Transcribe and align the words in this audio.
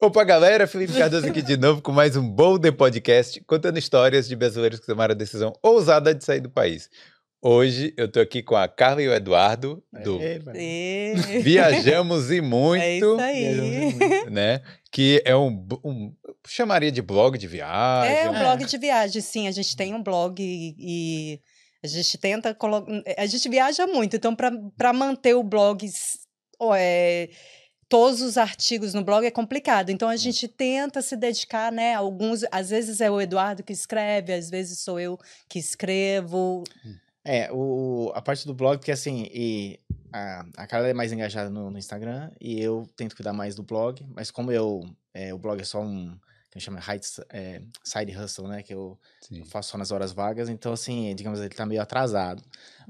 Opa, 0.00 0.22
galera, 0.22 0.68
Felipe 0.68 0.92
Cardoso 0.92 1.26
aqui 1.26 1.42
de 1.42 1.56
novo 1.56 1.82
com 1.82 1.90
mais 1.90 2.16
um 2.16 2.22
Boulder 2.22 2.72
Podcast, 2.72 3.40
contando 3.40 3.80
histórias 3.80 4.28
de 4.28 4.36
brasileiros 4.36 4.78
que 4.78 4.86
tomaram 4.86 5.10
a 5.10 5.16
decisão 5.16 5.52
ousada 5.60 6.14
de 6.14 6.24
sair 6.24 6.38
do 6.38 6.48
país. 6.48 6.88
Hoje 7.42 7.92
eu 7.96 8.06
tô 8.06 8.20
aqui 8.20 8.40
com 8.40 8.54
a 8.54 8.68
Carla 8.68 9.02
e 9.02 9.08
o 9.08 9.12
Eduardo 9.12 9.82
do 10.04 10.20
E... 10.54 11.14
Viajamos 11.42 12.30
e 12.30 12.38
É 12.38 12.40
Muito, 12.40 13.14
isso 13.16 13.20
aí. 13.20 14.30
né? 14.30 14.62
Que 14.92 15.20
é 15.24 15.34
um, 15.34 15.66
um 15.84 16.14
chamaria 16.46 16.92
de 16.92 17.02
blog 17.02 17.36
de 17.36 17.48
viagem. 17.48 18.18
É 18.18 18.30
um 18.30 18.34
né? 18.34 18.38
blog 18.38 18.64
de 18.66 18.78
viagem, 18.78 19.20
sim. 19.20 19.48
A 19.48 19.50
gente 19.50 19.76
tem 19.76 19.94
um 19.94 20.02
blog 20.02 20.40
e, 20.40 20.76
e 20.78 21.40
a 21.82 21.88
gente 21.88 22.16
tenta 22.18 22.54
colocar. 22.54 22.88
A 23.16 23.26
gente 23.26 23.48
viaja 23.48 23.84
muito, 23.88 24.14
então, 24.14 24.32
para 24.36 24.92
manter 24.92 25.34
o 25.34 25.42
blog, 25.42 25.84
é, 26.76 27.28
todos 27.88 28.20
os 28.20 28.36
artigos 28.36 28.94
no 28.94 29.02
blog 29.02 29.24
é 29.24 29.30
complicado. 29.30 29.90
Então, 29.90 30.08
a 30.08 30.16
gente 30.16 30.46
tenta 30.46 31.00
se 31.00 31.16
dedicar, 31.16 31.72
né? 31.72 31.94
Alguns, 31.94 32.44
às 32.50 32.70
vezes 32.70 33.00
é 33.00 33.10
o 33.10 33.20
Eduardo 33.20 33.62
que 33.62 33.72
escreve, 33.72 34.32
às 34.32 34.50
vezes 34.50 34.78
sou 34.78 35.00
eu 35.00 35.18
que 35.48 35.58
escrevo. 35.58 36.64
É, 37.24 37.50
o, 37.52 38.10
a 38.14 38.22
parte 38.22 38.46
do 38.46 38.54
blog, 38.54 38.78
porque 38.78 38.92
assim, 38.92 39.28
e 39.32 39.78
a, 40.12 40.44
a 40.56 40.66
Carla 40.66 40.88
é 40.88 40.94
mais 40.94 41.12
engajada 41.12 41.50
no, 41.50 41.70
no 41.70 41.78
Instagram 41.78 42.30
e 42.40 42.60
eu 42.60 42.88
tento 42.96 43.14
cuidar 43.14 43.32
mais 43.32 43.54
do 43.54 43.62
blog, 43.62 44.02
mas 44.14 44.30
como 44.30 44.50
eu, 44.50 44.88
é, 45.12 45.34
o 45.34 45.38
blog 45.38 45.60
é 45.60 45.64
só 45.64 45.82
um, 45.82 46.16
que 46.50 46.56
a 46.56 46.58
gente 46.58 46.64
chama 46.64 46.80
heights, 46.80 47.20
é, 47.30 47.60
side 47.84 48.16
hustle, 48.16 48.48
né, 48.48 48.62
que 48.62 48.72
eu, 48.72 48.98
eu 49.30 49.44
faço 49.44 49.70
só 49.70 49.78
nas 49.78 49.90
horas 49.90 50.12
vagas, 50.12 50.48
então 50.48 50.72
assim, 50.72 51.14
digamos, 51.14 51.40
ele 51.40 51.50
tá 51.50 51.66
meio 51.66 51.82
atrasado, 51.82 52.42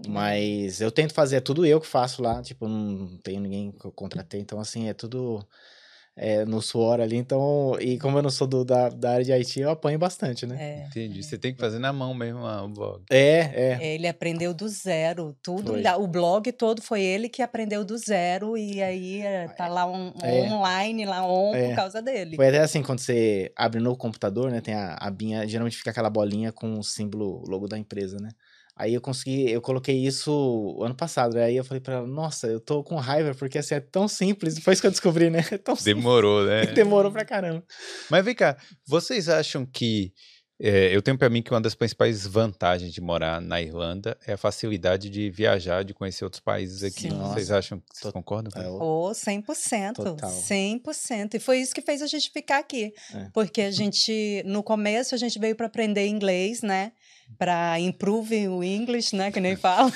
mas 0.07 0.81
eu 0.81 0.93
tento 0.93 1.13
fazer, 1.13 1.37
é 1.37 1.41
tudo 1.41 1.67
eu 1.67 1.81
que 1.81 1.87
faço 1.87 2.23
lá, 2.23 2.41
tipo, 2.41 2.69
não 2.69 3.19
tenho 3.19 3.41
ninguém 3.41 3.73
que 3.73 3.85
eu 3.85 3.93
contratei, 3.93 4.41
então 4.41 4.61
assim, 4.61 4.89
é 4.89 4.95
tudo 4.95 5.45
é, 6.21 6.45
no 6.45 6.61
suor 6.61 7.01
ali, 7.01 7.17
então, 7.17 7.77
e 7.81 7.97
como 7.99 8.19
eu 8.19 8.23
não 8.23 8.31
sou 8.31 8.47
do, 8.47 8.65
da, 8.65 8.89
da 8.89 9.13
área 9.13 9.25
de 9.25 9.33
IT, 9.33 9.61
eu 9.61 9.71
apanho 9.71 9.99
bastante, 9.99 10.47
né? 10.47 10.57
É. 10.61 10.87
Entendi. 10.89 11.23
Você 11.23 11.39
tem 11.39 11.55
que 11.55 11.61
fazer 11.61 11.79
na 11.79 11.93
mão 11.93 12.13
mesmo 12.13 12.41
ah, 12.45 12.65
o 12.65 12.69
blog. 12.69 13.03
É, 13.11 13.19
é. 13.19 13.79
É, 13.81 13.95
Ele 13.95 14.09
aprendeu 14.09 14.53
do 14.53 14.69
zero, 14.69 15.37
tudo. 15.43 15.73
Foi. 15.73 15.83
O 15.99 16.07
blog 16.09 16.51
todo 16.53 16.83
foi 16.83 17.03
ele 17.03 17.29
que 17.29 17.41
aprendeu 17.41 17.85
do 17.85 17.97
zero 17.97 18.57
e 18.57 18.83
aí 18.83 19.21
é, 19.21 19.47
tá 19.49 19.69
lá 19.69 19.83
É. 20.23 20.43
online, 20.53 21.05
lá 21.05 21.25
on 21.25 21.55
É. 21.55 21.69
por 21.69 21.77
causa 21.77 22.03
dele. 22.03 22.35
Foi 22.37 22.49
até 22.49 22.59
assim, 22.59 22.83
quando 22.83 22.99
você 22.99 23.53
abre 23.57 23.81
no 23.81 23.97
computador, 23.97 24.51
né? 24.51 24.61
Tem 24.61 24.75
a 24.75 24.97
abinha, 25.01 25.47
geralmente 25.47 25.77
fica 25.77 25.91
aquela 25.91 26.11
bolinha 26.11 26.51
com 26.51 26.79
o 26.79 26.83
símbolo, 26.83 27.43
o 27.47 27.49
logo 27.49 27.69
da 27.69 27.79
empresa, 27.79 28.19
né? 28.21 28.31
Aí 28.81 28.95
eu 28.95 29.01
consegui, 29.01 29.51
eu 29.51 29.61
coloquei 29.61 29.97
isso 30.07 30.79
ano 30.81 30.95
passado, 30.95 31.35
né? 31.35 31.45
Aí 31.47 31.57
eu 31.57 31.65
falei 31.65 31.81
pra 31.81 31.95
ela, 31.97 32.07
nossa, 32.07 32.47
eu 32.47 32.61
tô 32.61 32.85
com 32.85 32.95
raiva, 32.95 33.35
porque 33.35 33.59
assim, 33.59 33.75
é 33.75 33.81
tão 33.81 34.07
simples. 34.07 34.55
Depois 34.55 34.81
que 34.81 34.87
eu 34.87 34.91
descobri, 34.93 35.29
né? 35.31 35.41
É 35.53 35.59
tão 35.59 35.75
simples. 35.75 35.97
Demorou, 35.97 36.45
né? 36.47 36.67
Demorou 36.73 37.11
pra 37.11 37.25
caramba. 37.25 37.65
Mas 38.09 38.25
vem 38.25 38.35
cá, 38.37 38.57
vocês 38.87 39.29
acham 39.29 39.67
que. 39.67 40.13
é, 40.61 40.95
eu 40.95 41.01
tenho 41.03 41.19
para 41.19 41.29
mim 41.29 41.43
que 41.43 41.51
uma 41.53 41.61
das 41.61 41.75
principais 41.75 42.25
vantagens 42.27 42.93
de 42.93 43.01
morar 43.01 43.41
na 43.41 43.61
Irlanda 43.61 44.17
é 44.27 44.33
a 44.35 44.37
facilidade 44.37 45.09
de 45.11 45.29
viajar, 45.31 45.85
de 45.85 45.93
conhecer 45.95 46.25
outros 46.25 46.41
países 46.41 46.83
aqui. 46.85 47.03
Sim. 47.03 47.09
Vocês 47.11 47.49
Nossa. 47.49 47.59
acham 47.59 47.79
que 47.81 47.85
vocês 47.93 48.03
Tot- 48.03 48.13
concordam? 48.13 48.51
com 48.53 48.61
É, 48.61 48.63
isso? 48.63 48.79
Oh, 48.81 49.11
100%. 49.13 49.93
Total. 49.95 50.31
100%. 50.31 51.35
E 51.35 51.39
foi 51.39 51.59
isso 51.59 51.75
que 51.75 51.81
fez 51.83 52.03
a 52.03 52.07
gente 52.07 52.31
ficar 52.31 52.59
aqui. 52.59 52.93
É. 53.15 53.29
Porque 53.33 53.61
a 53.63 53.71
gente, 53.71 54.43
no 54.47 54.63
começo, 54.63 55.15
a 55.15 55.19
gente 55.19 55.39
veio 55.39 55.55
para 55.57 55.67
aprender 55.67 56.07
inglês, 56.07 56.63
né? 56.63 56.93
Para 57.37 57.79
improve 57.81 58.49
o 58.49 58.63
English, 58.63 59.15
né? 59.15 59.31
Que 59.31 59.41
nem 59.41 59.55
fala. 59.57 59.93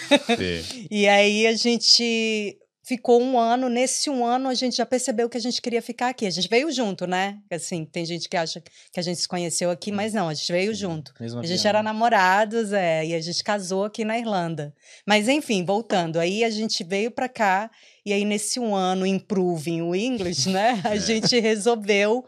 E 0.91 1.09
aí 1.09 1.47
a 1.47 1.55
gente 1.55 2.59
ficou 2.83 3.23
um 3.23 3.39
ano. 3.39 3.69
Nesse 3.69 4.11
um 4.11 4.25
ano, 4.25 4.49
a 4.49 4.55
gente 4.55 4.77
já 4.77 4.85
percebeu 4.85 5.29
que 5.29 5.37
a 5.37 5.41
gente 5.41 5.63
queria 5.63 5.81
ficar 5.81 6.09
aqui. 6.09 6.27
A 6.27 6.31
gente 6.31 6.49
veio 6.49 6.71
junto, 6.71 7.07
né? 7.07 7.39
Assim, 7.51 7.85
tem 7.85 8.05
gente 8.05 8.29
que 8.29 8.37
acha 8.37 8.61
que 8.61 9.01
a 9.01 9.03
gente 9.03 9.21
se 9.21 9.29
conheceu 9.29 9.71
aqui, 9.71 9.93
mas 9.93 10.13
não, 10.13 10.29
a 10.29 10.35
gente 10.35 10.51
veio 10.53 10.75
junto. 10.75 11.15
mesmo 11.19 11.41
A 11.41 11.47
gente 11.47 11.67
era 11.67 11.83
namorados, 11.83 12.73
é, 12.73 13.07
e 13.07 13.15
a 13.15 13.21
gente 13.21 13.43
casou 13.43 13.85
aqui 13.85 14.05
na 14.05 14.19
Irlanda. 14.19 14.75
Mas 15.07 15.29
enfim, 15.29 15.65
voltando, 15.65 16.19
aí 16.19 16.45
a 16.45 16.51
gente 16.51 16.83
veio 16.85 17.11
para 17.11 17.29
cá 17.29 17.71
e 18.05 18.13
aí 18.13 18.25
nesse 18.25 18.59
um 18.59 18.75
ano 18.75 19.07
improving 19.07 19.83
o 19.83 19.95
English, 19.95 20.49
né? 20.49 20.81
A 20.85 20.97
gente 20.97 21.39
resolveu 21.39 22.25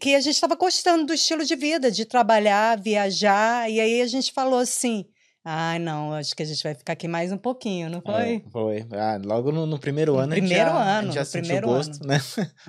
que 0.00 0.14
a 0.14 0.20
gente 0.20 0.34
estava 0.34 0.56
gostando 0.56 1.06
do 1.06 1.14
estilo 1.14 1.44
de 1.44 1.54
vida, 1.54 1.90
de 1.90 2.04
trabalhar, 2.04 2.80
viajar, 2.80 3.70
e 3.70 3.80
aí 3.80 4.00
a 4.02 4.06
gente 4.06 4.32
falou 4.32 4.58
assim: 4.58 5.04
"Ai, 5.44 5.78
não, 5.78 6.12
acho 6.12 6.34
que 6.34 6.42
a 6.42 6.46
gente 6.46 6.60
vai 6.62 6.74
ficar 6.74 6.94
aqui 6.94 7.06
mais 7.06 7.30
um 7.30 7.38
pouquinho, 7.38 7.88
não 7.88 8.00
foi?" 8.00 8.36
É, 8.36 8.50
foi. 8.50 8.86
Ah, 8.92 9.20
logo 9.24 9.52
no, 9.52 9.64
no 9.64 9.78
primeiro 9.78 10.14
No 10.14 10.18
ano, 10.18 10.32
a 10.32 10.36
gente 10.36 10.46
primeiro 10.46 10.70
já, 10.70 10.76
a 10.76 10.98
ano, 10.98 11.06
gente 11.06 11.14
já 11.14 11.24
sentiu 11.24 11.40
primeiro 11.42 11.68
o 11.68 11.70
gosto, 11.70 12.06
né? 12.06 12.20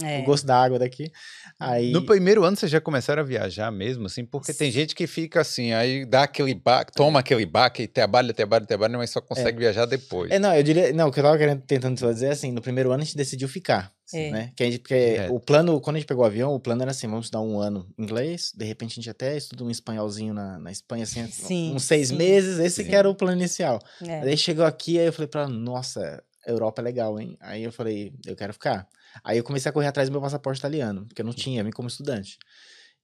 É. 0.04 0.20
O 0.20 0.24
gosto 0.26 0.46
da 0.46 0.62
água 0.62 0.78
daqui. 0.78 1.12
Aí, 1.60 1.92
No 1.92 2.06
primeiro 2.06 2.44
ano 2.44 2.56
vocês 2.56 2.72
já 2.72 2.80
começaram 2.80 3.24
a 3.24 3.26
viajar 3.26 3.72
mesmo, 3.72 4.06
assim, 4.06 4.24
porque 4.24 4.54
tem 4.54 4.70
gente 4.70 4.94
que 4.94 5.08
fica 5.08 5.42
assim, 5.42 5.74
aí 5.74 6.06
dá 6.06 6.24
aquele 6.24 6.54
baque, 6.54 6.92
toma 6.94 7.20
aquele 7.22 7.48
baque, 7.48 7.82
e 7.84 7.88
trabalha, 7.88 8.32
trabalha, 8.32 8.64
trabalha, 8.64 8.96
mas 8.96 9.10
só 9.10 9.22
consegue 9.22 9.58
viajar 9.58 9.88
depois. 9.88 10.30
É, 10.30 10.38
não, 10.38 10.54
eu 10.54 10.62
diria. 10.62 10.94
Não, 10.94 11.08
o 11.08 11.12
que 11.12 11.20
eu 11.20 11.24
tava 11.24 11.36
querendo, 11.36 11.64
tentando 11.64 11.96
dizer 11.96 12.28
é 12.28 12.32
assim, 12.32 12.52
no 12.52 12.62
primeiro 12.62 12.92
ano 12.92 13.02
a 13.02 13.06
gente 13.06 13.18
decidiu 13.18 13.48
ficar. 13.48 13.92
É. 14.14 14.32
Né? 14.32 14.52
Que 14.56 14.64
a 14.64 14.66
gente, 14.68 14.80
porque 14.80 14.94
É. 14.94 15.30
o 15.30 15.40
plano, 15.40 15.80
quando 15.82 15.98
a 15.98 16.00
gente 16.00 16.08
pegou 16.08 16.24
o 16.24 16.28
avião, 16.28 16.54
o 16.54 16.60
plano 16.60 16.82
era 16.82 16.92
assim: 16.92 17.08
vamos 17.08 17.26
estudar 17.26 17.42
um 17.42 17.60
ano 17.60 17.88
inglês, 17.98 18.54
de 18.56 18.64
repente 18.66 18.92
a 18.94 18.96
gente 18.96 19.10
até 19.10 19.36
estuda 19.36 19.64
um 19.64 19.70
espanholzinho 19.70 20.34
na, 20.34 20.58
na 20.58 20.72
Espanha, 20.72 21.04
assim, 21.04 21.28
Sim, 21.28 21.74
uns 21.76 21.84
seis 21.84 22.10
sim. 22.10 22.16
meses, 22.16 22.58
esse 22.60 22.84
Sim. 22.84 22.90
que 22.90 22.96
era 22.96 23.10
o 23.10 23.16
plano 23.16 23.38
inicial. 23.38 23.80
É. 24.02 24.22
Aí 24.22 24.38
chegou 24.38 24.66
aqui, 24.66 24.98
aí 24.98 25.08
eu 25.08 25.14
falei 25.14 25.28
pra 25.28 25.42
ela, 25.42 25.50
nossa, 25.50 26.24
Europa 26.46 26.82
é 26.82 26.86
legal, 26.86 27.20
hein? 27.20 27.38
Aí 27.42 27.64
eu 27.64 27.72
falei, 27.72 28.14
eu 28.26 28.36
quero 28.36 28.54
ficar. 28.54 28.88
Aí 29.24 29.38
eu 29.38 29.44
comecei 29.44 29.70
a 29.70 29.74
correr 29.74 29.88
atrás 29.88 30.08
do 30.08 30.12
meu 30.12 30.22
passaporte 30.22 30.60
italiano, 30.60 31.06
porque 31.08 31.22
eu 31.22 31.26
não 31.26 31.34
tinha, 31.34 31.64
vim 31.64 31.72
como 31.72 31.88
estudante. 31.90 32.38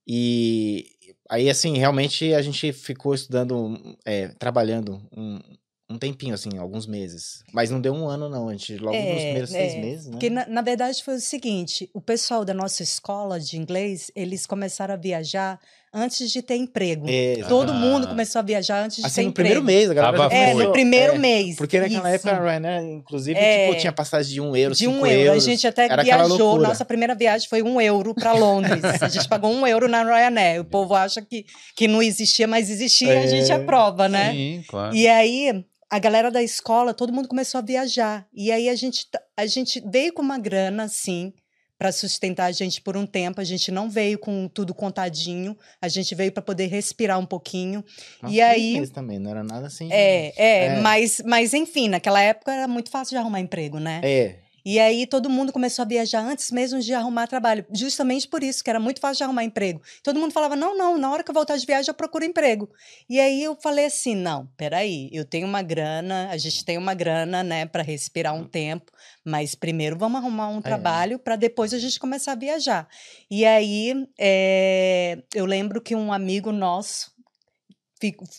E 0.06 0.86
aí, 1.30 1.48
assim, 1.48 1.76
realmente 1.78 2.32
a 2.34 2.42
gente 2.42 2.72
ficou 2.72 3.14
estudando, 3.14 3.96
é, 4.04 4.28
trabalhando 4.28 5.00
um, 5.16 5.40
um 5.88 5.98
tempinho, 5.98 6.34
assim, 6.34 6.56
alguns 6.58 6.86
meses. 6.86 7.42
Mas 7.52 7.70
não 7.70 7.80
deu 7.80 7.92
um 7.92 8.08
ano, 8.08 8.28
não. 8.28 8.48
A 8.48 8.52
gente, 8.52 8.76
logo 8.78 8.96
nos 8.96 9.06
É, 9.06 9.24
primeiros 9.24 9.50
seis 9.50 9.74
é, 9.74 9.80
meses, 9.80 10.06
né? 10.06 10.12
Porque, 10.12 10.30
na, 10.30 10.46
na 10.46 10.62
verdade, 10.62 11.02
foi 11.02 11.16
o 11.16 11.20
seguinte: 11.20 11.90
o 11.92 12.00
pessoal 12.00 12.44
da 12.44 12.54
nossa 12.54 12.82
escola 12.82 13.38
de 13.38 13.56
inglês, 13.58 14.10
eles 14.14 14.46
começaram 14.46 14.94
a 14.94 14.96
viajar 14.96 15.60
antes 15.94 16.30
de 16.30 16.42
ter 16.42 16.56
emprego. 16.56 17.06
É, 17.08 17.36
Todo 17.48 17.70
Ah. 17.70 17.74
mundo 17.74 18.08
começou 18.08 18.40
a 18.40 18.42
viajar 18.42 18.84
antes 18.84 18.96
de 18.98 19.06
assim, 19.06 19.14
ter 19.14 19.22
no 19.22 19.28
emprego. 19.30 19.48
primeiro 19.50 19.64
mês, 19.64 19.90
a 19.90 19.94
galera 19.94 20.16
Tava 20.18 20.34
já 20.34 20.36
É, 20.40 20.54
no 20.54 20.72
primeiro 20.72 21.14
é, 21.14 21.18
mês. 21.18 21.56
Porque 21.56 21.78
naquela 21.78 22.08
isso. 22.14 22.28
época 22.28 22.42
a 22.42 22.44
Ryanair, 22.50 22.84
inclusive, 22.84 23.38
É. 23.38 23.68
tipo, 23.68 23.80
tinha 23.80 23.92
passagem 23.92 24.34
de 24.34 24.40
um 24.40 24.56
euro, 24.56 24.74
De 24.74 24.88
um 24.88 24.94
cinco 24.94 25.06
euro. 25.06 25.20
euros. 25.28 25.44
A 25.44 25.50
gente 25.50 25.66
até 25.66 25.84
Era 25.86 26.02
viajou. 26.02 26.58
Nossa 26.58 26.84
primeira 26.84 27.14
viagem 27.14 27.48
foi 27.48 27.62
um 27.62 27.80
euro 27.80 28.12
para 28.14 28.32
Londres. 28.32 28.82
a 29.00 29.08
gente 29.08 29.28
pagou 29.28 29.50
um 29.52 29.66
euro 29.66 29.88
na 29.88 30.02
Ryanair. 30.02 30.60
O 30.60 30.64
povo 30.64 30.94
acha 30.94 31.22
que, 31.22 31.46
que 31.76 31.86
não 31.86 32.02
existia, 32.02 32.46
mas 32.48 32.68
existia. 32.68 33.20
A 33.20 33.26
gente 33.26 33.50
É, 33.52 33.54
aprova, 33.54 34.08
né? 34.08 34.32
Sim, 34.32 34.64
claro. 34.68 34.94
E 34.94 35.06
aí, 35.06 35.64
a 35.90 35.98
galera 36.00 36.30
da 36.30 36.42
escola, 36.42 36.92
todo 36.92 37.12
mundo 37.12 37.28
começou 37.28 37.58
a 37.58 37.62
viajar. 37.62 38.26
E 38.34 38.50
aí, 38.50 38.68
a 38.68 38.74
gente, 38.74 39.06
a 39.36 39.46
gente 39.46 39.80
veio 39.90 40.12
com 40.12 40.22
uma 40.22 40.38
grana, 40.38 40.88
sim, 40.88 41.32
para 41.78 41.90
sustentar 41.92 42.46
a 42.46 42.52
gente 42.52 42.80
por 42.80 42.96
um 42.96 43.04
tempo. 43.06 43.40
A 43.40 43.44
gente 43.44 43.70
não 43.70 43.90
veio 43.90 44.18
com 44.18 44.48
tudo 44.48 44.74
contadinho. 44.74 45.56
A 45.80 45.88
gente 45.88 46.14
veio 46.14 46.30
para 46.32 46.42
poder 46.42 46.66
respirar 46.66 47.18
um 47.18 47.26
pouquinho. 47.26 47.84
Nossa, 48.22 48.34
E 48.34 48.40
aí- 48.40 48.86
também, 48.88 49.18
não 49.18 49.30
era 49.30 49.42
nada 49.42 49.66
assim. 49.66 49.88
É, 49.92 50.32
é, 50.36 50.64
É. 50.66 50.80
Mas, 50.80 51.20
mas 51.24 51.52
enfim, 51.54 51.88
naquela 51.88 52.20
época 52.20 52.52
era 52.52 52.68
muito 52.68 52.90
fácil 52.90 53.10
de 53.14 53.18
arrumar 53.18 53.40
emprego, 53.40 53.78
né? 53.78 54.00
É, 54.04 54.36
E 54.64 54.80
aí 54.80 55.06
todo 55.06 55.28
mundo 55.28 55.52
começou 55.52 55.82
a 55.82 55.86
viajar 55.86 56.20
antes 56.20 56.50
mesmo 56.50 56.80
de 56.80 56.94
arrumar 56.94 57.26
trabalho, 57.26 57.66
justamente 57.70 58.26
por 58.26 58.42
isso, 58.42 58.64
que 58.64 58.70
era 58.70 58.80
muito 58.80 58.98
fácil 58.98 59.18
de 59.18 59.24
arrumar 59.24 59.44
emprego. 59.44 59.82
Todo 60.02 60.18
mundo 60.18 60.32
falava: 60.32 60.56
não, 60.56 60.76
não, 60.76 60.96
na 60.96 61.10
hora 61.10 61.22
que 61.22 61.30
eu 61.30 61.34
voltar 61.34 61.58
de 61.58 61.66
viagem 61.66 61.90
eu 61.90 61.94
procuro 61.94 62.24
emprego. 62.24 62.70
E 63.08 63.20
aí 63.20 63.42
eu 63.42 63.54
falei 63.56 63.84
assim: 63.84 64.14
não, 64.14 64.46
peraí, 64.56 65.10
eu 65.12 65.24
tenho 65.24 65.46
uma 65.46 65.60
grana, 65.60 66.28
a 66.30 66.38
gente 66.38 66.64
tem 66.64 66.78
uma 66.78 66.94
grana, 66.94 67.42
né, 67.42 67.66
para 67.66 67.82
respirar 67.82 68.34
um 68.34 68.44
tempo, 68.44 68.90
mas 69.22 69.54
primeiro 69.54 69.98
vamos 69.98 70.18
arrumar 70.18 70.48
um 70.48 70.62
trabalho 70.62 71.18
para 71.18 71.36
depois 71.36 71.74
a 71.74 71.78
gente 71.78 72.00
começar 72.00 72.32
a 72.32 72.36
viajar. 72.36 72.88
E 73.30 73.44
aí 73.44 74.08
eh, 74.18 75.18
eu 75.34 75.44
lembro 75.44 75.80
que 75.80 75.94
um 75.94 76.12
amigo 76.12 76.50
nosso. 76.50 77.12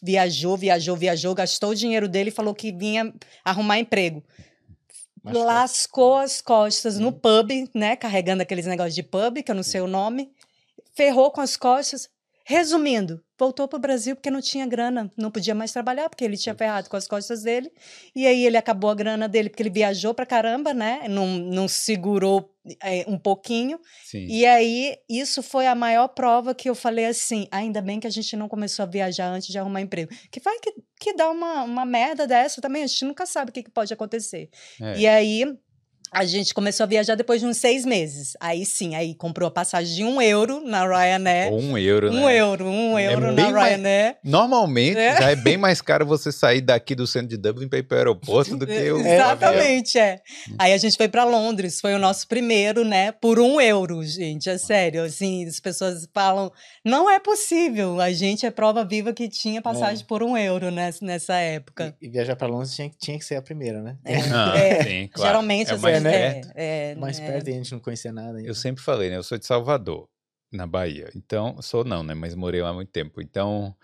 Viajou, 0.03 0.55
viajou, 0.55 0.95
viajou, 0.95 1.33
gastou 1.33 1.71
o 1.71 1.75
dinheiro 1.75 2.07
dele 2.07 2.29
e 2.29 2.31
falou 2.31 2.53
que 2.53 2.71
vinha 2.71 3.11
arrumar 3.43 3.79
emprego 3.79 4.23
Machucou. 5.25 5.45
lascou 5.45 6.17
as 6.17 6.41
costas 6.41 6.99
no 6.99 7.11
pub, 7.11 7.51
né? 7.73 7.95
Carregando 7.95 8.43
aqueles 8.43 8.65
negócios 8.65 8.95
de 8.95 9.03
pub, 9.03 9.41
que 9.43 9.51
eu 9.51 9.55
não 9.55 9.63
sei 9.63 9.81
o 9.81 9.87
nome. 9.87 10.31
Ferrou 10.93 11.31
com 11.31 11.41
as 11.41 11.57
costas. 11.57 12.09
Resumindo, 12.47 13.23
voltou 13.39 13.67
para 13.67 13.77
o 13.77 13.79
Brasil 13.79 14.15
porque 14.15 14.29
não 14.29 14.39
tinha 14.39 14.67
grana, 14.67 15.11
não 15.17 15.31
podia 15.31 15.55
mais 15.55 15.71
trabalhar, 15.71 16.07
porque 16.07 16.23
ele 16.23 16.37
tinha 16.37 16.53
ferrado 16.53 16.87
com 16.87 16.95
as 16.95 17.07
costas 17.07 17.41
dele. 17.41 17.71
E 18.15 18.27
aí 18.27 18.45
ele 18.45 18.55
acabou 18.55 18.91
a 18.91 18.95
grana 18.95 19.27
dele, 19.27 19.49
porque 19.49 19.63
ele 19.63 19.71
viajou 19.71 20.13
para 20.13 20.27
caramba, 20.27 20.71
né? 20.71 21.07
Não, 21.09 21.25
não 21.25 21.67
segurou 21.67 22.55
é, 22.83 23.03
um 23.07 23.17
pouquinho. 23.17 23.79
Sim. 24.03 24.27
E 24.27 24.45
aí, 24.45 24.95
isso 25.09 25.41
foi 25.41 25.65
a 25.65 25.73
maior 25.73 26.07
prova 26.09 26.53
que 26.53 26.69
eu 26.69 26.75
falei 26.75 27.05
assim: 27.05 27.47
ainda 27.51 27.81
bem 27.81 27.99
que 27.99 28.07
a 28.07 28.11
gente 28.11 28.35
não 28.35 28.47
começou 28.47 28.83
a 28.83 28.87
viajar 28.87 29.27
antes 29.27 29.47
de 29.47 29.57
arrumar 29.57 29.81
emprego. 29.81 30.11
Que 30.31 30.39
vai 30.39 30.59
que, 30.59 30.73
que 30.99 31.13
dá 31.13 31.29
uma, 31.31 31.63
uma 31.63 31.85
merda 31.85 32.27
dessa 32.27 32.61
também, 32.61 32.83
a 32.83 32.87
gente 32.87 33.05
nunca 33.05 33.25
sabe 33.25 33.49
o 33.49 33.53
que, 33.53 33.63
que 33.63 33.71
pode 33.71 33.91
acontecer. 33.91 34.49
É. 34.79 34.99
E 34.99 35.07
aí, 35.07 35.45
A 36.11 36.23
gente 36.23 36.53
começou 36.53 36.83
a 36.85 36.87
viajar 36.87 37.15
depois 37.15 37.41
de 37.41 37.47
uns 37.47 37.57
seis 37.57 37.83
meses. 37.85 38.37
Aí 38.39 38.65
sim, 38.65 38.95
aí 38.95 39.13
comprou 39.15 39.47
a 39.47 39.51
passagem 39.51 39.95
de 39.95 40.03
um 40.03 40.21
euro 40.21 40.61
na 40.65 40.85
Ryanair. 40.87 41.51
Ou 41.51 41.59
um 41.59 41.77
euro, 41.77 42.11
né? 42.11 42.19
Um 42.21 42.29
euro, 42.29 42.65
um 42.65 42.97
É 42.97 43.11
euro 43.13 43.33
bem 43.33 43.45
na 43.45 43.51
mais- 43.51 43.67
Ryanair. 43.69 44.17
Normalmente, 44.23 44.97
É. 44.97 45.17
já 45.17 45.31
é 45.31 45.35
bem 45.35 45.57
mais 45.57 45.81
caro 45.81 46.05
você 46.05 46.31
sair 46.31 46.61
daqui 46.61 46.95
do 46.95 47.05
centro 47.05 47.27
de 47.29 47.37
Dublin 47.37 47.67
para 47.67 47.79
ir 47.79 47.83
para 47.83 47.95
o 47.95 47.97
aeroporto 47.97 48.55
do 48.55 48.65
que 48.67 48.91
o. 48.91 48.99
Exatamente, 49.05 49.97
é. 49.99 50.19
Aí 50.57 50.71
a 50.73 50.77
gente 50.77 50.95
foi 50.95 51.07
pra 51.09 51.23
Londres, 51.25 51.81
foi 51.81 51.93
o 51.93 51.99
nosso 51.99 52.27
primeiro, 52.27 52.85
né? 52.85 53.11
Por 53.11 53.39
um 53.39 53.59
euro, 53.59 54.03
gente, 54.03 54.49
é 54.49 54.57
sério. 54.57 55.03
Assim, 55.03 55.45
as 55.45 55.59
pessoas 55.59 56.07
falam, 56.13 56.51
não 56.83 57.09
é 57.09 57.19
possível. 57.19 57.99
A 57.99 58.11
gente 58.13 58.45
é 58.45 58.51
prova 58.51 58.85
viva 58.85 59.11
que 59.11 59.27
tinha 59.27 59.61
passagem 59.61 60.05
por 60.05 60.23
um 60.23 60.37
euro 60.37 60.71
nessa, 60.71 61.03
nessa 61.05 61.35
época. 61.35 61.93
E, 62.01 62.05
e 62.05 62.09
viajar 62.09 62.35
pra 62.35 62.47
Londres 62.47 62.73
tinha, 62.73 62.89
que- 62.89 62.97
tinha 62.97 63.17
que 63.19 63.25
ser 63.25 63.35
a 63.35 63.41
primeira, 63.41 63.81
né? 63.81 63.97
Ah, 64.33 64.57
É, 64.57 64.83
sim, 64.83 65.09
claro. 65.11 65.29
Geralmente, 65.29 65.71
é 65.71 65.73
assim, 65.73 65.81
mais 65.81 66.04
né? 66.05 66.33
perto. 66.33 66.51
é, 66.55 66.91
é, 66.91 66.95
Mais 66.95 67.19
é. 67.19 67.27
perto 67.27 67.47
e 67.49 67.53
a 67.53 67.55
gente 67.55 67.71
não 67.71 67.79
conhecia 67.79 68.11
nada 68.11 68.37
ainda. 68.37 68.49
Eu 68.49 68.55
sempre 68.55 68.83
falei, 68.83 69.09
né? 69.09 69.17
Eu 69.17 69.23
sou 69.23 69.37
de 69.37 69.45
Salvador, 69.45 70.07
na 70.51 70.65
Bahia. 70.65 71.09
Então, 71.15 71.61
sou 71.61 71.83
não, 71.83 72.03
né? 72.03 72.13
Mas 72.13 72.35
morei 72.35 72.61
lá 72.61 72.69
há 72.69 72.73
muito 72.73 72.91
tempo. 72.91 73.21
Então, 73.21 73.75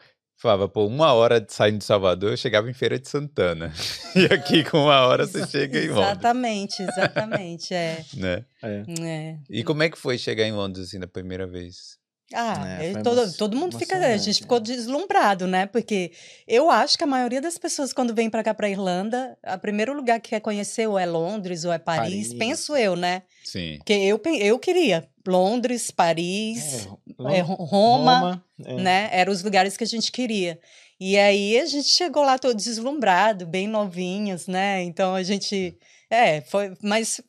falava, 0.41 0.67
pô, 0.67 0.87
uma 0.87 1.13
hora 1.13 1.39
de 1.39 1.53
saindo 1.53 1.77
de 1.77 1.83
Salvador, 1.83 2.31
eu 2.31 2.37
chegava 2.37 2.69
em 2.69 2.73
Feira 2.73 2.97
de 2.97 3.07
Santana. 3.07 3.71
E 4.13 4.25
aqui, 4.25 4.65
com 4.65 4.77
uma 4.79 5.07
hora, 5.07 5.25
você 5.25 5.47
chega 5.47 5.79
em 5.79 5.87
Londres, 5.87 6.09
Exatamente, 6.09 6.83
exatamente, 6.83 7.73
é. 7.73 8.03
né? 8.13 8.45
É. 8.61 8.83
é. 9.01 9.37
E 9.49 9.63
como 9.63 9.83
é 9.83 9.89
que 9.89 9.97
foi 9.97 10.17
chegar 10.17 10.43
em 10.43 10.51
Londres, 10.51 10.87
assim, 10.87 10.99
da 10.99 11.07
primeira 11.07 11.47
vez? 11.47 11.97
Ah, 12.33 12.77
É, 12.81 12.93
todo, 13.01 13.33
todo 13.33 13.57
mundo 13.57 13.77
fica, 13.77 13.97
a 13.97 14.17
gente 14.17 14.39
né? 14.39 14.41
ficou 14.43 14.59
deslumbrado, 14.59 15.47
né? 15.47 15.65
Porque 15.65 16.11
eu 16.47 16.69
acho 16.69 16.97
que 16.97 17.03
a 17.03 17.07
maioria 17.07 17.41
das 17.41 17.57
pessoas, 17.57 17.91
quando 17.93 18.13
vem 18.13 18.29
pra 18.29 18.43
cá, 18.43 18.53
pra 18.53 18.69
Irlanda, 18.69 19.37
o 19.45 19.57
primeiro 19.59 19.93
lugar 19.93 20.19
que 20.19 20.29
quer 20.29 20.39
conhecer 20.39 20.87
ou 20.87 20.97
é 20.97 21.05
Londres 21.05 21.65
ou 21.65 21.71
é 21.73 21.77
Paris, 21.79 22.27
Paris. 22.29 22.33
penso 22.33 22.75
eu, 22.75 22.95
né? 22.95 23.23
Sim. 23.43 23.77
Porque 23.77 23.93
eu, 23.93 24.21
eu 24.39 24.57
queria 24.59 25.07
Londres, 25.27 25.91
Paris, 25.91 26.87
É, 27.29 27.37
é, 27.37 27.41
Ro- 27.41 27.55
Roma, 27.63 28.43
é. 28.65 28.73
né? 28.75 29.09
Eram 29.11 29.31
os 29.33 29.43
lugares 29.43 29.75
que 29.77 29.83
a 29.83 29.87
gente 29.87 30.11
queria. 30.11 30.59
E 30.99 31.17
aí 31.17 31.59
a 31.59 31.65
gente 31.65 31.87
chegou 31.87 32.23
lá 32.23 32.37
todo 32.37 32.55
deslumbrado, 32.55 33.45
bem 33.47 33.67
novinhos, 33.67 34.47
né? 34.47 34.83
Então 34.83 35.15
a 35.15 35.23
gente. 35.23 35.75
É, 36.09 36.41
foi. 36.41 36.73
Mas. 36.81 37.19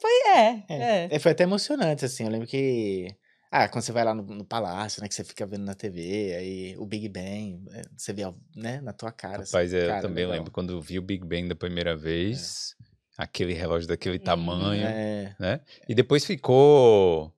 Foi, 0.00 0.10
é. 0.36 0.62
É. 0.68 0.74
é. 0.76 1.08
É, 1.10 1.18
foi 1.18 1.32
até 1.32 1.42
emocionante, 1.44 2.04
assim. 2.04 2.24
Eu 2.24 2.30
lembro 2.30 2.46
que. 2.46 3.08
Ah, 3.50 3.66
quando 3.68 3.82
você 3.82 3.92
vai 3.92 4.04
lá 4.04 4.14
no, 4.14 4.22
no 4.22 4.44
palácio, 4.44 5.00
né? 5.02 5.08
Que 5.08 5.14
você 5.14 5.24
fica 5.24 5.46
vendo 5.46 5.64
na 5.64 5.74
TV, 5.74 6.34
aí 6.38 6.76
o 6.78 6.84
Big 6.84 7.08
Ben, 7.08 7.64
é, 7.72 7.82
você 7.96 8.12
vê, 8.12 8.22
né, 8.54 8.80
na 8.82 8.92
tua 8.92 9.10
cara. 9.10 9.42
assim, 9.42 9.52
Rapaz, 9.56 9.72
é, 9.72 9.84
eu 9.84 9.88
cara, 9.88 10.02
também 10.02 10.24
legal. 10.24 10.32
lembro 10.32 10.50
quando 10.52 10.80
vi 10.80 10.98
o 10.98 11.02
Big 11.02 11.24
Bang 11.24 11.48
da 11.48 11.54
primeira 11.54 11.96
vez, 11.96 12.74
aquele 13.16 13.54
relógio 13.54 13.88
daquele 13.88 14.18
tamanho, 14.18 14.86
É, 14.86 15.34
né? 15.40 15.60
E 15.88 15.94
depois 15.94 16.24
ficou 16.26 17.32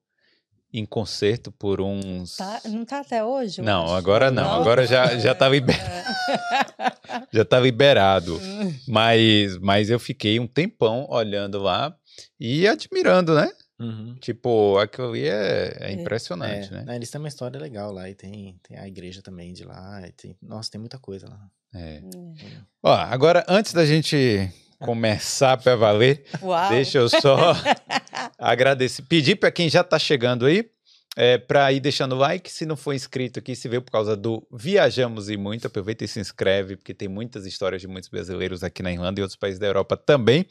em 0.73 0.85
concerto 0.85 1.51
por 1.53 1.81
uns... 1.81 2.37
Tá- 2.37 2.61
não 2.67 2.85
tá 2.85 3.01
até 3.01 3.25
hoje? 3.25 3.61
eu 3.61 3.65
Não, 3.65 3.85
acho. 3.85 3.95
agora 3.95 4.31
não. 4.31 4.45
Não? 4.45 4.61
Agora 4.61 4.87
já, 4.87 5.17
já, 5.19 5.35
tá 5.35 5.49
liber... 5.49 5.77
já 7.33 7.45
tá 7.45 7.59
liberado. 7.61 8.41
Mas, 8.87 9.57
mas 9.59 9.89
eu 9.91 9.99
fiquei 10.01 10.41
um 10.41 10.47
tempão 10.49 11.07
olhando 11.09 11.59
lá 11.61 11.95
e 12.39 12.67
admirando, 12.67 13.35
né? 13.35 13.49
Uhum. 13.81 14.15
Tipo, 14.21 14.79
aquilo 14.79 15.09
ali 15.09 15.27
é, 15.29 15.77
é 15.81 15.89
É. 15.89 15.93
impressionante, 15.93 16.73
É, 16.73 16.83
né? 16.85 16.97
eles 16.97 17.11
têm 17.11 17.19
uma 17.21 17.29
história 17.29 17.59
legal 17.59 17.91
lá 17.93 18.09
e 18.09 18.15
tem, 18.15 18.57
tem 18.63 18.79
a 18.79 18.87
igreja 18.87 19.23
também 19.23 19.53
de 19.53 19.65
lá. 19.65 20.01
tem- 20.17 20.37
nossa, 20.43 20.71
tem 20.71 20.79
muita 20.81 20.99
coisa 20.99 21.29
lá. 21.29 21.41
É. 21.75 22.01
Hum. 22.15 22.35
Ó, 22.83 22.93
agora, 22.93 23.45
antes 23.49 23.73
da 23.73 23.85
gente 23.87 24.49
começar 24.81 25.57
pra 25.57 25.77
valer, 25.77 26.25
Uau. 26.43 26.69
deixa 26.71 26.99
eu 26.99 27.09
só 27.09 27.55
agradecer, 28.39 29.03
pedir 29.03 29.37
para 29.37 29.51
quem 29.51 29.69
já 29.69 29.83
tá 29.85 29.99
chegando 29.99 30.47
aí, 30.47 30.69
é, 31.17 31.39
para 31.39 31.73
ir 31.73 31.81
deixando 31.81 32.13
o 32.15 32.19
like, 32.19 32.51
se 32.51 32.65
não 32.65 32.77
for 32.77 32.93
inscrito 32.93 33.39
aqui, 33.39 33.57
se 33.57 33.69
veio 33.69 33.83
por 33.83 33.91
causa 33.91 34.17
do 34.17 34.47
Viajamos 34.53 35.29
e 35.29 35.37
Muito, 35.37 35.67
aproveita 35.67 36.05
e 36.05 36.09
se 36.09 36.21
inscreve, 36.21 36.77
porque 36.77 36.95
tem 36.95 37.09
muitas 37.09 37.47
histórias 37.47 37.81
de 37.83 37.89
muitos 37.89 38.09
brasileiros 38.09 38.63
aqui 38.63 38.83
na 38.83 38.93
Irlanda 38.93 39.21
e 39.21 39.23
outros 39.23 39.37
países 39.37 39.59
da 39.59 39.67
Europa 39.67 39.97
também. 39.97 40.47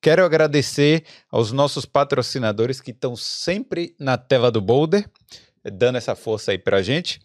Quero 0.00 0.24
agradecer 0.24 1.04
aos 1.30 1.50
nossos 1.50 1.86
patrocinadores 1.86 2.80
que 2.80 2.90
estão 2.90 3.16
sempre 3.16 3.94
na 3.98 4.18
tela 4.18 4.50
do 4.50 4.60
Boulder, 4.60 5.08
dando 5.64 5.96
essa 5.96 6.14
força 6.14 6.50
aí 6.50 6.58
pra 6.58 6.82
gente. 6.82 7.20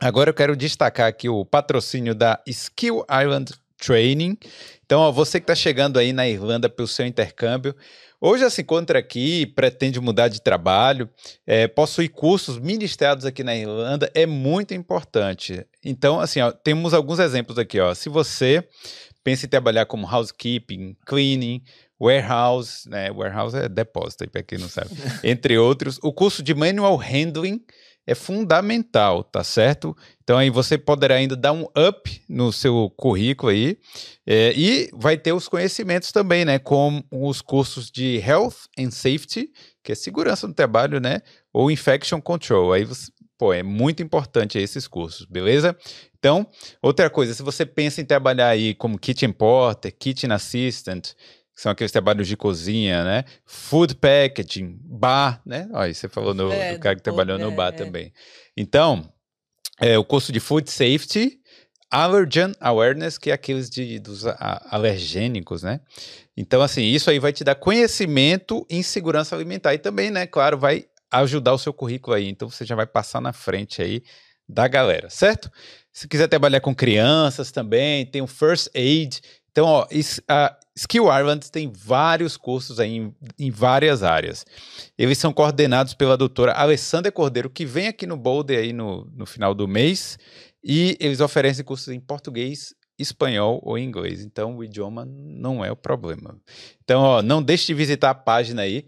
Agora 0.00 0.30
eu 0.30 0.34
quero 0.34 0.56
destacar 0.56 1.08
aqui 1.08 1.28
o 1.28 1.44
patrocínio 1.44 2.14
da 2.14 2.42
Skill 2.46 3.04
Island 3.10 3.52
Training. 3.78 4.38
Então, 4.84 5.00
ó, 5.00 5.10
você 5.10 5.40
que 5.40 5.44
está 5.44 5.54
chegando 5.54 5.98
aí 5.98 6.12
na 6.12 6.28
Irlanda 6.28 6.68
pelo 6.68 6.86
seu 6.86 7.06
intercâmbio, 7.06 7.74
hoje 8.20 8.42
já 8.42 8.50
se 8.50 8.62
encontra 8.62 8.98
aqui, 8.98 9.46
pretende 9.46 10.00
mudar 10.00 10.28
de 10.28 10.40
trabalho, 10.40 11.10
é, 11.46 11.66
possui 11.66 12.08
cursos 12.08 12.58
ministrados 12.58 13.24
aqui 13.24 13.42
na 13.42 13.56
Irlanda, 13.56 14.10
é 14.14 14.26
muito 14.26 14.74
importante. 14.74 15.66
Então, 15.84 16.20
assim, 16.20 16.40
ó, 16.40 16.52
temos 16.52 16.94
alguns 16.94 17.18
exemplos 17.18 17.58
aqui. 17.58 17.80
Ó. 17.80 17.94
Se 17.94 18.08
você 18.08 18.66
pensa 19.24 19.46
em 19.46 19.48
trabalhar 19.48 19.86
como 19.86 20.06
housekeeping, 20.06 20.96
cleaning, 21.04 21.62
warehouse, 22.00 22.88
né? 22.88 23.10
Warehouse 23.10 23.56
é 23.56 23.68
depósito, 23.68 24.30
para 24.30 24.42
quem 24.42 24.58
não 24.58 24.68
sabe, 24.68 24.90
entre 25.24 25.58
outros, 25.58 25.98
o 26.02 26.12
curso 26.12 26.42
de 26.42 26.54
manual 26.54 26.96
handling 26.96 27.60
é 28.06 28.14
fundamental, 28.14 29.24
tá 29.24 29.42
certo? 29.42 29.96
Então 30.22 30.38
aí 30.38 30.48
você 30.48 30.78
poderá 30.78 31.16
ainda 31.16 31.34
dar 31.34 31.52
um 31.52 31.66
up 31.76 32.22
no 32.28 32.52
seu 32.52 32.90
currículo 32.96 33.50
aí 33.50 33.78
é, 34.26 34.52
e 34.56 34.90
vai 34.92 35.16
ter 35.16 35.32
os 35.32 35.48
conhecimentos 35.48 36.12
também, 36.12 36.44
né? 36.44 36.58
Como 36.58 37.04
os 37.10 37.42
cursos 37.42 37.90
de 37.90 38.18
Health 38.18 38.68
and 38.78 38.90
Safety, 38.90 39.50
que 39.82 39.92
é 39.92 39.94
segurança 39.94 40.46
no 40.46 40.54
trabalho, 40.54 41.00
né? 41.00 41.20
Ou 41.52 41.70
Infection 41.70 42.20
Control. 42.20 42.72
Aí 42.72 42.84
você, 42.84 43.10
pô, 43.36 43.52
é 43.52 43.62
muito 43.62 44.02
importante 44.02 44.58
esses 44.58 44.86
cursos, 44.86 45.26
beleza? 45.26 45.76
Então, 46.18 46.46
outra 46.82 47.08
coisa, 47.08 47.34
se 47.34 47.42
você 47.42 47.64
pensa 47.64 48.00
em 48.00 48.04
trabalhar 48.04 48.48
aí 48.48 48.74
como 48.74 48.98
Kitchen 48.98 49.32
Porter, 49.32 49.94
Kitchen 49.96 50.32
Assistant, 50.32 51.10
que 51.56 51.62
são 51.62 51.72
aqueles 51.72 51.90
trabalhos 51.90 52.28
de 52.28 52.36
cozinha, 52.36 53.02
né? 53.02 53.24
Food 53.46 53.94
packaging, 53.94 54.78
bar, 54.84 55.40
né? 55.46 55.66
Olha, 55.72 55.92
você 55.94 56.06
falou 56.06 56.34
no, 56.34 56.52
É, 56.52 56.74
do 56.74 56.78
cara 56.78 56.94
que 56.94 57.02
trabalhou 57.02 57.38
no 57.38 57.48
é, 57.48 57.50
bar 57.50 57.68
é. 57.68 57.72
também. 57.72 58.12
Então, 58.54 59.10
é, 59.80 59.96
o 59.96 60.04
curso 60.04 60.30
de 60.32 60.38
Food 60.38 60.70
Safety, 60.70 61.40
Allergen 61.90 62.52
Awareness, 62.60 63.16
que 63.16 63.30
é 63.30 63.32
aqueles 63.32 63.70
de, 63.70 63.98
dos 63.98 64.26
a- 64.26 64.66
alergênicos, 64.70 65.62
né? 65.62 65.80
Então, 66.36 66.60
assim, 66.60 66.82
isso 66.82 67.08
aí 67.08 67.18
vai 67.18 67.32
te 67.32 67.42
dar 67.42 67.54
conhecimento 67.54 68.66
em 68.68 68.82
segurança 68.82 69.34
alimentar 69.34 69.72
e 69.72 69.78
também, 69.78 70.10
né, 70.10 70.26
claro, 70.26 70.58
vai 70.58 70.84
ajudar 71.10 71.54
o 71.54 71.58
seu 71.58 71.72
currículo 71.72 72.14
aí. 72.14 72.28
Então, 72.28 72.50
você 72.50 72.66
já 72.66 72.74
vai 72.74 72.86
passar 72.86 73.22
na 73.22 73.32
frente 73.32 73.80
aí 73.80 74.02
da 74.46 74.68
galera, 74.68 75.08
certo? 75.08 75.50
Se 75.90 76.06
quiser 76.06 76.28
trabalhar 76.28 76.60
com 76.60 76.74
crianças 76.74 77.50
também, 77.50 78.04
tem 78.04 78.20
o 78.20 78.26
First 78.26 78.68
Aid. 78.74 79.22
Então, 79.50 79.64
ó, 79.64 79.86
is- 79.90 80.20
a 80.28 80.54
Skill 80.76 81.04
Ireland 81.04 81.50
tem 81.50 81.72
vários 81.72 82.36
cursos 82.36 82.78
aí 82.78 82.96
em, 82.96 83.14
em 83.38 83.50
várias 83.50 84.02
áreas. 84.02 84.44
Eles 84.98 85.16
são 85.16 85.32
coordenados 85.32 85.94
pela 85.94 86.16
doutora 86.16 86.52
Alessandra 86.52 87.10
Cordeiro, 87.10 87.48
que 87.48 87.64
vem 87.64 87.88
aqui 87.88 88.06
no 88.06 88.16
Boulder 88.16 88.58
aí 88.58 88.72
no, 88.72 89.06
no 89.14 89.24
final 89.24 89.54
do 89.54 89.66
mês, 89.66 90.18
e 90.62 90.96
eles 91.00 91.20
oferecem 91.20 91.64
cursos 91.64 91.88
em 91.88 91.98
português, 91.98 92.74
espanhol 92.98 93.60
ou 93.62 93.78
inglês. 93.78 94.22
Então, 94.22 94.56
o 94.56 94.64
idioma 94.64 95.06
não 95.06 95.64
é 95.64 95.72
o 95.72 95.76
problema. 95.76 96.38
Então, 96.84 97.00
ó, 97.00 97.22
não 97.22 97.42
deixe 97.42 97.66
de 97.66 97.74
visitar 97.74 98.10
a 98.10 98.14
página 98.14 98.62
aí 98.62 98.84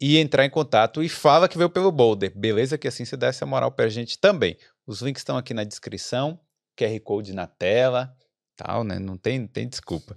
e 0.00 0.16
entrar 0.16 0.46
em 0.46 0.50
contato 0.50 1.02
e 1.02 1.08
fala 1.08 1.48
que 1.48 1.58
veio 1.58 1.68
pelo 1.68 1.92
Boulder, 1.92 2.32
beleza? 2.34 2.78
Que 2.78 2.88
assim 2.88 3.04
você 3.04 3.16
dá 3.16 3.26
essa 3.26 3.44
moral 3.44 3.70
pra 3.70 3.88
gente 3.88 4.18
também. 4.18 4.56
Os 4.86 5.02
links 5.02 5.20
estão 5.20 5.36
aqui 5.36 5.52
na 5.52 5.64
descrição, 5.64 6.40
QR 6.78 6.98
Code 7.00 7.34
na 7.34 7.46
tela, 7.46 8.14
tal, 8.58 8.82
né? 8.84 8.98
Não 8.98 9.16
tem, 9.16 9.46
tem 9.46 9.66
desculpa. 9.68 10.16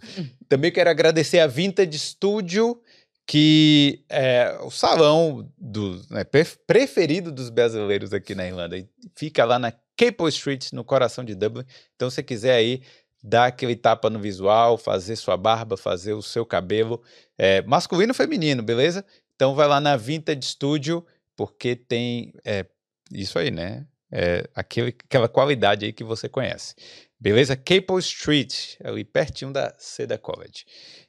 Também 0.49 0.71
quero 0.71 0.89
agradecer 0.89 1.39
a 1.39 1.47
Vintage 1.47 1.97
Studio, 1.97 2.81
que 3.25 4.03
é 4.09 4.57
o 4.61 4.71
salão 4.71 5.49
do, 5.57 6.03
né, 6.09 6.23
pre- 6.23 6.43
preferido 6.67 7.31
dos 7.31 7.49
brasileiros 7.49 8.11
aqui 8.11 8.35
na 8.35 8.45
Irlanda. 8.45 8.77
E 8.77 8.89
Fica 9.15 9.45
lá 9.45 9.57
na 9.59 9.71
Capel 9.95 10.27
Street, 10.27 10.73
no 10.73 10.83
coração 10.83 11.23
de 11.23 11.35
Dublin. 11.35 11.63
Então, 11.95 12.09
se 12.09 12.15
você 12.15 12.23
quiser 12.23 12.55
aí 12.55 12.81
dar 13.23 13.45
aquele 13.45 13.75
tapa 13.75 14.09
no 14.09 14.19
visual, 14.19 14.77
fazer 14.77 15.15
sua 15.15 15.37
barba, 15.37 15.77
fazer 15.77 16.13
o 16.13 16.21
seu 16.23 16.43
cabelo, 16.43 17.01
é, 17.37 17.61
masculino 17.61 18.09
ou 18.09 18.15
feminino, 18.15 18.63
beleza? 18.63 19.05
Então, 19.35 19.53
vai 19.53 19.67
lá 19.67 19.79
na 19.79 19.95
Vintage 19.95 20.41
Studio, 20.41 21.05
porque 21.35 21.75
tem 21.75 22.33
é, 22.43 22.65
isso 23.13 23.37
aí, 23.37 23.51
né? 23.51 23.85
É, 24.11 24.49
aquele, 24.55 24.89
aquela 24.89 25.29
qualidade 25.29 25.85
aí 25.85 25.93
que 25.93 26.03
você 26.03 26.27
conhece. 26.27 26.75
Beleza? 27.21 27.55
Capel 27.55 27.99
Street, 27.99 28.75
ali 28.83 29.05
pertinho 29.05 29.53
da 29.53 29.71
Seda 29.77 30.17
College. 30.17 30.65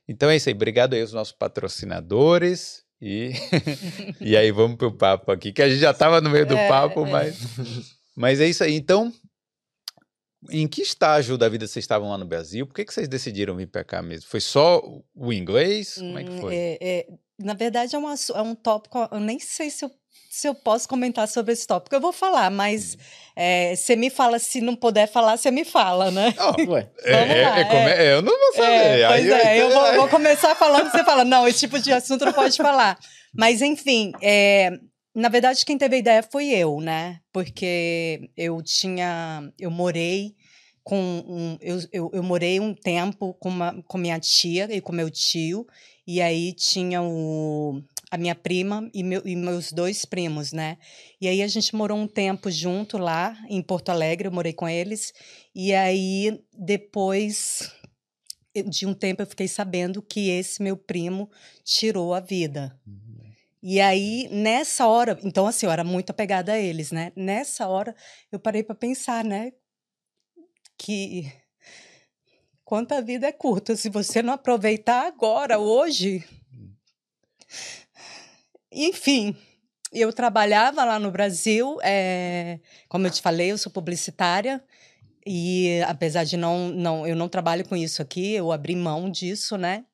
Então 0.07 0.29
é 0.29 0.37
isso 0.37 0.49
aí. 0.51 0.55
Obrigado 0.55 0.93
aí 0.93 1.01
aos 1.01 1.13
nossos 1.15 1.33
patrocinadores. 1.33 2.85
E, 3.01 3.33
e 4.21 4.37
aí 4.37 4.53
vamos 4.53 4.77
pro 4.77 4.93
papo 4.97 5.33
aqui, 5.33 5.53
que 5.53 5.63
a 5.63 5.69
gente 5.69 5.81
já 5.81 5.91
estava 5.91 6.21
no 6.21 6.29
meio 6.31 6.47
do 6.47 6.55
É, 6.57 6.69
papo, 6.69 7.07
é. 7.07 7.11
mas, 7.11 7.37
mas 8.15 8.41
é 8.41 8.47
isso 8.47 8.63
aí. 8.63 8.75
Então, 8.75 9.13
em 10.51 10.69
que 10.69 10.83
estágio 10.83 11.39
da 11.39 11.49
vida 11.49 11.67
vocês 11.67 11.83
estavam 11.83 12.11
lá 12.11 12.19
no 12.19 12.27
Brasil? 12.27 12.67
Por 12.67 12.75
que, 12.75 12.85
que 12.85 12.93
vocês 12.93 13.09
decidiram 13.09 13.57
vir 13.57 13.69
para 13.69 13.83
cá 13.83 14.03
mesmo? 14.03 14.29
Foi 14.29 14.41
só 14.41 14.83
o 15.15 15.33
inglês? 15.33 15.95
Como 15.95 16.19
é 16.19 16.25
que 16.25 16.31
Hum, 16.31 16.41
foi? 16.41 16.55
é- 16.55 16.79
é- 16.81 17.07
na 17.41 17.55
verdade, 17.55 17.97
é 17.97 17.99
um, 17.99 18.07
assu- 18.07 18.35
é 18.37 18.43
um 18.43 18.55
tópico. 18.55 18.99
Eu 19.11 19.19
nem 19.19 19.41
sei 19.41 19.69
se 19.71 19.85
eu, 19.85 19.91
se 20.31 20.49
eu 20.49 20.55
posso 20.55 20.89
comentar 20.89 21.29
sobre 21.29 21.53
esse 21.53 21.67
tópico. 21.67 21.95
Eu 21.95 22.01
vou 22.01 22.13
falar, 22.13 22.51
mas 22.51 22.97
é, 23.37 23.77
você 23.77 23.95
me 23.95 24.09
fala, 24.09 24.39
se 24.39 24.61
não 24.61 24.75
puder 24.75 25.07
falar, 25.07 25.37
você 25.37 25.51
me 25.51 25.65
fala, 25.65 26.11
né? 26.11 26.35
Ó, 26.39 26.55
Ué, 26.73 26.91
é- 27.05 27.13
Vamos 27.13 27.37
é- 27.37 27.43
lá, 27.43 27.59
é 27.59 27.65
como 27.65 27.89
é- 27.89 28.13
eu 28.15 28.23
não 28.23 28.39
vou 28.39 28.53
saber. 28.55 28.67
É, 29.01 29.05
Aí 29.05 29.29
pois 29.29 29.45
é, 29.45 29.63
eu 29.63 29.71
vou, 29.71 29.93
vou 29.97 30.09
começar 30.09 30.55
falando, 30.55 30.91
você 30.91 31.05
fala, 31.05 31.25
não, 31.25 31.47
esse 31.47 31.61
tipo 31.61 31.79
de 31.79 31.93
assunto 31.93 32.25
não 32.25 32.33
pode 32.33 32.57
falar. 32.57 32.99
Mas, 33.35 33.61
enfim, 33.63 34.13
é, 34.23 34.71
na 35.15 35.29
verdade, 35.29 35.65
quem 35.65 35.77
teve 35.77 35.97
a 35.97 35.99
ideia 35.99 36.23
foi 36.23 36.49
eu, 36.49 36.81
né? 36.81 37.19
Porque 37.33 38.31
eu 38.37 38.63
tinha, 38.63 39.43
eu 39.59 39.71
morei 39.71 40.35
com 40.83 40.97
um, 40.99 41.59
eu, 41.61 41.79
eu, 41.93 42.11
eu 42.15 42.23
morei 42.23 42.59
um 42.59 42.75
tempo 42.75 43.35
com, 43.35 43.49
uma, 43.49 43.83
com 43.87 43.99
minha 43.99 44.19
tia 44.19 44.67
e 44.71 44.81
com 44.81 44.93
meu 44.93 45.09
tio, 45.11 45.65
e 46.07 46.21
aí 46.21 46.53
tinha 46.55 47.01
o, 47.03 47.81
a 48.13 48.19
minha 48.19 48.35
prima 48.35 48.91
e, 48.93 49.03
meu, 49.03 49.23
e 49.25 49.35
meus 49.35 49.73
dois 49.73 50.05
primos, 50.05 50.53
né? 50.53 50.77
E 51.19 51.27
aí 51.27 51.43
a 51.43 51.49
gente 51.49 51.75
morou 51.75 51.97
um 51.97 52.07
tempo 52.07 52.51
junto 52.51 52.99
lá 52.99 53.35
em 53.49 53.63
Porto 53.63 53.89
Alegre, 53.89 54.29
eu 54.29 54.33
morei 54.33 54.53
com 54.53 54.69
eles, 54.69 55.15
e 55.55 55.73
aí 55.73 56.39
depois 56.53 57.73
de 58.69 58.85
um 58.85 58.93
tempo 58.93 59.23
eu 59.23 59.27
fiquei 59.27 59.49
sabendo 59.49 60.03
que 60.03 60.29
esse 60.29 60.63
meu 60.63 60.77
primo 60.77 61.31
tirou 61.65 62.13
a 62.13 62.21
vida. 62.21 62.79
E 63.63 63.81
aí, 63.81 64.29
nessa 64.31 64.87
hora, 64.87 65.19
então 65.25 65.47
assim, 65.47 65.65
eu 65.65 65.73
era 65.73 65.83
muito 65.83 66.11
apegada 66.11 66.53
a 66.53 66.59
eles, 66.59 66.93
né? 66.93 67.13
Nessa 67.17 67.67
hora, 67.67 67.97
eu 68.31 68.39
parei 68.39 68.63
para 68.63 68.75
pensar, 68.75 69.25
né? 69.25 69.53
Que 70.77 71.33
quanta 72.63 73.01
vida 73.01 73.27
é 73.27 73.33
curta. 73.33 73.75
Se 73.75 73.89
você 73.89 74.21
não 74.21 74.35
aproveitar 74.35 75.07
agora, 75.07 75.59
hoje. 75.59 76.23
Enfim, 78.73 79.37
eu 79.93 80.13
trabalhava 80.13 80.85
lá 80.85 80.99
no 80.99 81.11
Brasil, 81.11 81.79
eh, 81.83 82.59
como 82.89 83.07
eu 83.07 83.11
te 83.11 83.21
falei, 83.21 83.53
eu 83.53 83.59
sou 83.59 83.71
publicitária. 83.71 84.63
E 85.25 85.81
apesar 85.87 86.25
de 86.25 86.37
não, 86.37 86.69
não, 86.69 87.07
eu 87.07 87.15
não 87.15 87.29
trabalho 87.29 87.67
com 87.69 87.77
isso 87.77 88.03
aqui, 88.03 88.33
eu 88.33 88.51
abri 88.51 88.75
mão 88.75 89.09
disso, 89.09 89.57
né? 89.57 89.85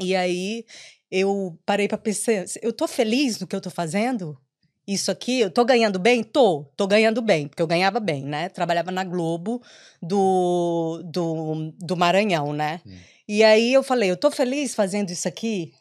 E 0.00 0.14
aí 0.14 0.64
eu 1.10 1.58
parei 1.64 1.88
para 1.88 1.96
pensar, 1.96 2.44
eu 2.60 2.72
tô 2.72 2.86
feliz 2.86 3.38
no 3.40 3.46
que 3.46 3.56
eu 3.56 3.60
tô 3.60 3.70
fazendo? 3.70 4.38
Isso 4.86 5.10
aqui, 5.10 5.40
eu 5.40 5.50
tô 5.50 5.64
ganhando 5.64 5.98
bem? 5.98 6.22
Tô, 6.22 6.64
tô 6.76 6.86
ganhando 6.86 7.20
bem, 7.22 7.46
porque 7.46 7.62
eu 7.62 7.66
ganhava 7.66 8.00
bem, 8.00 8.24
né? 8.24 8.48
Trabalhava 8.48 8.90
na 8.90 9.04
Globo 9.04 9.62
do, 10.02 11.02
do, 11.04 11.72
do 11.78 11.96
Maranhão, 11.96 12.52
né? 12.52 12.80
Hum. 12.86 12.96
E 13.26 13.44
aí 13.44 13.72
eu 13.72 13.82
falei, 13.82 14.10
eu 14.10 14.16
tô 14.16 14.30
feliz 14.30 14.74
fazendo 14.74 15.10
isso 15.10 15.28
aqui? 15.28 15.72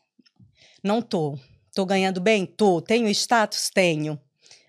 Não 0.83 1.01
tô. 1.01 1.37
Tô 1.77 1.85
ganhando 1.85 2.19
bem? 2.19 2.43
Tô. 2.43 2.81
Tenho 2.81 3.07
status? 3.09 3.69
Tenho. 3.69 4.19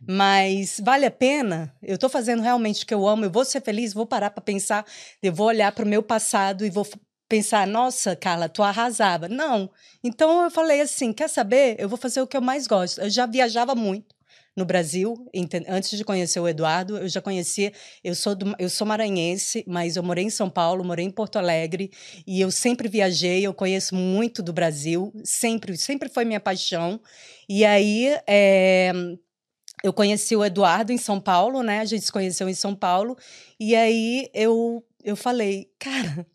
Mas 0.06 0.78
vale 0.78 1.06
a 1.06 1.10
pena? 1.10 1.74
Eu 1.82 1.96
tô 1.96 2.06
fazendo 2.06 2.42
realmente 2.42 2.84
o 2.84 2.86
que 2.86 2.92
eu 2.92 3.08
amo, 3.08 3.24
eu 3.24 3.30
vou 3.30 3.46
ser 3.46 3.62
feliz, 3.62 3.94
vou 3.94 4.04
parar 4.04 4.28
para 4.28 4.42
pensar, 4.42 4.84
eu 5.22 5.32
vou 5.32 5.46
olhar 5.46 5.72
para 5.72 5.86
o 5.86 5.88
meu 5.88 6.02
passado 6.02 6.66
e 6.66 6.70
vou 6.70 6.86
pensar, 7.26 7.66
nossa, 7.66 8.14
Carla, 8.14 8.46
tu 8.46 8.62
arrasava. 8.62 9.26
Não. 9.26 9.70
Então 10.04 10.44
eu 10.44 10.50
falei 10.50 10.82
assim, 10.82 11.10
quer 11.10 11.30
saber? 11.30 11.76
Eu 11.78 11.88
vou 11.88 11.96
fazer 11.96 12.20
o 12.20 12.26
que 12.26 12.36
eu 12.36 12.42
mais 12.42 12.66
gosto. 12.66 13.00
Eu 13.00 13.08
já 13.08 13.24
viajava 13.24 13.74
muito 13.74 14.17
no 14.58 14.64
Brasil, 14.64 15.14
antes 15.68 15.96
de 15.96 16.04
conhecer 16.04 16.40
o 16.40 16.48
Eduardo, 16.48 16.98
eu 16.98 17.08
já 17.08 17.20
conhecia, 17.22 17.72
eu 18.02 18.14
sou 18.14 18.34
do- 18.34 18.56
eu 18.58 18.68
sou 18.68 18.84
maranhense, 18.86 19.64
mas 19.68 19.96
eu 19.96 20.02
morei 20.02 20.24
em 20.24 20.30
São 20.30 20.50
Paulo, 20.50 20.84
morei 20.84 21.06
em 21.06 21.10
Porto 21.10 21.36
Alegre, 21.38 21.90
e 22.26 22.40
eu 22.40 22.50
sempre 22.50 22.88
viajei, 22.88 23.46
eu 23.46 23.54
conheço 23.54 23.94
muito 23.94 24.42
do 24.42 24.52
Brasil, 24.52 25.12
sempre, 25.24 25.76
sempre 25.76 26.08
foi 26.08 26.24
minha 26.24 26.40
paixão. 26.40 27.00
E 27.48 27.64
aí, 27.64 28.18
é, 28.26 28.92
eu 29.84 29.92
conheci 29.92 30.34
o 30.34 30.44
Eduardo 30.44 30.92
em 30.92 30.98
São 30.98 31.20
Paulo, 31.20 31.62
né? 31.62 31.78
A 31.80 31.84
gente 31.84 32.04
se 32.04 32.12
conheceu 32.12 32.48
em 32.48 32.54
São 32.54 32.74
Paulo. 32.74 33.16
E 33.60 33.76
aí 33.76 34.28
eu, 34.34 34.84
eu 35.04 35.14
falei, 35.16 35.70
cara, 35.78 36.26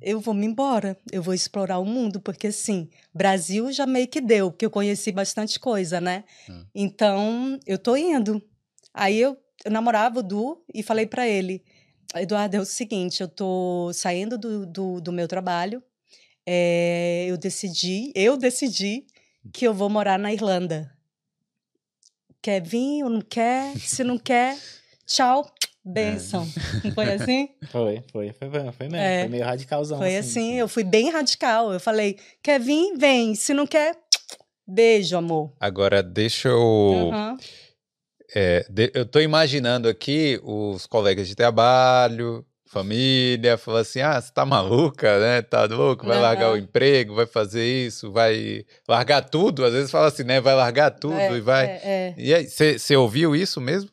eu 0.00 0.20
vou 0.20 0.34
me 0.34 0.46
embora, 0.46 0.96
eu 1.12 1.22
vou 1.22 1.34
explorar 1.34 1.78
o 1.78 1.84
mundo, 1.84 2.20
porque 2.20 2.48
assim, 2.48 2.88
Brasil 3.12 3.70
já 3.72 3.86
meio 3.86 4.08
que 4.08 4.20
deu, 4.20 4.50
porque 4.50 4.64
eu 4.64 4.70
conheci 4.70 5.12
bastante 5.12 5.58
coisa, 5.58 6.00
né? 6.00 6.24
Hum. 6.48 6.64
Então, 6.74 7.60
eu 7.66 7.78
tô 7.78 7.96
indo. 7.96 8.42
Aí 8.94 9.18
eu, 9.20 9.36
eu 9.64 9.70
namorava 9.70 10.20
o 10.20 10.22
Du 10.22 10.64
e 10.72 10.82
falei 10.82 11.06
pra 11.06 11.28
ele, 11.28 11.62
Eduardo, 12.14 12.56
é 12.56 12.60
o 12.60 12.64
seguinte, 12.64 13.20
eu 13.20 13.28
tô 13.28 13.90
saindo 13.92 14.36
do, 14.36 14.66
do, 14.66 15.00
do 15.00 15.12
meu 15.12 15.28
trabalho, 15.28 15.82
é, 16.46 17.26
eu 17.28 17.36
decidi, 17.36 18.12
eu 18.14 18.36
decidi 18.36 19.06
que 19.52 19.66
eu 19.66 19.72
vou 19.72 19.88
morar 19.88 20.18
na 20.18 20.32
Irlanda. 20.32 20.92
Quer 22.42 22.62
vir 22.62 23.04
ou 23.04 23.10
não 23.10 23.20
quer? 23.20 23.76
Se 23.78 24.02
não 24.02 24.18
quer, 24.18 24.58
tchau, 25.06 25.48
benção. 25.84 26.46
Não 26.84 26.92
foi 26.92 27.12
assim? 27.12 27.48
foi, 27.70 28.02
foi, 28.12 28.32
foi, 28.32 28.50
foi, 28.50 28.72
foi 28.72 28.88
mesmo. 28.88 28.96
É. 29.06 29.20
Foi 29.20 29.28
meio 29.30 29.44
radicalzão. 29.44 29.98
Foi 29.98 30.16
assim, 30.16 30.54
eu 30.54 30.68
fui 30.68 30.84
bem 30.84 31.10
radical. 31.10 31.72
Eu 31.72 31.80
falei, 31.80 32.18
quer 32.42 32.60
vir? 32.60 32.96
Vem. 32.96 33.34
Se 33.34 33.52
não 33.54 33.66
quer, 33.66 33.96
beijo, 34.66 35.16
amor. 35.16 35.52
Agora, 35.58 36.02
deixa 36.02 36.48
eu. 36.48 37.10
Aham. 37.12 37.36
é, 38.34 38.64
de- 38.70 38.92
eu 38.94 39.04
tô 39.06 39.20
imaginando 39.20 39.88
aqui 39.88 40.38
os 40.44 40.86
colegas 40.86 41.26
de 41.26 41.34
trabalho, 41.34 42.44
família, 42.66 43.58
falando 43.58 43.80
assim: 43.80 44.00
ah, 44.00 44.20
você 44.20 44.32
tá 44.32 44.46
maluca, 44.46 45.18
né? 45.18 45.42
Tá 45.42 45.64
louco? 45.64 46.06
Vai 46.06 46.20
largar 46.20 46.52
o 46.52 46.56
emprego, 46.56 47.14
vai 47.16 47.26
fazer 47.26 47.64
isso, 47.66 48.12
vai 48.12 48.64
largar 48.88 49.22
tudo. 49.22 49.64
Às 49.64 49.72
vezes 49.72 49.90
fala 49.90 50.06
assim, 50.08 50.22
né? 50.22 50.40
Vai 50.40 50.54
largar 50.54 50.90
tudo 50.92 51.18
É, 51.18 51.32
e 51.36 51.40
vai. 51.40 51.66
é, 51.66 51.80
é. 51.82 52.14
E 52.16 52.32
aí, 52.34 52.46
você 52.48 52.94
ouviu 52.96 53.34
isso 53.34 53.60
mesmo? 53.60 53.90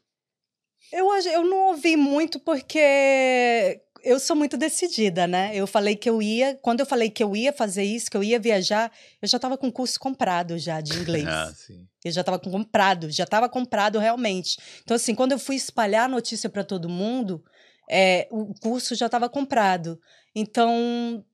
Eu, 0.91 1.07
eu 1.13 1.43
não 1.43 1.69
ouvi 1.69 1.97
muito 1.97 2.39
porque 2.39 3.81
eu 4.03 4.19
sou 4.19 4.35
muito 4.35 4.55
decidida, 4.55 5.27
né? 5.27 5.51
Eu 5.53 5.67
falei 5.67 5.95
que 5.95 6.09
eu 6.09 6.21
ia, 6.21 6.57
quando 6.61 6.79
eu 6.79 6.85
falei 6.85 7.09
que 7.09 7.23
eu 7.23 7.35
ia 7.35 7.51
fazer 7.51 7.83
isso, 7.83 8.09
que 8.09 8.15
eu 8.15 8.23
ia 8.23 8.39
viajar, 8.39 8.91
eu 9.21 9.27
já 9.27 9.37
estava 9.37 9.57
com 9.57 9.71
curso 9.71 9.99
comprado 9.99 10.57
já 10.57 10.79
de 10.79 10.93
inglês. 10.99 11.27
Ah, 11.27 11.51
sim. 11.53 11.85
Eu 12.05 12.11
já 12.11 12.21
estava 12.21 12.39
comprado, 12.39 13.11
já 13.11 13.25
estava 13.25 13.49
comprado 13.49 13.99
realmente. 13.99 14.57
Então, 14.83 14.95
assim, 14.95 15.13
quando 15.13 15.33
eu 15.33 15.39
fui 15.39 15.55
espalhar 15.55 16.05
a 16.05 16.07
notícia 16.07 16.49
para 16.49 16.63
todo 16.63 16.87
mundo, 16.87 17.43
é, 17.89 18.27
o 18.31 18.53
curso 18.59 18.95
já 18.95 19.07
estava 19.07 19.27
comprado. 19.27 19.99
Então, 20.33 21.25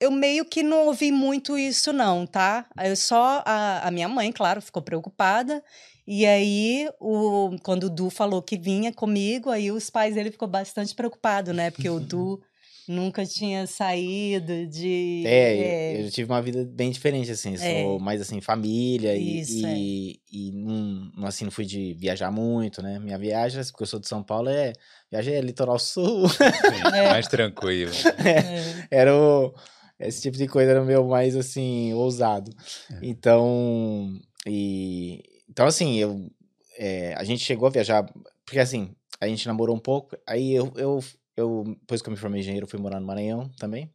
eu 0.00 0.10
meio 0.10 0.44
que 0.44 0.62
não 0.62 0.86
ouvi 0.86 1.12
muito 1.12 1.56
isso, 1.56 1.92
não, 1.92 2.26
tá? 2.26 2.66
Eu 2.82 2.96
só. 2.96 3.42
A, 3.46 3.86
a 3.86 3.90
minha 3.90 4.08
mãe, 4.08 4.32
claro, 4.32 4.60
ficou 4.60 4.82
preocupada. 4.82 5.62
E 6.06 6.24
aí, 6.24 6.88
o, 7.00 7.56
quando 7.62 7.84
o 7.84 7.90
Du 7.90 8.10
falou 8.10 8.40
que 8.42 8.56
vinha 8.56 8.92
comigo, 8.92 9.50
aí 9.50 9.70
os 9.72 9.90
pais 9.90 10.14
dele 10.14 10.30
ficou 10.30 10.46
bastante 10.48 10.94
preocupado, 10.94 11.52
né? 11.52 11.70
Porque 11.70 11.88
o 11.90 11.98
Du 12.00 12.40
nunca 12.88 13.26
tinha 13.26 13.66
saído 13.66 14.66
de. 14.68 15.24
É, 15.26 15.96
eu- 16.00 16.04
eu 16.04 16.10
tive 16.12 16.30
uma 16.30 16.40
vida 16.40 16.64
bem 16.64 16.90
diferente, 16.92 17.30
assim. 17.32 17.54
É. 17.54 17.82
Sou 17.82 17.98
mais, 17.98 18.20
assim, 18.20 18.40
família 18.40 19.16
e, 19.16 19.40
Isso, 19.40 19.66
é. 19.66 19.74
e, 19.76 20.20
e 20.32 20.52
não, 20.52 21.26
assim, 21.26 21.44
não 21.44 21.50
fui 21.50 21.64
de 21.64 21.94
viajar 21.94 22.30
muito, 22.30 22.80
né? 22.80 23.00
Minha 23.00 23.18
viagem, 23.18 23.60
porque 23.64 23.82
eu 23.82 23.86
sou 23.88 23.98
de 23.98 24.06
São 24.06 24.22
Paulo, 24.22 24.48
é... 24.48 24.72
Viagem 25.10 25.34
é 25.34 25.40
litoral 25.40 25.78
sul. 25.80 26.28
Sim, 26.28 26.38
Mais 27.10 27.26
tranquilo. 27.26 27.90
é. 28.24 28.86
era 28.90 29.12
o... 29.16 29.52
Esse 29.98 30.22
tipo 30.22 30.36
de 30.36 30.46
coisa 30.46 30.70
era 30.72 30.82
o 30.82 30.86
meu 30.86 31.04
mais, 31.08 31.34
assim, 31.34 31.92
ousado. 31.94 32.52
É. 32.92 32.98
Então, 33.02 34.12
e... 34.46 35.20
Então, 35.56 35.66
assim, 35.66 35.96
eu... 35.96 36.30
é, 36.76 37.14
a 37.14 37.24
gente 37.24 37.42
chegou 37.42 37.66
a 37.66 37.70
viajar... 37.70 38.04
Porque, 38.44 38.58
assim, 38.58 38.94
a 39.18 39.26
gente 39.26 39.46
namorou 39.46 39.74
um 39.74 39.80
pouco, 39.80 40.14
aí 40.26 40.52
eu... 40.52 40.70
eu, 40.76 41.02
eu 41.34 41.64
depois 41.80 42.02
que 42.02 42.08
eu 42.10 42.12
me 42.12 42.18
formei 42.18 42.40
engenheiro, 42.40 42.66
eu 42.66 42.68
fui 42.68 42.78
morar 42.78 43.00
no 43.00 43.06
Maranhão 43.06 43.48
também. 43.58 43.90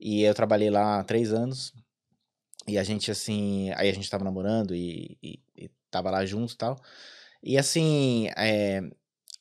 E 0.00 0.22
eu 0.24 0.34
trabalhei 0.34 0.68
lá 0.68 1.04
três 1.04 1.32
anos. 1.32 1.72
E 2.66 2.76
a 2.76 2.82
gente, 2.82 3.08
assim... 3.08 3.70
Aí 3.76 3.88
a 3.88 3.94
gente 3.94 4.10
tava 4.10 4.24
namorando 4.24 4.74
e, 4.74 5.16
e, 5.22 5.38
e 5.56 5.70
tava 5.88 6.10
lá 6.10 6.26
junto 6.26 6.54
e 6.54 6.56
tal. 6.56 6.76
E, 7.40 7.56
assim, 7.56 8.28
é, 8.36 8.82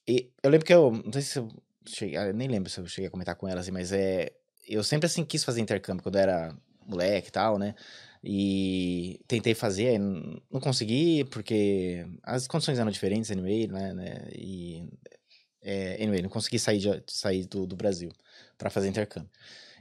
e 0.07 0.29
eu 0.43 0.51
lembro 0.51 0.67
que 0.67 0.73
eu... 0.73 0.91
Não 0.91 1.11
sei 1.11 1.23
se 1.23 1.39
eu 1.39 1.49
cheguei... 1.83 2.19
Eu 2.19 2.31
nem 2.31 2.47
lembro 2.47 2.69
se 2.69 2.79
eu 2.79 2.85
cheguei 2.85 3.07
a 3.07 3.11
comentar 3.11 3.35
com 3.35 3.47
ela, 3.47 3.61
assim, 3.61 3.71
mas 3.71 3.91
é 3.91 4.31
eu 4.67 4.83
sempre 4.83 5.05
assim 5.05 5.23
quis 5.23 5.43
fazer 5.43 5.61
intercâmbio 5.61 6.03
quando 6.03 6.15
eu 6.15 6.21
era 6.21 6.55
moleque 6.85 7.29
e 7.29 7.31
tal, 7.31 7.57
né? 7.57 7.75
E 8.27 9.19
tentei 9.27 9.53
fazer, 9.53 9.99
não 9.99 10.59
consegui, 10.59 11.23
porque 11.25 12.05
as 12.23 12.47
condições 12.47 12.79
eram 12.79 12.89
diferentes, 12.89 13.29
anyway, 13.29 13.67
né? 13.67 13.93
né? 13.93 14.27
E, 14.33 14.83
é, 15.61 16.01
anyway, 16.01 16.21
não 16.21 16.29
consegui 16.29 16.57
sair, 16.59 16.79
de- 16.79 17.03
sair 17.07 17.45
do, 17.45 17.67
do 17.67 17.75
Brasil 17.75 18.11
pra 18.57 18.69
fazer 18.69 18.87
intercâmbio. 18.87 19.29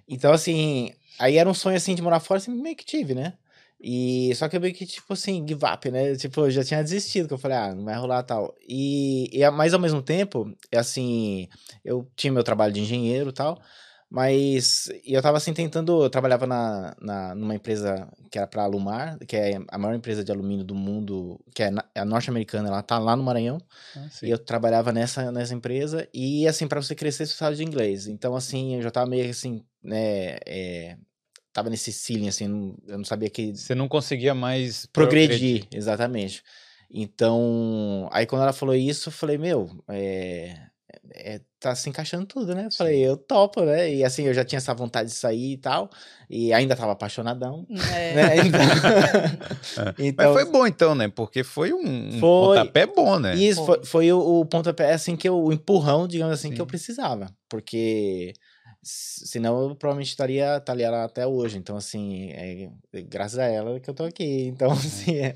Então, 0.09 0.33
assim, 0.33 0.93
aí 1.19 1.37
era 1.39 1.49
um 1.49 1.55
sonho, 1.55 1.77
assim, 1.77 1.95
de 1.95 2.03
morar 2.03 2.21
fora, 2.21 2.39
assim, 2.39 2.51
meio 2.53 2.77
que 2.77 2.85
tive, 2.85 3.15
né? 3.15 3.35
E 3.81 4.35
só 4.37 4.49
que 4.49 4.57
eu 4.57 4.61
meio 4.61 4.75
que, 4.75 4.87
tipo 4.87 5.13
assim, 5.13 5.47
give 5.47 5.65
up, 5.67 5.91
né? 5.91 6.17
Tipo, 6.17 6.43
eu 6.43 6.51
já 6.51 6.65
tinha 6.65 6.83
desistido, 6.83 7.29
que 7.29 7.35
eu 7.35 7.39
falei, 7.39 7.57
ah, 7.59 7.75
não 7.75 7.85
vai 7.85 7.97
rolar 7.97 8.23
tal. 8.23 8.55
E, 8.67 9.29
e 9.33 9.51
mas 9.51 9.75
ao 9.75 9.81
mesmo 9.81 10.03
tempo, 10.03 10.51
é 10.73 10.79
assim, 10.79 11.49
eu 11.85 12.09
tinha 12.17 12.33
meu 12.33 12.45
trabalho 12.45 12.73
de 12.73 12.81
engenheiro 12.81 13.31
e 13.31 13.33
tal, 13.33 13.61
mas 14.15 14.89
eu 15.05 15.21
tava 15.21 15.39
assim 15.39 15.53
tentando, 15.53 16.05
eu 16.05 16.09
trabalhava 16.09 16.47
na, 16.47 16.95
na, 17.01 17.35
numa 17.35 17.53
empresa 17.57 18.09
que 18.31 18.39
era 18.39 18.47
pra 18.47 18.63
Alumar, 18.63 19.19
que 19.27 19.35
é 19.37 19.59
a 19.67 19.77
maior 19.77 19.97
empresa 19.97 20.23
de 20.23 20.31
alumínio 20.31 20.65
do 20.65 20.73
mundo, 20.73 21.41
que 21.53 21.65
é, 21.65 21.71
na, 21.73 21.85
é 21.93 21.99
a 21.99 22.05
norte-americana, 22.05 22.69
ela 22.69 22.81
tá 22.81 22.97
lá 22.97 23.17
no 23.17 23.25
Maranhão. 23.25 23.59
Ah. 23.97 24.07
E 24.23 24.31
eu 24.31 24.39
trabalhava 24.39 24.93
nessa, 24.93 25.33
nessa 25.33 25.53
empresa, 25.53 26.09
e 26.15 26.47
assim, 26.47 26.69
para 26.69 26.81
você 26.81 26.95
crescer, 26.95 27.27
você 27.27 27.31
precisava 27.31 27.57
de 27.57 27.65
inglês. 27.65 28.07
Então, 28.07 28.37
assim, 28.37 28.77
eu 28.77 28.83
já 28.83 28.91
tava 28.93 29.11
meio 29.11 29.29
assim, 29.29 29.65
né, 29.83 30.37
é, 30.47 30.97
tava 31.53 31.69
nesse 31.69 31.93
ceiling, 31.93 32.29
assim, 32.29 32.47
não- 32.47 32.77
eu 32.87 32.99
não 32.99 33.05
sabia 33.05 33.29
que 33.29 33.53
Você 33.53 33.75
não 33.75 33.89
conseguia 33.89 34.33
mais 34.33 34.87
progredir, 34.87 35.67
exatamente. 35.73 36.41
Então, 36.89 38.09
aí 38.13 38.27
quando 38.27 38.43
ela 38.43 38.53
falou 38.53 38.77
isso, 38.77 39.09
eu 39.09 39.13
falei, 39.13 39.37
meu, 39.39 39.69
é, 39.89 40.57
é, 41.13 41.41
tá 41.61 41.75
se 41.75 41.89
encaixando 41.89 42.27
tudo, 42.27 42.55
né? 42.55 42.67
Eu 42.67 42.73
falei, 42.73 43.01
eu 43.01 43.17
topo, 43.17 43.63
né? 43.63 43.93
E 43.93 44.05
assim, 44.05 44.25
eu 44.25 44.35
já 44.35 44.45
tinha 44.45 44.59
essa 44.59 44.75
vontade 44.75 45.09
de 45.11 45.15
sair 45.15 45.53
e 45.53 45.57
tal, 45.57 45.91
e 46.29 46.53
ainda 46.53 46.77
tava 46.77 46.93
apaixonadão, 46.93 47.67
É. 47.95 48.15
né? 48.15 48.37
Então, 48.47 48.61
Mas 49.97 49.99
então 49.99 50.33
foi 50.33 50.45
bom 50.45 50.67
então, 50.67 50.95
né? 50.95 51.09
Porque 51.09 51.43
foi 51.43 51.73
um, 51.73 52.09
um 52.17 52.21
Foi. 52.21 52.59
pontapé 52.59 52.87
bom, 52.87 53.19
né? 53.19 53.35
Isso 53.35 53.65
Foi. 53.65 53.85
foi, 53.85 54.13
o, 54.13 54.41
o 54.41 54.47
pontapé, 54.47 54.93
assim, 54.93 55.17
que 55.17 55.29
eu, 55.29 55.37
o 55.37 55.53
empurrão, 55.53 56.07
digamos 56.07 56.35
assim, 56.35 56.53
que 56.53 56.61
eu 56.61 56.65
Sim. 56.65 56.69
precisava. 56.71 57.35
Porque 57.49 58.33
senão 58.85 59.71
eu 59.71 59.75
provavelmente 59.75 60.11
estaria, 60.11 60.59
estaria 60.59 60.91
lá 60.91 61.05
até 61.05 61.27
hoje. 61.27 61.57
Então, 61.59 61.77
assim, 61.77 62.31
é, 62.31 62.71
é 62.93 63.03
graças 63.03 63.39
a 63.39 63.45
ela 63.45 63.81
que 63.81 63.89
eu 63.89 63.95
tô 63.95 64.05
aqui. 64.05 64.47
Então, 64.47 64.71
assim, 64.73 65.17
é, 65.17 65.35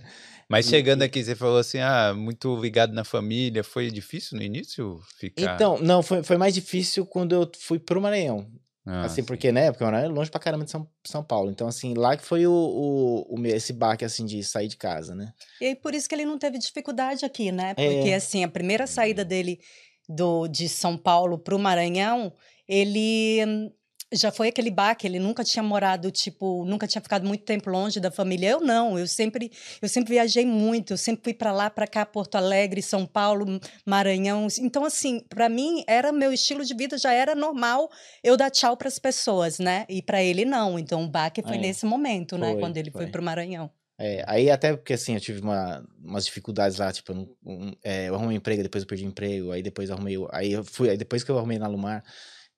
Mas 0.49 0.67
chegando 0.67 1.03
e- 1.03 1.05
aqui, 1.05 1.23
você 1.23 1.37
falou 1.37 1.59
assim, 1.59 1.79
ah, 1.79 2.15
muito 2.17 2.57
ligado 2.61 2.93
na 2.95 3.05
família. 3.05 3.63
Foi 3.63 3.91
difícil 3.91 4.39
no 4.39 4.43
início 4.43 4.99
ficar? 5.19 5.55
Então, 5.55 5.79
não, 5.79 6.03
foi, 6.03 6.23
foi 6.23 6.37
mais 6.37 6.55
difícil 6.55 7.05
quando 7.05 7.35
eu 7.35 7.51
fui 7.59 7.79
pro 7.79 8.01
Maranhão. 8.01 8.51
Ah, 8.87 9.03
assim, 9.05 9.17
sim. 9.17 9.25
porque, 9.25 9.53
né, 9.53 9.71
porque 9.71 9.85
o 9.85 9.87
Maranhão 9.87 10.11
é 10.11 10.15
longe 10.15 10.31
pra 10.31 10.41
caramba 10.41 10.65
de 10.65 10.71
São, 10.71 10.89
São 11.07 11.23
Paulo. 11.23 11.51
Então, 11.51 11.69
assim, 11.69 11.93
lá 11.93 12.17
que 12.17 12.25
foi 12.25 12.47
o, 12.47 12.53
o, 12.53 13.35
o 13.35 13.39
meu- 13.39 13.55
esse 13.55 13.75
baque, 13.75 14.03
assim, 14.03 14.25
de 14.25 14.43
sair 14.43 14.69
de 14.69 14.79
casa, 14.79 15.15
né? 15.15 15.31
E 15.61 15.67
aí, 15.67 15.75
por 15.77 15.95
isso 15.95 16.09
que 16.09 16.15
ele 16.15 16.25
não 16.25 16.39
teve 16.39 16.57
dificuldade 16.59 17.23
aqui, 17.27 17.53
né? 17.53 17.75
É. 17.77 17.95
Porque, 17.95 18.13
assim, 18.15 18.43
a 18.43 18.49
primeira 18.49 18.87
saída 18.87 19.23
dele 19.27 19.61
do, 20.09 20.49
de 20.49 20.67
São 20.71 20.97
Paulo 20.97 21.39
para 21.39 21.55
o 21.55 21.59
Maranhão, 21.59 22.33
ele 22.67 23.71
já 24.13 24.33
foi 24.33 24.49
aquele 24.49 24.71
baque, 24.71 25.07
ele 25.07 25.19
nunca 25.19 25.45
tinha 25.45 25.63
morado, 25.63 26.11
tipo, 26.11 26.65
nunca 26.65 26.87
tinha 26.87 27.03
ficado 27.03 27.27
muito 27.27 27.45
tempo 27.45 27.69
longe 27.69 28.01
da 28.01 28.11
família. 28.11 28.51
Eu 28.51 28.61
não, 28.61 28.99
eu 28.99 29.07
sempre, 29.07 29.51
eu 29.83 29.89
sempre 29.89 30.15
viajei 30.15 30.47
muito, 30.47 30.95
eu 30.95 30.97
sempre 30.97 31.23
fui 31.25 31.35
para 31.35 31.53
lá, 31.53 31.69
para 31.69 31.87
cá, 31.87 32.07
Porto 32.07 32.37
Alegre, 32.37 32.81
São 32.81 33.05
Paulo, 33.05 33.61
Maranhão. 33.85 34.47
Então, 34.61 34.85
assim, 34.85 35.21
para 35.29 35.49
mim 35.49 35.85
era 35.87 36.11
meu 36.13 36.33
estilo 36.33 36.65
de 36.65 36.75
vida, 36.75 36.97
já 36.97 37.13
era 37.13 37.35
normal 37.35 37.91
eu 38.25 38.37
dar 38.37 38.51
tchau 38.51 38.77
para 38.77 38.89
as 38.89 38.99
pessoas, 38.99 39.59
né? 39.59 39.85
E 39.89 40.01
para 40.01 40.23
ele 40.23 40.45
não. 40.45 40.79
Então, 40.79 41.05
o 41.05 41.09
baque 41.09 41.43
foi 41.43 41.57
É. 41.57 41.59
nesse 41.59 41.85
momento, 41.85 42.39
né? 42.39 42.53
Foi, 42.53 42.61
Quando 42.61 42.77
ele 42.77 42.91
foi 42.91 43.03
foi. 43.03 43.11
para 43.11 43.21
o 43.21 43.25
Maranhão. 43.25 43.71
É, 44.01 44.23
aí 44.29 44.49
até 44.49 44.77
porque 44.77 44.93
assim, 44.93 45.15
eu 45.15 45.21
tive 45.21 45.41
uma, 45.41 45.85
umas 46.01 46.25
dificuldades 46.25 46.79
lá, 46.79 46.93
tipo, 46.93 47.13
eu, 47.13 47.37
um, 47.45 47.73
é, 47.83 48.09
eu 48.09 48.15
arrumei 48.15 48.37
um 48.37 48.39
emprego, 48.39 48.63
depois 48.63 48.85
eu 48.85 48.89
perdi 48.89 49.05
o 49.05 49.09
emprego, 49.09 49.51
aí 49.51 49.61
depois 49.61 49.89
eu 49.89 49.97
arrumei, 49.97 50.17
aí 50.31 50.53
eu 50.53 50.63
fui, 50.63 50.89
aí 50.89 50.97
depois 50.97 51.25
que 51.25 51.31
eu 51.33 51.37
arrumei 51.37 51.59
na 51.59 51.67
Lumar, 51.67 52.05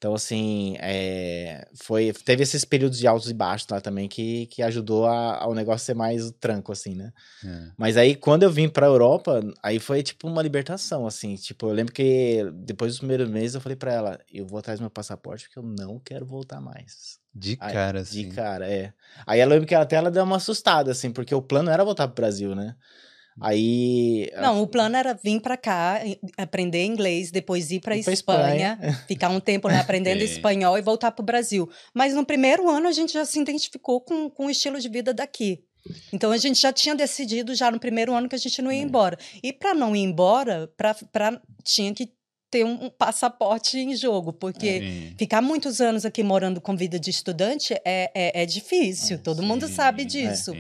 então 0.00 0.14
assim, 0.14 0.76
é, 0.78 1.68
foi, 1.74 2.10
teve 2.24 2.42
esses 2.42 2.64
períodos 2.64 2.98
de 2.98 3.06
altos 3.06 3.28
e 3.28 3.34
baixos 3.34 3.68
lá 3.68 3.82
também 3.82 4.08
que, 4.08 4.46
que 4.46 4.62
ajudou 4.62 5.04
a, 5.04 5.36
ao 5.42 5.54
negócio 5.54 5.84
ser 5.84 5.92
mais 5.92 6.30
tranco, 6.40 6.72
assim, 6.72 6.94
né? 6.94 7.12
É. 7.44 7.66
Mas 7.76 7.98
aí 7.98 8.14
quando 8.14 8.44
eu 8.44 8.50
vim 8.50 8.66
pra 8.66 8.86
Europa, 8.86 9.42
aí 9.62 9.78
foi 9.78 10.02
tipo 10.02 10.26
uma 10.26 10.40
libertação, 10.40 11.06
assim, 11.06 11.34
tipo, 11.34 11.68
eu 11.68 11.74
lembro 11.74 11.92
que 11.92 12.50
depois 12.64 12.92
dos 12.92 13.00
primeiros 13.00 13.28
meses 13.28 13.54
eu 13.56 13.60
falei 13.60 13.76
pra 13.76 13.92
ela, 13.92 14.18
eu 14.32 14.46
vou 14.46 14.58
atrás 14.58 14.78
do 14.78 14.84
meu 14.84 14.90
passaporte 14.90 15.44
porque 15.44 15.58
eu 15.58 15.62
não 15.62 15.98
quero 15.98 16.24
voltar 16.24 16.62
mais. 16.62 17.20
De 17.34 17.58
Aí, 17.60 17.72
cara, 17.74 18.02
De 18.02 18.20
assim. 18.20 18.30
cara, 18.30 18.72
é. 18.72 18.94
Aí 19.26 19.38
ela 19.38 19.52
lembra 19.52 19.68
que 19.68 19.74
até 19.74 19.96
ela 19.96 20.10
deu 20.10 20.24
uma 20.24 20.36
assustada, 20.36 20.92
assim, 20.92 21.12
porque 21.12 21.34
o 21.34 21.42
plano 21.42 21.68
era 21.70 21.84
voltar 21.84 22.08
pro 22.08 22.22
Brasil, 22.22 22.54
né? 22.54 22.74
Aí. 23.40 24.30
Não, 24.40 24.62
o 24.62 24.66
plano 24.66 24.96
era 24.96 25.14
vir 25.14 25.40
para 25.40 25.56
cá, 25.56 26.00
aprender 26.36 26.84
inglês, 26.84 27.30
depois 27.30 27.70
ir 27.70 27.80
para 27.80 27.98
pra 28.02 28.12
Espanha, 28.12 28.78
ficar 29.08 29.28
um 29.30 29.40
tempo 29.40 29.68
lá 29.68 29.80
aprendendo 29.80 30.18
Sim. 30.20 30.24
espanhol 30.24 30.76
e 30.78 30.82
voltar 30.82 31.10
para 31.12 31.22
o 31.22 31.26
Brasil. 31.26 31.68
Mas 31.94 32.14
no 32.14 32.24
primeiro 32.24 32.68
ano 32.68 32.88
a 32.88 32.92
gente 32.92 33.12
já 33.12 33.24
se 33.24 33.40
identificou 33.40 34.00
com, 34.00 34.28
com 34.30 34.46
o 34.46 34.50
estilo 34.50 34.78
de 34.78 34.88
vida 34.88 35.12
daqui. 35.14 35.64
Então 36.12 36.30
a 36.30 36.36
gente 36.36 36.60
já 36.60 36.72
tinha 36.72 36.94
decidido 36.94 37.54
já 37.54 37.70
no 37.70 37.80
primeiro 37.80 38.14
ano 38.14 38.28
que 38.28 38.34
a 38.34 38.38
gente 38.38 38.60
não 38.60 38.70
ia 38.70 38.80
É. 38.80 38.82
embora. 38.82 39.18
E 39.42 39.52
para 39.52 39.72
não 39.74 39.96
ir 39.96 40.02
embora, 40.02 40.70
pra, 40.76 40.94
pra, 41.10 41.40
tinha 41.64 41.94
que 41.94 42.12
ter 42.50 42.64
um, 42.64 42.84
um 42.86 42.90
passaporte 42.90 43.78
em 43.78 43.94
jogo, 43.96 44.32
porque 44.32 44.80
Sim. 44.80 45.14
ficar 45.16 45.40
muitos 45.40 45.80
anos 45.80 46.04
aqui 46.04 46.22
morando 46.22 46.60
com 46.60 46.76
vida 46.76 46.98
de 46.98 47.08
estudante 47.08 47.72
é, 47.84 48.10
é, 48.14 48.42
é 48.42 48.44
difícil. 48.46 49.16
É, 49.16 49.18
Todo 49.20 49.42
mundo 49.42 49.66
Sim, 49.68 49.72
sabe 49.74 50.02
é, 50.02 50.04
disso. 50.04 50.52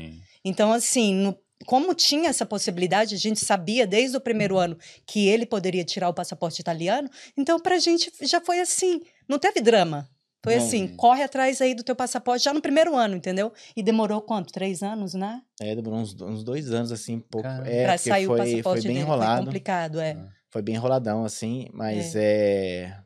Então, 0.44 0.72
assim, 0.72 1.12
no- 1.14 1.36
como 1.66 1.94
tinha 1.94 2.30
essa 2.30 2.46
possibilidade, 2.46 3.14
a 3.14 3.18
gente 3.18 3.44
sabia 3.44 3.86
desde 3.86 4.16
o 4.16 4.20
primeiro 4.20 4.58
ano 4.58 4.76
que 5.06 5.28
ele 5.28 5.44
poderia 5.44 5.84
tirar 5.84 6.08
o 6.08 6.14
passaporte 6.14 6.60
italiano, 6.60 7.08
então 7.36 7.60
pra 7.60 7.78
gente 7.78 8.10
já 8.22 8.40
foi 8.40 8.60
assim, 8.60 9.00
não 9.28 9.38
teve 9.38 9.60
drama. 9.60 10.08
Foi 10.42 10.56
Não. 10.56 10.64
assim, 10.64 10.88
corre 10.96 11.22
atrás 11.22 11.60
aí 11.60 11.74
do 11.74 11.82
teu 11.82 11.94
passaporte 11.94 12.44
já 12.44 12.54
no 12.54 12.62
primeiro 12.62 12.96
ano, 12.96 13.14
entendeu? 13.14 13.52
E 13.76 13.82
demorou 13.82 14.22
quanto? 14.22 14.50
Três 14.50 14.82
anos, 14.82 15.12
né? 15.12 15.42
É, 15.60 15.74
demorou 15.74 16.00
uns, 16.00 16.18
uns 16.18 16.42
dois 16.42 16.72
anos, 16.72 16.90
assim, 16.90 17.16
um 17.16 17.20
pouco. 17.20 17.46
Caramba. 17.46 17.68
É, 17.68 17.84
pra 17.84 17.98
sair 17.98 18.24
o 18.24 18.28
foi, 18.28 18.38
passaporte 18.38 18.62
foi 18.62 18.74
bem 18.74 18.82
dele. 18.82 18.94
Foi 18.94 19.02
enrolado. 19.02 19.44
complicado, 19.44 20.00
é. 20.00 20.16
Foi 20.48 20.62
bem 20.62 20.74
enroladão, 20.76 21.24
assim, 21.24 21.68
mas 21.74 22.14
é. 22.16 22.96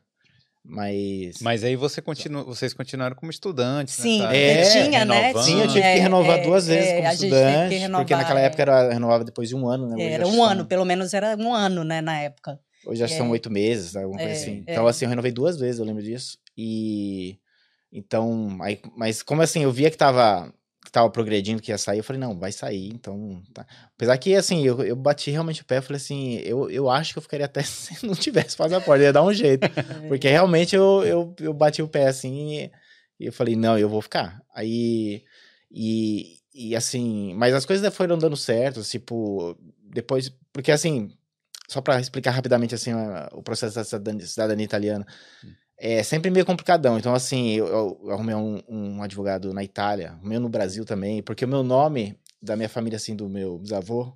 Mas. 0.67 1.37
Mas 1.41 1.63
aí 1.63 1.75
você 1.75 2.01
continua, 2.01 2.43
vocês 2.43 2.73
continuaram 2.73 3.15
como 3.15 3.29
estudantes, 3.31 3.93
Sim, 3.93 4.19
né? 4.21 4.27
Tá 4.27 4.33
É, 4.35 4.83
tinha, 4.83 5.05
né? 5.05 5.33
Sim, 5.43 5.61
eu 5.61 5.67
tive 5.67 5.81
que 5.81 5.87
É, 5.87 5.95
renovar 5.99 6.39
é, 6.39 6.43
duas 6.43 6.65
vezes 6.67 6.91
é, 6.91 6.95
como 6.95 7.07
teve 7.07 7.17
que 7.17 7.23
estudante, 7.25 7.69
porque 7.69 7.81
renovar, 7.83 8.17
naquela 8.17 8.39
é. 8.41 8.45
época 8.45 8.61
era 8.63 8.93
renovava 8.93 9.23
depois 9.23 9.47
de 9.47 9.55
um 9.55 9.67
ano, 9.69 9.87
né? 9.87 10.13
Era 10.13 10.27
um 10.27 10.31
que 10.31 10.39
ano, 10.39 10.59
são- 10.61 10.65
pelo 10.67 10.85
menos 10.85 11.13
era 11.13 11.37
um 11.37 11.53
ano, 11.53 11.83
né, 11.83 12.01
na 12.01 12.19
época. 12.19 12.59
Hoje 12.85 13.03
que 13.03 13.13
são 13.13 13.27
É. 13.27 13.29
oito 13.29 13.51
meses, 13.51 13.95
alguma 13.95 14.19
coisa 14.19 14.33
É, 14.33 14.41
assim. 14.41 14.63
é. 14.67 14.71
Então, 14.71 14.87
assim, 14.87 15.05
eu 15.05 15.09
renovei 15.09 15.31
duas 15.31 15.57
vezes, 15.57 15.79
eu 15.79 15.85
lembro 15.85 16.01
disso. 16.03 16.37
E. 16.57 17.37
Então, 17.91 18.57
aí, 18.61 18.79
mas 18.97 19.21
como 19.23 19.41
assim, 19.41 19.63
eu 19.63 19.71
via 19.71 19.89
que 19.89 19.97
tava, 19.97 20.51
tava 20.95 21.09
progredindo, 21.09 21.61
que 21.61 21.71
ia 21.73 21.77
sair, 21.77 21.97
eu 21.97 22.03
falei, 22.05 22.21
não, 22.21 22.39
vai 22.39 22.53
sair, 22.53 22.87
então. 22.87 23.43
Tá. 23.53 23.65
Apesar 23.93 24.17
que, 24.17 24.33
assim, 24.33 24.65
eu, 24.65 24.81
eu 24.81 24.95
bati 24.95 25.29
realmente 25.29 25.61
o 25.61 25.65
pé, 25.65 25.81
falei 25.81 25.97
assim, 25.97 26.35
eu, 26.37 26.69
eu 26.69 26.89
acho 26.89 27.11
que 27.11 27.17
eu 27.17 27.21
ficaria 27.21 27.45
até 27.45 27.61
se 27.63 28.05
não 28.05 28.15
tivesse 28.15 28.55
passaporte, 28.55 29.03
ia 29.03 29.11
dar 29.11 29.21
um 29.21 29.33
jeito. 29.33 29.67
Porque 30.07 30.29
realmente 30.29 30.73
eu, 30.73 31.03
eu, 31.03 31.35
eu 31.41 31.53
bati 31.53 31.81
o 31.81 31.87
pé 31.87 32.07
assim 32.07 32.71
e, 33.19 33.25
eu 33.27 33.33
falei, 33.33 33.57
não, 33.57 33.77
eu 33.77 33.89
vou 33.89 34.01
ficar. 34.01 34.41
Aí. 34.53 35.23
E, 35.69 36.37
e 36.53 36.75
assim, 36.75 37.33
mas 37.33 37.53
as 37.53 37.65
coisas 37.65 37.93
foram 37.93 38.17
dando 38.17 38.37
certo, 38.37 38.81
tipo, 38.83 39.57
depois. 39.83 40.31
Porque 40.53 40.71
assim, 40.71 41.11
só 41.67 41.81
pra 41.81 41.99
explicar 41.99 42.31
rapidamente 42.31 42.73
assim, 42.73 42.91
o 43.33 43.43
processo 43.43 43.75
da 43.75 43.83
cidadania, 43.83 44.25
cidadania 44.25 44.65
italiana. 44.65 45.05
É 45.77 46.01
sempre 46.03 46.29
meio 46.31 46.45
complicadão. 46.45 46.97
Então, 46.97 47.13
assim, 47.13 47.51
eu, 47.51 47.67
eu 48.03 48.11
arrumei 48.11 48.33
um, 48.35 48.61
um 48.67 49.03
advogado 49.03 49.53
na 49.53 49.63
Itália, 49.63 50.11
arrumei 50.11 50.37
um 50.37 50.41
no 50.41 50.49
Brasil 50.49 50.85
também, 50.85 51.21
porque 51.21 51.43
o 51.45 51.47
meu 51.47 51.63
nome 51.63 52.17
da 52.41 52.55
minha 52.55 52.69
família, 52.69 52.95
assim, 52.97 53.15
do 53.15 53.27
meu 53.27 53.57
bisavô, 53.57 54.13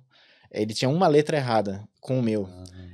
ele 0.50 0.72
tinha 0.72 0.88
uma 0.88 1.06
letra 1.06 1.36
errada 1.36 1.82
com 2.00 2.18
o 2.18 2.22
meu. 2.22 2.48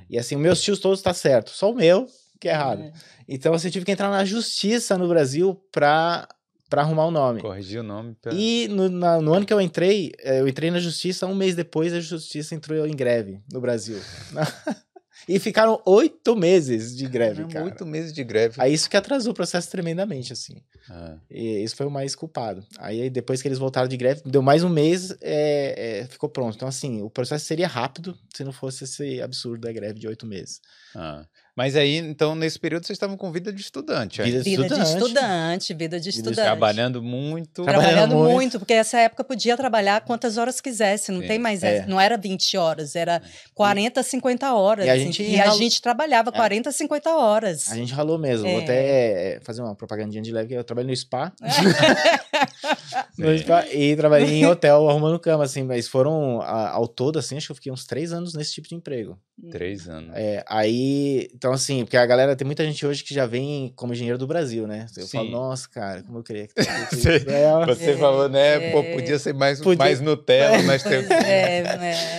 E 0.09 0.17
assim, 0.17 0.35
os 0.35 0.41
meus 0.41 0.61
tios 0.61 0.79
todos 0.79 1.01
tá 1.01 1.13
certo, 1.13 1.49
só 1.51 1.71
o 1.71 1.75
meu 1.75 2.07
que 2.39 2.47
é 2.47 2.51
errado. 2.51 2.81
É. 2.83 2.91
Então 3.27 3.51
você 3.51 3.69
tive 3.71 3.83
que 3.85 3.91
entrar 3.91 4.09
na 4.11 4.23
justiça 4.23 4.97
no 4.97 5.07
Brasil 5.07 5.55
pra, 5.71 6.27
pra 6.69 6.81
arrumar 6.83 7.05
o 7.05 7.11
nome. 7.11 7.41
Corrigir 7.41 7.79
o 7.79 7.83
nome. 7.83 8.15
pra- 8.21 8.31
E 8.33 8.67
no, 8.69 8.87
na- 8.89 9.19
no 9.19 9.33
ano 9.33 9.45
que 9.45 9.53
eu 9.53 9.59
entrei, 9.59 10.11
eh, 10.19 10.39
eu 10.41 10.47
entrei 10.47 10.69
na 10.71 10.79
justiça, 10.79 11.25
um 11.25 11.33
mês 11.35 11.55
depois 11.55 11.93
a 11.93 11.99
justiça 11.99 12.53
entrou 12.53 12.85
em 12.85 12.95
greve 12.95 13.41
no 13.51 13.59
Brasil. 13.59 13.99
e 15.27 15.39
ficaram 15.39 15.81
oito 15.85 16.35
meses 16.35 16.95
de 16.95 17.05
greve, 17.07 17.35
Caramba, 17.35 17.53
cara. 17.53 17.65
Oito 17.65 17.85
meses 17.85 18.13
de 18.13 18.23
greve. 18.23 18.55
Aí 18.59 18.73
isso 18.73 18.89
que 18.89 18.95
atrasou 18.95 19.31
o 19.31 19.35
processo 19.35 19.69
tremendamente, 19.69 20.31
assim. 20.31 20.61
Ah, 20.89 21.17
E 21.29 21.63
isso 21.63 21.75
foi 21.75 21.85
o 21.85 21.91
mais 21.91 22.15
culpado. 22.15 22.65
Aí 22.79 23.09
depois 23.09 23.41
que 23.41 23.47
eles 23.47 23.57
voltaram 23.57 23.87
de 23.87 23.97
greve, 23.97 24.21
deu 24.25 24.41
mais 24.41 24.63
um 24.63 24.69
mês, 24.69 25.11
é, 25.21 25.99
é, 26.01 26.05
ficou 26.05 26.29
pronto. 26.29 26.55
Então, 26.55 26.67
assim, 26.67 27.01
o 27.01 27.09
processo 27.09 27.45
seria 27.45 27.67
rápido 27.67 28.17
se 28.33 28.43
não 28.43 28.51
fosse 28.53 28.85
esse 28.85 29.21
absurdo 29.21 29.61
da 29.61 29.71
greve 29.71 29.99
de 29.99 30.07
oito 30.07 30.25
meses. 30.25 30.61
ah. 30.95 31.25
Mas 31.57 31.75
aí, 31.75 31.97
então, 31.97 32.35
nesse 32.35 32.59
período, 32.59 32.85
vocês 32.85 32.95
estavam 32.95 33.17
com 33.17 33.31
vida 33.31 33.51
de 33.51 33.59
estudante. 33.59 34.21
Vida 34.21 34.37
aí. 34.37 34.43
de 34.43 34.49
Vida 34.51 34.61
de 34.67 34.73
estudante. 34.83 34.97
estudante, 35.07 35.73
vida 35.73 35.99
de 35.99 36.09
estudante. 36.11 36.35
Trabalhando 36.35 37.01
muito. 37.01 37.63
Trabalhando 37.63 37.81
Trabalhando 37.87 38.15
muito. 38.15 38.31
muito. 38.35 38.59
porque 38.59 38.73
essa 38.73 38.99
época 38.99 39.23
podia 39.23 39.57
trabalhar 39.57 40.01
quantas 40.01 40.37
horas 40.37 40.61
quisesse, 40.61 41.11
não 41.11 41.21
Sim. 41.21 41.27
tem 41.27 41.39
mais, 41.39 41.63
É. 41.63 41.83
não 41.87 41.99
era 41.99 42.15
20 42.15 42.55
horas, 42.57 42.95
era 42.95 43.23
40, 43.55 44.03
50 44.03 44.53
horas. 44.53 44.85
E 44.85 44.89
a 44.89 44.93
assim, 44.93 45.03
gente 45.05 45.23
e 45.23 45.39
a 45.41 45.49
gente 45.49 45.81
trabalhava 45.81 46.31
40, 46.31 46.71
50 46.71 47.09
horas. 47.15 47.71
A 47.71 47.75
gente 47.75 47.91
ralou 47.91 48.19
mesmo. 48.19 48.47
Vou 48.47 48.59
É. 48.59 48.63
até 48.63 49.35
é, 49.37 49.39
fazer 49.41 49.63
uma 49.63 49.73
propagandinha 49.73 50.21
de 50.21 50.31
leve, 50.31 50.49
que 50.49 50.53
eu 50.53 50.63
trabalho 50.63 50.87
no 50.89 50.95
spa. 50.95 51.33
No 53.17 53.35
spa 53.37 53.65
e 53.73 53.95
trabalhei 53.95 54.29
em 54.41 54.45
hotel 54.45 54.87
arrumando 54.89 55.19
cama, 55.19 55.43
assim, 55.43 55.63
mas 55.63 55.87
foram, 55.87 56.41
ao 56.41 56.87
todo, 56.87 57.17
assim, 57.17 57.35
acho 57.37 57.47
que 57.47 57.51
eu 57.51 57.55
fiquei 57.55 57.71
uns 57.71 57.85
três 57.85 58.13
anos 58.13 58.33
nesse 58.35 58.53
tipo 58.53 58.67
de 58.67 58.75
emprego. 58.75 59.17
Três 59.51 59.87
anos. 59.89 60.11
É, 60.15 60.43
aí, 60.47 61.29
então 61.47 61.53
assim, 61.55 61.85
porque 61.85 61.95
a 61.95 62.05
galera, 62.05 62.35
tem 62.35 62.45
muita 62.45 62.65
gente 62.65 62.85
hoje 62.85 63.03
que 63.05 63.13
já 63.13 63.25
vem 63.25 63.71
como 63.75 63.93
engenheiro 63.93 64.17
do 64.17 64.27
Brasil, 64.27 64.67
né? 64.67 64.85
Eu 64.97 65.07
falo, 65.07 65.25
Sim. 65.27 65.31
nossa, 65.31 65.69
cara, 65.69 66.03
como 66.03 66.19
eu 66.19 66.23
queria 66.23 66.45
que 66.47 66.53
Você- 66.91 67.19
Você 67.65 67.91
É, 67.91 67.97
falou, 67.97 68.27
né? 68.27 68.71
Pô, 68.71 68.79
é. 68.81 68.93
podia 68.93 69.17
ser 69.17 69.33
mais, 69.33 69.61
Podia- 69.61 69.77
mais 69.77 70.01
Nutella, 70.01 70.61
tempo. 70.83 71.07
Pois 71.07 71.23
é, 71.23 71.59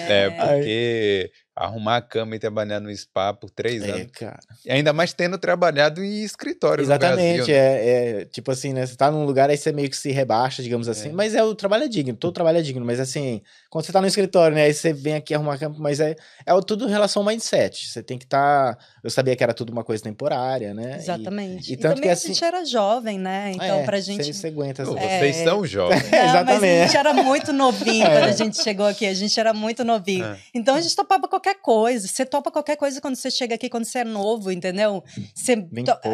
É, 0.08 0.24
é. 0.24 0.30
porque 0.30 1.30
arrumar 1.66 1.96
a 1.96 2.00
cama 2.02 2.36
e 2.36 2.38
trabalhar 2.38 2.80
no 2.80 2.94
spa 2.96 3.32
por 3.34 3.50
três 3.50 3.82
é, 3.82 3.90
anos. 3.90 4.12
cara. 4.12 4.38
E 4.64 4.70
ainda 4.70 4.92
mais 4.92 5.12
tendo 5.12 5.36
trabalhado 5.38 6.02
em 6.02 6.22
escritório 6.22 6.82
Exatamente, 6.82 7.38
no 7.40 7.46
Brasil. 7.46 7.54
né? 7.54 7.60
é, 7.60 8.20
é 8.20 8.24
tipo 8.26 8.50
assim, 8.50 8.72
né? 8.72 8.86
Você 8.86 8.96
tá 8.96 9.10
num 9.10 9.24
lugar 9.24 9.50
aí 9.50 9.56
você 9.56 9.72
meio 9.72 9.90
que 9.90 9.96
se 9.96 10.10
rebaixa, 10.10 10.62
digamos 10.62 10.88
assim. 10.88 11.08
É. 11.08 11.12
Mas 11.12 11.34
é 11.34 11.42
o 11.42 11.54
trabalho 11.54 11.84
é 11.84 11.88
digno, 11.88 12.14
todo 12.16 12.32
trabalho 12.32 12.58
é 12.58 12.62
digno. 12.62 12.84
Mas 12.84 13.00
assim, 13.00 13.42
quando 13.70 13.84
você 13.84 13.92
tá 13.92 14.00
no 14.00 14.06
escritório, 14.06 14.54
né? 14.54 14.64
Aí 14.64 14.74
você 14.74 14.92
vem 14.92 15.14
aqui 15.14 15.34
arrumar 15.34 15.58
campo, 15.58 15.80
mas 15.80 16.00
é, 16.00 16.14
é 16.46 16.60
tudo 16.66 16.86
em 16.86 16.90
relação 16.90 17.22
ao 17.22 17.26
mindset. 17.28 17.88
Você 17.88 18.02
tem 18.02 18.16
que 18.18 18.24
estar. 18.24 18.76
eu 19.02 19.10
sabia 19.10 19.34
que 19.34 19.42
era 19.42 19.52
tudo 19.54 19.70
uma 19.72 19.82
coisa 19.84 20.02
temporária, 20.02 20.72
né? 20.74 20.96
Exatamente. 20.96 21.70
e 21.70 21.74
E, 21.74 21.76
tanto 21.76 21.94
também 21.94 22.02
que 22.04 22.08
a 22.08 22.12
assim- 22.12 22.28
gente 22.28 22.44
era 22.44 22.64
jovem, 22.64 23.18
né? 23.18 23.52
Então, 23.54 23.80
é, 23.80 23.84
pra 23.84 24.00
gente. 24.00 24.32
Você 24.32 24.46
aguenta. 24.48 24.82
Assim. 24.82 24.96
É. 24.98 25.18
Vocês 25.18 25.36
são 25.36 25.64
jovens. 25.66 26.02
Não, 26.02 26.10
Mas 26.10 26.20
a 26.20 26.24
Exatamente. 26.40 26.86
gente 26.86 26.96
era 26.96 27.14
muito 27.14 27.52
novinho 27.52 28.06
É. 28.06 28.10
quando 28.10 28.24
a 28.28 28.32
gente 28.32 28.62
chegou 28.62 28.86
aqui. 28.86 29.06
A 29.06 29.14
gente 29.14 29.38
era 29.38 29.52
muito 29.52 29.84
novinho. 29.84 30.24
É. 30.24 30.38
Então 30.54 30.74
a 30.74 30.80
gente 30.80 30.94
topava 30.94 31.26
qualquer 31.28 31.47
coisa. 31.54 32.06
Você 32.08 32.24
topa 32.26 32.50
qualquer 32.50 32.76
coisa 32.76 33.00
quando 33.00 33.16
você 33.16 33.30
chega 33.30 33.54
aqui, 33.54 33.68
quando 33.68 33.84
você 33.84 33.98
é 34.00 34.04
novo, 34.04 34.50
entendeu? 34.50 35.02
Você 35.34 35.56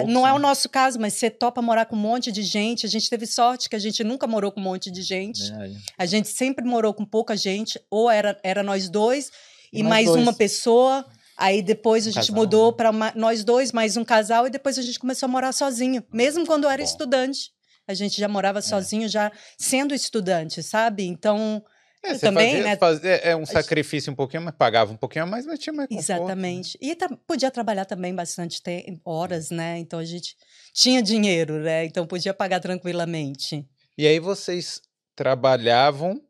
Não 0.07 0.27
é 0.27 0.31
né? 0.31 0.37
o 0.37 0.39
nosso 0.39 0.69
caso, 0.69 0.99
mas 1.01 1.15
você 1.15 1.31
topa 1.31 1.61
morar 1.63 1.87
com 1.87 1.97
um 1.97 1.99
monte 2.01 2.31
de 2.33 2.43
gente. 2.43 2.87
A 2.87 2.89
gente 2.89 3.09
teve 3.11 3.27
sorte 3.27 3.69
que 3.69 3.77
a 3.77 3.79
gente 3.79 4.03
nunca 4.05 4.27
morou 4.27 4.51
com 4.53 4.61
um 4.61 4.65
monte 4.65 4.91
de 4.91 5.03
gente. 5.03 5.43
Verdade. 5.43 5.79
A 5.99 6.07
gente 6.07 6.29
sempre 6.29 6.65
morou 6.65 6.93
com 6.95 7.05
pouca 7.05 7.37
gente, 7.37 7.81
ou 7.91 8.11
era, 8.11 8.39
era 8.43 8.63
nós 8.63 8.89
dois 8.89 9.31
e, 9.73 9.81
E 9.81 9.83
nós 9.83 9.91
mais 9.91 10.07
dois. 10.07 10.23
uma 10.23 10.33
pessoa. 10.33 11.05
Aí 11.37 11.63
depois 11.63 12.07
a 12.07 12.11
Um 12.11 12.13
gente 12.13 12.27
casal, 12.29 12.37
mudou 12.37 12.71
né? 12.71 12.77
para 12.77 13.13
nós 13.17 13.43
dois, 13.43 13.73
mais 13.73 13.97
um 13.97 14.05
casal, 14.05 14.47
e 14.47 14.51
depois 14.51 14.79
a 14.79 14.83
gente 14.83 15.01
começou 15.01 15.27
a 15.27 15.31
morar 15.31 15.53
sozinho, 15.53 16.05
mesmo 16.13 16.47
quando 16.47 16.65
eu 16.65 16.71
era 16.71 16.81
Bom. 16.83 16.89
estudante. 16.89 17.51
A 17.89 17.93
gente 17.93 18.19
já 18.19 18.27
É. 18.27 18.29
morava 18.29 18.63
sozinho, 18.63 19.09
já 19.09 19.33
sendo 19.59 19.93
estudante, 19.95 20.63
sabe? 20.63 21.05
Então, 21.05 21.63
É, 22.05 22.15
você 22.15 22.27
Também, 22.27 22.51
fazia, 22.53 22.65
né? 22.65 22.77
fazia- 22.77 23.17
é 23.17 23.35
um 23.35 23.47
sacrifício 23.47 24.13
um 24.13 24.15
pouquinho, 24.15 24.43
mas 24.43 24.55
pagava 24.55 24.93
um 24.93 24.97
pouquinho 24.97 25.25
a 25.25 25.27
mais, 25.27 25.47
mas 25.47 25.59
tinha 25.59 25.73
mais 25.73 25.89
conforto, 25.89 26.09
né? 26.09 26.17
exatamente. 26.25 26.79
E 26.81 26.95
tra- 26.95 27.17
podia 27.27 27.51
trabalhar 27.51 27.85
também 27.87 28.15
bastante 28.15 28.63
te- 28.63 29.01
horas, 29.05 29.51
né? 29.51 29.79
Então 29.79 29.99
a 29.99 30.05
gente 30.05 30.37
tinha 30.73 31.03
dinheiro, 31.03 31.59
né? 31.61 31.85
Então 31.87 32.07
podia 32.07 32.35
pagar 32.35 32.61
tranquilamente. 32.61 33.67
E 33.97 34.07
aí 34.07 34.19
vocês 34.21 34.83
trabalhavam 35.17 36.21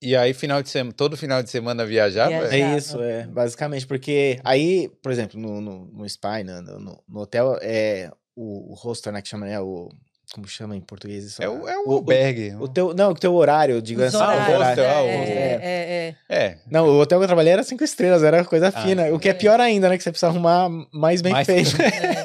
e 0.00 0.16
aí 0.16 0.32
final 0.34 0.62
de 0.62 0.68
semana, 0.68 0.92
todo 0.94 1.16
final 1.16 1.42
de 1.42 1.50
semana 1.50 1.84
viajava? 1.86 2.48
Viajava. 2.48 2.54
É 2.72 2.76
isso, 2.78 3.00
é, 3.02 3.26
basicamente, 3.26 3.86
porque 3.86 4.40
aí, 4.42 4.88
por 5.02 5.12
exemplo, 5.12 5.38
no, 5.38 5.60
no, 5.60 5.86
no 5.86 6.08
spa, 6.08 6.42
no, 6.42 6.60
no, 6.62 7.04
no 7.08 7.20
hotel, 7.20 7.58
é 7.60 8.10
o, 8.34 8.72
o 8.72 8.74
hostel, 8.74 9.12
né, 9.12 9.22
que 9.22 9.28
chama, 9.28 9.46
né, 9.46 9.60
o, 9.60 9.88
como 10.32 10.48
chama 10.48 10.74
em 10.76 10.80
português 10.80 11.24
isso? 11.24 11.42
É 11.42 11.48
o, 11.48 11.68
é 11.68 11.78
o, 11.78 11.88
o, 11.88 11.92
albergue. 11.92 12.54
o 12.58 12.66
teu, 12.66 12.94
não, 12.94 13.10
o 13.10 13.14
teu 13.14 13.34
horário, 13.34 13.74
eu 13.76 13.80
digo 13.82 14.02
assim, 14.02 14.16
Ah, 14.16 14.34
o 14.34 14.58
hostel, 14.58 14.88
ah, 14.90 15.02
o 15.02 15.06
é, 15.06 15.16
hostel. 15.18 15.34
é, 15.34 15.58
é, 15.62 16.14
é. 16.28 16.36
É, 16.46 16.56
Não, 16.70 16.86
o 16.86 16.98
hotel 17.00 17.18
que 17.18 17.24
eu 17.24 17.28
trabalhei 17.28 17.52
era 17.52 17.62
cinco 17.62 17.84
estrelas, 17.84 18.22
era 18.22 18.44
coisa 18.44 18.68
Ah, 18.68 18.82
fina. 18.82 19.12
O 19.12 19.18
que 19.18 19.28
é 19.28 19.34
pior 19.34 19.60
ainda, 19.60 19.88
né? 19.88 19.96
Que 19.96 20.02
você 20.02 20.10
precisa 20.10 20.28
arrumar 20.30 20.68
mais 20.92 21.20
bem 21.22 21.32
Mais- 21.32 21.46
feito. 21.46 21.70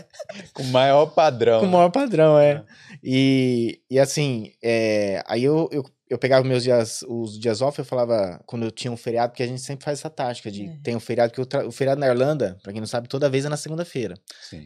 com 0.53 0.63
o 0.63 0.67
maior 0.67 1.05
padrão. 1.07 1.59
com 1.59 1.65
o 1.65 1.69
maior 1.69 1.89
padrão, 1.89 2.39
é. 2.39 2.63
E, 3.03 3.79
e 3.89 3.99
assim, 3.99 4.51
é, 4.63 5.21
aí 5.27 5.43
eu, 5.43 5.69
eu, 5.71 5.83
eu 6.09 6.17
pegava 6.17 6.47
meus 6.47 6.63
dias, 6.63 7.03
os 7.07 7.37
dias 7.39 7.61
off, 7.61 7.77
eu 7.79 7.85
falava, 7.85 8.41
quando 8.45 8.63
eu 8.63 8.71
tinha 8.71 8.91
um 8.91 8.97
feriado, 8.97 9.31
porque 9.31 9.43
a 9.43 9.47
gente 9.47 9.61
sempre 9.61 9.83
faz 9.83 9.99
essa 9.99 10.09
tática 10.09 10.49
de 10.49 10.65
É. 10.67 10.77
tem 10.83 10.95
um 10.95 10.99
feriado 10.99 11.33
que 11.33 11.39
eu 11.39 11.45
tra- 11.45 11.65
o 11.67 11.71
feriado 11.71 11.99
na 11.99 12.07
Irlanda, 12.07 12.57
pra 12.63 12.71
quem 12.71 12.79
não 12.79 12.87
sabe, 12.87 13.07
toda 13.09 13.29
vez 13.29 13.45
é 13.45 13.49
na 13.49 13.57
segunda-feira. 13.57 14.15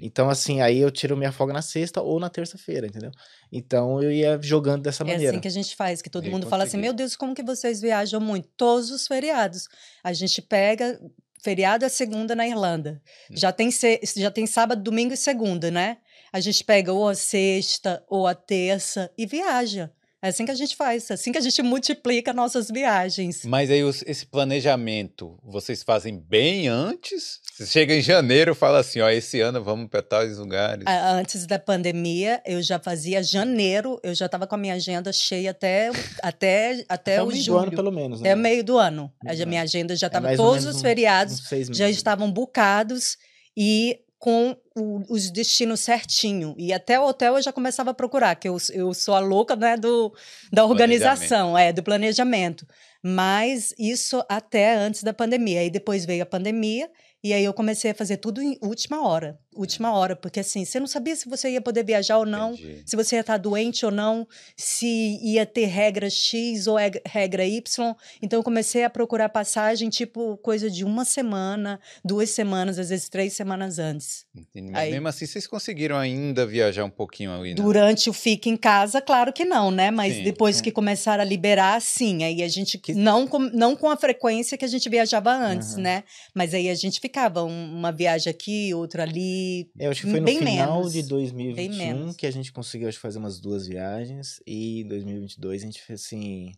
Então, 0.01 0.29
assim, 0.29 0.61
aí 0.61 0.77
eu 0.79 0.91
tiro 0.91 1.17
minha 1.17 1.31
folga 1.31 1.53
na 1.53 1.61
sexta 1.61 2.01
ou 2.01 2.19
na 2.19 2.29
terça-feira, 2.29 2.85
entendeu? 2.87 3.11
Então 3.51 4.01
eu 4.01 4.11
ia 4.11 4.39
jogando 4.41 4.83
dessa 4.83 5.03
É 5.03 5.07
maneira. 5.07 5.31
assim 5.31 5.41
que 5.41 5.47
a 5.47 5.51
gente 5.51 5.75
faz, 5.75 6.01
que 6.01 6.09
todo 6.09 6.27
E 6.27 6.29
mundo 6.29 6.47
fala 6.47 6.63
assim: 6.63 6.71
consegui. 6.73 6.83
meu 6.83 6.93
Deus, 6.93 7.15
como 7.15 7.33
que 7.35 7.43
vocês 7.43 7.81
viajam 7.81 8.19
muito? 8.21 8.47
Todos 8.55 8.91
os 8.91 9.07
feriados. 9.07 9.67
A 10.03 10.13
gente 10.13 10.41
pega. 10.41 10.99
Feriado 11.43 11.83
é 11.83 11.89
segunda 11.89 12.35
na 12.35 12.47
Irlanda. 12.47 13.01
Hum. 13.31 13.33
Já 13.35 13.51
tem, 13.51 13.71
se- 13.71 13.99
já 14.15 14.29
tem 14.29 14.45
sábado, 14.45 14.83
domingo 14.83 15.11
e 15.11 15.17
segunda, 15.17 15.71
né? 15.71 15.97
A 16.31 16.39
gente 16.39 16.63
pega 16.63 16.93
ou 16.93 17.09
a 17.09 17.15
sexta 17.15 18.03
ou 18.07 18.27
a 18.27 18.35
terça 18.35 19.11
e 19.17 19.25
viaja. 19.25 19.91
É 20.23 20.27
assim 20.29 20.45
que 20.45 20.51
a 20.51 20.55
gente 20.55 20.75
faz, 20.75 21.09
é 21.09 21.15
assim 21.15 21.31
que 21.31 21.37
a 21.39 21.41
gente 21.41 21.61
multiplica 21.63 22.31
nossas 22.31 22.69
viagens. 22.69 23.43
Mas 23.43 23.71
aí 23.71 23.83
os- 23.83 24.03
esse 24.05 24.23
planejamento, 24.25 25.39
vocês 25.43 25.81
fazem 25.81 26.19
bem 26.19 26.67
antes? 26.67 27.39
Você 27.53 27.65
chega 27.65 27.95
em 27.95 28.01
janeiro 28.01 28.51
e 28.51 28.55
fala 28.55 28.79
assim, 28.79 28.99
ó, 29.01 29.09
esse 29.09 29.41
ano 29.41 29.63
vamos 29.63 29.89
para 29.89 30.01
tais 30.03 30.37
lugares. 30.37 30.85
Antes 30.87 31.47
da 31.47 31.57
pandemia, 31.57 32.41
eu 32.45 32.61
já 32.61 32.77
fazia 32.79 33.23
janeiro, 33.23 33.99
eu 34.03 34.13
já 34.13 34.27
estava 34.27 34.45
com 34.45 34.53
a 34.55 34.57
minha 34.57 34.75
agenda 34.75 35.11
cheia 35.11 35.51
até, 35.51 35.89
até, 36.21 36.85
até, 36.87 37.17
Até 37.17 37.23
o 37.23 37.27
meio 37.27 37.39
do 37.39 37.43
julho. 37.43 37.59
ano, 37.63 37.71
pelo 37.71 37.91
menos. 37.91 38.21
né? 38.21 38.29
Até 38.31 38.39
meio 38.39 38.63
do 38.63 38.77
ano. 38.77 39.11
Meio 39.23 39.35
A 39.41 39.43
do 39.43 39.47
minha 39.49 39.61
ano. 39.61 39.67
agenda 39.69 39.95
já 39.95 40.05
É 40.05 40.09
estava, 40.09 40.29
ou 40.29 40.37
todos 40.37 40.65
os 40.65 40.81
feriados 40.81 41.41
já 41.71 41.89
estavam 41.89 42.31
bucados 42.31 43.17
e 43.57 43.99
com 44.21 44.55
o- 44.75 45.01
os 45.09 45.31
destinos 45.31 45.79
certinho. 45.79 46.53
E 46.55 46.71
até 46.71 46.99
o 46.99 47.07
hotel 47.07 47.37
eu 47.37 47.41
já 47.41 47.51
começava 47.51 47.89
a 47.89 47.93
procurar, 47.93 48.35
que 48.35 48.47
eu, 48.47 48.55
eu 48.71 48.93
sou 48.93 49.15
a 49.15 49.19
louca 49.19 49.55
né, 49.55 49.75
do, 49.75 50.13
da 50.53 50.63
organização, 50.63 51.57
é, 51.57 51.73
do 51.73 51.81
planejamento. 51.81 52.67
Mas 53.03 53.73
isso 53.79 54.23
até 54.29 54.75
antes 54.75 55.01
da 55.01 55.11
pandemia. 55.11 55.61
Aí 55.61 55.71
depois 55.71 56.05
veio 56.05 56.21
a 56.21 56.25
pandemia 56.27 56.87
e 57.23 57.33
aí 57.33 57.43
eu 57.43 57.51
comecei 57.53 57.89
a 57.89 57.95
fazer 57.95 58.17
tudo 58.17 58.43
em 58.43 58.59
última 58.61 59.01
hora. 59.07 59.39
Última 59.53 59.91
hora, 59.93 60.15
porque 60.15 60.39
assim, 60.39 60.63
você 60.63 60.79
não 60.79 60.87
sabia 60.87 61.13
se 61.13 61.27
você 61.27 61.49
ia 61.49 61.59
poder 61.59 61.83
viajar 61.83 62.17
ou 62.17 62.25
não, 62.25 62.53
Entendi. 62.53 62.83
se 62.85 62.95
você 62.95 63.15
ia 63.17 63.19
estar 63.21 63.35
doente 63.37 63.85
ou 63.85 63.91
não, 63.91 64.25
se 64.55 65.19
ia 65.21 65.45
ter 65.45 65.65
regra 65.65 66.09
X 66.09 66.67
ou 66.67 66.79
eg- 66.79 67.01
regra 67.05 67.45
Y. 67.45 67.93
Então 68.21 68.39
eu 68.39 68.43
comecei 68.43 68.85
a 68.85 68.89
procurar 68.89 69.27
passagem, 69.27 69.89
tipo, 69.89 70.37
coisa 70.37 70.69
de 70.71 70.85
uma 70.85 71.03
semana, 71.03 71.81
duas 72.03 72.29
semanas, 72.29 72.79
às 72.79 72.87
vezes 72.89 73.09
três 73.09 73.33
semanas 73.33 73.77
antes. 73.77 74.25
Entendi. 74.33 74.71
Mas 74.71 74.83
Aí- 74.83 74.91
mesmo 74.91 75.07
assim, 75.09 75.25
vocês 75.25 75.45
conseguiram 75.45 75.97
ainda 75.97 76.45
viajar 76.45 76.85
um 76.85 76.89
pouquinho 76.89 77.33
ali, 77.33 77.49
né? 77.49 77.55
Durante 77.55 78.09
o 78.09 78.13
fique 78.13 78.49
em 78.49 78.55
casa, 78.55 79.01
claro 79.01 79.33
que 79.33 79.43
não, 79.43 79.69
né? 79.69 79.91
Mas 79.91 80.15
Sim, 80.15 80.23
depois 80.23 80.55
sim. 80.57 80.63
que 80.63 80.71
começaram 80.71 81.21
a 81.23 81.25
liberar, 81.25 81.81
sim. 81.81 82.23
Aí 82.23 82.41
a 82.41 82.47
gente, 82.47 82.77
Que- 82.77 82.93
não, 82.93 83.27
com, 83.27 83.39
não 83.39 83.75
com 83.75 83.89
a 83.89 83.97
frequência 83.97 84.57
que 84.57 84.63
a 84.63 84.67
gente 84.69 84.87
viajava 84.87 85.33
antes, 85.33 85.73
Aham. 85.73 85.81
né? 85.81 86.03
Mas 86.33 86.53
aí 86.53 86.69
a 86.69 86.75
gente 86.75 87.01
ficava 87.01 87.43
um- 87.43 87.75
uma 87.75 87.91
viagem 87.91 88.31
aqui, 88.31 88.73
outra 88.73 89.03
ali. 89.03 89.40
Eu 89.77 89.91
acho 89.91 90.01
que 90.01 90.11
foi 90.11 90.19
no 90.19 90.27
final 90.27 90.75
menos, 90.77 90.93
de 90.93 90.99
bem 91.01 91.09
2021 91.09 91.77
menos. 91.77 92.15
que 92.15 92.25
a 92.27 92.31
gente 92.31 92.51
conseguiu 92.51 92.87
acho, 92.89 92.99
fazer 92.99 93.19
umas 93.19 93.39
duas 93.39 93.67
viagens. 93.67 94.39
E 94.45 94.81
em 94.81 94.87
2022 94.87 95.61
a 95.61 95.65
gente 95.65 95.81
fez 95.81 96.01
assim. 96.01 96.51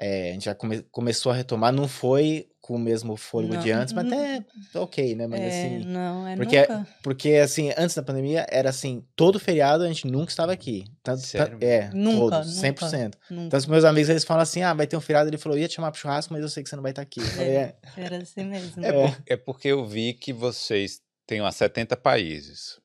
é, 0.00 0.30
a 0.30 0.32
gente 0.32 0.44
já 0.46 0.54
come- 0.54 0.82
começou 0.90 1.30
a 1.30 1.34
retomar. 1.34 1.72
Não 1.72 1.86
foi 1.86 2.48
com 2.60 2.74
o 2.76 2.78
mesmo 2.78 3.16
fôlego 3.16 3.56
de 3.56 3.72
Não, 3.72 3.80
antes, 3.80 3.92
mas 3.92 4.06
até 4.06 4.44
ok, 4.78 5.16
né? 5.16 5.26
Mas 5.26 5.40
é, 5.40 5.48
assim. 5.48 5.84
não, 5.84 6.26
é 6.28 6.36
Porque, 6.36 6.60
nunca. 6.60 6.88
porque, 7.02 7.28
assim, 7.34 7.72
antes 7.76 7.94
da 7.96 8.02
pandemia, 8.04 8.46
era 8.50 8.70
assim, 8.70 9.04
todo 9.16 9.38
feriado 9.40 9.82
a 9.82 9.88
gente 9.88 10.06
nunca 10.06 10.30
estava 10.30 10.52
aqui. 10.52 10.84
Tanto, 11.02 11.20
Sério? 11.26 11.58
é, 11.60 11.90
Nunca, 11.92 12.36
todos, 12.36 12.56
nunca. 12.62 12.68
100%. 12.86 13.14
nunca. 13.30 13.46
Então, 13.46 13.58
os 13.58 13.66
meus 13.66 13.84
amigos, 13.84 14.08
eles 14.08 14.22
falam 14.24 14.42
assim, 14.44 14.62
ah, 14.62 14.72
vai 14.74 14.86
ter 14.86 14.96
um 14.96 15.00
feriado. 15.00 15.28
Ele 15.28 15.38
falou, 15.38 15.58
ia 15.58 15.66
te 15.68 15.74
chamar 15.74 15.90
pro 15.90 16.00
churrasco, 16.00 16.32
mas 16.32 16.42
eu 16.42 16.48
sei 16.48 16.62
que 16.62 16.68
você 16.68 16.76
não 16.76 16.82
vai 16.84 16.92
estar 16.92 17.02
aqui. 17.02 17.18
Eu 17.20 17.26
falei, 17.26 17.48
é. 17.56 17.76
Era 17.96 18.16
assim 18.18 18.44
mesmo. 18.44 18.84
É, 18.84 18.92
por- 18.92 19.22
é 19.26 19.36
porque 19.36 19.68
eu 19.68 19.84
vi 19.84 20.14
que 20.14 20.32
vocês 20.32 21.00
têm 21.32 21.40
umas 21.40 21.56
70 21.56 21.96
países. 21.96 22.78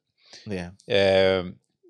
é. 0.50 0.72
É, 0.88 1.44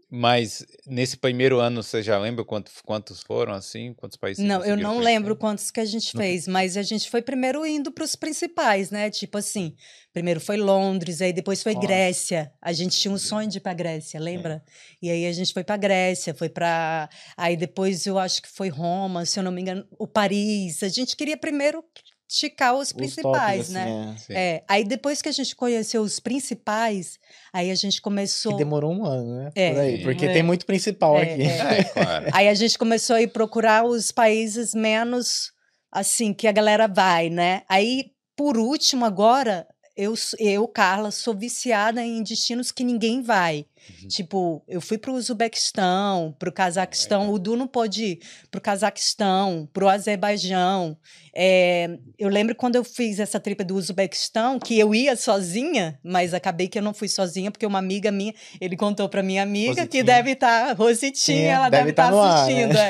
mas 0.10 0.66
nesse 0.88 1.18
primeiro 1.18 1.60
ano, 1.60 1.84
você 1.84 2.02
já 2.02 2.18
lembra 2.18 2.46
quanto- 2.46 2.72
quantos 2.86 3.20
foram, 3.22 3.54
assim? 3.54 3.94
Quantos 3.94 4.18
países 4.18 4.42
Não, 4.44 4.64
eu 4.64 4.78
não 4.78 5.00
lembro 5.00 5.36
quantos 5.36 5.70
que 5.70 5.82
a 5.82 5.86
gente 5.86 6.16
Não. 6.16 6.22
fez, 6.22 6.48
mas 6.48 6.78
a 6.78 6.82
gente 6.82 7.10
foi 7.10 7.22
primeiro 7.22 7.66
indo 7.66 7.92
para 7.92 8.06
os 8.06 8.16
principais, 8.16 8.90
né? 8.90 9.10
Tipo 9.10 9.38
assim, 9.38 9.76
primeiro 10.14 10.40
foi 10.40 10.56
Londres, 10.56 11.22
aí 11.22 11.34
depois 11.34 11.62
foi 11.62 11.74
Nossa. 11.74 11.86
Grécia. 11.86 12.54
A 12.62 12.72
gente 12.72 12.98
tinha 12.98 13.12
um 13.14 13.18
sonho 13.18 13.50
de 13.50 13.58
ir 13.58 13.62
para 13.62 13.74
Grécia, 13.74 14.18
lembra? 14.18 14.64
E 15.02 15.12
aí 15.12 15.26
a 15.28 15.32
gente 15.34 15.54
foi 15.54 15.64
para 15.66 15.76
Grécia, 15.76 16.34
foi 16.34 16.48
para 16.48 17.10
aí 17.36 17.58
depois 17.58 18.06
eu 18.06 18.18
acho 18.18 18.42
que 18.42 18.48
foi 18.50 18.70
Roma, 18.70 19.26
se 19.26 19.38
eu 19.38 19.44
não 19.44 19.52
me 19.52 19.60
engano, 19.62 19.86
o 20.00 20.08
Paris. 20.08 20.84
A 20.84 20.88
gente 20.90 21.18
queria 21.18 21.36
primeiro 21.38 21.84
ticar 22.28 22.74
os 22.76 22.88
Os 22.90 22.94
principais, 22.94 23.58
tops, 23.58 23.70
né? 23.70 24.14
assim, 24.16 24.34
é. 24.34 24.56
É, 24.56 24.64
aí 24.68 24.84
depois 24.84 25.22
que 25.22 25.30
a 25.30 25.32
gente 25.32 25.56
conheceu 25.56 26.02
os 26.02 26.20
principais, 26.20 27.18
aí 27.54 27.72
a 27.72 27.76
gente 27.76 28.02
começou. 28.02 28.52
Que 28.52 28.58
demorou 28.58 28.92
um 28.94 29.06
ano, 29.06 29.38
né? 29.44 29.52
É. 29.56 29.72
Por 29.74 29.80
aí, 29.80 30.04
porque 30.04 30.26
É. 30.26 30.34
tem 30.34 30.44
muito 30.44 30.66
principal 30.66 31.18
É, 31.18 31.22
aqui. 31.34 31.42
é. 31.44 31.80
É, 31.80 31.84
claro. 31.84 32.26
Aí 32.34 32.50
a 32.50 32.54
gente 32.54 32.78
começou 32.78 33.16
a 33.16 33.22
ir 33.22 33.28
procurar 33.28 33.86
os 33.86 34.12
países 34.12 34.74
menos 34.74 35.52
assim 35.92 36.34
que 36.34 36.48
a 36.48 36.52
galera 36.52 36.88
vai, 36.88 37.30
né? 37.30 37.64
Aí, 37.70 38.12
por 38.36 38.58
último, 38.58 39.06
agora 39.06 39.66
eu, 39.96 40.14
eu 40.38 40.68
Carla, 40.68 41.10
sou 41.12 41.34
viciada 41.34 42.04
em 42.04 42.22
destinos 42.22 42.72
que 42.72 42.84
ninguém 42.84 43.22
vai. 43.22 43.66
Uhum. 44.02 44.08
Tipo, 44.08 44.64
eu 44.68 44.82
fui 44.82 44.98
pro 44.98 45.14
Uzbequistão, 45.14 46.36
pro 46.38 46.52
Cazaquistão, 46.52 47.32
o 47.32 47.40
Du 47.40 47.56
não 47.56 47.68
pôde 47.68 48.04
ir 48.04 48.20
pro 48.52 48.62
Cazaquistão, 48.62 49.68
pro 49.72 49.88
Azerbaijão. 49.88 50.98
É, 51.36 51.98
eu 52.18 52.30
lembro 52.30 52.56
quando 52.56 52.76
eu 52.76 52.84
fiz 52.84 53.20
essa 53.20 53.40
tripa 53.40 53.64
do 53.64 53.76
Uzbequistão, 53.76 54.60
que 54.60 54.78
eu 54.78 54.94
ia 54.94 55.16
sozinha, 55.16 56.00
mas 56.04 56.34
acabei 56.34 56.68
que 56.68 56.78
eu 56.80 56.84
não 56.84 56.94
fui 56.94 57.08
sozinha, 57.08 57.52
porque 57.52 57.66
uma 57.66 57.80
amiga 57.80 58.12
minha, 58.12 58.34
ele 58.60 58.76
contou 58.76 59.08
pra 59.08 59.22
minha 59.24 59.44
amiga, 59.44 59.74
que 59.76 59.80
Rositinha. 59.82 60.04
deve 60.04 60.32
estar, 60.32 60.74
Rositinha, 60.76 61.38
Sim, 61.38 61.44
ela 61.44 61.70
deve 61.70 61.92
estar 61.92 62.12
tá 62.12 62.18
ar, 62.20 62.44
assistindo. 62.44 62.74
né? 62.74 62.90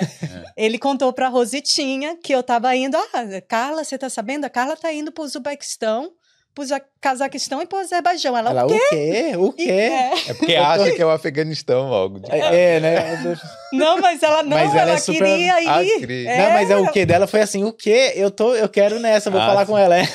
é. 0.56 0.66
Ele 0.66 0.78
contou 0.80 1.12
pra 1.14 1.28
Rositinha 1.30 2.18
que 2.24 2.34
eu 2.34 2.42
tava 2.42 2.76
indo, 2.76 2.96
ah, 2.98 3.42
Carla, 3.48 3.84
você 3.84 3.98
tá 3.98 4.10
sabendo? 4.10 4.46
A 4.46 4.50
Carla 4.50 4.76
tá 4.76 4.92
indo 4.94 5.12
pro 5.12 5.24
Uzbequistão, 5.24 6.12
pro 6.58 6.65
Za- 6.65 6.82
Cazaquistão 7.00 7.62
e 7.62 7.67
pro 7.67 7.78
Azerbaijão. 7.78 8.36
Ela, 8.36 8.50
Ela, 8.50 8.63
o 8.65 8.67
o 8.67 8.70
quê? 8.72 8.80
quê? 8.89 9.38
O 9.38 9.54
E- 9.58 9.65
quê? 9.65 9.72
é. 9.72 10.12
É 10.30 10.34
porque 10.34 10.56
acha 10.56 10.91
que 10.91 11.02
é 11.02 11.06
o 11.06 11.10
Afeganistão 11.12 11.88
logo. 11.88 12.20
de. 12.20 12.32
É, 12.32 12.78
é, 12.78 12.80
né? 12.80 13.38
Não, 13.72 14.00
mas 14.02 14.24
ela 14.24 14.41
não, 14.43 14.58
Mas 14.58 14.72
ela 14.72 14.82
ela, 14.82 14.91
é 14.93 14.98
super- 14.98 15.20
queria 15.20 15.62
ir. 15.62 15.67
Ah. 15.67 15.84
É, 15.86 16.43
Não, 16.46 16.52
mas 16.54 16.70
é 16.72 16.78
o 16.78 16.91
quê 16.91 17.06
dela 17.06 17.28
foi 17.28 17.41
assim, 17.41 17.63
o 17.63 17.72
quê? 17.72 18.13
Eu 18.15 18.32
tô, 18.32 18.56
eu 18.56 18.67
quero 18.67 19.00
nessa, 19.00 19.30
vou 19.30 19.39
Ah, 19.39 19.46
falar 19.46 19.65
sim. 19.65 19.72
com 19.72 19.78
ela. 19.78 19.98
É. 20.00 20.08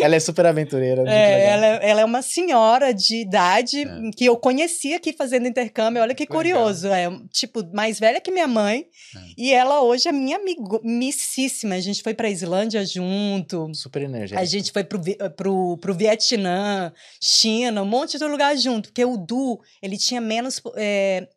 ela 0.00 0.14
é 0.16 0.20
super 0.20 0.46
aventureira. 0.46 1.02
É, 1.06 1.46
ela, 1.50 1.66
é- 1.66 1.90
ela 1.90 2.00
é 2.00 2.04
uma 2.04 2.22
senhora 2.22 2.94
de 2.94 3.16
idade 3.20 3.82
É. 3.82 4.10
que 4.16 4.24
eu 4.24 4.36
conheci 4.36 4.94
aqui 4.94 5.12
fazendo 5.12 5.46
intercâmbio. 5.46 6.00
Olha 6.00 6.14
que 6.14 6.22
legal. 6.22 6.36
curioso. 6.36 6.88
É, 6.88 7.10
tipo, 7.30 7.62
mais 7.74 7.98
velha 8.00 8.20
que 8.20 8.30
minha 8.30 8.48
mãe. 8.48 8.86
É. 9.16 9.20
E 9.36 9.52
ela 9.52 9.82
hoje 9.82 10.08
é 10.08 10.12
minha 10.12 10.36
amigo, 10.38 10.80
amicíssima. 10.82 11.74
A 11.74 11.80
gente 11.80 12.02
foi 12.02 12.14
pra 12.14 12.30
Islândia 12.30 12.84
junto. 12.86 13.70
Super 13.74 14.02
energética. 14.02 14.40
A 14.40 14.44
gente 14.44 14.72
foi 14.72 14.84
pro, 14.84 15.00
pro, 15.36 15.76
pro 15.82 15.92
Vietnã, 15.94 16.92
China, 17.20 17.82
um 17.82 17.86
monte 17.86 18.16
de 18.16 18.24
lugar 18.24 18.56
junto. 18.56 18.88
Porque 18.88 19.04
o 19.04 19.16
Du, 19.18 19.60
ele 19.82 19.98
tinha 19.98 20.20
menos 20.20 20.62
é, 20.76 21.28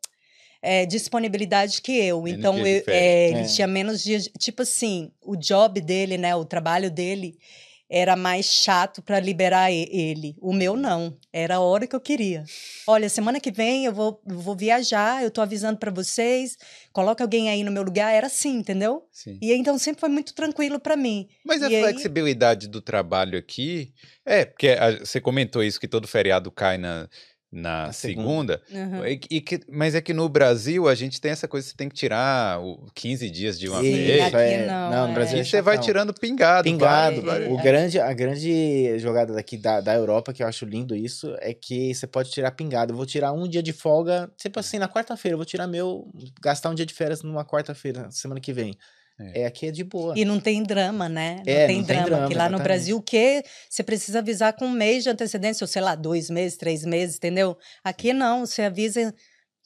é, 0.61 0.85
disponibilidade 0.85 1.81
que 1.81 1.91
eu. 1.91 2.21
Menos 2.21 2.39
então, 2.39 2.57
eu- 2.59 2.83
é, 2.87 3.29
ele 3.31 3.39
É. 3.39 3.43
tinha 3.43 3.67
menos 3.67 4.01
dias. 4.03 4.23
de- 4.23 4.31
Tipo 4.39 4.61
assim, 4.61 5.11
o 5.21 5.35
job 5.35 5.81
dele, 5.81 6.17
né? 6.17 6.35
O 6.35 6.45
trabalho 6.45 6.89
dele 6.91 7.37
era 7.89 8.15
mais 8.15 8.45
chato 8.47 9.01
para 9.01 9.19
liberar 9.19 9.71
ele. 9.71 10.35
O 10.41 10.51
meu 10.53 10.75
não. 10.75 11.17
Era 11.31 11.55
a 11.55 11.59
hora 11.59 11.85
que 11.85 11.95
eu 11.95 11.99
queria. 12.01 12.43
Olha, 12.87 13.07
semana 13.09 13.39
que 13.39 13.51
vem 13.51 13.85
eu 13.85 13.93
vou, 13.93 14.21
vou 14.25 14.55
viajar, 14.55 15.23
eu 15.23 15.29
tô 15.29 15.41
avisando 15.41 15.77
para 15.77 15.91
vocês. 15.91 16.57
Coloca 16.91 17.23
alguém 17.23 17.49
aí 17.49 17.63
no 17.63 17.71
meu 17.71 17.83
lugar. 17.83 18.13
Era 18.13 18.27
assim, 18.27 18.57
entendeu? 18.57 19.03
Sim. 19.11 19.37
E 19.41 19.53
então 19.53 19.77
sempre 19.77 19.99
foi 19.99 20.09
muito 20.09 20.33
tranquilo 20.33 20.79
para 20.79 20.95
mim. 20.97 21.27
Mas 21.45 21.61
a 21.61 21.69
E 21.69 21.75
aí- 21.75 21.81
flexibilidade 21.83 22.67
do 22.67 22.81
trabalho 22.81 23.37
aqui. 23.37 23.93
É, 24.25 24.45
porque 24.45 24.69
a- 24.69 24.99
você 24.99 25.21
comentou 25.21 25.63
isso 25.63 25.79
que 25.79 25.87
todo 25.87 26.07
feriado 26.07 26.49
cai 26.51 26.77
na, 26.77 27.07
na 27.55 27.91
segunda. 27.91 28.61
segunda. 28.67 28.97
Uhum. 28.97 29.05
E 29.07 29.17
que- 29.17 29.35
e 29.37 29.41
que- 29.41 29.61
mas 29.71 29.95
é 29.95 30.01
que 30.01 30.13
no 30.13 30.27
Brasil 30.29 30.87
a 30.87 30.93
gente 30.95 31.19
tem 31.21 31.31
essa 31.31 31.47
coisa, 31.47 31.67
você 31.67 31.75
tem 31.75 31.87
que 31.89 31.95
tirar 31.95 32.59
o 32.61 32.85
15 32.93 33.29
dias 33.29 33.57
de 33.57 33.69
uma 33.69 33.81
Sim, 33.81 33.91
vez. 33.93 34.23
aqui 34.25 34.35
é- 34.35 34.65
não, 34.67 34.91
não, 34.91 35.05
no 35.07 35.11
é. 35.11 35.15
Brasil 35.15 35.37
E 35.37 35.41
é 35.41 35.43
você 35.43 35.61
vai 35.61 35.79
tirando 35.79 36.13
pingado. 36.13 36.63
Pingado. 36.63 37.21
vários- 37.21 37.51
O 37.51 37.57
grande, 37.63 37.99
a 37.99 38.13
grande 38.13 38.99
jogada 38.99 39.33
daqui 39.33 39.57
da, 39.57 39.79
da 39.81 39.93
Europa, 39.95 40.33
que 40.33 40.43
eu 40.43 40.47
acho 40.47 40.65
lindo 40.65 40.95
isso, 40.95 41.35
é 41.39 41.53
que 41.53 41.93
você 41.93 42.05
pode 42.05 42.29
tirar 42.31 42.51
pingado. 42.51 42.91
Eu 42.93 42.97
vou 42.97 43.05
tirar 43.05 43.31
um 43.31 43.47
dia 43.47 43.63
de 43.63 43.71
folga, 43.73 44.29
tipo 44.37 44.59
assim, 44.59 44.77
na 44.77 44.87
quarta-feira. 44.89 45.33
Eu 45.33 45.37
vou 45.37 45.45
tirar 45.45 45.65
meu, 45.67 46.07
gastar 46.41 46.69
um 46.69 46.75
dia 46.75 46.85
de 46.85 46.93
férias 46.93 47.23
numa 47.23 47.45
quarta-feira, 47.45 48.09
semana 48.11 48.39
que 48.41 48.51
vem. 48.53 48.75
É. 49.19 49.41
É, 49.41 49.45
aqui 49.45 49.67
é 49.67 49.71
de 49.71 49.83
boa. 49.83 50.13
E 50.17 50.25
não 50.25 50.39
tem 50.39 50.61
drama, 50.61 51.07
né? 51.07 51.41
Não 51.45 51.53
É, 51.53 51.67
tem 51.67 51.77
não 51.77 51.85
tem 51.85 51.95
drama. 51.95 52.09
drama, 52.09 52.27
que 52.27 52.33
lá 52.33 52.49
no. 52.49 52.59
Brasil, 52.59 52.97
o 52.97 53.01
quê? 53.01 53.43
Você 53.69 53.81
precisa 53.83 54.19
avisar 54.19 54.53
com 54.53 54.65
um 54.65 54.71
mês 54.71 55.03
de 55.03 55.09
antecedência, 55.09 55.63
ou 55.63 55.67
sei 55.67 55.81
lá, 55.81 55.95
dois 55.95 56.29
meses, 56.29 56.57
três 56.57 56.83
meses, 56.83 57.15
entendeu? 57.15 57.57
Aqui 57.83 58.11
não, 58.11 58.45
você 58.45 58.63
avisa 58.63 59.13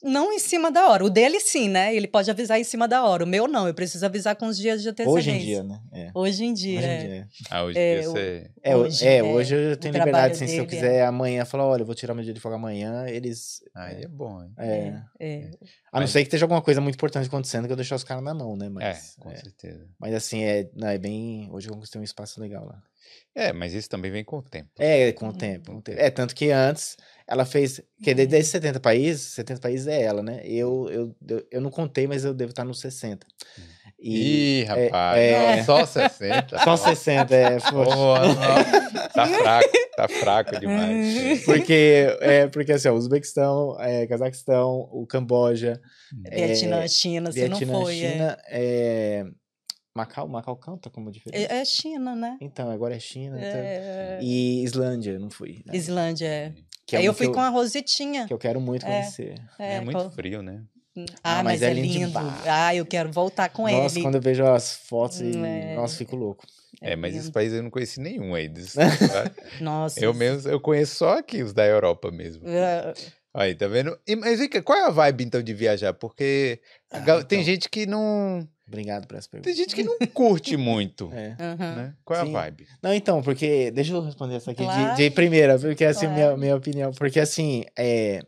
não 0.02 0.32
em 0.32 0.38
cima 0.38 0.70
da 0.70 0.88
hora. 0.88 1.04
O 1.04 1.10
dele 1.10 1.40
sim, 1.40 1.68
né? 1.68 1.94
Ele 1.94 2.06
pode 2.08 2.30
avisar 2.30 2.58
em 2.58 2.64
cima 2.64 2.86
da 2.88 3.04
hora. 3.04 3.24
O 3.24 3.26
meu 3.26 3.46
não, 3.46 3.66
eu 3.66 3.74
preciso 3.74 4.04
avisar 4.06 4.36
com 4.36 4.46
os 4.46 4.56
dias 4.56 4.82
de 4.82 4.88
antecedência. 4.88 5.18
Hoje 5.18 5.30
em 5.30 5.38
dia, 5.38 5.62
né? 5.62 5.80
É. 5.92 6.10
Hoje 6.14 6.44
em 6.44 6.52
dia. 6.54 6.78
Hoje 6.78 6.86
em 6.86 6.90
é. 6.90 7.06
dia. 7.06 7.28
Ah, 7.50 7.62
hoje 7.64 7.78
em 7.78 7.82
É, 7.82 8.02
você. 8.02 8.50
É, 8.62 8.76
Hoje, 8.76 9.06
é, 9.06 9.16
é, 9.18 9.22
hoje 9.22 9.54
eu 9.54 9.76
tenho 9.76 9.92
liberdade, 9.94 10.34
assim, 10.34 10.46
se 10.46 10.56
eu 10.56 10.66
dele, 10.66 10.76
é. 10.76 10.80
quiser 10.80 11.04
amanhã 11.06 11.44
falar, 11.44 11.66
olha, 11.66 11.82
eu 11.82 11.86
vou 11.86 11.94
tirar 11.94 12.14
meu 12.14 12.24
dia 12.24 12.34
de 12.34 12.40
folga 12.40 12.56
amanhã, 12.56 13.06
eles... 13.08 13.62
Aí 13.74 14.02
é 14.04 14.08
bom, 14.08 14.42
hein? 14.42 14.52
É, 14.58 15.02
É. 15.18 15.50
A 15.92 15.96
não 15.98 16.02
Mas- 16.02 16.10
ser 16.10 16.20
que 16.20 16.28
esteja 16.28 16.44
alguma 16.44 16.62
coisa 16.62 16.80
muito 16.80 16.94
importante 16.94 17.26
acontecendo 17.26 17.66
que 17.66 17.72
eu 17.72 17.76
deixar 17.76 17.96
os 17.96 18.04
caras 18.04 18.22
na 18.22 18.32
mão, 18.34 18.56
né? 18.56 18.66
É, 18.66 18.70
Mas, 18.70 19.16
com 19.18 19.30
é. 19.30 19.36
certeza. 19.36 19.86
Mas 19.98 20.14
assim, 20.14 20.42
é, 20.42 20.68
não, 20.74 20.88
é 20.88 20.98
bem. 20.98 21.48
Hoje 21.52 21.68
eu 21.68 21.74
conquistei 21.74 22.00
um 22.00 22.04
espaço 22.04 22.40
legal 22.40 22.64
lá. 22.64 22.80
É, 23.34 23.52
mas 23.52 23.72
isso 23.74 23.88
também 23.88 24.10
vem 24.10 24.24
com 24.24 24.38
o 24.38 24.42
tempo. 24.42 24.68
É, 24.78 25.12
com 25.12 25.26
o 25.26 25.28
Uhum. 25.28 25.34
tempo. 25.34 25.70
com 25.72 25.78
o 25.78 25.82
tempo. 25.82 26.00
É, 26.00 26.10
tanto 26.10 26.34
que 26.34 26.50
antes 26.50 26.96
ela 27.26 27.44
fez. 27.44 27.80
Que 28.02 28.12
de- 28.12 28.26
desses 28.26 28.50
70 28.50 28.80
países, 28.80 29.22
70 29.34 29.60
países 29.60 29.86
é 29.86 30.02
ela, 30.02 30.22
né? 30.22 30.40
Eu, 30.44 30.88
eu, 30.90 31.16
eu, 31.28 31.46
eu 31.52 31.60
não 31.60 31.70
contei, 31.70 32.06
mas 32.06 32.24
eu 32.24 32.34
devo 32.34 32.50
estar 32.50 32.64
nos 32.64 32.80
60. 32.80 33.26
E. 34.02 34.62
Ih, 34.62 34.64
rapaz, 34.64 35.18
é- 35.20 35.56
não, 35.58 35.64
só 35.64 35.86
60. 35.86 36.58
Só 36.58 36.76
60, 36.76 37.34
é. 37.36 37.58
Pô, 37.60 37.84
poxa. 37.84 37.94
não, 37.94 39.08
tá 39.14 39.26
fraco, 39.26 39.70
tá 39.96 40.08
fraco 40.08 40.58
demais. 40.58 41.44
Porque, 41.44 42.16
é, 42.20 42.46
porque 42.48 42.72
assim, 42.72 42.88
o 42.88 42.94
Uzbequistão, 42.94 43.76
é, 43.78 44.06
Cazaquistão, 44.06 44.88
o 44.90 45.06
Camboja, 45.06 45.80
Vietnã, 46.32 46.86
China, 46.88 47.30
você 47.30 47.46
Vietnã, 47.46 47.66
não 47.72 47.82
foi. 47.82 48.00
é. 48.00 48.10
China, 48.12 48.38
é... 48.48 49.24
Macau, 49.94 50.28
Macau 50.28 50.56
conta 50.56 50.88
como 50.88 51.10
diferente? 51.10 51.50
É, 51.50 51.56
é 51.58 51.64
China, 51.64 52.14
né? 52.14 52.36
Então, 52.40 52.70
agora 52.70 52.94
é 52.94 53.00
China. 53.00 53.36
então- 53.36 53.60
É, 53.60 54.18
E 54.22 54.62
Islândia, 54.62 55.12
eu 55.12 55.20
não 55.20 55.30
fui. 55.30 55.62
né? 55.66 55.74
Islândia, 55.76 56.26
é. 56.26 56.52
Que 56.86 56.96
é 56.96 56.98
Aí 57.00 57.04
um 57.04 57.10
eu 57.10 57.14
fui 57.14 57.26
que 57.26 57.32
com 57.34 57.40
a 57.40 57.48
Rositinha. 57.48 58.26
Que 58.26 58.32
eu 58.32 58.38
quero 58.38 58.60
muito 58.60 58.84
É. 58.86 58.88
conhecer. 58.88 59.34
É, 59.58 59.80
muito 59.80 59.96
qual- 59.96 60.10
frio, 60.10 60.42
né? 60.42 60.62
Ah, 61.22 61.38
Ah, 61.38 61.42
mas, 61.44 61.44
mas 61.44 61.62
é 61.62 61.70
é 61.70 61.74
lindo 61.74 61.98
lindo. 62.06 62.18
Ah, 62.46 62.74
eu 62.74 62.84
quero 62.84 63.10
voltar 63.12 63.48
com 63.48 63.62
Nossa, 63.68 63.94
ele. 63.96 64.02
quando 64.02 64.16
eu 64.16 64.20
vejo 64.20 64.44
as 64.44 64.74
fotos, 64.74 65.20
e... 65.20 65.24
Hum, 65.36 65.44
é. 65.44 65.74
nossa, 65.76 65.96
fico 65.96 66.16
louco. 66.16 66.44
É, 66.82 66.96
mas 66.96 67.14
esses 67.14 67.30
países 67.30 67.56
eu 67.58 67.62
não 67.62 67.70
conheci 67.70 68.00
nenhum 68.00 68.34
aí. 68.34 68.48
desses, 68.48 68.74
tá? 69.24 69.30
Nossa. 69.60 70.04
eu 70.04 70.12
mesmo, 70.12 70.50
eu 70.50 70.60
conheço 70.60 70.96
só 70.96 71.18
aqui, 71.18 71.42
os 71.42 71.52
da 71.52 71.64
Europa 71.66 72.10
mesmo. 72.10 72.46
É, 72.48 72.92
Aí, 73.32 73.54
tá 73.54 73.68
vendo? 73.68 73.96
E, 74.08 74.16
mas 74.16 74.40
qual 74.64 74.76
é 74.76 74.86
a 74.86 74.90
vibe 74.90 75.22
então 75.24 75.40
de 75.40 75.54
viajar? 75.54 75.92
Porque 75.94 76.60
a 76.90 76.98
Ah, 76.98 77.24
tem 77.24 77.38
então. 77.40 77.42
gente 77.44 77.68
que 77.68 77.86
não. 77.86 78.46
Obrigado 78.70 79.06
por 79.08 79.16
essa 79.16 79.28
Tem 79.28 79.40
pergunta. 79.42 79.56
gente 79.62 79.74
que 79.74 79.82
não 79.82 79.98
curte 80.14 80.56
muito. 80.56 81.10
É. 81.12 81.34
Né? 81.58 81.94
Qual 82.04 82.18
é 82.18 82.24
Sim. 82.24 82.28
a 82.30 82.40
vibe? 82.40 82.66
Não, 82.82 82.94
então, 82.94 83.20
porque. 83.22 83.70
Deixa 83.72 83.92
eu 83.92 84.00
responder 84.00 84.36
essa 84.36 84.52
aqui 84.52 84.62
de- 84.62 84.66
Claro. 84.68 84.96
de, 84.96 85.10
primeira, 85.10 85.58
porque 85.58 85.84
é 85.84 85.90
a 85.90 86.00
minha, 86.08 86.08
Claro. 86.26 86.38
minha 86.38 86.56
opinião. 86.56 86.92
Porque 86.92 87.18
assim, 87.18 87.64
é, 87.76 88.20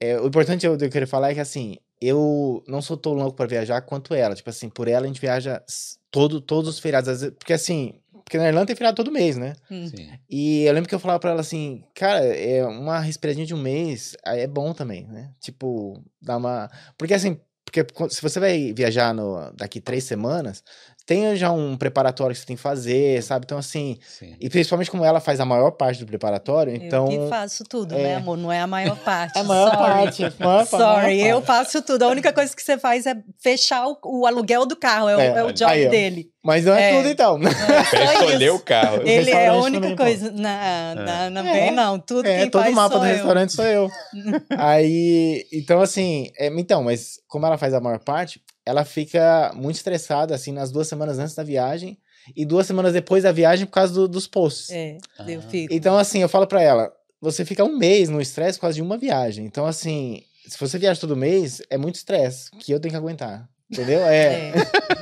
é, 0.00 0.20
o 0.20 0.26
importante 0.28 0.64
eu, 0.64 0.78
eu 0.78 0.90
querer 0.90 1.06
falar 1.06 1.30
é 1.32 1.34
que 1.34 1.40
assim, 1.40 1.76
eu 2.00 2.62
não 2.68 2.80
sou 2.80 2.96
tão 2.96 3.12
louco 3.14 3.36
pra 3.36 3.46
viajar 3.46 3.80
quanto 3.82 4.14
ela. 4.14 4.34
Tipo 4.36 4.50
assim, 4.50 4.68
por 4.68 4.86
ela 4.86 5.04
a 5.04 5.08
gente 5.08 5.20
viaja 5.20 5.60
todo, 6.10 6.40
todos 6.40 6.70
os 6.70 6.78
feriados. 6.78 7.24
Porque 7.38 7.52
assim, 7.52 7.94
porque 8.24 8.36
na 8.38 8.46
Irlanda 8.48 8.66
tem 8.66 8.76
feriado 8.76 8.94
todo 8.96 9.10
mês, 9.10 9.36
né? 9.36 9.54
Sim. 9.68 10.10
E 10.30 10.62
eu 10.64 10.72
lembro 10.74 10.88
que 10.88 10.94
eu 10.94 10.98
falava 11.00 11.18
pra 11.18 11.30
ela 11.30 11.40
assim, 11.40 11.82
cara, 11.94 12.24
é 12.24 12.64
uma 12.64 13.00
respiradinha 13.00 13.46
de 13.46 13.54
um 13.54 13.60
mês 13.62 14.14
é 14.24 14.46
bom 14.46 14.72
também, 14.74 15.06
né? 15.08 15.30
Tipo, 15.40 16.00
dá 16.20 16.36
uma. 16.36 16.70
Porque 16.98 17.14
assim, 17.14 17.40
porque 17.68 17.84
qu- 17.84 18.08
se 18.10 18.22
você 18.22 18.40
vai 18.40 18.72
viajar 18.72 19.12
no, 19.14 19.52
daqui 19.52 19.80
três 19.80 20.04
semanas, 20.04 20.64
tem 21.08 21.34
já 21.36 21.50
um 21.50 21.74
preparatório 21.74 22.34
que 22.34 22.40
você 22.40 22.46
tem 22.46 22.54
que 22.54 22.60
fazer, 22.60 23.22
sabe? 23.22 23.44
Então, 23.46 23.56
assim, 23.56 23.98
Sim. 24.06 24.36
e 24.38 24.50
principalmente 24.50 24.90
como 24.90 25.02
ela 25.02 25.20
faz 25.20 25.40
a 25.40 25.44
maior 25.46 25.70
parte 25.70 26.00
do 26.00 26.06
preparatório, 26.06 26.74
então. 26.76 27.10
eu 27.10 27.22
que 27.24 27.28
faço 27.30 27.64
tudo, 27.64 27.94
é. 27.94 28.02
né, 28.02 28.14
amor? 28.16 28.36
Não 28.36 28.52
é 28.52 28.60
a 28.60 28.66
maior 28.66 28.94
parte. 29.02 29.38
É 29.38 29.40
a 29.40 29.44
maior 29.44 29.70
sorry. 29.74 29.78
parte. 29.78 30.24
a 30.24 30.32
maior 30.38 30.66
pa- 30.66 30.78
maior 30.78 30.94
Sorry, 31.00 31.20
eu 31.22 31.40
parte. 31.40 31.46
faço 31.46 31.82
tudo. 31.82 32.02
A 32.02 32.08
única 32.08 32.30
coisa 32.30 32.54
que 32.54 32.62
você 32.62 32.76
faz 32.76 33.06
é 33.06 33.16
fechar 33.42 33.88
o, 33.88 33.96
o 34.04 34.26
aluguel 34.26 34.66
do 34.66 34.76
carro. 34.76 35.08
É, 35.08 35.16
o- 35.16 35.20
É, 35.20 35.26
é 35.38 35.44
o 35.44 35.50
job 35.52 35.72
aí, 35.72 35.88
dele. 35.88 36.30
Mas 36.44 36.64
não 36.66 36.74
é, 36.74 36.90
É. 36.92 36.96
tudo, 36.98 37.08
então. 37.08 37.38
É 37.42 38.14
escolher 38.14 38.50
o 38.52 38.58
carro. 38.58 38.98
O 38.98 39.08
Ele 39.08 39.30
é 39.30 39.48
a 39.48 39.54
única 39.54 39.96
coisa. 39.96 40.30
Não, 40.30 40.94
não, 41.04 41.30
não 41.42 41.46
É. 41.48 41.52
vem, 41.52 41.70
não. 41.72 41.98
Tudo 41.98 42.26
É, 42.28 42.40
quem 42.42 42.50
todo 42.50 42.62
faz 42.62 42.72
o 42.72 42.76
mapa 42.76 42.90
sou 42.92 43.00
do 43.00 43.06
eu. 43.06 43.12
restaurante 43.14 43.52
sou 43.54 43.64
eu. 43.64 43.90
Aí, 44.56 45.46
então 45.52 45.80
assim, 45.80 46.30
é, 46.38 46.46
então, 46.48 46.82
mas 46.84 47.18
como 47.26 47.46
ela 47.46 47.56
faz 47.58 47.72
a 47.74 47.80
maior 47.80 47.98
parte, 47.98 48.40
ela 48.68 48.84
fica 48.84 49.52
muito 49.54 49.76
estressada, 49.76 50.34
assim, 50.34 50.52
nas 50.52 50.70
duas 50.70 50.86
semanas 50.88 51.18
antes 51.18 51.34
da 51.34 51.42
viagem 51.42 51.96
e 52.36 52.44
duas 52.44 52.66
semanas 52.66 52.92
depois 52.92 53.22
da 53.22 53.32
viagem 53.32 53.64
por 53.66 53.72
causa 53.72 53.92
do- 53.94 54.06
dos 54.08 54.26
posts. 54.26 54.70
É, 54.70 54.98
eu 55.26 55.40
Ah. 55.40 55.42
fico. 55.48 55.72
Então, 55.72 55.96
assim, 55.96 56.20
eu 56.20 56.28
falo 56.28 56.46
pra 56.46 56.62
ela, 56.62 56.92
você 57.20 57.44
fica 57.44 57.64
um 57.64 57.76
mês 57.78 58.08
no 58.08 58.20
estresse 58.20 58.58
por 58.58 58.62
causa 58.62 58.74
de 58.76 58.82
uma 58.82 58.98
viagem. 58.98 59.46
Então, 59.46 59.64
assim, 59.66 60.22
se 60.46 60.58
você 60.58 60.78
viaja 60.78 61.00
todo 61.00 61.16
mês, 61.16 61.62
é 61.70 61.78
muito 61.78 61.96
estresse 61.96 62.50
que 62.52 62.70
eu 62.72 62.78
tenho 62.78 62.92
que 62.92 62.96
aguentar. 62.98 63.48
Entendeu? 63.70 64.00
É. 64.06 64.48
É, 64.48 64.52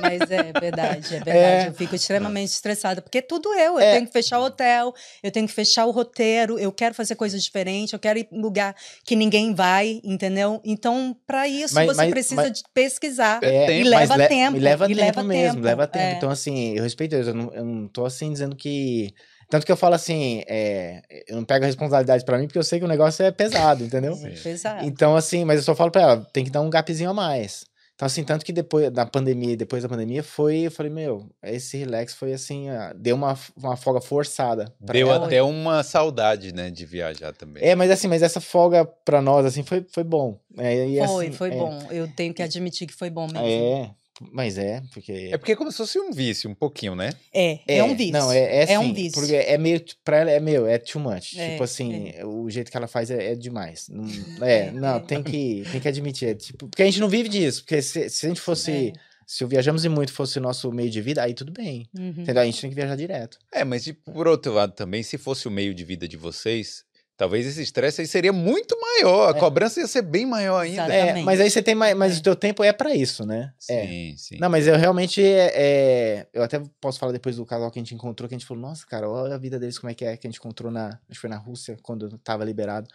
mas 0.01 0.21
é 0.29 0.51
verdade, 0.59 1.15
é 1.15 1.19
verdade. 1.23 1.67
Eu 1.67 1.73
fico 1.73 1.95
extremamente 1.95 2.49
estressada, 2.49 3.01
porque 3.01 3.21
tudo 3.21 3.53
eu. 3.53 3.73
Eu 3.75 3.79
É. 3.79 3.93
tenho 3.93 4.07
que 4.07 4.11
fechar 4.11 4.39
o 4.39 4.43
hotel, 4.43 4.93
eu 5.23 5.31
tenho 5.31 5.47
que 5.47 5.53
fechar 5.53 5.85
o 5.85 5.91
roteiro, 5.91 6.59
eu 6.59 6.69
quero 6.71 6.93
fazer 6.93 7.15
coisas 7.15 7.41
diferentes, 7.41 7.93
eu 7.93 7.99
quero 7.99 8.19
ir 8.19 8.27
em 8.29 8.41
lugar 8.41 8.75
que 9.05 9.15
ninguém 9.15 9.53
vai, 9.55 10.01
entendeu? 10.03 10.59
Então, 10.65 11.15
para 11.25 11.47
isso, 11.47 11.73
Mas- 11.75 11.87
você 11.87 11.95
mas- 11.97 12.09
precisa 12.11 12.35
mas- 12.41 12.51
de 12.51 12.63
pesquisar. 12.73 13.39
É, 13.41 13.79
E 13.79 13.83
leva 13.85 14.17
le- 14.17 14.27
tempo, 14.27 14.57
E 14.57 14.59
leva 14.59 14.85
e 14.85 14.87
tempo 14.89 14.99
leva 15.01 15.23
mesmo, 15.23 15.53
tempo, 15.55 15.65
leva 15.65 15.87
tempo. 15.87 16.05
é. 16.05 16.11
Então, 16.13 16.29
assim, 16.29 16.73
eu 16.75 16.83
respeito 16.83 17.15
isso. 17.15 17.29
Eu 17.29 17.35
não, 17.35 17.53
eu 17.53 17.63
não 17.63 17.87
tô 17.87 18.05
assim 18.05 18.31
dizendo 18.33 18.55
que. 18.55 19.13
Tanto 19.49 19.65
que 19.65 19.71
eu 19.71 19.77
falo 19.77 19.95
assim, 19.95 20.43
é, 20.45 21.01
eu 21.25 21.37
não 21.37 21.45
pego 21.45 21.63
a 21.63 21.67
responsabilidade 21.67 22.25
pra 22.25 22.37
mim, 22.37 22.47
porque 22.47 22.59
eu 22.59 22.63
sei 22.63 22.79
que 22.79 22.85
o 22.85 22.87
negócio 22.87 23.23
é 23.25 23.31
pesado, 23.31 23.81
entendeu? 23.85 24.11
É 24.21 24.31
pesado. 24.31 24.85
Então, 24.85 25.15
assim, 25.15 25.45
mas 25.45 25.59
eu 25.59 25.63
só 25.63 25.73
falo 25.73 25.89
pra 25.89 26.01
ela, 26.01 26.27
tem 26.33 26.43
que 26.43 26.51
dar 26.51 26.59
um 26.59 26.69
gapzinho 26.69 27.09
a 27.11 27.13
mais. 27.13 27.63
Então, 27.97 28.05
assim, 28.05 28.23
tanto 28.23 28.45
que 28.45 28.53
depois 28.53 28.91
da 28.91 29.07
pandemia, 29.07 29.57
depois 29.57 29.81
da 29.81 29.89
pandemia, 29.89 30.21
foi, 30.21 30.67
eu 30.67 30.71
falei, 30.71 30.91
meu, 30.91 31.27
esse 31.41 31.77
relax 31.77 32.13
foi 32.13 32.31
assim, 32.31 32.67
deu 32.95 33.15
uma, 33.15 33.35
uma 33.57 33.75
folga 33.75 33.99
forçada. 33.99 34.71
pra 34.85 34.93
Deu 34.93 35.11
ela. 35.11 35.25
até 35.25 35.41
uma 35.41 35.81
saudade, 35.81 36.53
né, 36.53 36.69
de 36.69 36.85
viajar 36.85 37.33
também. 37.33 37.63
É, 37.65 37.73
mas 37.73 37.89
assim, 37.89 38.07
mas 38.07 38.21
essa 38.21 38.39
folga 38.39 38.85
pra 38.85 39.19
nós, 39.19 39.47
assim, 39.47 39.63
foi, 39.63 39.83
foi 39.89 40.03
bom. 40.03 40.39
É, 40.59 40.85
e, 40.87 41.07
Foi, 41.07 41.25
assim, 41.25 41.35
foi 41.35 41.49
é, 41.49 41.55
bom. 41.55 41.79
Eu 41.89 42.07
tenho 42.07 42.35
que 42.35 42.43
admitir 42.43 42.85
que 42.87 42.93
foi 42.93 43.09
bom 43.09 43.25
mesmo. 43.25 43.39
É, 43.39 43.89
mas 44.31 44.57
é, 44.57 44.81
porque... 44.93 45.29
É 45.31 45.37
porque 45.37 45.51
é 45.51 45.55
como 45.55 45.71
se 45.71 45.77
fosse 45.77 45.99
um 45.99 46.11
vício, 46.11 46.49
um 46.49 46.55
pouquinho, 46.55 46.95
né? 46.95 47.11
É, 47.33 47.59
é, 47.67 47.83
um 47.83 47.95
vício. 47.95 48.13
Não, 48.13 48.31
é, 48.31 48.39
é, 48.63 48.73
É 48.73 48.79
um 48.79 48.83
assim, 48.83 48.93
vício. 48.93 49.19
Porque 49.21 49.35
é 49.35 49.57
meio, 49.57 49.83
pra 50.03 50.17
ela 50.17 50.31
é 50.31 50.39
meu, 50.39 50.65
é 50.67 50.77
too 50.77 51.01
much. 51.01 51.35
É, 51.37 51.51
tipo 51.51 51.63
assim, 51.63 52.13
o 52.23 52.49
jeito 52.49 52.71
que 52.71 52.77
ela 52.77 52.87
faz 52.87 53.11
é, 53.11 53.31
é 53.31 53.35
demais. 53.35 53.87
Não- 53.89 54.05
é, 54.45 54.57
É, 54.67 54.71
não, 54.71 54.95
é. 54.97 54.99
tem 54.99 55.21
que, 55.23 55.63
tem 55.71 55.79
que 55.79 55.87
admitir. 55.87 56.29
é 56.29 56.33
tipo, 56.35 56.67
porque 56.67 56.81
a 56.83 56.85
gente 56.85 56.99
não 56.99 57.09
vive 57.09 57.29
disso. 57.29 57.61
Porque 57.63 57.81
se, 57.81 58.09
se 58.09 58.25
a 58.25 58.29
gente 58.29 58.41
fosse, 58.41 58.89
É. 58.89 58.93
se 59.25 59.43
o 59.43 59.47
Viajamos 59.47 59.85
e 59.85 59.89
Muito 59.89 60.11
fosse 60.13 60.37
o 60.39 60.41
nosso 60.41 60.71
meio 60.71 60.89
de 60.89 61.01
vida, 61.01 61.21
aí 61.21 61.33
tudo 61.33 61.51
bem. 61.51 61.87
Uhum. 61.97 62.09
Entendeu? 62.17 62.41
A 62.41 62.45
gente 62.45 62.59
tem 62.61 62.69
que 62.69 62.75
viajar 62.75 62.95
direto. 62.95 63.37
É, 63.53 63.63
mas 63.63 63.87
por 64.05 64.27
outro 64.27 64.53
lado 64.53 64.73
também, 64.73 65.03
se 65.03 65.17
fosse 65.17 65.47
o 65.47 65.51
meio 65.51 65.73
de 65.75 65.83
vida 65.83 66.07
de 66.07 66.17
vocês, 66.17 66.83
talvez 67.17 67.45
esse 67.47 67.61
estresse 67.61 67.99
aí 68.01 68.07
seria 68.07 68.31
muito 68.31 68.79
maior, 68.79 69.33
a 69.33 69.37
É. 69.37 69.39
cobrança 69.39 69.79
ia 69.79 69.87
ser 69.87 70.03
bem 70.03 70.25
maior 70.25 70.59
ainda. 70.59 70.93
É, 70.93 71.21
mas 71.23 71.41
aí 71.41 71.49
você 71.49 71.61
tem 71.61 71.73
mais, 71.75 71.95
mas 71.97 72.15
É. 72.15 72.19
o 72.19 72.23
teu 72.23 72.35
tempo 72.35 72.63
é 72.63 72.71
pra 72.71 72.93
isso, 72.95 73.25
né? 73.25 73.51
É. 73.69 73.85
Sim, 73.87 74.15
sim. 74.17 74.37
Não, 74.39 74.49
mas 74.49 74.67
eu 74.67 74.77
realmente, 74.77 75.21
é, 75.21 75.51
é, 75.55 76.27
eu 76.31 76.43
até 76.43 76.61
posso 76.79 76.99
falar 76.99 77.11
depois 77.11 77.35
do 77.37 77.45
casal 77.45 77.71
que 77.71 77.79
a 77.79 77.81
gente 77.81 77.95
encontrou, 77.95 78.29
que 78.29 78.35
a 78.35 78.37
gente 78.37 78.47
falou, 78.47 78.61
nossa, 78.61 78.85
cara, 78.85 79.09
olha 79.09 79.35
a 79.35 79.37
vida 79.39 79.57
deles 79.59 79.79
como 79.79 79.89
é 79.89 79.93
que 79.95 80.05
é, 80.05 80.15
que 80.15 80.27
a 80.27 80.29
gente 80.29 80.37
encontrou 80.39 80.71
na, 80.71 80.87
acho 80.87 80.99
que 81.09 81.17
foi 81.17 81.29
na 81.29 81.37
Rússia, 81.37 81.75
quando 81.81 82.17
tava 82.19 82.45
liberado. 82.45 82.87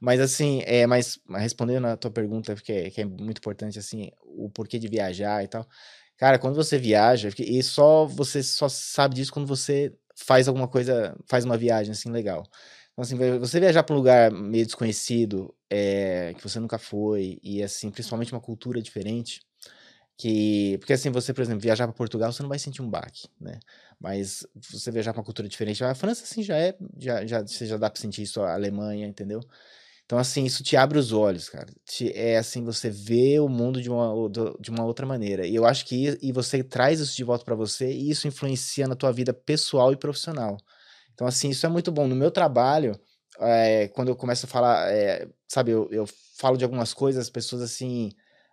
Mas 0.00 0.20
assim, 0.20 0.62
é, 0.66 0.86
mas 0.86 1.18
respondendo 1.36 1.86
a 1.88 1.96
tua 1.96 2.10
pergunta, 2.10 2.54
que 2.54 2.72
é, 2.72 2.90
que 2.90 3.00
é 3.00 3.04
muito 3.04 3.38
importante, 3.38 3.78
assim, 3.78 4.10
o 4.22 4.48
porquê 4.48 4.78
de 4.78 4.86
viajar 4.88 5.42
e 5.42 5.48
tal. 5.48 5.66
Cara, 6.16 6.38
quando 6.38 6.54
você 6.54 6.78
viaja, 6.78 7.28
e 7.38 7.60
só 7.62 8.06
você 8.06 8.40
só 8.40 8.68
sabe 8.68 9.16
disso 9.16 9.32
quando 9.32 9.48
você 9.48 9.92
faz 10.16 10.46
alguma 10.46 10.68
coisa, 10.68 11.12
faz 11.28 11.44
uma 11.44 11.56
viagem 11.56 11.90
assim 11.90 12.08
legal. 12.08 12.44
Então, 12.94 13.02
assim, 13.02 13.16
você 13.40 13.60
viajar 13.60 13.82
para 13.82 13.94
um 13.94 13.98
lugar 13.98 14.30
meio 14.32 14.64
desconhecido, 14.64 15.54
é, 15.70 16.32
que 16.34 16.42
você 16.48 16.60
nunca 16.60 16.78
foi, 16.78 17.38
e 17.42 17.62
assim, 17.62 17.90
principalmente 17.90 18.32
uma 18.32 18.40
cultura 18.40 18.80
diferente, 18.80 19.42
que. 20.18 20.78
Porque 20.78 20.92
assim, 20.94 21.10
você, 21.10 21.34
por 21.34 21.42
exemplo, 21.42 21.60
viajar 21.60 21.86
para 21.88 21.94
Portugal, 21.96 22.32
você 22.32 22.42
não 22.42 22.48
vai 22.50 22.58
sentir 22.58 22.82
um 22.82 22.90
baque, 22.90 23.28
né? 23.40 23.60
Mas 24.00 24.46
você 24.70 24.90
viajar 24.92 25.12
para 25.12 25.20
uma 25.20 25.24
cultura 25.24 25.48
diferente, 25.48 25.84
a 25.84 25.94
França, 25.94 26.24
assim, 26.24 26.42
já 26.42 26.56
é. 26.58 26.76
Já, 26.98 27.26
já, 27.26 27.42
você 27.42 27.66
já 27.66 27.76
dá 27.78 27.90
para 27.90 28.00
sentir 28.00 28.22
isso, 28.22 28.40
a 28.42 28.54
Alemanha, 28.54 29.06
entendeu? 29.06 29.40
Então, 30.06 30.18
assim, 30.18 30.44
isso 30.44 30.62
te 30.62 30.76
abre 30.76 30.98
os 30.98 31.12
olhos, 31.12 31.48
cara. 31.48 31.66
Te- 31.86 32.12
é 32.14 32.36
assim, 32.38 32.62
você 32.64 32.90
vê 32.90 33.40
o 33.40 33.48
mundo 33.48 33.80
de 33.82 33.90
uma, 33.90 34.12
de 34.60 34.70
uma 34.70 34.84
outra 34.84 35.06
maneira. 35.06 35.46
E 35.46 35.54
eu 35.54 35.64
acho 35.66 35.86
que 35.86 36.18
e 36.22 36.32
você 36.32 36.62
traz 36.62 37.00
isso 37.00 37.16
de 37.16 37.24
volta 37.24 37.44
para 37.44 37.54
você 37.54 37.90
e 37.92 38.10
isso 38.10 38.28
influencia 38.28 38.86
na 38.86 38.94
tua 38.96 39.12
vida 39.12 39.32
pessoal 39.32 39.92
e 39.92 39.96
profissional. 39.96 40.58
Então, 41.14 41.26
assim, 41.26 41.50
isso 41.50 41.64
é 41.66 41.68
muito 41.68 41.90
bom. 41.92 42.06
No 42.06 42.16
meu 42.16 42.30
trabalho, 42.30 42.98
é, 43.40 43.88
quando 43.88 44.08
eu 44.08 44.16
começo 44.16 44.46
a 44.46 44.48
falar, 44.48 44.92
é, 44.92 45.28
sabe, 45.48 45.70
eu, 45.72 45.88
eu 45.90 46.06
falo 46.38 46.56
de 46.56 46.64
algumas 46.64 46.92
coisas, 46.92 47.22
as 47.22 47.30
pessoas, 47.30 47.62
assim, 47.62 48.10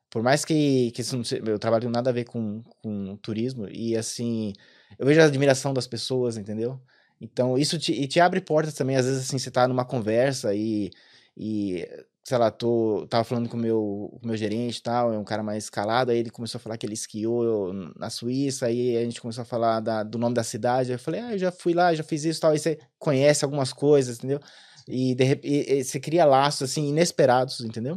por 0.10 0.22
mais 0.24 0.46
que, 0.46 0.92
que 0.92 1.02
isso 1.02 1.16
não 1.18 1.24
seja, 1.24 1.44
eu 1.46 1.60
trabalho 1.60 1.90
nada 1.90 2.10
a 2.10 2.14
ver 2.14 2.26
com, 2.26 2.64
com 2.82 3.18
turismo, 3.18 3.68
e 3.70 3.96
assim, 3.98 4.54
eu 5.00 5.06
vejo 5.06 5.22
a 5.22 5.26
admiração 5.26 5.74
das 5.74 5.88
pessoas, 5.88 6.38
entendeu? 6.38 6.80
Então, 7.20 7.58
isso 7.58 7.78
te, 7.80 8.08
te 8.08 8.20
abre 8.20 8.42
portas 8.42 8.74
também, 8.74 8.96
às 8.96 9.06
vezes, 9.06 9.28
assim, 9.28 9.38
você 9.40 9.52
tá 9.52 9.68
numa 9.68 9.86
conversa 9.86 10.54
e, 10.56 10.92
e 11.38 11.88
sei 12.24 12.38
lá, 12.38 12.52
tô, 12.52 13.06
tava 13.10 13.24
falando 13.24 13.50
com 13.50 13.58
o 13.58 13.60
meu, 13.60 13.82
o 13.82 14.20
meu 14.24 14.38
gerente 14.38 14.78
e 14.78 14.82
tal, 14.82 15.12
é 15.14 15.18
um 15.18 15.24
cara 15.24 15.42
mais 15.42 15.70
calado, 15.70 16.12
aí 16.12 16.18
ele 16.20 16.30
começou 16.30 16.60
a 16.60 16.62
falar 16.62 16.78
que 16.78 16.86
ele 16.86 16.94
esquiou 16.94 17.74
na 17.96 18.10
Suíça, 18.10 18.68
aí 18.68 18.96
a 18.98 19.04
gente 19.04 19.20
começou 19.20 19.42
a 19.42 19.46
falar 19.46 19.80
da- 19.80 20.04
do 20.04 20.18
nome 20.18 20.36
da 20.36 20.44
cidade, 20.44 20.90
aí 20.92 20.96
eu 20.96 21.00
falei, 21.00 21.20
ah, 21.22 21.34
eu 21.34 21.40
já 21.40 21.52
fui 21.52 21.74
lá, 21.74 21.94
já 21.94 22.04
fiz 22.04 22.24
isso 22.24 22.40
e 22.40 22.42
tal, 22.42 22.52
aí 22.52 22.60
você 22.60 22.78
conhece 23.00 23.44
algumas 23.44 23.74
coisas, 23.74 24.18
entendeu? 24.18 24.40
E, 24.88 25.16
de 25.16 25.24
e- 25.44 25.80
e 25.80 25.84
você 25.84 26.00
cria 26.00 26.26
laços, 26.26 26.70
assim, 26.70 26.88
inesperados, 26.90 27.60
entendeu? 27.62 27.96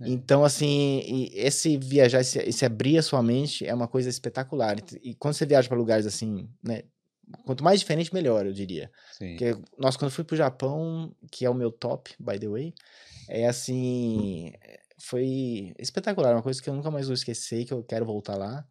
É. 0.00 0.08
Então, 0.08 0.44
assim, 0.44 1.28
esse 1.32 1.76
viajar, 1.78 2.20
esse, 2.20 2.38
esse 2.38 2.64
abrir 2.64 2.98
a 2.98 3.02
sua 3.02 3.22
mente 3.22 3.66
é 3.66 3.74
uma 3.74 3.88
coisa 3.88 4.08
espetacular. 4.08 4.76
E, 5.02 5.10
e 5.10 5.14
quando 5.14 5.34
você 5.34 5.46
viaja 5.46 5.68
para 5.68 5.76
lugares 5.78 6.06
assim, 6.06 6.48
né? 6.62 6.82
Quanto 7.44 7.64
mais 7.64 7.80
diferente, 7.80 8.14
melhor, 8.14 8.46
eu 8.46 8.52
diria. 8.52 8.88
sim. 9.18 9.30
Porque, 9.36 9.56
nossa, 9.76 9.98
quando 9.98 10.10
eu 10.10 10.14
fui 10.14 10.22
pro 10.22 10.36
Japão, 10.36 11.12
que 11.30 11.44
é 11.44 11.50
o 11.50 11.54
meu 11.54 11.72
top, 11.72 12.14
by 12.20 12.38
the 12.38 12.46
way, 12.48 12.72
é 13.28 13.46
assim. 13.46 14.52
Foi 14.98 15.74
espetacular, 15.78 16.34
uma 16.34 16.42
coisa 16.42 16.60
que 16.62 16.68
eu 16.70 16.74
nunca 16.74 16.90
mais 16.90 17.06
vou 17.06 17.14
esquecer, 17.14 17.64
que 17.64 17.72
eu 17.72 17.82
quero 17.84 18.06
voltar 18.06 18.34
lá. 18.36 18.66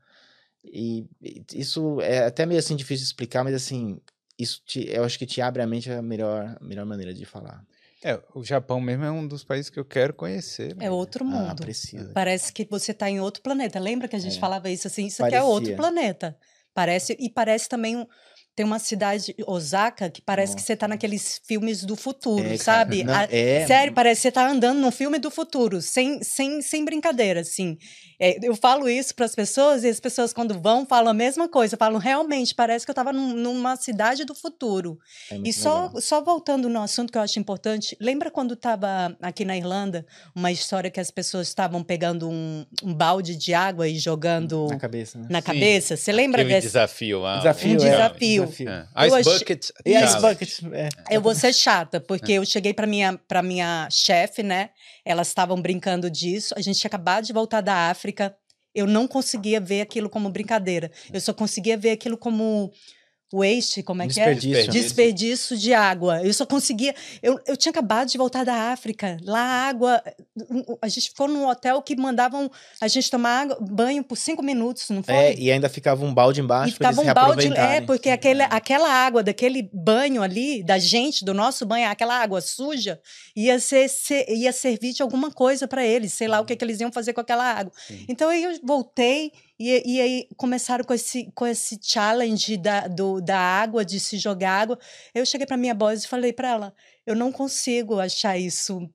E 0.63 1.05
isso 1.53 2.01
é 2.01 2.25
até 2.25 2.45
meio 2.45 2.59
assim 2.59 2.75
difícil 2.75 3.03
de 3.03 3.09
explicar, 3.09 3.43
mas 3.43 3.53
assim, 3.53 3.99
isso 4.37 4.61
te, 4.65 4.87
eu 4.89 5.03
acho 5.03 5.19
que 5.19 5.25
te 5.25 5.39
abre 5.39 5.61
a 5.61 5.67
mente 5.67 5.89
é 5.91 5.97
a 5.97 6.01
melhor, 6.01 6.57
a 6.59 6.63
melhor 6.63 6.85
maneira 6.85 7.13
de 7.13 7.23
falar. 7.25 7.63
É, 8.03 8.19
o 8.33 8.43
Japão 8.43 8.79
mesmo 8.81 9.03
é 9.03 9.11
um 9.11 9.27
dos 9.27 9.43
países 9.43 9.69
que 9.69 9.79
eu 9.79 9.85
quero 9.85 10.13
conhecer. 10.13 10.75
É 10.79 10.89
outro 10.91 11.23
Ah, 11.25 11.29
mundo. 11.29 11.61
precisa. 11.61 12.11
Parece 12.13 12.51
que 12.51 12.65
você 12.69 12.91
está 12.91 13.09
em 13.09 13.19
outro 13.19 13.41
planeta. 13.41 13.79
Lembra 13.79 14.07
que 14.07 14.15
a 14.15 14.19
gente 14.19 14.37
É. 14.37 14.39
falava 14.39 14.69
isso 14.69 14.87
assim? 14.87 15.05
Isso 15.07 15.23
aqui 15.23 15.35
é 15.35 15.41
outro 15.43 15.71
Parecia. 15.71 15.75
planeta. 15.77 16.37
Parece 16.73 17.15
e 17.19 17.29
parece 17.29 17.69
também 17.69 17.95
um, 17.95 18.05
tem 18.55 18.65
uma 18.65 18.79
cidade 18.79 19.35
Osaka 19.45 20.09
que 20.09 20.21
parece 20.21 20.53
que 20.53 20.61
Nossa. 20.61 20.67
você 20.67 20.73
está 20.73 20.87
naqueles 20.87 21.41
filmes 21.45 21.83
do 21.83 21.95
futuro, 21.95 22.47
É, 22.47 22.57
sabe? 22.57 23.03
não, 23.03 23.13
A- 23.13 23.27
é, 23.29 23.65
Sério, 23.67 23.93
parece 23.93 24.19
que 24.21 24.21
você 24.23 24.31
tá 24.31 24.47
andando 24.47 24.79
num 24.79 24.91
filme 24.91 25.19
do 25.19 25.29
futuro, 25.29 25.81
sem, 25.81 26.23
sem, 26.23 26.61
sem 26.61 26.85
brincadeira, 26.85 27.41
assim. 27.41 27.77
É, 28.17 28.37
eu 28.41 28.55
falo 28.55 28.87
isso 28.87 29.13
para 29.13 29.25
as 29.25 29.35
pessoas 29.35 29.83
e 29.83 29.89
as 29.89 29.99
pessoas, 29.99 30.31
quando 30.31 30.57
vão, 30.61 30.85
falam 30.85 31.11
a 31.11 31.13
mesma 31.13 31.49
coisa. 31.49 31.75
Falam, 31.75 31.99
realmente, 31.99 32.55
parece 32.55 32.85
que 32.85 32.89
eu 32.89 32.93
estava 32.93 33.11
numa 33.11 33.75
cidade 33.75 34.23
do 34.23 34.33
futuro. 34.33 34.97
é 35.29 35.37
E 35.43 35.51
só, 35.51 35.87
legal. 35.87 36.01
só 36.01 36.21
voltando 36.23 36.69
no 36.69 36.81
assunto 36.81 37.11
que 37.11 37.17
eu 37.17 37.21
acho 37.21 37.37
importante, 37.39 37.97
lembra 37.99 38.31
quando 38.31 38.53
estava 38.53 39.17
aqui 39.21 39.43
na 39.43 39.57
Irlanda, 39.57 40.05
uma 40.33 40.49
história 40.49 40.89
que 40.89 40.99
as 41.01 41.11
pessoas 41.11 41.49
estavam 41.49 41.83
pegando 41.83 42.29
um, 42.29 42.65
um 42.83 42.93
balde 42.93 43.35
de 43.35 43.53
água 43.53 43.85
e 43.89 43.97
jogando 43.99 44.67
na 44.69 44.77
cabeça, 44.77 45.19
né? 45.19 45.27
na 45.29 45.39
Sim. 45.41 45.45
cabeça? 45.47 45.97
Você 45.97 46.11
lembra 46.13 46.41
Aquele 46.41 46.55
desse? 46.55 46.67
desafio 46.67 47.19
lá. 47.19 47.37
Desafio, 47.39 47.69
Um 47.71 47.73
é, 47.73 47.89
desafio. 47.91 48.44
É. 48.67 49.07
Eu 49.07 49.19
Ice 49.19 49.29
Bucket 49.29 49.69
E 49.85 50.03
Ice. 50.03 50.19
Bucket, 50.19 50.59
é. 50.73 50.89
Eu 51.09 51.21
vou 51.21 51.33
ser 51.35 51.53
chata, 51.53 51.99
porque 51.99 52.33
eu 52.33 52.45
cheguei 52.45 52.73
para 52.73 52.87
minha, 52.87 53.17
pra 53.27 53.41
minha 53.41 53.87
chefe, 53.91 54.43
né? 54.43 54.69
Elas 55.03 55.27
estavam 55.27 55.61
brincando 55.61 56.09
disso. 56.09 56.53
A 56.57 56.61
gente 56.61 56.79
tinha 56.79 56.89
acabado 56.89 57.25
de 57.25 57.33
voltar 57.33 57.61
da 57.61 57.89
África. 57.89 58.35
Eu 58.73 58.85
não 58.87 59.07
conseguia 59.07 59.59
ver 59.59 59.81
aquilo 59.81 60.09
como 60.09 60.29
brincadeira. 60.29 60.91
Eu 61.13 61.21
só 61.21 61.33
conseguia 61.33 61.77
ver 61.77 61.91
aquilo 61.91 62.17
como 62.17 62.71
waste, 63.33 63.83
como 63.83 64.01
é 64.01 64.07
que 64.07 64.19
é? 64.19 64.33
Desperdício. 64.33 64.71
Desperdício 64.71 65.57
de 65.57 65.73
água. 65.73 66.21
Eu 66.23 66.33
só 66.33 66.45
conseguia. 66.45 66.93
Eu, 67.21 67.39
eu 67.47 67.57
tinha 67.57 67.71
acabado 67.71 68.07
de 68.09 68.17
voltar 68.17 68.43
da 68.45 68.71
África. 68.71 69.17
Lá 69.23 69.39
a 69.39 69.67
água. 69.67 70.03
A 70.81 70.87
gente 70.87 71.09
ficou 71.09 71.27
num 71.27 71.47
hotel 71.47 71.81
que 71.81 71.95
mandavam 71.95 72.49
a 72.79 72.87
gente 72.87 73.09
tomar 73.09 73.41
água, 73.41 73.57
banho 73.61 74.03
por 74.03 74.15
cinco 74.17 74.41
minutos, 74.43 74.89
não 74.89 75.03
foi? 75.03 75.13
É, 75.13 75.35
e 75.39 75.51
ainda 75.51 75.67
ficava 75.69 76.05
um 76.05 76.13
balde 76.13 76.39
E 76.39 76.43
embaixo 76.43 76.77
pra 76.77 76.89
ficava 76.93 77.09
um 77.09 77.13
balde. 77.13 77.47
É, 77.55 77.81
porque 77.81 78.09
aquele, 78.09 78.43
aquela 78.43 78.89
água 78.89 79.23
daquele 79.23 79.69
banho 79.73 80.21
ali, 80.21 80.63
da 80.63 80.77
gente, 80.77 81.25
do 81.25 81.33
nosso 81.33 81.65
banho, 81.65 81.89
aquela 81.89 82.17
água 82.21 82.41
suja, 82.41 82.99
ia, 83.35 83.59
ser, 83.59 83.89
ser- 83.89 84.29
ia 84.29 84.51
servir 84.51 84.93
de 84.93 85.01
alguma 85.01 85.31
coisa 85.31 85.67
para 85.67 85.85
eles, 85.85 86.13
sei 86.13 86.27
lá 86.27 86.39
o 86.39 86.45
que, 86.45 86.55
que 86.55 86.63
eles 86.63 86.79
iam 86.79 86.91
fazer 86.91 87.13
com 87.13 87.21
aquela 87.21 87.43
água. 87.43 87.71
Sim. 87.87 88.05
Então 88.07 88.29
aí 88.29 88.43
eu 88.43 88.59
voltei 88.63 89.31
e, 89.57 89.95
e 89.95 90.01
aí 90.01 90.27
começaram 90.35 90.83
com 90.83 90.93
esse, 90.93 91.31
com 91.33 91.47
esse 91.47 91.79
challenge 91.81 92.57
da, 92.57 92.87
do, 92.87 93.21
da 93.21 93.37
água, 93.37 93.85
de 93.85 93.99
se 93.99 94.17
jogar 94.17 94.61
água. 94.61 94.79
Eu 95.13 95.25
cheguei 95.25 95.47
para 95.47 95.55
minha 95.55 95.73
boss 95.73 96.03
e 96.03 96.07
falei 96.07 96.33
para 96.33 96.49
ela: 96.49 96.75
eu 97.05 97.15
não 97.15 97.31
consigo 97.31 97.99
achar 97.99 98.37
isso 98.37 98.89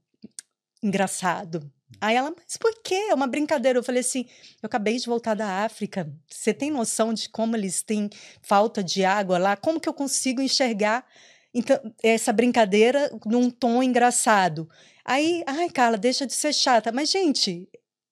engraçado. 0.83 1.71
Aí 2.01 2.17
ela, 2.17 2.33
mas 2.37 2.57
por 2.57 2.75
quê? 2.83 2.95
É 3.11 3.15
uma 3.15 3.27
brincadeira. 3.27 3.79
Eu 3.79 3.83
falei 3.83 4.01
assim: 4.01 4.27
eu 4.63 4.67
acabei 4.67 4.97
de 4.99 5.07
voltar 5.07 5.35
da 5.35 5.65
África. 5.65 6.13
Você 6.29 6.53
tem 6.53 6.71
noção 6.71 7.15
de 7.15 7.29
como 7.31 7.57
eles 7.57 7.83
têm 7.83 8.11
falta 8.43 8.85
de 8.85 9.05
água 9.05 9.39
lá? 9.39 9.57
Como 9.57 9.81
que 9.81 9.89
eu 9.89 9.95
consigo 9.95 10.43
enxergar 10.43 11.07
então, 11.55 11.79
essa 12.03 12.33
brincadeira 12.33 13.11
num 13.25 13.51
tom 13.51 13.83
engraçado? 13.83 14.69
Aí, 15.05 15.43
ai, 15.47 15.71
Carla, 15.71 15.97
deixa 15.97 16.27
de 16.27 16.35
ser 16.35 16.53
chata. 16.53 16.93
Mas, 16.93 17.11
gente, 17.11 17.67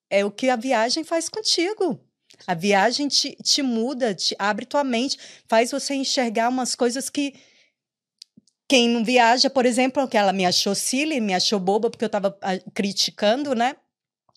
é 0.09 0.25
o 0.25 0.31
que 0.31 0.49
a 0.49 0.55
viagem 0.55 1.03
faz 1.03 1.29
contigo. 1.29 2.08
A 2.47 2.53
viagem 2.53 3.07
te, 3.07 3.35
te 3.43 3.61
muda, 3.61 4.13
te 4.13 4.35
abre 4.39 4.65
tua 4.65 4.83
mente, 4.83 5.17
faz 5.47 5.71
você 5.71 5.93
enxergar 5.93 6.49
umas 6.49 6.75
coisas 6.75 7.09
que 7.09 7.33
quem 8.67 8.87
não 8.87 9.03
viaja, 9.03 9.49
por 9.49 9.65
exemplo, 9.65 10.07
que 10.07 10.15
ela 10.15 10.31
me 10.31 10.45
achou 10.45 10.75
silly, 10.75 11.19
me 11.19 11.33
achou 11.33 11.59
boba 11.59 11.89
porque 11.89 12.05
eu 12.05 12.07
estava 12.07 12.37
criticando, 12.73 13.55
né? 13.55 13.75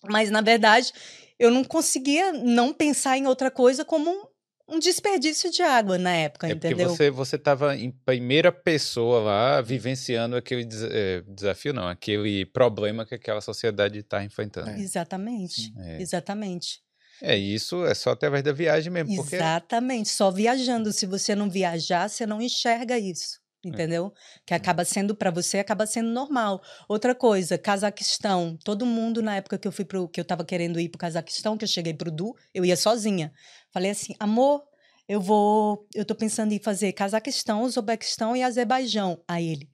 Mas 0.09 0.31
na 0.31 0.41
verdade, 0.41 0.91
eu 1.37 1.51
não 1.51 1.63
conseguia 1.63 2.33
não 2.33 2.73
pensar 2.73 3.17
em 3.17 3.27
outra 3.27 3.51
coisa 3.51 3.85
como 3.85 4.09
um, 4.09 4.75
um 4.75 4.79
desperdício 4.79 5.51
de 5.51 5.61
água 5.61 5.99
na 5.99 6.13
época, 6.13 6.47
é 6.47 6.51
entendeu? 6.51 6.87
Porque 6.87 6.97
você 6.97 7.11
você 7.11 7.35
estava 7.35 7.75
em 7.75 7.91
primeira 7.91 8.51
pessoa 8.51 9.19
lá 9.19 9.61
vivenciando 9.61 10.35
aquele 10.35 10.65
des 10.65 10.81
é, 10.81 11.21
desafio, 11.27 11.71
não, 11.71 11.87
aquele 11.87 12.43
problema 12.43 13.05
que 13.05 13.13
aquela 13.13 13.39
sociedade 13.39 13.99
está 13.99 14.23
enfrentando. 14.23 14.71
É. 14.71 14.79
Exatamente, 14.79 15.71
é. 15.77 16.01
exatamente. 16.01 16.81
É 17.21 17.35
isso, 17.35 17.85
é 17.85 17.93
só 17.93 18.11
através 18.11 18.43
da 18.43 18.51
viagem 18.51 18.91
mesmo. 18.91 19.15
Porque... 19.15 19.35
Exatamente, 19.35 20.09
só 20.09 20.31
viajando. 20.31 20.91
Se 20.91 21.05
você 21.05 21.35
não 21.35 21.49
viajar, 21.49 22.09
você 22.09 22.25
não 22.25 22.41
enxerga 22.41 22.97
isso. 22.97 23.43
É. 23.65 23.69
entendeu? 23.69 24.13
Que 24.45 24.53
acaba 24.53 24.83
sendo 24.83 25.15
para 25.15 25.31
você 25.31 25.59
acaba 25.59 25.85
sendo 25.85 26.09
normal. 26.09 26.61
Outra 26.87 27.15
coisa, 27.15 27.57
Cazaquistão, 27.57 28.57
todo 28.63 28.85
mundo 28.85 29.21
na 29.21 29.37
época 29.37 29.57
que 29.57 29.67
eu 29.67 29.71
fui 29.71 29.85
pro 29.85 30.07
que 30.09 30.19
eu 30.19 30.25
tava 30.25 30.43
querendo 30.43 30.79
ir 30.79 30.89
pro 30.89 30.99
Cazaquistão, 30.99 31.57
que 31.57 31.63
eu 31.63 31.67
cheguei 31.67 31.93
pro 31.93 32.11
Du, 32.11 32.35
eu 32.53 32.65
ia 32.65 32.75
sozinha. 32.75 33.31
Falei 33.71 33.91
assim: 33.91 34.15
"Amor, 34.19 34.63
eu 35.07 35.21
vou, 35.21 35.87
eu 35.95 36.03
tô 36.03 36.13
pensando 36.13 36.51
em 36.51 36.59
fazer 36.59 36.91
Cazaquistão, 36.91 37.63
Uzbequistão 37.63 38.35
e 38.35 38.43
Azerbaijão". 38.43 39.23
Aí 39.27 39.47
ele: 39.47 39.69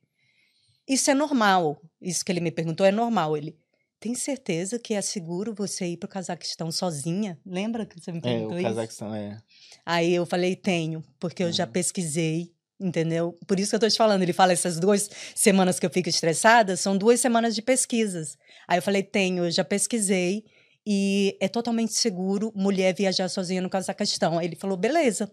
"Isso 0.88 1.10
é 1.10 1.16
normal". 1.16 1.82
Isso 2.00 2.24
que 2.24 2.32
ele 2.32 2.42
me 2.42 2.52
perguntou 2.52 2.86
é 2.86 2.92
normal, 2.92 3.36
ele 3.36 3.58
tem 4.00 4.16
certeza 4.16 4.80
que 4.80 4.93
é 4.93 5.02
seguro 5.02 5.54
você 5.54 5.88
ir 5.88 5.97
para 5.97 6.08
o 6.08 6.10
Cazaquistão 6.10 6.72
sozinha? 6.72 7.38
Lembra 7.45 7.86
que 7.86 8.00
você 8.00 8.12
me 8.12 8.22
perguntou 8.22 8.54
é, 8.54 8.56
o 8.56 8.60
isso? 8.60 8.70
Cazaquistão, 8.70 9.14
é. 9.14 9.38
Aí 9.86 10.14
eu 10.14 10.26
falei, 10.26 10.56
tenho, 10.56 11.04
porque 11.20 11.43
eu 11.43 11.52
já 11.52 11.68
pesquisei 11.68 12.52
entendeu? 12.80 13.38
Por 13.45 13.60
isso 13.60 13.72
que 13.72 13.76
eu 13.76 13.80
tô 13.80 13.89
te 13.89 13.97
falando, 13.97 14.22
ele 14.22 14.32
fala 14.32 14.54
essas 14.54 14.80
duas 14.80 15.10
semanas 15.36 15.80
que 15.80 15.86
eu 15.86 15.89
fico 15.89 16.08
estressada, 16.08 16.78
são 16.78 16.97
duas 16.97 17.20
semanas 17.20 17.54
de 17.54 17.62
pesquisas. 17.62 18.38
Aí 18.68 18.78
eu 18.78 18.82
falei, 18.82 19.04
tenho, 19.04 19.45
eu 19.45 19.52
já 19.52 19.66
pesquisei 19.66 20.45
e 20.88 21.38
é 21.41 21.47
totalmente 21.47 21.93
seguro 21.93 22.54
mulher 22.56 22.95
viajar 22.95 23.28
sozinha 23.28 23.62
no 23.62 23.70
Cazaquistão. 23.70 24.39
Aí 24.39 24.47
ele 24.47 24.56
falou, 24.56 24.78
beleza. 24.78 25.30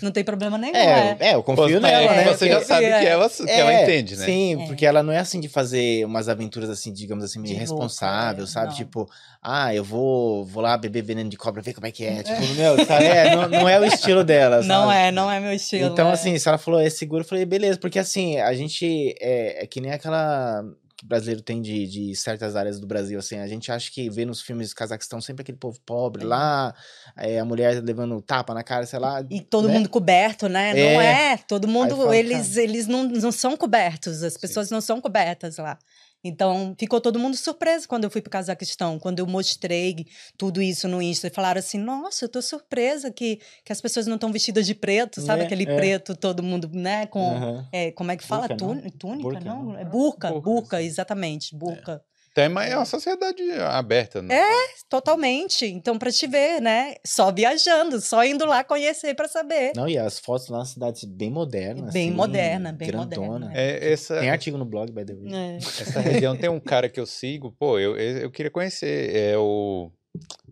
Não 0.00 0.12
tem 0.12 0.22
problema 0.22 0.56
nenhum. 0.56 0.76
É, 0.76 1.16
é, 1.18 1.28
é 1.30 1.34
eu 1.34 1.42
confio 1.42 1.80
nela, 1.80 2.12
é, 2.12 2.24
né? 2.24 2.32
Você 2.32 2.48
já 2.48 2.62
sabe 2.62 2.86
que, 2.86 3.06
ela, 3.06 3.28
que 3.28 3.50
ela 3.50 3.72
é, 3.72 3.82
entende, 3.82 4.16
né? 4.16 4.24
Sim, 4.24 4.62
é. 4.62 4.66
porque 4.66 4.86
ela 4.86 5.02
não 5.02 5.12
é 5.12 5.18
assim 5.18 5.40
de 5.40 5.48
fazer 5.48 6.06
umas 6.06 6.28
aventuras 6.28 6.70
assim, 6.70 6.92
digamos 6.92 7.24
assim, 7.24 7.40
meio 7.40 7.54
irresponsável, 7.54 8.46
sabe? 8.46 8.68
Não. 8.68 8.74
Tipo, 8.76 9.10
ah, 9.42 9.74
eu 9.74 9.82
vou, 9.82 10.44
vou 10.44 10.62
lá 10.62 10.76
beber 10.78 11.02
veneno 11.02 11.28
de 11.28 11.36
cobra, 11.36 11.60
ver 11.60 11.74
como 11.74 11.88
é 11.88 11.90
que 11.90 12.04
é. 12.04 12.22
Tipo, 12.22 12.54
meu, 12.54 12.86
sabe? 12.86 13.04
É, 13.04 13.34
não, 13.34 13.48
não, 13.48 13.68
é 13.68 13.80
o 13.80 13.84
estilo 13.84 14.22
dela, 14.22 14.62
sabe? 14.62 14.68
Não 14.68 14.92
é, 14.92 15.10
não 15.10 15.30
é 15.30 15.40
meu 15.40 15.52
estilo. 15.52 15.86
Então, 15.86 16.08
assim, 16.08 16.38
se 16.38 16.48
ela 16.48 16.58
falou 16.58 16.80
é 16.80 16.88
seguro, 16.88 17.22
eu 17.22 17.28
falei, 17.28 17.44
beleza, 17.44 17.76
porque 17.76 17.98
assim, 17.98 18.38
a 18.38 18.54
gente 18.54 19.14
é, 19.20 19.64
é 19.64 19.66
que 19.66 19.80
nem 19.80 19.90
aquela 19.90 20.62
que 21.04 21.06
o 21.06 21.08
brasileiro 21.08 21.42
tem 21.42 21.60
de, 21.60 21.86
de 21.86 22.16
certas 22.16 22.56
áreas 22.56 22.80
do 22.80 22.86
Brasil, 22.86 23.18
assim, 23.18 23.38
a 23.38 23.46
gente 23.46 23.70
acha 23.70 23.90
que 23.90 24.08
vê 24.08 24.24
nos 24.24 24.40
filmes 24.40 24.70
do 24.70 24.74
Cazaquistão 24.74 25.20
sempre 25.20 25.42
aquele 25.42 25.58
povo 25.58 25.78
pobre 25.84 26.22
é. 26.22 26.26
lá, 26.26 26.74
é, 27.16 27.38
a 27.38 27.44
mulher 27.44 27.82
levando 27.82 28.20
tapa 28.22 28.54
na 28.54 28.62
cara, 28.62 28.86
sei 28.86 28.98
lá. 28.98 29.24
E 29.30 29.40
todo 29.40 29.68
né? 29.68 29.74
mundo 29.74 29.88
coberto, 29.88 30.48
né? 30.48 30.70
É. 30.70 30.94
Não 30.94 31.00
é, 31.00 31.36
todo 31.36 31.68
mundo, 31.68 32.12
eles, 32.12 32.56
eles 32.56 32.86
não, 32.86 33.04
não 33.04 33.32
são 33.32 33.56
cobertos, 33.56 34.22
as 34.22 34.36
pessoas 34.36 34.68
Sim. 34.68 34.74
não 34.74 34.80
são 34.80 35.00
cobertas 35.00 35.58
lá. 35.58 35.78
Então, 36.24 36.74
ficou 36.78 37.02
todo 37.02 37.18
mundo 37.18 37.36
surpreso 37.36 37.86
quando 37.86 38.04
eu 38.04 38.10
fui 38.10 38.22
para 38.22 38.28
o 38.28 38.32
Cazaquistão, 38.32 38.98
quando 38.98 39.18
eu 39.18 39.26
mostrei 39.26 40.06
tudo 40.38 40.62
isso 40.62 40.88
no 40.88 41.02
Insta. 41.02 41.26
E 41.26 41.30
falaram 41.30 41.58
assim: 41.58 41.78
nossa, 41.78 42.24
eu 42.24 42.28
tô 42.30 42.40
surpresa 42.40 43.10
que, 43.10 43.38
que 43.62 43.70
as 43.70 43.80
pessoas 43.80 44.06
não 44.06 44.14
estão 44.14 44.32
vestidas 44.32 44.66
de 44.66 44.74
preto, 44.74 45.20
sabe? 45.20 45.42
É, 45.42 45.44
Aquele 45.44 45.64
é. 45.64 45.76
preto, 45.76 46.16
todo 46.16 46.42
mundo, 46.42 46.70
né? 46.72 47.06
Com. 47.06 47.20
Uhum. 47.20 47.64
É, 47.70 47.92
como 47.92 48.10
é 48.10 48.16
que 48.16 48.24
fala? 48.24 48.48
Burca, 48.48 48.56
Tún, 48.56 48.90
túnica, 48.98 49.22
burca, 49.22 49.40
não? 49.44 49.62
não? 49.64 49.78
É 49.78 49.84
burca, 49.84 50.30
burca, 50.30 50.50
burca 50.50 50.82
exatamente, 50.82 51.54
burca. 51.54 52.02
Tema 52.34 52.64
é 52.64 52.76
uma 52.76 52.84
sociedade 52.84 53.48
aberta, 53.52 54.20
né? 54.20 54.34
É, 54.34 54.66
totalmente. 54.88 55.64
Então, 55.66 55.96
para 55.96 56.10
te 56.10 56.26
ver, 56.26 56.60
né? 56.60 56.96
Só 57.06 57.30
viajando, 57.30 58.00
só 58.00 58.24
indo 58.24 58.44
lá 58.44 58.64
conhecer 58.64 59.14
para 59.14 59.28
saber. 59.28 59.70
Não, 59.76 59.88
e 59.88 59.96
as 59.96 60.18
fotos 60.18 60.48
lá 60.48 60.58
na 60.58 60.64
cidade 60.64 61.06
bem 61.06 61.30
moderna. 61.30 61.92
Bem 61.92 62.08
assim, 62.08 62.16
moderna, 62.16 62.72
bem 62.72 62.88
grandona. 62.88 63.26
moderna. 63.26 63.52
É, 63.54 63.92
essa... 63.92 64.18
Tem 64.18 64.30
artigo 64.30 64.58
no 64.58 64.64
blog, 64.64 64.90
by 64.90 65.04
the 65.04 65.14
way. 65.14 65.32
É. 65.32 65.56
Essa 65.58 66.00
região 66.00 66.36
tem 66.36 66.50
um 66.50 66.58
cara 66.58 66.88
que 66.88 66.98
eu 66.98 67.06
sigo, 67.06 67.54
pô, 67.56 67.78
eu, 67.78 67.96
eu 67.96 68.30
queria 68.32 68.50
conhecer. 68.50 69.14
É 69.14 69.38
o 69.38 69.92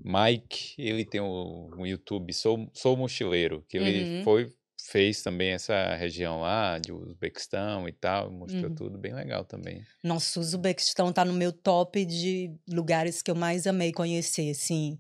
Mike, 0.05 0.74
ele 0.78 1.05
tem 1.05 1.20
um, 1.20 1.68
um 1.76 1.85
YouTube, 1.85 2.33
Sou, 2.33 2.70
Sou 2.72 2.97
Mochileiro, 2.97 3.64
que 3.68 3.76
ele 3.76 4.18
uhum. 4.18 4.24
foi 4.24 4.53
fez 4.89 5.22
também 5.22 5.53
essa 5.53 5.95
região 5.95 6.41
lá 6.41 6.78
de 6.78 6.93
Uzbequistão 6.93 7.89
e 7.89 7.93
tal, 7.93 8.30
mostrou 8.30 8.70
uhum. 8.70 8.74
tudo 8.74 8.99
bem 8.99 9.14
legal 9.14 9.45
também. 9.45 9.85
Nossa, 10.03 10.39
o 10.39 10.43
Uzbequistão 10.43 11.12
tá 11.12 11.24
no 11.24 11.33
meu 11.33 11.53
top 11.53 12.05
de 12.05 12.53
lugares 12.68 13.22
que 13.22 13.30
eu 13.30 13.35
mais 13.35 13.66
amei 13.66 13.93
conhecer, 13.93 14.51
assim. 14.51 14.99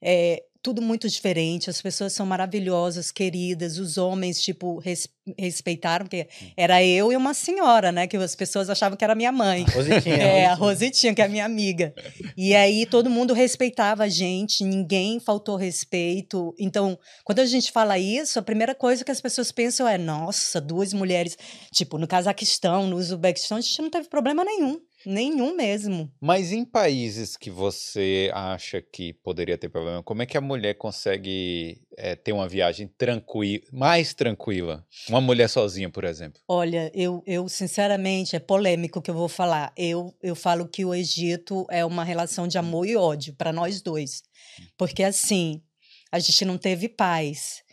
É, 0.00 0.42
tudo 0.64 0.80
muito 0.80 1.06
diferente, 1.10 1.68
as 1.68 1.82
pessoas 1.82 2.14
são 2.14 2.24
maravilhosas, 2.24 3.12
queridas, 3.12 3.76
os 3.76 3.98
homens, 3.98 4.40
tipo, 4.42 4.78
res, 4.78 5.06
respeitaram, 5.38 6.06
porque 6.06 6.26
era 6.56 6.82
eu 6.82 7.12
e 7.12 7.16
uma 7.18 7.34
senhora, 7.34 7.92
né, 7.92 8.06
que 8.06 8.16
as 8.16 8.34
pessoas 8.34 8.70
achavam 8.70 8.96
que 8.96 9.04
era 9.04 9.14
minha 9.14 9.30
mãe. 9.30 9.64
Rositinha. 9.64 10.16
É, 10.16 10.46
a 10.46 10.54
Rositinha, 10.54 11.14
que 11.14 11.20
é 11.20 11.28
minha 11.28 11.44
amiga. 11.44 11.92
E 12.34 12.54
aí 12.54 12.86
todo 12.86 13.10
mundo 13.10 13.34
respeitava 13.34 14.04
a 14.04 14.08
gente, 14.08 14.64
ninguém 14.64 15.20
faltou 15.20 15.56
respeito. 15.56 16.54
Então, 16.58 16.98
quando 17.24 17.40
a 17.40 17.44
gente 17.46 17.70
fala 17.70 17.98
isso, 17.98 18.38
a 18.38 18.42
primeira 18.42 18.74
coisa 18.74 19.04
que 19.04 19.10
as 19.10 19.20
pessoas 19.20 19.52
pensam 19.52 19.86
é, 19.86 19.98
nossa, 19.98 20.62
duas 20.62 20.94
mulheres, 20.94 21.36
tipo, 21.74 21.98
no 21.98 22.08
Cazaquistão, 22.08 22.86
no 22.86 22.96
Uzbequistão, 22.96 23.58
a 23.58 23.60
gente 23.60 23.82
não 23.82 23.90
teve 23.90 24.08
problema 24.08 24.42
nenhum. 24.42 24.80
Nenhum 25.06 25.54
mesmo. 25.54 26.10
Mas 26.20 26.52
em 26.52 26.64
países 26.64 27.36
que 27.36 27.50
você 27.50 28.30
acha 28.32 28.80
que 28.80 29.12
poderia 29.12 29.58
ter 29.58 29.68
problema, 29.68 30.02
como 30.02 30.22
é 30.22 30.26
que 30.26 30.36
a 30.36 30.40
mulher 30.40 30.74
consegue 30.74 31.82
é, 31.96 32.14
ter 32.14 32.32
uma 32.32 32.48
viagem 32.48 32.88
tranquila, 32.88 33.62
mais 33.72 34.14
tranquila? 34.14 34.86
Uma 35.08 35.20
mulher 35.20 35.48
sozinha, 35.48 35.90
por 35.90 36.04
exemplo. 36.04 36.40
Olha, 36.48 36.90
eu, 36.94 37.22
eu 37.26 37.48
sinceramente, 37.48 38.36
é 38.36 38.40
polêmico 38.40 38.98
o 38.98 39.02
que 39.02 39.10
eu 39.10 39.14
vou 39.14 39.28
falar. 39.28 39.72
Eu, 39.76 40.14
eu 40.22 40.34
falo 40.34 40.68
que 40.68 40.84
o 40.84 40.94
Egito 40.94 41.66
é 41.70 41.84
uma 41.84 42.04
relação 42.04 42.48
de 42.48 42.58
amor 42.58 42.86
e 42.86 42.96
ódio 42.96 43.34
para 43.34 43.52
nós 43.52 43.82
dois. 43.82 44.22
Hum. 44.60 44.64
Porque 44.76 45.02
assim, 45.02 45.62
a 46.10 46.18
gente 46.18 46.44
não 46.44 46.56
teve 46.56 46.88
paz. 46.88 47.63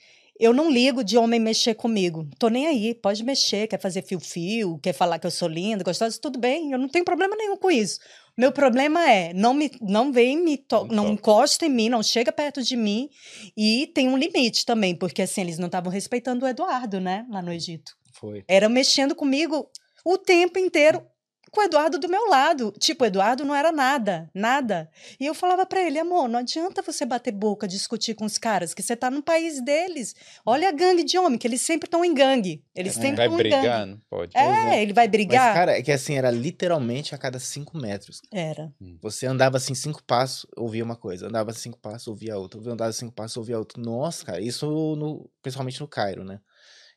Eu 0.41 0.53
não 0.53 0.71
ligo 0.71 1.03
de 1.03 1.19
homem 1.19 1.39
mexer 1.39 1.75
comigo. 1.75 2.27
Tô 2.39 2.47
nem 2.47 2.65
aí, 2.65 2.95
pode 2.95 3.23
mexer, 3.23 3.67
quer 3.67 3.79
fazer 3.79 4.01
fio-fio, 4.01 4.79
quer 4.79 4.91
falar 4.91 5.19
que 5.19 5.27
eu 5.27 5.29
sou 5.29 5.47
linda, 5.47 5.83
gostosa, 5.83 6.19
tudo 6.19 6.39
bem, 6.39 6.71
eu 6.71 6.79
não 6.79 6.89
tenho 6.89 7.05
problema 7.05 7.35
nenhum 7.35 7.55
com 7.55 7.69
isso. 7.69 7.99
Meu 8.35 8.51
problema 8.51 9.07
é, 9.07 9.31
não 9.35 9.53
me 9.53 9.69
não 9.79 10.11
vem 10.11 10.43
me 10.43 10.57
to 10.57 10.85
não, 10.85 11.03
não 11.03 11.13
encosta 11.13 11.67
em 11.67 11.69
mim, 11.69 11.89
não 11.89 12.01
chega 12.01 12.31
perto 12.31 12.63
de 12.63 12.75
mim 12.75 13.07
e 13.55 13.91
tem 13.93 14.09
um 14.09 14.17
limite 14.17 14.65
também, 14.65 14.95
porque 14.95 15.21
assim 15.21 15.41
eles 15.41 15.59
não 15.59 15.67
estavam 15.67 15.91
respeitando 15.91 16.43
o 16.43 16.47
Eduardo, 16.47 16.99
né, 16.99 17.23
lá 17.29 17.39
no 17.43 17.53
Egito. 17.53 17.91
Foi. 18.11 18.43
Era 18.47 18.67
mexendo 18.67 19.13
comigo 19.13 19.69
o 20.03 20.17
tempo 20.17 20.57
inteiro 20.57 21.05
com 21.51 21.59
o 21.59 21.63
Eduardo 21.63 21.99
do 21.99 22.07
meu 22.07 22.29
lado. 22.29 22.73
Tipo, 22.79 23.03
o 23.03 23.07
Eduardo 23.07 23.43
não 23.43 23.53
era 23.53 23.71
nada, 23.71 24.29
nada. 24.33 24.89
E 25.19 25.25
eu 25.25 25.35
falava 25.35 25.65
para 25.65 25.81
ele, 25.81 25.99
amor, 25.99 26.29
não 26.29 26.39
adianta 26.39 26.81
você 26.81 27.05
bater 27.05 27.33
boca, 27.33 27.67
discutir 27.67 28.15
com 28.15 28.25
os 28.25 28.37
caras, 28.37 28.73
que 28.73 28.81
você 28.81 28.95
tá 28.95 29.11
no 29.11 29.21
país 29.21 29.61
deles. 29.63 30.15
Olha 30.45 30.69
a 30.69 30.71
gangue 30.71 31.03
de 31.03 31.17
homem, 31.17 31.37
que 31.37 31.45
eles 31.45 31.61
sempre 31.61 31.87
estão 31.87 32.03
em 32.05 32.13
gangue. 32.13 32.63
Eles 32.73 32.97
é, 32.97 33.01
sempre 33.01 33.23
estão 33.23 33.25
em 33.25 33.37
gangue. 33.37 33.49
Vai 33.49 33.61
brigar, 33.61 33.85
não 33.85 33.99
pode. 34.09 34.37
É, 34.37 34.81
ele 34.81 34.93
vai 34.93 35.07
brigar. 35.07 35.47
Mas, 35.47 35.53
cara, 35.53 35.77
é 35.77 35.81
que 35.81 35.91
assim, 35.91 36.15
era 36.17 36.31
literalmente 36.31 37.13
a 37.13 37.17
cada 37.17 37.37
cinco 37.37 37.77
metros. 37.77 38.21
Era. 38.31 38.71
Hum. 38.81 38.97
Você 39.01 39.25
andava 39.25 39.57
assim 39.57 39.75
cinco 39.75 40.01
passos, 40.03 40.45
ouvia 40.55 40.83
uma 40.83 40.95
coisa. 40.95 41.27
Andava 41.27 41.51
cinco 41.51 41.77
passos, 41.77 42.07
ouvia 42.07 42.37
outra. 42.37 42.59
Andava 42.61 42.93
cinco 42.93 43.13
passos, 43.13 43.35
ouvia 43.35 43.59
outra. 43.59 43.81
Nossa, 43.81 44.25
cara, 44.25 44.41
isso 44.41 44.95
no, 44.95 45.29
principalmente 45.41 45.81
no 45.81 45.87
Cairo, 45.87 46.23
né? 46.23 46.39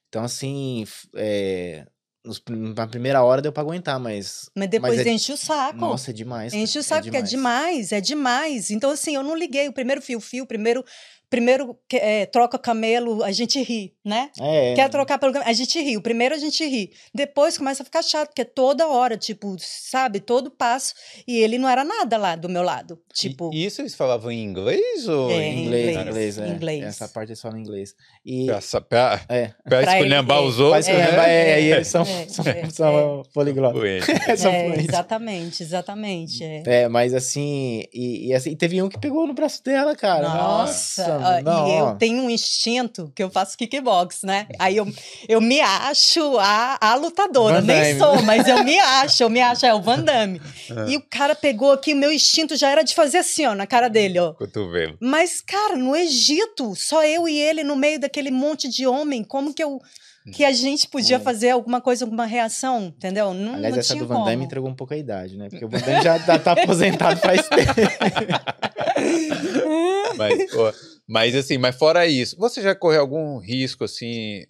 Então, 0.08 0.22
assim, 0.22 0.84
é, 1.16 1.84
nos, 2.24 2.42
na 2.48 2.86
primeira 2.86 3.22
hora 3.22 3.42
deu 3.42 3.52
pra 3.52 3.62
aguentar, 3.62 4.00
mas. 4.00 4.50
Mas 4.54 4.68
depois 4.68 4.96
mas 4.96 5.06
é, 5.06 5.10
enche 5.10 5.32
o 5.32 5.36
saco. 5.36 5.78
Nossa, 5.78 6.10
é 6.10 6.14
demais. 6.14 6.54
Enche 6.54 6.78
o 6.78 6.82
saco, 6.82 7.00
é 7.00 7.02
porque 7.04 7.16
é 7.18 7.22
demais, 7.22 7.92
é 7.92 8.00
demais. 8.00 8.70
Então, 8.70 8.90
assim, 8.90 9.14
eu 9.14 9.22
não 9.22 9.36
liguei. 9.36 9.68
O 9.68 9.72
primeiro 9.72 10.00
fio-fio, 10.00 10.44
o 10.44 10.46
primeiro 10.46 10.84
primeiro 11.34 11.76
é, 11.92 12.26
troca 12.26 12.56
camelo, 12.56 13.24
a 13.24 13.32
gente 13.32 13.60
ri, 13.60 13.92
né? 14.04 14.30
É. 14.40 14.74
Quer 14.74 14.88
trocar 14.88 15.18
pelo 15.18 15.36
a 15.38 15.52
gente 15.52 15.80
ri. 15.80 15.96
O 15.96 16.00
primeiro 16.00 16.32
a 16.32 16.38
gente 16.38 16.64
ri. 16.64 16.92
Depois 17.12 17.58
começa 17.58 17.82
a 17.82 17.84
ficar 17.84 18.02
chato, 18.02 18.28
porque 18.28 18.42
é 18.42 18.44
toda 18.44 18.86
hora, 18.86 19.16
tipo, 19.16 19.56
sabe, 19.58 20.20
todo 20.20 20.48
passo. 20.48 20.94
E 21.26 21.36
ele 21.38 21.58
não 21.58 21.68
era 21.68 21.82
nada 21.82 22.16
lá 22.16 22.36
do 22.36 22.48
meu 22.48 22.62
lado. 22.62 23.00
Tipo. 23.12 23.50
E 23.52 23.64
isso 23.66 23.82
eles 23.82 23.96
falavam 23.96 24.30
em 24.30 24.44
inglês 24.44 25.08
ou 25.08 25.28
é, 25.28 25.48
em 25.48 25.64
inglês? 25.64 25.88
Inglês, 25.88 26.06
inglês, 26.06 26.38
é. 26.38 26.48
inglês. 26.48 26.84
Essa 26.84 27.08
parte 27.08 27.30
eles 27.30 27.40
falam 27.40 27.58
em 27.58 27.62
inglês. 27.62 27.94
E... 28.24 28.46
Pra, 28.46 28.80
pra, 28.80 29.20
é. 29.28 29.50
pra 29.64 29.82
esculhambar 29.82 30.40
os 30.40 30.60
outros. 30.60 30.86
Pra 30.86 30.94
esculhambar, 30.94 31.28
é, 31.28 31.50
é, 31.50 31.62
e 31.62 31.72
eles 31.72 31.88
são, 31.88 32.02
é, 32.02 32.28
são, 32.30 32.46
é, 32.46 32.70
são 32.70 33.22
poliglotas. 33.34 33.82
é, 34.44 34.78
exatamente, 34.78 35.62
exatamente. 35.64 36.44
É. 36.44 36.88
mas 36.88 37.12
assim 37.12 37.82
e, 37.92 38.28
e, 38.28 38.34
assim, 38.34 38.54
teve 38.54 38.80
um 38.80 38.88
que 38.88 39.00
pegou 39.00 39.26
no 39.26 39.34
braço 39.34 39.64
dela, 39.64 39.96
cara. 39.96 40.28
Nossa, 40.28 41.18
Nossa 41.18 41.23
Ah, 41.24 41.42
Não, 41.42 41.68
e 41.68 41.78
eu 41.78 41.94
tenho 41.96 42.22
um 42.22 42.30
instinto 42.30 43.10
que 43.14 43.22
eu 43.22 43.30
faço 43.30 43.56
kickbox, 43.56 44.22
né? 44.22 44.46
Aí 44.58 44.76
eu, 44.76 44.86
eu 45.28 45.40
me 45.40 45.60
acho 45.60 46.38
a, 46.38 46.78
a 46.80 46.94
lutadora. 46.94 47.60
Nem 47.60 47.98
sou, 47.98 48.22
mas 48.22 48.46
eu 48.46 48.62
me 48.64 48.78
acho, 48.78 49.22
eu 49.22 49.30
me 49.30 49.40
acho, 49.40 49.66
é 49.66 49.74
o 49.74 49.80
Van 49.80 50.00
Damme. 50.00 50.40
É. 50.70 50.92
E 50.92 50.96
o 50.96 51.02
cara 51.10 51.34
pegou 51.34 51.72
aqui, 51.72 51.92
o 51.92 51.96
meu 51.96 52.10
instinto 52.10 52.56
já 52.56 52.70
era 52.70 52.82
de 52.82 52.94
fazer 52.94 53.18
assim, 53.18 53.44
ó, 53.44 53.54
na 53.54 53.66
cara 53.66 53.88
dele, 53.88 54.18
ó. 54.18 54.32
Cotovelo. 54.32 54.96
Mas, 54.98 55.42
cara, 55.42 55.76
no 55.76 55.94
Egito, 55.94 56.74
só 56.74 57.04
eu 57.04 57.28
e 57.28 57.38
ele 57.38 57.62
no 57.62 57.76
meio 57.76 58.00
daquele 58.00 58.30
monte 58.30 58.66
de 58.68 58.86
homem, 58.86 59.22
como 59.22 59.52
que 59.52 59.62
eu. 59.62 59.78
Que 60.34 60.42
a 60.42 60.52
gente 60.52 60.88
podia 60.88 61.18
Hum. 61.18 61.20
fazer 61.20 61.50
alguma 61.50 61.82
coisa, 61.82 62.06
alguma 62.06 62.24
reação, 62.24 62.84
entendeu? 62.96 63.34
Não, 63.34 63.56
Aliás, 63.56 63.74
não 63.74 63.80
essa 63.80 63.92
tinha 63.92 64.02
do 64.02 64.08
Van 64.08 64.24
Damme 64.24 64.44
entregou 64.46 64.70
um 64.70 64.74
pouco 64.74 64.94
a 64.94 64.96
idade, 64.96 65.36
né? 65.36 65.50
Porque 65.50 65.66
o 65.66 65.68
Van 65.68 65.78
Damme 65.80 66.00
já 66.02 66.18
tá, 66.38 66.52
aposentado 66.52 67.20
faz 67.20 67.42
tempo. 67.46 67.74
Mas, 70.16 70.54
ó, 70.54 70.72
mas 71.06 71.34
assim, 71.34 71.58
mas 71.58 71.76
fora 71.76 72.06
isso, 72.06 72.36
você 72.38 72.62
já 72.62 72.74
correu 72.74 73.00
algum 73.00 73.38
risco 73.38 73.84
assim? 73.84 74.44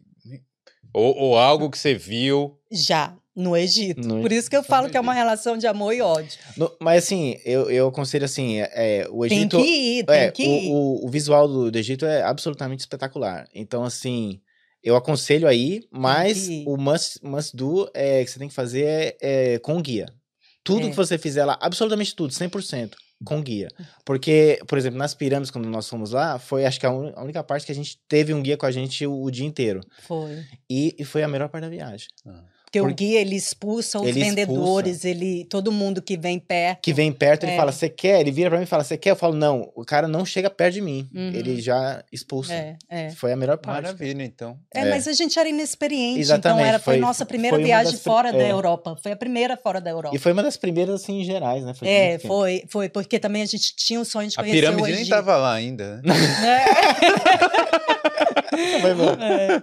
Ou, 0.93 1.17
ou 1.17 1.39
algo 1.39 1.71
que 1.71 1.79
você 1.79 1.95
viu? 1.95 2.57
Já, 2.71 3.17
no 3.35 3.57
Egito. 3.57 4.07
No 4.07 4.21
Por 4.21 4.31
isso 4.31 4.49
que 4.49 4.57
eu 4.57 4.63
falo 4.63 4.89
que 4.89 4.97
é 4.97 5.01
uma 5.01 5.13
relação 5.13 5.57
de 5.59 5.67
amor 5.67 5.93
e 5.93 6.01
ódio. 6.01 6.39
No- 6.57 6.71
mas 6.81 7.05
assim, 7.05 7.37
eu, 7.45 7.69
eu 7.69 7.89
aconselho 7.89 8.25
assim, 8.25 8.61
é, 8.61 8.71
é, 9.03 9.09
o 9.11 9.27
Tem 9.27 9.39
Egito. 9.39 9.57
que 9.59 9.65
ir, 9.99 10.05
tem 10.05 10.15
é, 10.17 10.31
que 10.31 10.43
ir. 10.45 10.71
o, 10.71 10.75
o, 11.03 11.07
o 11.07 11.11
visual 11.11 11.49
do, 11.49 11.71
do 11.71 11.79
Egito 11.79 12.07
é 12.07 12.23
absolutamente 12.23 12.81
espetacular. 12.81 13.49
Então, 13.53 13.83
assim, 13.83 14.41
eu 14.85 14.95
aconselho 14.95 15.49
aí, 15.49 15.83
mas 15.91 16.49
o 16.65 16.77
must, 16.77 17.19
must 17.25 17.57
do 17.57 17.91
é, 17.93 18.25
que 18.25 18.31
você 18.31 18.39
tem 18.39 18.49
que 18.49 18.55
fazer 18.55 18.85
é, 18.87 19.17
é 19.55 19.59
com 19.59 19.83
guia. 19.83 20.07
Tudo 20.63 20.87
É. 20.87 20.91
que 20.91 20.97
você 20.97 21.19
fizer 21.19 21.45
lá, 21.45 21.59
absolutamente 21.61 22.15
tudo, 22.15 22.33
100%, 22.33 22.93
com 23.25 23.43
guia. 23.43 23.69
Porque, 24.05 24.61
por 24.67 24.77
exemplo, 24.79 24.99
nas 24.99 25.15
pirâmides, 25.15 25.51
quando 25.51 25.69
nós 25.69 25.89
fomos 25.89 26.13
lá, 26.13 26.39
foi 26.39 26.65
acho 26.65 26.79
que 26.79 26.87
a, 26.87 26.91
un- 26.91 27.13
a 27.17 27.23
única 27.23 27.43
parte 27.43 27.67
que 27.67 27.73
a 27.73 27.75
gente 27.75 27.99
teve 28.09 28.33
um 28.35 28.43
guia 28.43 28.57
com 28.57 28.67
a 28.67 28.71
gente 28.71 29.07
o, 29.07 29.23
o 29.23 29.31
dia 29.31 29.47
inteiro. 29.47 29.81
Foi. 30.03 30.45
E, 30.71 30.95
e 30.99 31.05
foi 31.05 31.23
a 31.23 31.29
melhor 31.29 31.49
parte 31.49 31.65
da 31.65 31.71
viagem. 31.71 32.09
Porque 32.75 32.81
Por- 32.81 32.91
o 32.91 32.95
guia, 32.95 33.21
ele 33.21 33.37
expulsa 33.37 33.99
os 34.01 34.07
Ele 34.09 34.21
expulsa. 34.21 34.35
vendedores, 34.35 35.05
ele, 35.05 35.45
todo 35.45 35.71
mundo 35.71 36.03
que 36.03 36.17
vem 36.17 36.39
perto. 36.41 36.81
Que 36.83 36.93
vem 36.93 37.13
perto, 37.13 37.45
ele 37.45 37.53
É. 37.53 37.57
fala, 37.57 37.71
você 37.71 37.89
quer? 37.89 38.21
Ele 38.21 38.33
vira 38.33 38.51
pra 38.51 38.59
mim 38.59 38.65
e 38.65 38.67
fala, 38.67 38.83
você 38.83 38.97
quer? 38.97 39.11
Eu 39.11 39.17
falo, 39.17 39.35
não, 39.35 39.71
o 39.77 39.85
cara 39.85 40.09
não 40.09 40.25
chega 40.27 40.51
perto 40.51 40.75
de 40.75 40.81
mim. 40.81 41.09
Uhum. 41.15 41.31
Ele 41.33 41.61
já 41.61 42.03
expulsa. 42.13 42.53
É, 42.53 42.77
é. 42.89 43.11
Foi 43.11 43.33
a 43.33 43.37
melhor 43.37 43.59
parte. 43.59 43.83
Maravilha, 43.83 44.25
então. 44.25 44.59
É, 44.75 44.81
É. 44.81 44.91
mas 44.91 45.07
a 45.07 45.13
gente 45.13 45.39
era 45.39 45.49
inexperiente, 45.49 46.21
Exatamente, 46.21 46.57
então 46.59 46.67
era, 46.69 46.79
foi, 46.81 46.95
foi- 46.95 47.01
nossa 47.01 47.25
primeira 47.25 47.57
foi 47.57 47.65
viagem 47.65 47.93
das 47.93 48.03
fora 48.03 48.33
da 48.33 48.43
é. 48.43 48.51
Europa. 48.51 48.97
Foi 49.03 49.13
a 49.13 49.17
primeira 49.17 49.57
fora 49.57 49.81
da 49.81 49.91
Europa. 49.91 50.17
E 50.17 50.19
foi 50.19 50.33
uma 50.33 50.43
das 50.43 50.57
primeiras, 50.57 51.03
assim, 51.03 51.21
em 51.21 51.25
gerais, 51.25 51.63
né? 51.65 51.75
Foi 51.75 51.87
É, 51.89 52.19
foi, 52.19 52.65
foi, 52.69 52.89
porque 52.89 53.19
também 53.19 53.43
a 53.43 53.47
gente 53.47 53.75
tinha 53.77 54.01
o 54.01 54.05
sonho 54.05 54.29
de 54.29 54.35
A 54.39 54.43
conhecer 54.43 54.59
o 54.59 54.61
pirâmide 54.73 54.93
nem 54.97 55.07
tava 55.09 55.37
lá 55.37 55.53
ainda, 55.55 56.01
né? 56.05 56.15
Bom. 58.97 59.23
É. 59.23 59.63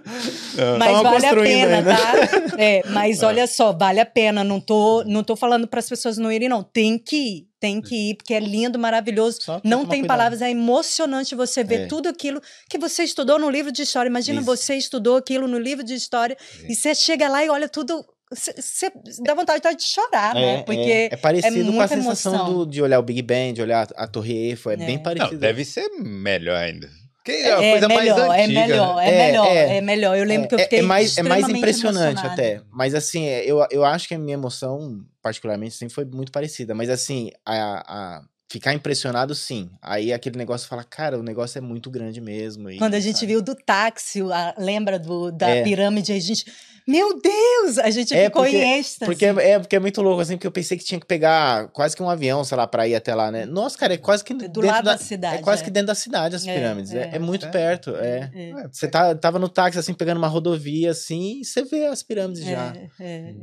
Mas 0.78 1.02
vale 1.02 1.26
a 1.26 1.34
pena, 1.34 1.76
ainda. 1.78 1.94
tá? 1.96 2.12
É, 2.58 2.82
mas 2.90 3.22
olha 3.22 3.46
só, 3.46 3.72
vale 3.72 4.00
a 4.00 4.06
pena. 4.06 4.44
Não 4.44 4.60
tô, 4.60 5.02
não 5.04 5.22
tô 5.24 5.34
falando 5.36 5.66
para 5.66 5.80
as 5.80 5.88
pessoas 5.88 6.18
não 6.18 6.30
irem, 6.30 6.48
não. 6.48 6.62
Tem 6.62 6.98
que 6.98 7.16
ir, 7.16 7.46
tem 7.60 7.80
que 7.80 8.10
ir, 8.10 8.14
porque 8.16 8.34
é 8.34 8.40
lindo, 8.40 8.78
maravilhoso. 8.78 9.38
Não 9.64 9.80
tem 9.80 10.00
cuidado. 10.00 10.06
palavras, 10.08 10.42
é 10.42 10.50
emocionante 10.50 11.34
você 11.34 11.62
ver 11.64 11.82
É. 11.82 11.86
tudo 11.86 12.08
aquilo 12.08 12.40
que 12.68 12.78
você 12.78 13.02
estudou 13.04 13.38
no 13.38 13.48
livro 13.50 13.72
de 13.72 13.82
história. 13.82 14.08
Imagina 14.08 14.38
Isso. 14.40 14.46
você 14.46 14.74
estudou 14.74 15.16
aquilo 15.16 15.46
no 15.48 15.58
livro 15.58 15.84
de 15.84 15.94
história 15.94 16.36
e 16.68 16.74
você 16.74 16.94
chega 16.94 17.28
lá 17.28 17.44
e 17.44 17.48
olha 17.48 17.68
tudo. 17.68 18.04
Você 18.34 18.90
dá 19.22 19.34
vontade 19.34 19.60
de 19.76 19.84
chorar, 19.84 20.34
né? 20.34 20.60
É, 20.60 20.62
Porque 20.62 20.80
é, 20.80 21.04
é 21.12 21.16
parecido 21.18 21.70
com 21.70 21.80
a 21.82 21.86
sensação 21.86 22.52
do- 22.54 22.66
de 22.66 22.80
olhar 22.80 22.98
o 22.98 23.02
Big 23.02 23.20
Ben, 23.20 23.52
de 23.52 23.60
olhar 23.60 23.86
a 23.94 24.06
Torre 24.06 24.32
Eiffel, 24.48 24.72
é, 24.72 24.76
bem 24.78 24.94
É. 24.94 24.98
parecido. 24.98 25.32
Não, 25.34 25.38
deve 25.38 25.64
ser 25.66 25.86
melhor 26.00 26.56
ainda. 26.56 26.88
Que 27.24 27.30
é 27.32 27.48
é 27.50 27.70
coisa 27.72 27.88
mais 27.88 28.00
melhor, 28.00 28.30
antiga. 28.30 28.40
é 28.42 28.46
melhor, 28.66 28.98
é, 29.00 29.08
É, 29.08 29.26
melhor, 29.26 29.46
é. 29.46 29.76
é, 29.76 29.80
melhor. 29.80 30.16
Eu 30.18 30.24
lembro 30.24 30.48
que 30.48 30.54
eu 30.54 30.58
É- 30.58 30.62
fiquei 30.64 30.78
é, 30.80 30.82
mais, 30.82 31.16
é 31.18 31.22
mais 31.22 31.48
impressionante 31.48 32.12
emocionada. 32.18 32.32
até. 32.32 32.60
Mas 32.70 32.94
assim, 32.94 33.26
é, 33.26 33.44
eu, 33.44 33.64
eu 33.70 33.84
acho 33.84 34.08
que 34.08 34.14
a 34.14 34.18
minha 34.18 34.34
emoção, 34.34 35.04
particularmente, 35.22 35.74
sempre 35.74 35.94
foi 35.94 36.04
muito 36.04 36.32
parecida. 36.32 36.74
Mas 36.74 36.90
assim, 36.90 37.30
a, 37.46 38.16
a 38.18 38.22
ficar 38.50 38.74
impressionado, 38.74 39.34
sim. 39.34 39.70
Aí 39.80 40.12
aquele 40.12 40.36
negócio 40.36 40.68
fala, 40.68 40.84
cara, 40.84 41.18
o 41.18 41.22
negócio 41.22 41.56
é 41.58 41.60
muito 41.60 41.90
grande 41.90 42.20
mesmo. 42.20 42.68
e, 42.68 42.76
Quando 42.76 42.94
a 42.94 43.00
gente 43.00 43.14
sabe? 43.20 43.28
viu 43.28 43.40
do 43.40 43.54
táxi, 43.54 44.20
a- 44.22 44.54
lembra 44.58 44.98
do, 44.98 45.30
da 45.30 45.48
É. 45.48 45.62
pirâmide, 45.62 46.12
a 46.12 46.18
gente. 46.20 46.44
Meu 46.86 47.20
Deus! 47.20 47.78
A 47.78 47.90
gente 47.90 48.12
É, 48.14 48.24
ficou 48.24 48.42
porque- 48.42 48.56
em 48.56 48.78
êxtase. 48.78 49.04
Porque 49.08 49.24
é, 49.24 49.50
é- 49.52 49.58
porque 49.58 49.76
é 49.76 49.78
muito 49.78 50.02
louco, 50.02 50.20
assim, 50.20 50.36
porque 50.36 50.46
eu 50.46 50.52
pensei 50.52 50.76
que 50.76 50.84
tinha 50.84 50.98
que 51.00 51.06
pegar 51.06 51.68
quase 51.68 51.94
que 51.96 52.02
um 52.02 52.10
avião, 52.10 52.42
sei 52.44 52.56
lá, 52.56 52.66
pra 52.66 52.88
ir 52.88 52.94
até 52.94 53.14
lá, 53.14 53.30
né? 53.30 53.46
Nossa, 53.46 53.78
cara, 53.78 53.94
é 53.94 53.96
quase 53.96 54.24
que 54.24 54.34
do 54.34 54.40
dentro 54.40 54.66
lado 54.66 54.84
da, 54.84 54.92
da, 54.92 54.98
cidade. 54.98 55.36
É 55.36 55.42
quase 55.42 55.62
é. 55.62 55.64
que 55.64 55.70
dentro 55.70 55.86
da 55.88 55.94
cidade 55.94 56.34
as 56.36 56.46
É, 56.46 56.54
pirâmides. 56.54 56.92
É, 56.92 57.02
é. 57.02 57.10
é 57.14 57.18
muito 57.18 57.46
É. 57.46 57.50
perto, 57.50 57.94
é. 57.96 58.30
Você 58.70 58.88
tá, 58.88 59.14
tava 59.14 59.38
no 59.38 59.48
táxi, 59.48 59.78
assim, 59.78 59.94
pegando 59.94 60.18
uma 60.18 60.28
rodovia, 60.28 60.90
assim, 60.90 61.40
e 61.40 61.44
você 61.44 61.62
vê 61.64 61.86
as 61.86 62.02
pirâmides 62.02 62.44
já. 62.44 62.72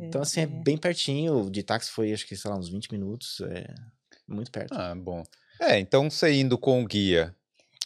Então, 0.01 0.21
assim, 0.21 0.41
é, 0.41 0.45
bem 0.45 0.77
pertinho. 0.77 1.49
De 1.49 1.63
táxi 1.63 1.89
foi, 1.91 2.11
acho 2.11 2.27
que, 2.27 2.35
sei 2.35 2.51
lá, 2.51 2.57
uns 2.57 2.69
20 2.69 2.91
minutos. 2.91 3.41
É 3.49 3.65
muito 4.27 4.51
perto. 4.51 4.73
Ah, 4.73 4.93
bom. 4.95 5.23
É, 5.61 5.79
então 5.79 6.09
você 6.09 6.31
indo 6.33 6.57
com 6.57 6.81
o 6.81 6.85
guia, 6.85 7.33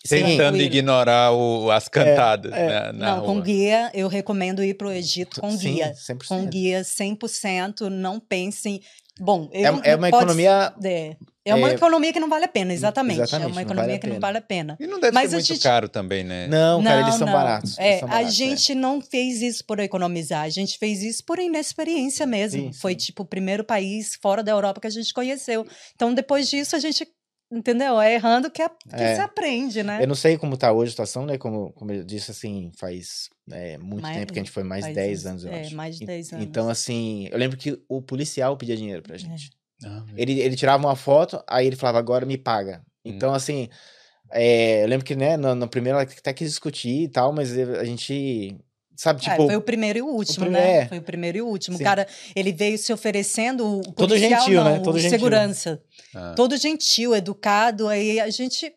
tentando 0.07 0.37
Tranquilo. 0.37 0.63
ignorar 0.65 1.31
o- 1.31 1.71
as 1.71 1.87
cantadas 1.87 2.51
é. 2.51 2.67
né, 2.67 2.91
na 2.93 3.15
Não, 3.17 3.25
com 3.25 3.33
rua. 3.33 3.41
guia, 3.41 3.91
eu 3.93 4.07
recomendo 4.07 4.63
ir 4.63 4.73
pro 4.75 4.91
Egito 4.91 5.39
com 5.41 5.51
sim, 5.51 5.75
guia. 5.75 5.93
100%. 5.95 6.27
Com 6.27 6.45
guia 6.45 6.83
100%, 6.83 7.89
não 7.89 8.19
pensem. 8.19 8.81
Bom, 9.19 9.47
É, 9.53 9.67
eu, 9.69 9.79
é 9.83 9.95
uma 9.95 10.09
pode- 10.09 10.23
economia. 10.23 10.73
É, 10.83 11.15
é 11.45 11.53
uma 11.55 11.69
é- 11.69 11.73
economia 11.75 12.11
que 12.11 12.19
não 12.19 12.27
vale 12.27 12.45
a 12.45 12.47
pena, 12.47 12.73
exatamente. 12.73 13.21
Exatamente, 13.21 13.43
é 13.43 13.47
uma 13.47 13.55
não 13.55 13.61
economia 13.61 13.83
vale 13.85 13.95
a 13.95 13.99
que 13.99 14.07
não 14.07 14.19
vale 14.19 14.37
a 14.39 14.41
pena. 14.41 14.75
E 14.79 14.87
não 14.87 14.99
deve 14.99 15.13
Mas 15.13 15.29
ser 15.29 15.35
a 15.35 15.37
muito 15.37 15.47
gente- 15.47 15.61
caro 15.61 15.87
também, 15.87 16.23
né? 16.23 16.47
Não, 16.47 16.83
cara, 16.83 17.01
eles 17.01 17.15
são 17.15 17.27
não. 17.27 17.33
baratos. 17.33 17.77
eles 17.77 17.89
É, 17.91 17.99
são 17.99 18.07
a 18.07 18.11
baratos, 18.11 18.33
é. 18.33 18.35
gente 18.35 18.73
não 18.75 18.99
fez 18.99 19.41
isso 19.43 19.63
por 19.65 19.79
economizar, 19.79 20.41
a 20.45 20.49
gente 20.49 20.79
fez 20.79 21.03
isso 21.03 21.23
por 21.23 21.37
inexperiência 21.37 22.25
mesmo. 22.25 22.63
Sim, 22.63 22.73
Foi 22.73 22.93
sim. 22.93 22.97
tipo 22.97 23.21
o 23.21 23.25
primeiro 23.25 23.63
país 23.63 24.17
fora 24.19 24.41
da 24.43 24.51
Europa 24.51 24.81
que 24.81 24.87
a 24.87 24.91
gente 24.91 25.13
conheceu. 25.13 25.63
Então 25.95 26.11
depois 26.11 26.49
disso 26.49 26.75
a 26.75 26.79
gente, 26.79 27.07
entendeu? 27.57 27.99
É 28.01 28.13
errando 28.15 28.49
que, 28.51 28.61
a- 28.61 28.69
que 28.69 28.77
É. 28.95 29.15
se 29.15 29.21
aprende, 29.21 29.83
né? 29.83 29.99
Eu 30.03 30.07
não 30.07 30.15
sei 30.15 30.37
como 30.37 30.57
tá 30.57 30.71
hoje 30.71 30.89
a 30.89 30.91
situação, 30.91 31.25
né? 31.25 31.37
Como, 31.37 31.71
como 31.73 31.91
eu 31.91 32.03
disse, 32.03 32.31
assim, 32.31 32.71
faz 32.77 33.29
é, 33.51 33.77
muito 33.77 34.01
Mais- 34.01 34.17
tempo 34.17 34.31
que 34.33 34.39
a 34.39 34.41
gente 34.43 34.51
foi, 34.51 34.63
mais 34.63 34.83
faz 34.85 34.95
10 34.95 35.19
uns- 35.21 35.25
anos, 35.25 35.45
eu 35.45 35.51
é, 35.51 35.61
acho. 35.61 35.75
mais 35.75 35.97
de 35.97 36.03
E- 36.03 36.07
10 36.07 36.31
anos. 36.33 36.45
Então, 36.45 36.69
assim, 36.69 37.27
eu 37.31 37.37
lembro 37.37 37.57
que 37.57 37.77
o 37.89 38.01
policial 38.01 38.55
pedia 38.57 38.75
dinheiro 38.77 38.99
É. 38.99 39.07
pra 39.07 39.17
gente. 39.17 39.51
Ah, 39.85 40.03
Ele, 40.15 40.39
ele 40.39 40.55
tirava 40.55 40.81
uma 40.85 40.95
foto, 40.95 41.43
aí 41.47 41.67
ele 41.67 41.75
falava, 41.75 41.99
agora 41.99 42.25
me 42.25 42.37
paga. 42.37 42.81
Hum. 43.05 43.11
Então, 43.11 43.33
assim, 43.33 43.67
é, 44.31 44.83
eu 44.83 44.87
lembro 44.87 45.05
que, 45.05 45.15
né, 45.15 45.35
no, 45.37 45.53
no 45.55 45.67
primeiro 45.67 45.97
até 45.99 46.33
quis 46.33 46.49
discutir 46.49 47.03
e 47.03 47.07
tal, 47.09 47.33
mas 47.33 47.51
a 47.57 47.83
gente, 47.83 48.57
sabe, 48.95 49.21
Ah, 49.25 49.31
tipo, 49.31 49.45
foi 49.47 49.55
o 49.55 49.61
primeiro 49.61 49.99
e 49.99 50.01
o 50.01 50.07
último, 50.07 50.45
primeiro- 50.45 50.67
né? 50.67 50.77
é. 50.79 50.85
Foi 50.87 50.97
o 50.99 51.01
primeiro 51.01 51.37
e 51.37 51.41
o 51.41 51.47
último. 51.47 51.77
O 51.77 51.83
cara, 51.83 52.07
ele 52.35 52.51
veio 52.51 52.77
se 52.77 52.91
oferecendo, 52.93 53.79
o 53.79 53.81
Todo 53.93 54.17
gentil, 54.17 54.63
né? 54.63 54.75
não, 54.77 54.83
Todo 54.83 54.95
o 54.95 54.99
gentil. 54.99 55.17
segurança. 55.19 55.81
ah. 56.15 56.33
Todo 56.35 56.57
gentil, 56.57 57.15
educado, 57.15 57.87
aí 57.87 58.19
a 58.19 58.29
gente... 58.29 58.73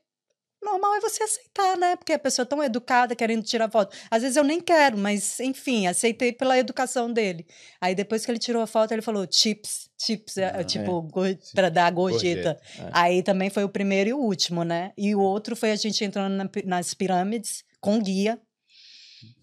Normal 0.64 0.97
é 0.97 1.01
você 1.01 1.23
aceitar, 1.23 1.77
né? 1.77 1.95
Porque 1.95 2.12
a 2.12 2.19
pessoa 2.19 2.43
é 2.43 2.49
tão 2.49 2.64
educada, 2.64 3.14
querendo 3.14 3.45
tirar 3.45 3.71
foto. 3.71 3.97
Às 4.11 4.23
vezes 4.23 4.37
eu 4.37 4.43
nem 4.43 4.61
quero, 4.61 4.99
mas 4.99 5.39
enfim, 5.39 5.87
aceitei 5.87 6.33
pela 6.33 6.59
educação 6.59 7.12
dele. 7.12 7.47
Aí 7.81 7.95
depois 7.95 8.25
que 8.25 8.33
ele 8.33 8.39
tirou 8.39 8.61
a 8.61 8.67
foto, 8.67 8.91
ele 8.91 9.03
falou 9.03 9.29
chips, 9.31 9.89
chips, 10.01 10.37
é, 10.39 10.47
Ah, 10.47 10.64
tipo, 10.64 11.03
go- 11.03 11.21
pra 11.55 11.69
dar 11.69 11.93
gorjeta. 11.93 12.59
É. 12.81 12.89
Aí 12.93 13.23
também 13.23 13.49
foi 13.49 13.62
o 13.62 13.69
primeiro 13.69 14.11
e 14.11 14.12
o 14.14 14.19
último, 14.19 14.64
né? 14.64 14.91
E 14.99 15.14
o 15.14 15.21
outro 15.21 15.55
foi 15.55 15.71
a 15.71 15.77
gente 15.77 16.03
entrando 16.05 16.33
na 16.33 16.51
nas 16.64 16.95
pirâmides 16.95 17.62
com 17.81 18.01
guia. 18.03 18.37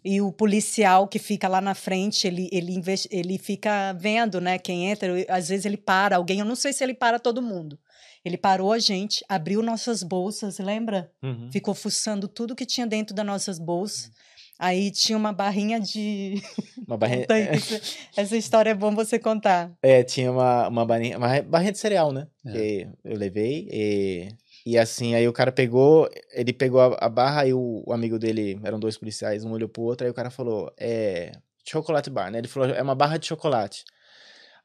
E 0.06 0.20
o 0.22 0.32
policial 0.32 1.08
que 1.08 1.18
fica 1.20 1.48
lá 1.48 1.62
na 1.62 1.74
frente, 1.74 2.28
ele, 2.28 2.50
ele, 2.52 2.82
ele 3.10 3.38
fica 3.38 3.94
vendo, 3.94 4.42
né, 4.42 4.58
quem 4.58 4.90
entra. 4.90 5.14
Às 5.30 5.48
vezes 5.50 5.66
ele 5.66 5.78
para 5.78 6.18
alguém, 6.18 6.40
eu 6.40 6.46
não 6.46 6.56
sei 6.56 6.74
se 6.74 6.84
ele 6.84 6.94
para 6.94 7.20
todo 7.20 7.42
mundo. 7.42 7.80
Ele 8.26 8.38
parou 8.38 8.72
a 8.72 8.80
gente, 8.80 9.24
abriu 9.28 9.62
nossas 9.62 10.02
bolsas, 10.04 10.58
lembra? 10.60 11.12
Uhum. 11.22 11.50
Ficou 11.52 11.74
fuçando 11.74 12.28
tudo 12.28 12.56
que 12.56 12.66
tinha 12.66 12.88
dentro 12.88 13.14
das 13.16 13.26
nossas 13.26 13.60
bolsas. 13.60 14.12
Aí 14.60 14.92
tinha 14.92 15.18
uma 15.18 15.34
barrinha 15.34 15.80
de. 15.80 16.36
uma 16.88 16.96
barrinha, 16.96 17.26
aí, 17.30 17.42
essa- 17.50 17.82
Essa 18.16 18.38
história 18.38 18.70
é 18.70 18.74
bom 18.74 18.94
você 18.96 19.18
contar. 19.20 19.72
é, 19.82 20.04
tinha 20.04 20.32
uma, 20.32 20.68
uma 20.70 20.86
barrinha, 20.86 21.18
uma 21.18 21.42
barrinha 21.42 21.72
de 21.72 21.80
cereal, 21.80 22.14
né? 22.14 22.28
É. 22.46 22.52
Que 22.52 22.88
eu 23.04 23.18
levei 23.18 23.68
e, 23.72 24.30
e 24.66 24.78
assim, 24.78 25.14
aí 25.14 25.28
o 25.28 25.34
cara 25.34 25.52
pegou, 25.52 26.10
ele 26.32 26.54
pegou 26.54 26.80
a, 26.80 26.98
a 27.06 27.10
barra 27.10 27.46
e 27.46 27.54
o, 27.54 27.84
o 27.86 27.92
amigo 27.94 28.18
dele, 28.18 28.60
eram 28.64 28.80
dois 28.80 28.98
policiais, 28.98 29.44
um 29.44 29.52
olhou 29.52 29.68
pro 29.68 29.82
outro, 29.82 30.06
aí 30.06 30.12
o 30.12 30.14
cara 30.14 30.30
falou, 30.30 30.72
é, 30.78 31.32
chocolate 31.66 32.10
bar, 32.10 32.32
né? 32.32 32.38
Ele 32.40 32.48
falou, 32.48 32.70
é 32.70 32.82
uma 32.82 32.96
barra 32.96 33.18
de 33.18 33.28
chocolate. 33.28 33.84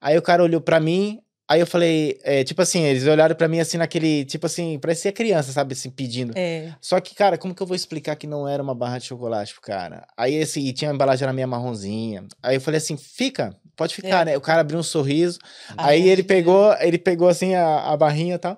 Aí 0.00 0.16
o 0.16 0.22
cara 0.22 0.42
olhou 0.44 0.60
pra 0.60 0.78
mim, 0.78 1.20
aí 1.48 1.58
eu 1.58 1.66
falei, 1.66 2.16
é, 2.22 2.44
tipo 2.44 2.62
assim, 2.62 2.84
eles 2.84 3.04
olharam 3.08 3.34
pra 3.34 3.48
mim 3.48 3.58
assim 3.58 3.76
naquele, 3.76 4.24
tipo 4.24 4.46
assim, 4.46 4.78
parecia 4.78 5.10
criança, 5.10 5.50
sabe, 5.50 5.72
assim, 5.72 5.90
pedindo. 5.90 6.32
É. 6.36 6.72
Só 6.80 7.00
que, 7.00 7.12
cara, 7.16 7.36
como 7.36 7.52
que 7.52 7.60
eu 7.60 7.66
vou 7.66 7.74
explicar 7.74 8.14
que 8.14 8.26
não 8.28 8.46
era 8.46 8.62
uma 8.62 8.76
barra 8.76 8.98
de 8.98 9.06
chocolate 9.06 9.52
pro 9.52 9.62
cara? 9.62 10.06
Aí, 10.16 10.34
esse, 10.34 10.60
e 10.60 10.72
tinha 10.72 10.92
a 10.92 10.94
embalagem 10.94 11.24
era 11.24 11.32
meio 11.32 11.48
marronzinha. 11.48 12.24
Aí 12.40 12.54
eu 12.54 12.60
falei 12.60 12.78
assim, 12.78 12.96
fica, 12.96 13.56
pode 13.76 13.96
ficar, 13.96 14.22
É. 14.22 14.24
né? 14.26 14.36
O 14.36 14.40
cara 14.40 14.60
abriu 14.60 14.78
um 14.78 14.82
sorriso. 14.84 15.40
Aí 15.76 16.08
é. 16.08 16.12
ele 16.12 16.22
pegou, 16.22 16.72
ele 16.78 16.98
pegou 16.98 17.28
assim 17.28 17.56
a, 17.56 17.92
a 17.92 17.96
barrinha 17.96 18.36
e 18.36 18.38
tal. 18.38 18.56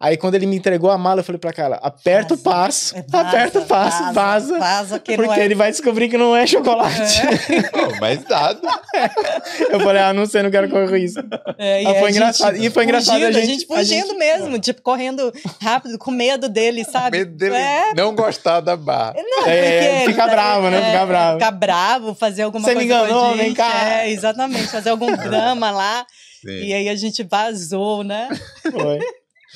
Aí 0.00 0.16
quando 0.16 0.34
ele 0.34 0.46
me 0.46 0.56
entregou 0.56 0.90
a 0.90 0.98
mala, 0.98 1.20
eu 1.20 1.24
falei 1.24 1.38
pra 1.38 1.52
Carla, 1.52 1.78
aperta 1.82 2.34
o 2.34 2.36
Vaza. 2.36 2.50
passo, 2.50 2.96
É, 2.96 3.02
vaza, 3.08 3.28
aperta 3.28 3.58
o 3.60 3.64
passo, 3.66 4.12
vaza. 4.12 4.58
Vaza 4.58 4.98
que 4.98 5.14
porque 5.16 5.28
não 5.30 5.34
é. 5.34 5.44
ele 5.44 5.54
vai 5.54 5.70
descobrir 5.70 6.08
que 6.08 6.18
não 6.18 6.34
é 6.36 6.46
chocolate. 6.46 7.22
Pô, 7.72 7.96
mas 8.00 8.24
nada. 8.28 8.60
Eu 9.70 9.80
falei, 9.80 10.02
ah, 10.02 10.12
não 10.12 10.26
sei, 10.26 10.42
não 10.42 10.50
quero 10.50 10.68
correr 10.68 10.88
com 10.88 10.96
isso. 10.96 11.18
É, 11.58 11.82
e 11.82 11.86
Ah, 11.86 11.90
foi 11.94 12.02
a 12.02 12.06
gente 12.06 12.16
engraçado. 12.16 12.56
E 12.56 12.70
foi 12.70 12.84
engraçado 12.84 13.16
a 13.22 13.26
fugindo, 13.26 13.40
gente- 13.46 13.64
a 13.72 13.76
fugindo 13.76 14.06
gente- 14.08 14.18
mesmo, 14.18 14.58
tipo, 14.58 14.82
correndo 14.82 15.32
rápido, 15.62 15.98
com 15.98 16.10
medo 16.10 16.48
dele, 16.48 16.84
sabe? 16.84 17.18
Medo 17.18 17.36
dele 17.36 17.54
É, 17.56 17.94
não 17.94 18.14
gostar 18.14 18.60
da 18.60 18.76
barra. 18.76 19.14
não, 19.16 19.46
É, 19.46 19.98
porque- 20.00 20.12
fica 20.12 20.26
bravo, 20.26 20.70
né? 20.70 20.84
Fica 20.92 21.06
bravo. 21.06 21.38
Ficar 21.38 21.50
bravo, 21.52 22.14
fazer 22.14 22.42
alguma 22.42 22.64
Você 22.66 22.74
me 22.74 22.86
coisa 22.88 22.94
com 22.94 23.02
a 23.02 23.06
enganou, 23.08 23.28
gente, 23.36 23.44
vem 23.44 23.54
cá. 23.54 23.88
É, 24.02 24.10
exatamente, 24.10 24.66
fazer 24.68 24.90
algum 24.90 25.06
drama 25.16 25.70
lá. 25.70 26.04
Sim, 26.44 26.50
E 26.64 26.74
aí 26.74 26.88
a 26.88 26.94
gente 26.96 27.22
vazou, 27.22 28.04
né? 28.04 28.28
Foi. 28.70 28.98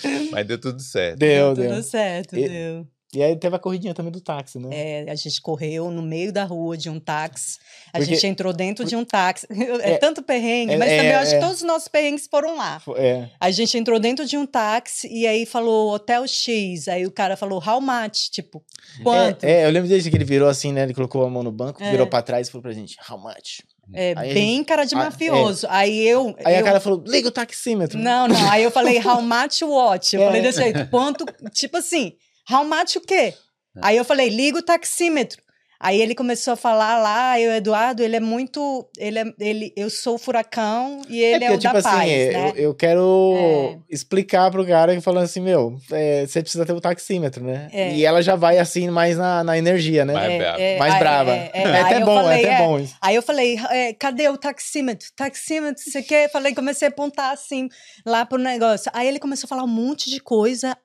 Mas 0.32 0.46
deu 0.46 0.61
tudo 0.61 0.80
certo. 0.80 1.18
Deu, 1.18 1.55
Tudo 1.55 1.62
deu. 1.68 1.82
certo, 1.82 2.36
E- 2.36 2.49
deu. 2.49 2.86
E 3.14 3.22
aí 3.22 3.34
teve 3.36 3.57
a 3.57 3.59
corridinha 3.59 3.94
também 3.94 4.12
do 4.12 4.20
táxi, 4.20 4.59
né? 4.59 4.68
É, 4.70 5.11
a 5.11 5.14
gente 5.14 5.40
correu 5.40 5.90
no 5.90 6.03
meio 6.03 6.30
da 6.30 6.44
rua 6.44 6.76
de 6.76 6.90
um 6.90 7.01
táxi. 7.01 7.57
A 7.90 7.96
Porque- 7.96 8.12
gente 8.14 8.26
entrou 8.26 8.53
dentro 8.53 8.84
de 8.84 8.94
um 8.94 9.03
táxi. 9.03 9.46
É, 9.82 9.92
É, 9.92 9.96
tanto 9.96 10.22
perrengue, 10.22 10.74
é, 10.74 10.76
mas 10.76 10.90
também 10.90 11.07
é, 11.07 11.14
eu 11.14 11.18
acho 11.20 11.32
é. 11.32 11.38
que 11.38 11.40
todos 11.42 11.57
os 11.57 11.66
nossos 11.66 11.88
perrengues 11.88 12.26
foram 12.30 12.55
lá. 12.59 12.82
É. 12.96 13.30
A 13.40 13.51
gente 13.51 13.78
entrou 13.78 13.99
dentro 13.99 14.26
de 14.26 14.36
um 14.36 14.44
táxi 14.44 15.09
e 15.11 15.26
aí 15.26 15.46
falou 15.46 15.94
Hotel 15.94 16.26
X. 16.28 16.86
Aí 16.86 17.07
o 17.07 17.11
cara 17.11 17.34
falou 17.34 17.62
How 17.66 17.80
much? 17.80 18.28
Tipo, 18.30 18.62
quanto? 19.03 19.42
É, 19.44 19.62
é, 19.62 19.64
eu 19.64 19.70
lembro 19.70 19.88
desde 19.88 20.11
que 20.11 20.16
ele 20.18 20.24
virou 20.26 20.46
assim, 20.46 20.70
né? 20.70 20.82
Ele 20.82 20.92
colocou 20.92 21.24
a 21.24 21.30
mão 21.30 21.42
no 21.42 21.51
banco, 21.51 21.82
É. 21.82 21.90
virou 21.90 22.07
pra 22.07 22.20
trás 22.20 22.49
e 22.49 22.51
falou 22.51 22.61
pra 22.62 22.72
gente, 22.72 22.94
how 23.11 23.16
much? 23.18 23.62
É, 23.95 24.12
Aí 24.16 24.30
a 24.30 24.34
bem 24.34 24.62
cara 24.64 24.84
de 24.84 24.95
Ah, 24.95 24.99
é. 25.01 25.05
mafioso. 25.05 25.66
Aí 25.70 26.07
eu. 26.07 26.34
Aí 26.45 26.55
a 26.57 26.59
eu- 26.61 26.64
cara 26.64 26.78
falou, 26.80 27.03
liga 27.07 27.28
o 27.28 27.32
taxímetro. 27.32 27.99
Não, 27.99 28.28
não. 28.28 28.51
Aí 28.51 28.62
eu 28.62 28.70
falei, 28.70 28.99
how 28.99 29.22
much 29.22 29.62
what? 29.62 30.14
Eu 30.14 30.22
É. 30.22 30.26
falei 30.26 30.43
desse 30.43 30.61
jeito. 30.62 30.86
Quanto, 30.91 31.24
tipo 31.53 31.76
assim, 31.78 32.12
how 32.51 32.64
much 32.64 32.97
o 32.97 33.01
quê? 33.01 33.34
Aí 33.80 33.97
eu 33.97 34.05
falei, 34.05 34.28
liga 34.28 34.59
o 34.59 34.62
taxímetro. 34.62 35.41
Aí 35.81 36.01
ele 36.03 36.12
começou 36.12 36.55
a 36.55 36.57
falar 36.57 36.99
lá, 36.99 37.39
eu, 37.41 37.53
Eduardo, 37.53 38.03
ele 38.03 38.16
é 38.16 38.20
muito. 38.20 38.89
Ele 38.99 39.18
é, 39.20 39.24
ele, 39.39 39.72
eu 39.76 39.89
sou 39.89 40.16
o 40.16 40.18
furacão 40.18 41.03
e 41.09 41.20
ele 41.22 41.45
é, 41.45 41.49
porque, 41.51 41.55
o 41.55 41.59
tipo 41.59 41.72
da 41.74 41.79
assim, 41.79 41.99
paz, 41.99 42.11
é, 42.11 42.33
né? 42.33 42.49
eu, 42.51 42.55
eu 42.57 42.74
quero 42.74 43.35
É. 43.37 43.79
explicar 43.89 44.51
pro 44.51 44.66
cara 44.66 45.01
falando 45.01 45.22
assim, 45.24 45.41
meu, 45.41 45.79
é, 45.93 46.26
você 46.26 46.43
precisa 46.43 46.66
ter 46.66 46.72
o 46.72 46.81
taxímetro, 46.81 47.45
né? 47.45 47.68
É. 47.72 47.95
E 47.95 48.05
ela 48.05 48.20
já 48.20 48.35
vai 48.35 48.59
assim, 48.59 48.89
mais 48.91 49.16
na, 49.16 49.45
na 49.45 49.57
energia, 49.57 50.05
né? 50.05 50.14
Mais 50.14 50.37
brava. 50.37 50.59
mais 50.81 50.93
aí- 50.95 50.99
brava. 50.99 51.31
é, 51.31 51.51
É, 51.55 51.62
é, 51.62 51.81
até 51.81 52.01
bom, 52.01 52.22
falei, 52.22 52.45
é 52.45 52.45
até 52.45 52.55
é. 52.55 52.66
bom 52.66 52.79
isso. 52.81 52.97
Aí 53.01 53.14
eu 53.14 53.22
falei, 53.22 53.57
é, 53.70 53.93
cadê 53.93 54.29
o 54.29 54.37
taxímetro? 54.37 55.07
Taxímetro, 55.14 55.81
você 55.83 56.03
quer? 56.03 56.29
Falei, 56.29 56.57
comecei 56.57 56.89
a 56.89 56.91
apontar 56.91 57.33
assim 57.33 57.68
lá 58.05 58.26
pro 58.26 58.37
negócio. 58.37 58.91
Aí 58.93 59.07
ele 59.07 59.20
começou 59.20 59.47
a 59.47 59.49
falar 59.49 59.62
um 59.62 59.68
monte 59.68 60.11
de 60.11 60.18
coisa, 60.18 60.76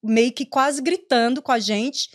meio 0.00 0.30
que 0.30 0.46
quase 0.46 0.80
gritando 0.80 1.42
com 1.42 1.50
a 1.50 1.58
gente, 1.58 2.08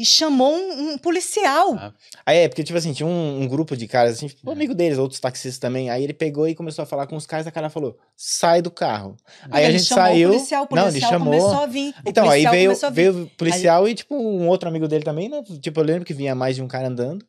e 0.00 0.04
chamou 0.06 0.54
um, 0.54 0.92
um 0.92 0.98
policial. 0.98 1.74
Ah, 1.78 1.92
Aí 2.24 2.38
é, 2.38 2.48
porque, 2.48 2.64
tipo 2.64 2.78
assim, 2.78 2.92
tinha 2.92 3.06
um, 3.06 3.42
um 3.42 3.46
grupo 3.46 3.76
de 3.76 3.86
caras, 3.86 4.14
assim, 4.14 4.28
tipo, 4.28 4.50
amigo 4.50 4.74
deles, 4.74 4.96
outros 4.98 5.20
taxistas 5.20 5.58
também. 5.58 5.90
Aí 5.90 6.02
ele 6.02 6.14
pegou 6.14 6.48
e 6.48 6.54
começou 6.54 6.82
a 6.82 6.86
falar 6.86 7.06
com 7.06 7.16
os 7.16 7.26
caras, 7.26 7.46
a 7.46 7.50
cara 7.50 7.68
falou, 7.68 7.98
sai 8.16 8.62
do 8.62 8.70
carro. 8.70 9.16
Aí 9.50 9.66
a 9.66 9.70
gente 9.70 9.84
saiu. 9.84 10.30
o 10.30 10.32
policial, 10.32 10.62
o 10.70 10.74
não, 10.74 10.82
policial 10.84 11.12
ele 11.12 11.18
chamou. 11.18 11.38
começou 11.40 11.62
a 11.62 11.66
vir. 11.66 11.94
Então, 12.06 12.30
aí 12.30 12.46
veio, 12.46 12.72
veio 12.92 13.22
o 13.24 13.30
policial 13.36 13.86
e, 13.88 13.94
tipo, 13.94 14.14
um 14.16 14.48
outro 14.48 14.68
amigo 14.68 14.88
dele 14.88 15.04
também, 15.04 15.28
né? 15.28 15.42
Tipo, 15.60 15.80
eu 15.80 15.84
lembro 15.84 16.04
que 16.04 16.14
vinha 16.14 16.34
mais 16.34 16.56
de 16.56 16.62
um 16.62 16.68
cara 16.68 16.88
andando. 16.88 17.24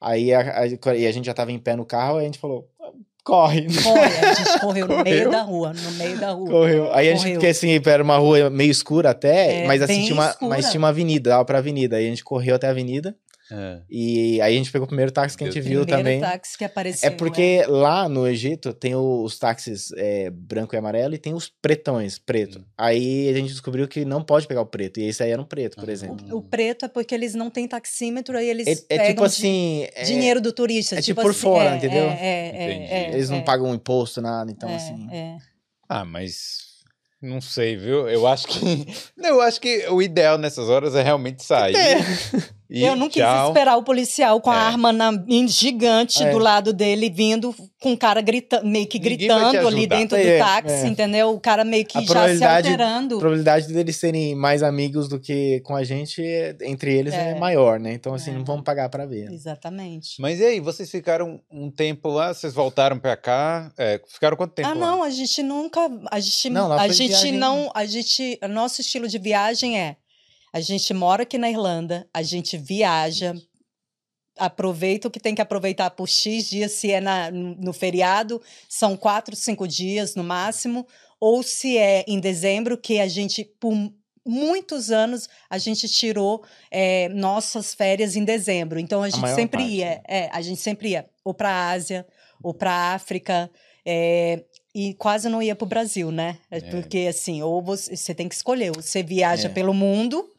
Aí 0.00 0.34
a, 0.34 0.60
a- 0.60 0.96
e 0.96 1.06
a 1.06 1.12
gente 1.12 1.24
já 1.24 1.32
tava 1.32 1.50
em 1.52 1.58
pé 1.58 1.74
no 1.74 1.86
carro, 1.86 2.16
aí 2.18 2.24
a 2.24 2.26
gente 2.26 2.38
falou, 2.38 2.68
corre. 3.24 3.66
Corre, 3.82 4.00
a 4.26 4.34
gente 4.34 4.60
correu 4.60 4.86
no 4.86 5.02
meio 5.02 5.24
Correu. 5.24 5.30
da 5.30 5.42
rua, 5.42 5.72
no 5.72 5.90
meio 5.92 6.18
da 6.18 6.30
rua. 6.32 6.50
Correu. 6.50 6.92
Aí 6.92 7.08
a 7.08 7.12
gente, 7.12 7.20
Correu. 7.22 7.34
porque 7.34 7.46
assim, 7.48 7.80
era 7.84 8.02
uma 8.02 8.16
rua 8.18 8.50
meio 8.50 8.70
escura 8.70 9.10
até, 9.10 9.62
É, 9.64 9.66
mas 9.66 9.82
assim, 9.82 10.02
tinha 10.04 10.14
uma, 10.14 10.36
mas 10.42 10.70
tinha 10.70 10.78
uma 10.78 10.88
avenida, 10.88 11.30
dava 11.30 11.44
pra 11.44 11.58
avenida. 11.58 11.96
Aí 11.96 12.06
a 12.06 12.10
gente 12.10 12.22
correu 12.22 12.54
até 12.54 12.66
a 12.68 12.70
avenida 12.70 13.16
é. 13.50 13.80
e 13.90 14.40
aí 14.40 14.54
a 14.54 14.56
gente 14.56 14.72
pegou 14.72 14.84
o 14.84 14.88
primeiro 14.88 15.12
táxi 15.12 15.36
que 15.36 15.44
a 15.44 15.46
gente 15.46 15.54
Deus. 15.54 15.66
viu 15.66 15.80
Primeiro 15.84 16.02
também. 16.04 16.20
táxi 16.20 16.56
que 16.58 16.64
apareceu. 16.64 17.08
É 17.08 17.10
porque 17.10 17.64
lá 17.68 18.08
no 18.08 18.26
Egito 18.26 18.72
tem 18.72 18.94
os 18.94 19.38
táxis 19.38 19.92
é, 19.96 20.30
branco 20.30 20.74
e 20.74 20.78
amarelo 20.78 21.14
e 21.14 21.18
tem 21.18 21.34
os 21.34 21.48
pretões, 21.60 22.18
preto. 22.18 22.58
Hum. 22.60 22.64
Aí 22.78 23.28
a 23.28 23.32
gente 23.34 23.48
descobriu 23.48 23.86
que 23.86 24.04
não 24.04 24.22
pode 24.22 24.46
pegar 24.46 24.60
o 24.62 24.66
preto. 24.66 24.98
E 25.00 25.04
esse 25.04 25.22
aí 25.22 25.30
era 25.30 25.40
um 25.40 25.44
preto, 25.44 25.76
por 25.76 25.88
Ah. 25.88 25.92
exemplo. 25.92 26.26
O, 26.34 26.38
o 26.38 26.42
preto 26.42 26.84
é 26.86 26.88
porque 26.88 27.14
eles 27.14 27.34
não 27.34 27.50
têm 27.50 27.68
taxímetro, 27.68 28.36
aí 28.38 28.48
eles 28.48 28.66
É, 28.66 28.72
é 28.72 28.76
pegam 28.98 29.06
tipo 29.08 29.24
assim. 29.24 29.86
é- 29.94 30.02
dinheiro 30.04 30.40
do 30.40 30.52
turista. 30.52 30.94
é 30.94 30.98
tipo 31.02 31.06
tipo 31.14 31.22
por 31.22 31.30
assim, 31.30 31.40
fora, 31.40 31.70
é, 31.70 31.76
entendeu? 31.76 32.04
É, 32.04 32.14
é, 32.14 32.56
é, 32.56 33.04
é, 33.10 33.14
Eles 33.14 33.30
não 33.30 33.38
é, 33.38 33.42
pagam 33.42 33.74
imposto, 33.74 34.20
nada. 34.20 34.50
Então, 34.50 34.68
é, 34.68 34.74
assim. 34.76 35.08
é. 35.12 35.36
Ah, 35.88 36.04
mas 36.04 36.58
não 37.22 37.40
sei, 37.40 37.76
viu? 37.76 38.08
Eu 38.08 38.26
acho 38.26 38.46
que 38.48 38.86
não, 39.16 39.28
eu 39.36 39.40
acho 39.42 39.60
que 39.60 39.86
o 39.88 40.02
ideal 40.02 40.36
nessas 40.38 40.68
horas 40.68 40.94
é 40.94 41.02
realmente 41.02 41.42
sair. 41.44 41.74
E 42.70 42.82
Eu 42.82 42.96
não 42.96 43.08
quis 43.08 43.22
tchau. 43.22 43.48
esperar 43.48 43.76
o 43.76 43.82
policial 43.82 44.40
com 44.40 44.50
a 44.50 44.54
É. 44.56 44.58
arma 44.58 44.92
na, 44.92 45.12
em 45.28 45.46
gigante 45.46 46.22
É. 46.22 46.30
do 46.30 46.38
lado 46.38 46.72
dele, 46.72 47.10
vindo 47.10 47.54
com 47.80 47.92
o 47.92 47.96
cara 47.98 48.20
gritando, 48.22 48.66
meio 48.66 48.86
que 48.86 48.98
gritando 48.98 49.68
ali 49.68 49.86
dentro 49.86 50.16
É, 50.16 50.38
do 50.38 50.44
táxi, 50.44 50.74
é. 50.74 50.86
entendeu? 50.86 51.30
O 51.34 51.38
cara 51.40 51.62
meio 51.64 51.84
que 51.84 51.98
A 51.98 52.00
já 52.00 52.34
se 52.36 52.42
alterando. 52.44 53.16
A 53.16 53.18
probabilidade 53.18 53.72
deles 53.72 53.96
serem 53.96 54.34
mais 54.34 54.62
amigos 54.62 55.08
do 55.08 55.20
que 55.20 55.60
com 55.60 55.76
a 55.76 55.84
gente, 55.84 56.22
entre 56.62 56.94
eles, 56.96 57.12
é, 57.12 57.32
É. 57.32 57.34
maior, 57.38 57.78
né? 57.78 57.92
Então, 57.92 58.14
assim, 58.14 58.30
É. 58.30 58.34
não 58.34 58.44
vamos 58.44 58.64
pagar 58.64 58.88
pra 58.88 59.04
ver. 59.04 59.30
Exatamente. 59.30 60.20
Mas 60.20 60.40
e 60.40 60.44
aí, 60.44 60.60
vocês 60.60 60.90
ficaram 60.90 61.40
um 61.52 61.70
tempo 61.70 62.08
lá, 62.08 62.32
vocês 62.32 62.54
voltaram 62.54 62.98
pra 62.98 63.16
cá? 63.16 63.70
É, 63.78 64.00
ficaram 64.08 64.36
quanto 64.36 64.54
tempo 64.54 64.68
Ah, 64.68 64.74
lá? 64.74 64.80
não, 64.80 65.02
a 65.02 65.10
gente 65.10 65.42
nunca. 65.42 65.80
A 66.10 66.18
gente, 66.18 66.48
Não, 66.50 66.72
a 66.72 66.88
gente 66.88 67.08
viagem- 67.08 67.32
não. 67.32 67.70
A 67.74 67.84
gente. 67.84 68.38
O 68.42 68.48
nosso 68.48 68.80
estilo 68.80 69.06
de 69.06 69.18
viagem 69.18 69.78
é. 69.78 69.96
A 70.54 70.60
gente 70.60 70.94
mora 70.94 71.24
aqui 71.24 71.36
na 71.36 71.50
Irlanda, 71.50 72.08
a 72.14 72.22
gente 72.22 72.56
viaja, 72.56 73.34
aproveita 74.38 75.08
o 75.08 75.10
que 75.10 75.18
tem 75.18 75.34
que 75.34 75.42
aproveitar 75.42 75.90
por 75.90 76.08
X 76.08 76.48
dias, 76.48 76.70
se 76.70 76.92
é 76.92 77.00
na, 77.00 77.28
no 77.28 77.72
feriado, 77.72 78.40
são 78.68 78.96
quatro, 78.96 79.34
cinco 79.34 79.66
dias 79.66 80.14
no 80.14 80.22
máximo, 80.22 80.86
ou 81.18 81.42
se 81.42 81.76
é 81.76 82.04
em 82.06 82.20
dezembro, 82.20 82.78
que 82.78 83.00
a 83.00 83.08
gente, 83.08 83.44
por 83.58 83.74
muitos 84.24 84.92
anos, 84.92 85.28
a 85.50 85.58
gente 85.58 85.88
tirou 85.88 86.44
eh, 86.70 87.08
nossas 87.08 87.74
férias 87.74 88.14
em 88.14 88.24
dezembro. 88.24 88.78
Então 88.78 89.02
a 89.02 89.08
gente 89.08 89.22
maior 89.22 89.34
sempre 89.34 89.58
parte, 89.58 89.74
ia, 89.74 89.90
né? 89.90 90.02
é, 90.06 90.30
a 90.32 90.40
gente 90.40 90.60
sempre 90.60 90.90
ia 90.90 91.04
ou 91.24 91.34
para 91.34 91.50
a 91.50 91.70
Ásia, 91.70 92.06
ou 92.40 92.54
para 92.54 92.70
a 92.70 92.94
África, 92.94 93.50
é, 93.84 94.44
e 94.72 94.94
quase 94.94 95.28
não 95.28 95.42
ia 95.42 95.56
para 95.56 95.64
o 95.64 95.68
Brasil, 95.68 96.12
né? 96.12 96.38
É 96.48 96.58
É. 96.58 96.60
Porque 96.60 97.06
assim, 97.08 97.42
ou 97.42 97.60
você, 97.60 97.96
você 97.96 98.14
tem 98.14 98.28
que 98.28 98.36
escolher, 98.36 98.70
ou 98.70 98.80
você 98.80 99.02
viaja 99.02 99.48
É. 99.48 99.50
pelo 99.52 99.74
mundo, 99.74 100.30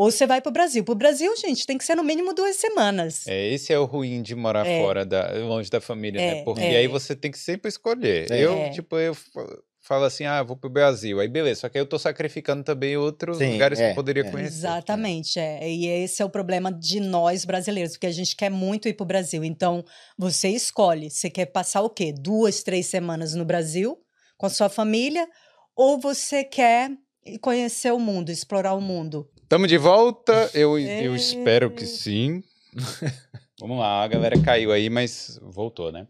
ou 0.00 0.12
você 0.12 0.28
vai 0.28 0.40
para 0.40 0.50
o 0.50 0.52
Brasil. 0.52 0.84
Para 0.84 0.92
o 0.92 0.94
Brasil, 0.96 1.36
gente, 1.36 1.66
tem 1.66 1.76
que 1.76 1.84
ser 1.84 1.96
no 1.96 2.04
mínimo 2.04 2.32
duas 2.32 2.54
semanas. 2.54 3.26
É, 3.26 3.48
esse 3.52 3.72
é 3.72 3.78
o 3.80 3.84
ruim 3.84 4.22
de 4.22 4.34
morar 4.36 4.64
É. 4.64 4.80
fora 4.80 5.04
da, 5.04 5.32
longe 5.38 5.68
da 5.68 5.80
família, 5.80 6.20
né? 6.20 6.38
É, 6.38 6.44
Porque 6.44 6.62
é. 6.62 6.76
aí 6.76 6.86
você 6.86 7.16
tem 7.16 7.32
que 7.32 7.38
sempre 7.38 7.68
escolher. 7.68 8.30
É. 8.30 8.38
Eu, 8.40 8.52
É. 8.52 8.70
tipo, 8.70 8.96
eu 8.96 9.12
fa- 9.12 9.58
falo 9.80 10.04
assim, 10.04 10.24
ah, 10.24 10.40
vou 10.42 10.56
pro 10.56 10.70
Brasil. 10.70 11.18
Aí 11.18 11.26
beleza, 11.26 11.62
só 11.62 11.68
que 11.68 11.78
aí 11.78 11.82
eu 11.82 11.88
tô 11.88 11.98
sacrificando 11.98 12.62
também 12.62 12.96
outros 12.96 13.38
Sim, 13.38 13.52
lugares 13.54 13.76
que 13.78 13.84
é, 13.86 13.90
eu 13.90 13.94
poderia 13.96 14.22
é. 14.22 14.30
conhecer. 14.30 14.54
Exatamente, 14.58 15.40
é. 15.40 15.68
E 15.68 15.88
esse 15.88 16.22
é 16.22 16.24
o 16.24 16.30
problema 16.30 16.70
de 16.72 17.00
nós 17.00 17.44
brasileiros, 17.44 17.94
porque 17.94 18.06
a 18.06 18.12
gente 18.12 18.36
quer 18.36 18.50
muito 18.50 18.86
ir 18.88 18.94
para 18.94 19.02
o 19.04 19.06
Brasil. 19.08 19.42
Então, 19.42 19.84
você 20.16 20.48
escolhe, 20.50 21.10
você 21.10 21.28
quer 21.28 21.46
passar 21.46 21.82
o 21.82 21.90
quê? 21.90 22.12
Duas, 22.16 22.62
três 22.62 22.86
semanas 22.86 23.34
no 23.34 23.44
Brasil 23.44 23.98
com 24.36 24.46
a 24.46 24.50
sua 24.50 24.68
família, 24.68 25.26
ou 25.74 25.98
você 25.98 26.44
quer 26.44 26.90
ir 27.26 27.40
conhecer 27.40 27.92
o 27.92 27.98
mundo, 27.98 28.30
explorar 28.30 28.74
o 28.74 28.80
mundo? 28.80 29.28
Tamo 29.48 29.66
de 29.66 29.78
volta, 29.78 30.50
eu, 30.54 30.78
eu 30.78 31.12
É. 31.14 31.16
espero 31.16 31.70
que 31.70 31.86
sim. 31.86 32.42
Vamos 33.60 33.76
lá, 33.80 34.04
a 34.04 34.06
galera 34.06 34.38
caiu 34.40 34.70
aí, 34.70 34.88
mas 34.88 35.36
voltou, 35.42 35.90
né? 35.90 36.06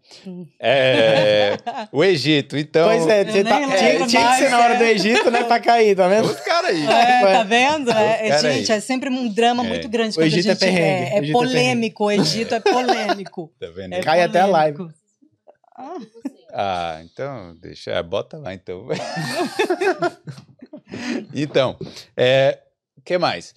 É, 0.61 1.57
o 1.91 2.05
Egito, 2.05 2.59
então. 2.59 2.87
Pois 2.89 3.07
é, 3.07 3.25
você 3.25 3.39
Eu 3.41 3.45
tá- 3.45 3.57
tinha, 3.57 3.67
lembro 3.69 4.07
tinha 4.07 4.29
que 4.33 4.37
ser 4.37 4.51
na 4.51 4.59
hora 4.59 4.75
é. 4.75 4.77
do 4.77 4.85
Egito, 4.85 5.31
né? 5.31 5.45
Pra 5.45 5.59
cair, 5.59 5.97
tá 5.97 6.07
vendo? 6.09 6.27
Os 6.27 6.39
caras 6.41 6.71
aí. 6.73 6.85
É, 6.87 7.21
tá 7.33 7.43
vendo? 7.45 7.91
É, 7.91 8.27
é, 8.27 8.31
Pera 8.37 8.49
aí. 8.49 8.55
gente, 8.59 8.71
é 8.73 8.81
sempre 8.81 9.09
um 9.09 9.33
drama 9.33 9.65
É. 9.65 9.69
muito 9.69 9.89
grande. 9.89 10.11
O 10.11 10.15
quando 10.17 10.25
a 10.25 10.27
Egito 10.27 10.47
é 10.47 10.51
gente- 10.51 10.59
perrengue, 10.61 10.83
É, 10.83 11.15
o 11.15 11.15
é 11.15 11.19
Egito 11.21 11.31
é 11.31 11.33
polêmico, 11.33 12.05
o 12.05 12.11
Egito 12.11 12.55
é 12.55 12.61
polêmico. 12.61 13.51
Tá 13.59 13.67
vendo? 13.75 13.95
É 13.95 14.01
Cai 14.03 14.21
até 14.23 14.41
a 14.41 14.47
live. 14.47 14.77
polêmico. 14.77 14.99
Ah, 16.53 17.01
então, 17.03 17.57
deixa, 17.63 17.93
é, 17.93 18.03
bota 18.03 18.37
lá 18.37 18.53
então. 18.53 18.89
então, 21.35 21.77
é, 22.17 22.59
que 23.09 23.19
mais? 23.19 23.55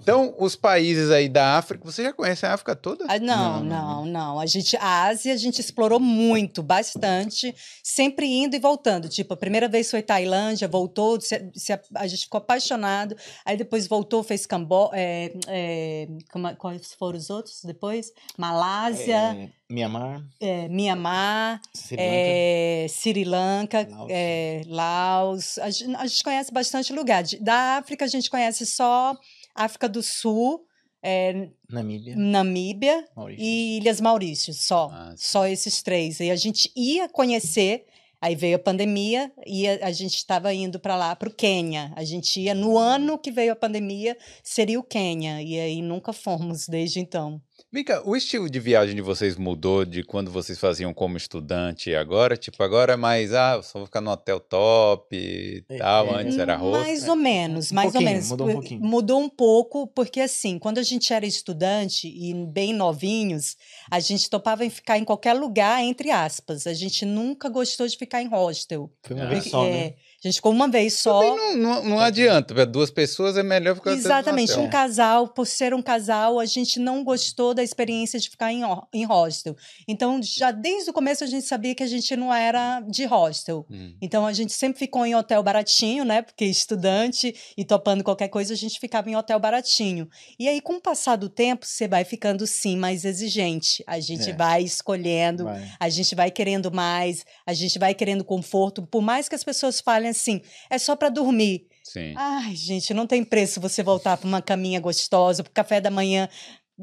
Então, 0.00 0.34
os 0.38 0.56
países 0.56 1.10
aí 1.10 1.28
da 1.28 1.58
África, 1.58 1.84
você 1.84 2.02
já 2.04 2.12
conhece 2.12 2.46
a 2.46 2.54
África 2.54 2.74
toda? 2.74 3.04
Ah, 3.08 3.18
não, 3.18 3.62
Não, 3.62 3.64
não, 3.64 4.06
não, 4.06 4.40
A 4.40 4.46
gente, 4.46 4.76
a 4.78 5.04
Ásia, 5.04 5.34
a 5.34 5.36
gente 5.36 5.60
explorou 5.60 6.00
muito, 6.00 6.62
bastante, 6.62 7.54
sempre 7.82 8.26
indo 8.26 8.56
e 8.56 8.58
voltando. 8.58 9.08
Tipo, 9.08 9.34
a 9.34 9.36
primeira 9.36 9.68
vez 9.68 9.90
foi 9.90 10.00
Tailândia, 10.00 10.66
voltou, 10.66 11.20
se, 11.20 11.50
se 11.54 11.72
a, 11.72 11.80
a 11.96 12.06
gente 12.06 12.22
ficou 12.24 12.38
apaixonado. 12.38 13.16
Aí 13.44 13.56
depois 13.56 13.86
voltou, 13.86 14.22
fez 14.22 14.46
Cambó, 14.46 14.90
é, 14.94 15.32
é, 15.46 16.08
como- 16.32 16.54
quais 16.56 16.94
foram 16.94 17.18
os 17.18 17.28
outros 17.28 17.60
depois? 17.64 18.10
Malásia, 18.36 19.16
É, 19.36 19.48
Mianmar, 19.70 20.24
é, 20.40 20.68
Mianmar, 20.68 21.60
Sri 21.74 21.96
Lanka. 21.96 22.08
é, 22.10 22.86
Sri 22.88 23.24
Lanka, 23.24 23.88
Laos. 23.90 24.08
é, 24.10 24.62
Laos. 24.66 25.58
A 25.58 25.68
gente, 25.70 25.94
a 25.96 26.06
gente 26.06 26.24
conhece 26.24 26.50
bastante 26.52 26.92
lugar. 26.94 27.22
De- 27.22 27.36
Da 27.38 27.76
África, 27.78 28.04
a 28.06 28.08
gente 28.08 28.30
conhece 28.30 28.64
só 28.64 29.14
África 29.58 29.88
do 29.88 30.02
Sul, 30.02 30.64
é, 31.02 31.48
Namíbia, 31.70 32.16
Namíbia 32.16 33.08
Maurício. 33.14 33.44
e 33.44 33.76
Ilhas 33.78 34.00
Maurícios, 34.00 34.60
só. 34.62 34.90
Ah, 34.92 35.14
só 35.16 35.46
esses 35.46 35.82
três. 35.82 36.20
E 36.20 36.30
a 36.30 36.36
gente 36.36 36.70
ia 36.76 37.08
conhecer, 37.08 37.86
aí 38.20 38.34
veio 38.34 38.56
a 38.56 38.58
pandemia 38.58 39.32
e 39.46 39.68
a, 39.68 39.86
a 39.86 39.92
gente 39.92 40.16
estava 40.16 40.52
indo 40.52 40.80
para 40.80 40.96
lá, 40.96 41.14
para 41.14 41.28
o 41.28 41.34
Quênia. 41.34 41.92
A 41.94 42.04
gente 42.04 42.40
ia 42.40 42.54
no 42.54 42.76
ano 42.76 43.18
que 43.18 43.30
veio 43.30 43.52
a 43.52 43.56
pandemia, 43.56 44.16
seria 44.42 44.78
o 44.78 44.82
Quênia. 44.82 45.42
E 45.42 45.58
aí 45.58 45.82
nunca 45.82 46.12
fomos 46.12 46.66
desde 46.68 47.00
então. 47.00 47.40
Mica, 47.72 48.02
o 48.08 48.16
estilo 48.16 48.48
de 48.48 48.58
viagem 48.58 48.94
de 48.94 49.02
vocês 49.02 49.36
mudou 49.36 49.84
de 49.84 50.02
quando 50.02 50.30
vocês 50.30 50.58
faziam 50.58 50.94
como 50.94 51.16
estudante 51.16 51.90
e 51.90 51.96
agora? 51.96 52.36
Tipo, 52.36 52.62
agora 52.62 52.94
é 52.94 52.96
mais, 52.96 53.34
ah, 53.34 53.60
só 53.62 53.80
vou 53.80 53.86
ficar 53.86 54.00
no 54.00 54.10
hotel 54.10 54.40
top 54.40 55.14
e 55.14 55.62
É, 55.68 55.76
tal, 55.76 56.06
é. 56.06 56.22
antes 56.22 56.38
era 56.38 56.56
rosto. 56.56 56.80
Mais 56.80 57.06
ou 57.08 57.16
menos, 57.16 57.70
Um 57.70 57.74
mais 57.74 57.86
ou 57.88 57.92
pouquinho, 57.92 58.10
menos. 58.12 58.30
mudou 58.30 58.48
um 58.48 58.52
pouquinho. 58.52 58.80
Mudou 58.80 59.20
um 59.20 59.28
pouco, 59.28 59.86
porque 59.88 60.20
assim, 60.20 60.58
quando 60.58 60.78
a 60.78 60.82
gente 60.82 61.12
era 61.12 61.26
estudante 61.26 62.08
e 62.08 62.32
bem 62.46 62.72
novinhos, 62.72 63.56
a 63.90 64.00
gente 64.00 64.30
topava 64.30 64.64
em 64.64 64.70
ficar 64.70 64.96
em 64.96 65.04
qualquer 65.04 65.34
lugar, 65.34 65.82
entre 65.82 66.10
aspas. 66.10 66.66
A 66.66 66.72
gente 66.72 67.04
nunca 67.04 67.48
gostou 67.48 67.86
de 67.86 67.96
ficar 67.96 68.22
em 68.22 68.28
hostel. 68.28 68.90
Foi 69.02 69.14
uma 69.16 69.26
Ah. 69.26 69.28
vez 69.28 69.44
só, 69.44 69.64
É, 69.66 69.70
né? 69.70 69.94
A 70.24 70.26
gente 70.26 70.36
ficou 70.36 70.50
uma 70.50 70.66
vez 70.66 70.98
só. 70.98 71.36
Não, 71.36 71.56
não, 71.56 71.84
não 71.84 72.00
adianta, 72.00 72.52
para 72.52 72.64
duas 72.64 72.90
pessoas 72.90 73.36
é 73.36 73.42
melhor 73.44 73.76
ficar 73.76 73.92
Exatamente, 73.92 74.58
um 74.58 74.68
casal, 74.68 75.28
por 75.28 75.46
ser 75.46 75.72
um 75.72 75.80
casal, 75.80 76.40
a 76.40 76.44
gente 76.44 76.80
não 76.80 77.04
gostou 77.04 77.54
da 77.54 77.62
experiência 77.62 78.18
de 78.18 78.28
ficar 78.28 78.52
em, 78.52 78.62
em 78.92 79.04
hostel. 79.04 79.56
Então, 79.86 80.20
já 80.20 80.50
desde 80.50 80.90
o 80.90 80.92
começo 80.92 81.22
a 81.22 81.26
gente 81.28 81.46
sabia 81.46 81.72
que 81.72 81.84
a 81.84 81.86
gente 81.86 82.16
não 82.16 82.34
era 82.34 82.80
de 82.80 83.04
hostel. 83.04 83.64
Hum. 83.70 83.94
Então, 84.02 84.26
a 84.26 84.32
gente 84.32 84.52
sempre 84.52 84.80
ficou 84.80 85.06
em 85.06 85.14
hotel 85.14 85.40
baratinho, 85.40 86.04
né? 86.04 86.20
Porque 86.20 86.44
estudante 86.44 87.32
e 87.56 87.64
topando 87.64 88.02
qualquer 88.02 88.28
coisa, 88.28 88.54
a 88.54 88.56
gente 88.56 88.80
ficava 88.80 89.08
em 89.08 89.14
hotel 89.14 89.38
baratinho. 89.38 90.08
E 90.36 90.48
aí, 90.48 90.60
com 90.60 90.74
o 90.74 90.80
passar 90.80 91.14
do 91.14 91.28
tempo, 91.28 91.64
você 91.64 91.86
vai 91.86 92.04
ficando, 92.04 92.44
sim, 92.44 92.76
mais 92.76 93.04
exigente. 93.04 93.84
A 93.86 94.00
gente 94.00 94.30
É. 94.30 94.32
vai 94.32 94.64
escolhendo, 94.64 95.44
Vai. 95.44 95.70
a 95.78 95.88
gente 95.88 96.16
vai 96.16 96.30
querendo 96.32 96.72
mais, 96.72 97.24
a 97.46 97.52
gente 97.52 97.78
vai 97.78 97.94
querendo 97.94 98.24
conforto. 98.24 98.82
Por 98.82 99.00
mais 99.00 99.28
que 99.28 99.36
as 99.36 99.44
pessoas 99.44 99.80
falem 99.80 100.07
assim, 100.08 100.40
é 100.70 100.78
só 100.78 100.96
para 100.96 101.08
dormir. 101.08 101.66
Sim. 101.84 102.14
Ai, 102.16 102.54
gente, 102.54 102.92
não 102.92 103.06
tem 103.06 103.24
preço 103.24 103.60
você 103.60 103.82
voltar 103.82 104.16
para 104.16 104.28
uma 104.28 104.42
caminha 104.42 104.78
gostosa, 104.80 105.42
para 105.42 105.52
café 105.52 105.80
da 105.80 105.90
manhã 105.90 106.28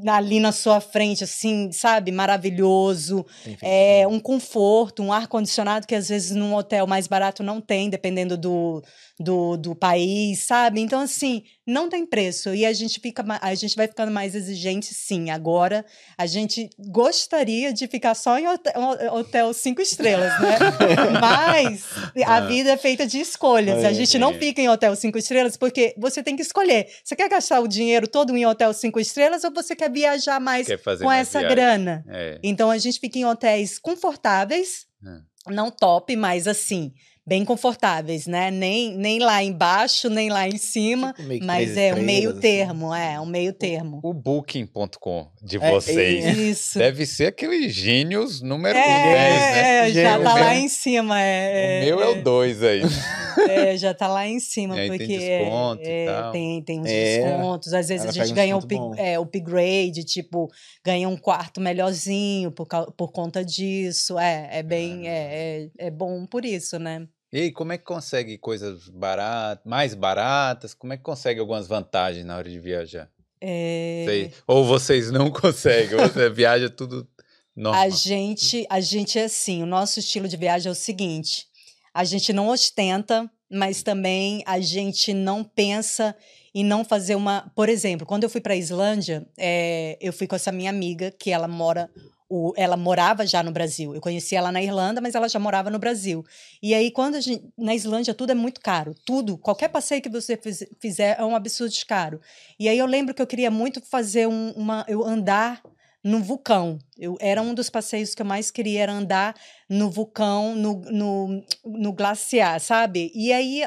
ali 0.08 0.40
na 0.40 0.52
sua 0.52 0.82
frente, 0.82 1.24
assim, 1.24 1.72
sabe? 1.72 2.12
Maravilhoso. 2.12 3.26
É 3.62 4.06
um 4.08 4.20
conforto, 4.20 5.02
um 5.02 5.14
ar-condicionado 5.14 5.88
que 5.88 5.96
às 5.96 6.10
vezes 6.10 6.36
num 6.36 6.54
hotel 6.54 6.86
mais 6.86 7.08
barato 7.08 7.42
não 7.42 7.62
tem, 7.62 7.90
dependendo 7.90 8.38
do, 8.38 8.84
do, 9.20 9.56
do 9.56 9.76
país, 9.76 10.40
sabe? 10.40 10.82
Então, 10.82 11.00
assim, 11.00 11.44
não 11.68 11.90
tem 11.90 12.06
preço. 12.06 12.54
E 12.54 12.66
a 12.66 12.72
gente, 12.74 13.00
fica, 13.00 13.24
a 13.42 13.56
gente 13.56 13.76
vai 13.76 13.88
ficando 13.88 14.12
mais 14.12 14.36
exigente, 14.36 14.94
sim. 14.94 15.30
Agora, 15.32 15.84
a 16.18 16.26
gente 16.26 16.70
gostaria 16.78 17.74
de 17.74 17.88
ficar 17.88 18.14
só 18.16 18.38
em 18.38 18.48
hotel, 18.48 18.74
hotel 19.14 19.54
cinco 19.54 19.82
estrelas, 19.82 20.32
né? 20.42 20.58
Mas 21.20 21.84
a 22.26 22.36
Ah. 22.38 22.42
vida 22.42 22.72
é 22.72 22.78
feita 22.78 23.06
de 23.08 23.20
escolhas. 23.20 23.84
A 23.84 23.90
É, 23.92 23.94
gente 23.94 24.18
não 24.20 24.32
é. 24.32 24.40
fica 24.40 24.62
em 24.62 24.70
hotel 24.70 24.96
cinco 24.96 25.18
estrelas 25.18 25.58
porque 25.58 25.96
você 25.98 26.22
tem 26.22 26.36
que 26.36 26.42
escolher. 26.42 26.88
Você 27.04 27.16
quer 27.16 27.30
gastar 27.30 27.60
o 27.62 27.68
dinheiro 27.68 28.08
todo 28.08 28.36
em 28.36 28.46
hotel 28.46 28.74
cinco 28.74 29.00
estrelas 29.00 29.44
ou 29.44 29.52
você 29.54 29.76
quer 29.76 29.92
viajar 29.92 30.40
mais 30.40 30.68
Quer 30.68 30.78
com 30.78 31.06
mais 31.06 31.28
essa 31.28 31.40
viagem. 31.40 31.56
grana? 31.56 32.06
É. 32.08 32.40
Então 32.44 32.70
a 32.70 32.78
gente 32.78 33.00
fica 33.00 33.18
em 33.18 33.26
hotéis 33.26 33.80
confortáveis, 33.80 34.86
É. 35.06 35.52
não 35.54 35.70
top, 35.72 36.16
mas 36.16 36.48
assim, 36.48 36.94
bem 37.28 37.44
confortáveis, 37.44 38.28
né? 38.28 38.52
Nem, 38.52 38.96
nem 38.96 39.20
lá 39.20 39.42
embaixo, 39.44 40.10
nem 40.10 40.30
lá 40.30 40.48
em 40.48 40.58
cima, 40.58 41.14
Tipo, 41.14 41.44
mas 41.46 41.76
é 41.76 41.94
um 41.94 42.02
meio 42.02 42.30
assim. 42.32 42.40
termo, 42.40 42.94
é, 42.94 43.20
um 43.20 43.26
meio 43.26 43.52
termo. 43.54 44.00
O 44.04 44.14
booking.com 44.14 45.28
de 45.42 45.58
É, 45.58 45.72
vocês 45.72 46.26
é. 46.26 46.32
Isso. 46.34 46.78
deve 46.78 47.06
ser 47.06 47.28
aquele 47.28 47.68
gênios 47.70 48.42
número 48.42 48.78
É, 48.78 48.84
10, 48.84 49.42
né? 49.42 49.90
é, 49.90 49.94
já 49.94 50.20
O 50.20 50.24
tá 50.24 50.34
meu- 50.36 50.44
lá 50.44 50.56
em 50.56 50.68
cima. 50.70 51.16
O 51.16 51.18
É, 51.18 51.80
meu 51.86 52.02
é 52.02 52.08
o 52.10 52.24
2 52.24 52.62
aí. 52.64 52.82
é, 53.50 53.76
já 53.78 53.94
tá 53.94 54.08
lá 54.08 54.28
em 54.28 54.40
cima, 54.40 54.76
E 54.78 54.80
aí 54.82 54.90
tem 54.90 54.98
porque 55.00 55.18
desconto 55.18 55.82
e 55.84 55.88
é, 55.88 56.06
tal. 56.06 56.32
tem, 56.32 56.62
tem 56.64 56.80
uns 56.80 56.88
É, 56.90 57.22
descontos. 57.24 57.74
Às 57.74 57.88
vezes 57.88 58.02
ela 58.04 58.10
a 58.10 58.14
gente 58.14 58.32
um 58.32 58.36
ganha 58.36 58.60
bom. 58.60 58.94
é, 58.98 59.18
upgrade, 59.20 60.04
tipo, 60.04 60.48
ganha 60.86 61.10
um 61.10 61.18
quarto 61.18 61.60
melhorzinho 61.60 62.52
por, 62.52 62.68
por 62.96 63.12
conta 63.12 63.44
disso. 63.44 64.18
É, 64.20 64.50
é 64.60 64.64
bem, 64.64 65.08
é, 65.08 65.70
é, 65.80 65.88
é 65.88 65.92
bom 65.92 66.26
por 66.26 66.46
isso, 66.46 66.78
né? 66.80 67.06
E 67.36 67.42
aí, 67.42 67.52
como 67.52 67.74
é 67.74 67.78
que 67.78 67.84
consegue 67.84 68.38
coisas 68.38 68.88
baratas, 68.88 69.66
mais 69.66 69.94
baratas? 69.94 70.74
Como 70.74 70.94
é 70.94 70.98
que 70.98 71.04
consegue 71.04 71.38
algumas 71.38 71.68
vantagens 71.68 72.26
na 72.26 72.38
hora 72.38 72.50
de 72.50 72.58
viajar? 72.62 73.10
É. 73.42 74.32
Ou 74.48 74.64
vocês 74.64 75.12
não 75.12 75.30
conseguem, 75.30 75.98
você 75.98 76.30
viaja 76.32 76.70
tudo 76.70 77.06
normal. 77.54 77.82
A 77.82 77.90
gente, 77.90 78.66
a 78.70 78.80
gente 78.80 79.20
é 79.20 79.26
assim, 79.26 79.62
o 79.62 79.66
nosso 79.66 80.00
estilo 80.00 80.30
de 80.30 80.38
viagem 80.38 80.70
é 80.70 80.72
o 80.72 80.76
seguinte: 80.76 81.46
a 81.94 82.06
gente 82.06 82.32
não 82.32 82.48
ostenta, 82.48 83.30
mas 83.52 83.84
também 83.84 84.42
a 84.48 84.62
gente 84.62 85.14
não 85.14 85.44
pensa 85.44 86.16
em 86.54 86.64
não 86.64 86.86
fazer 86.86 87.16
uma. 87.16 87.52
Por 87.54 87.68
exemplo, 87.68 88.08
quando 88.08 88.24
eu 88.24 88.30
fui 88.30 88.40
para 88.40 88.54
a 88.54 88.58
Islândia, 88.58 89.28
eh, 89.38 89.98
eu 90.00 90.14
fui 90.14 90.26
com 90.26 90.38
essa 90.38 90.54
minha 90.54 90.70
amiga 90.70 91.12
que 91.12 91.32
ela 91.32 91.50
mora. 91.50 91.92
O- 92.36 92.54
ela 92.58 92.76
morava 92.76 93.26
já 93.26 93.42
no 93.44 93.52
Brasil. 93.52 93.94
Eu 93.96 94.02
conheci 94.02 94.36
ela 94.36 94.52
na 94.52 94.62
Irlanda, 94.62 95.00
mas 95.02 95.16
ela 95.16 95.28
já 95.30 95.40
morava 95.40 95.70
no 95.70 95.80
Brasil. 95.80 96.24
E 96.62 96.74
aí, 96.74 96.92
quando 96.92 97.16
a 97.16 97.22
gente. 97.22 97.44
Na 97.58 97.74
Islândia, 97.74 98.14
tudo 98.14 98.32
é 98.32 98.36
muito 98.36 98.60
caro. 98.62 98.94
Tudo. 99.06 99.38
Qualquer 99.38 99.70
passeio 99.70 100.02
que 100.02 100.10
você 100.10 100.36
fiz- 100.38 100.68
fizer 100.80 101.16
é 101.20 101.24
um 101.24 101.36
absurdo 101.36 101.72
de 101.74 101.86
caro. 101.86 102.20
E 102.60 102.68
aí 102.68 102.78
eu 102.78 102.86
lembro 102.86 103.14
que 103.14 103.22
eu 103.22 103.28
queria 103.28 103.50
muito 103.52 103.82
fazer 103.82 104.28
um- 104.28 104.52
uma. 104.52 104.86
Eu 104.88 105.04
andar 105.06 105.62
no 106.04 106.22
vulcão. 106.22 106.78
Eu, 106.98 107.18
era 107.20 107.42
um 107.42 107.54
dos 107.54 107.70
passeios 107.70 108.14
que 108.14 108.22
eu 108.22 108.26
mais 108.26 108.52
queria, 108.52 108.82
era 108.84 108.94
andar 108.94 109.36
no 109.68 109.90
vulcão, 109.90 110.56
no, 110.56 110.76
no, 110.92 111.44
no 111.66 111.92
glaciar, 111.94 112.60
sabe? 112.60 113.12
E 113.16 113.34
aí 113.34 113.64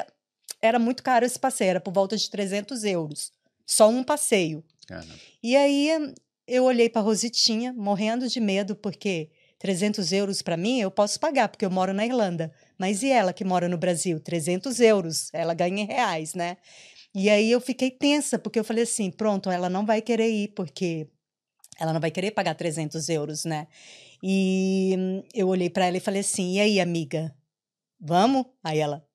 era 0.61 0.79
muito 0.79 1.03
caro 1.03 1.25
esse 1.25 1.37
passeio, 1.37 1.71
era 1.71 1.81
por 1.81 1.93
volta 1.93 2.15
de 2.15 2.29
300 2.29 2.83
euros. 2.85 3.31
Só 3.65 3.89
um 3.89 4.03
passeio. 4.03 4.63
E 5.43 5.55
aí 5.55 6.13
eu 6.49 6.63
olhei 6.65 6.89
para 6.89 7.01
Rositinha, 7.01 7.73
morrendo 7.73 8.27
de 8.27 8.39
medo, 8.39 8.75
porque 8.75 9.29
300 9.59 10.11
euros 10.11 10.41
para 10.41 10.57
mim 10.57 10.79
eu 10.79 10.89
posso 10.89 11.19
pagar, 11.19 11.49
porque 11.49 11.65
eu 11.65 11.69
moro 11.69 11.93
na 11.93 12.05
Irlanda. 12.05 12.51
Mas 12.77 13.03
e 13.03 13.09
ela 13.09 13.33
que 13.33 13.43
mora 13.43 13.67
no 13.67 13.77
Brasil? 13.77 14.19
300 14.19 14.79
euros. 14.79 15.29
Ela 15.33 15.53
ganha 15.53 15.83
em 15.83 15.85
reais, 15.85 16.33
né? 16.33 16.57
E 17.13 17.29
aí 17.29 17.51
eu 17.51 17.59
fiquei 17.59 17.91
tensa, 17.91 18.39
porque 18.39 18.59
eu 18.59 18.63
falei 18.63 18.83
assim: 18.83 19.11
pronto, 19.11 19.49
ela 19.49 19.69
não 19.69 19.85
vai 19.85 20.01
querer 20.01 20.29
ir, 20.29 20.49
porque 20.49 21.07
ela 21.79 21.93
não 21.93 21.99
vai 22.01 22.11
querer 22.11 22.31
pagar 22.31 22.55
300 22.55 23.09
euros, 23.09 23.45
né? 23.45 23.67
E 24.23 25.23
eu 25.33 25.47
olhei 25.47 25.69
para 25.69 25.85
ela 25.87 25.97
e 25.97 26.01
falei 26.01 26.21
assim: 26.21 26.55
e 26.55 26.59
aí, 26.61 26.79
amiga? 26.79 27.35
Vamos? 27.99 28.45
Aí 28.63 28.79
ela. 28.79 29.08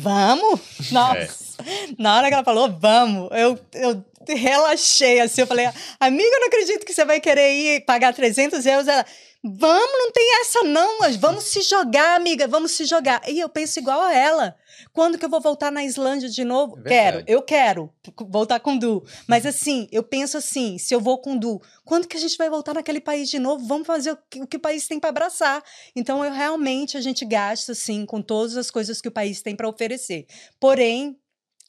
Vamos? 0.00 0.60
Nossa! 0.90 1.50
Na 1.98 2.16
hora 2.16 2.28
que 2.28 2.34
ela 2.34 2.44
falou, 2.44 2.70
vamos, 2.70 3.28
eu, 3.32 3.58
eu 3.74 4.04
relaxei 4.28 5.20
assim. 5.20 5.42
Eu 5.42 5.46
falei, 5.46 5.68
amiga, 5.98 6.28
eu 6.28 6.40
não 6.40 6.48
acredito 6.48 6.86
que 6.86 6.92
você 6.92 7.04
vai 7.04 7.20
querer 7.20 7.52
ir 7.52 7.84
pagar 7.84 8.14
300 8.14 8.64
euros. 8.66 8.88
Ela, 8.88 9.04
vamos, 9.42 9.98
não 9.98 10.10
tem 10.10 10.40
essa 10.40 10.62
não, 10.62 10.98
mas 11.00 11.16
vamos 11.16 11.44
se 11.44 11.62
jogar, 11.62 12.16
amiga, 12.16 12.48
vamos 12.48 12.72
se 12.72 12.84
jogar. 12.84 13.22
E 13.28 13.38
eu 13.38 13.48
penso 13.48 13.78
igual 13.78 14.00
a 14.00 14.14
ela. 14.14 14.56
Quando 14.92 15.16
que 15.18 15.24
eu 15.24 15.30
vou 15.30 15.40
voltar 15.40 15.70
na 15.70 15.84
Islândia 15.84 16.28
de 16.28 16.44
novo? 16.44 16.78
É 16.84 16.88
quero, 16.88 17.24
eu 17.26 17.42
quero 17.42 17.92
voltar 18.28 18.60
com 18.60 18.74
o 18.74 18.78
Du. 18.78 19.04
Mas 19.26 19.46
assim, 19.46 19.88
eu 19.92 20.02
penso 20.02 20.36
assim, 20.36 20.76
se 20.78 20.94
eu 20.94 21.00
vou 21.00 21.18
com 21.18 21.34
o 21.34 21.38
Du, 21.38 21.60
quando 21.84 22.08
que 22.08 22.16
a 22.16 22.20
gente 22.20 22.36
vai 22.36 22.50
voltar 22.50 22.74
naquele 22.74 23.00
país 23.00 23.30
de 23.30 23.38
novo? 23.38 23.64
Vamos 23.66 23.86
fazer 23.86 24.12
o 24.12 24.18
que 24.28 24.40
o, 24.42 24.46
que 24.46 24.56
o 24.56 24.60
país 24.60 24.86
tem 24.86 24.98
para 24.98 25.10
abraçar. 25.10 25.62
Então, 25.94 26.24
eu 26.24 26.32
realmente, 26.32 26.96
a 26.96 27.00
gente 27.00 27.24
gasta, 27.24 27.72
assim, 27.72 28.04
com 28.06 28.22
todas 28.22 28.56
as 28.56 28.70
coisas 28.70 29.00
que 29.00 29.08
o 29.08 29.12
país 29.12 29.42
tem 29.42 29.54
para 29.54 29.68
oferecer. 29.68 30.26
Porém, 30.58 31.16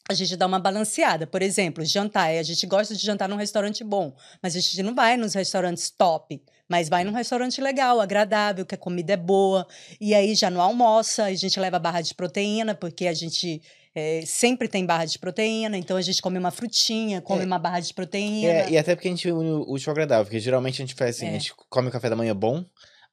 a 0.09 0.13
gente 0.13 0.35
dá 0.35 0.45
uma 0.45 0.59
balanceada. 0.59 1.27
Por 1.27 1.41
exemplo, 1.41 1.83
jantar. 1.85 2.29
A 2.31 2.43
gente 2.43 2.65
gosta 2.65 2.95
de 2.95 3.05
jantar 3.05 3.29
num 3.29 3.35
restaurante 3.35 3.83
bom, 3.83 4.15
mas 4.41 4.55
a 4.55 4.59
gente 4.59 4.81
não 4.83 4.93
vai 4.93 5.17
nos 5.17 5.33
restaurantes 5.33 5.89
top. 5.89 6.41
Mas 6.71 6.87
vai 6.87 7.03
num 7.03 7.11
restaurante 7.11 7.59
legal, 7.59 7.99
agradável, 7.99 8.65
que 8.65 8.73
a 8.73 8.77
comida 8.77 9.11
é 9.11 9.17
boa. 9.17 9.67
E 9.99 10.13
aí 10.15 10.33
já 10.35 10.49
não 10.49 10.61
almoça, 10.61 11.25
a 11.25 11.33
gente 11.33 11.59
leva 11.59 11.77
barra 11.77 11.99
de 11.99 12.15
proteína, 12.15 12.73
porque 12.73 13.07
a 13.07 13.13
gente 13.13 13.61
é, 13.93 14.23
sempre 14.25 14.69
tem 14.69 14.85
barra 14.85 15.03
de 15.03 15.19
proteína, 15.19 15.77
então 15.77 15.97
a 15.97 16.01
gente 16.01 16.21
come 16.21 16.37
uma 16.39 16.49
frutinha, 16.49 17.19
come 17.19 17.43
É. 17.43 17.45
uma 17.45 17.59
barra 17.59 17.81
de 17.81 17.93
proteína. 17.93 18.47
É, 18.53 18.69
e 18.71 18.77
até 18.77 18.95
porque 18.95 19.09
a 19.09 19.11
gente 19.11 19.29
une 19.29 19.51
o 19.51 19.69
útil 19.69 19.89
ao 19.89 19.91
agradável, 19.91 20.23
porque 20.23 20.39
geralmente 20.39 20.75
a 20.81 20.85
gente 20.85 20.95
faz 20.95 21.17
assim, 21.17 21.25
É. 21.25 21.29
a 21.29 21.33
gente 21.33 21.53
come 21.69 21.89
o 21.89 21.91
café 21.91 22.09
da 22.09 22.15
manhã 22.15 22.33
bom, 22.33 22.63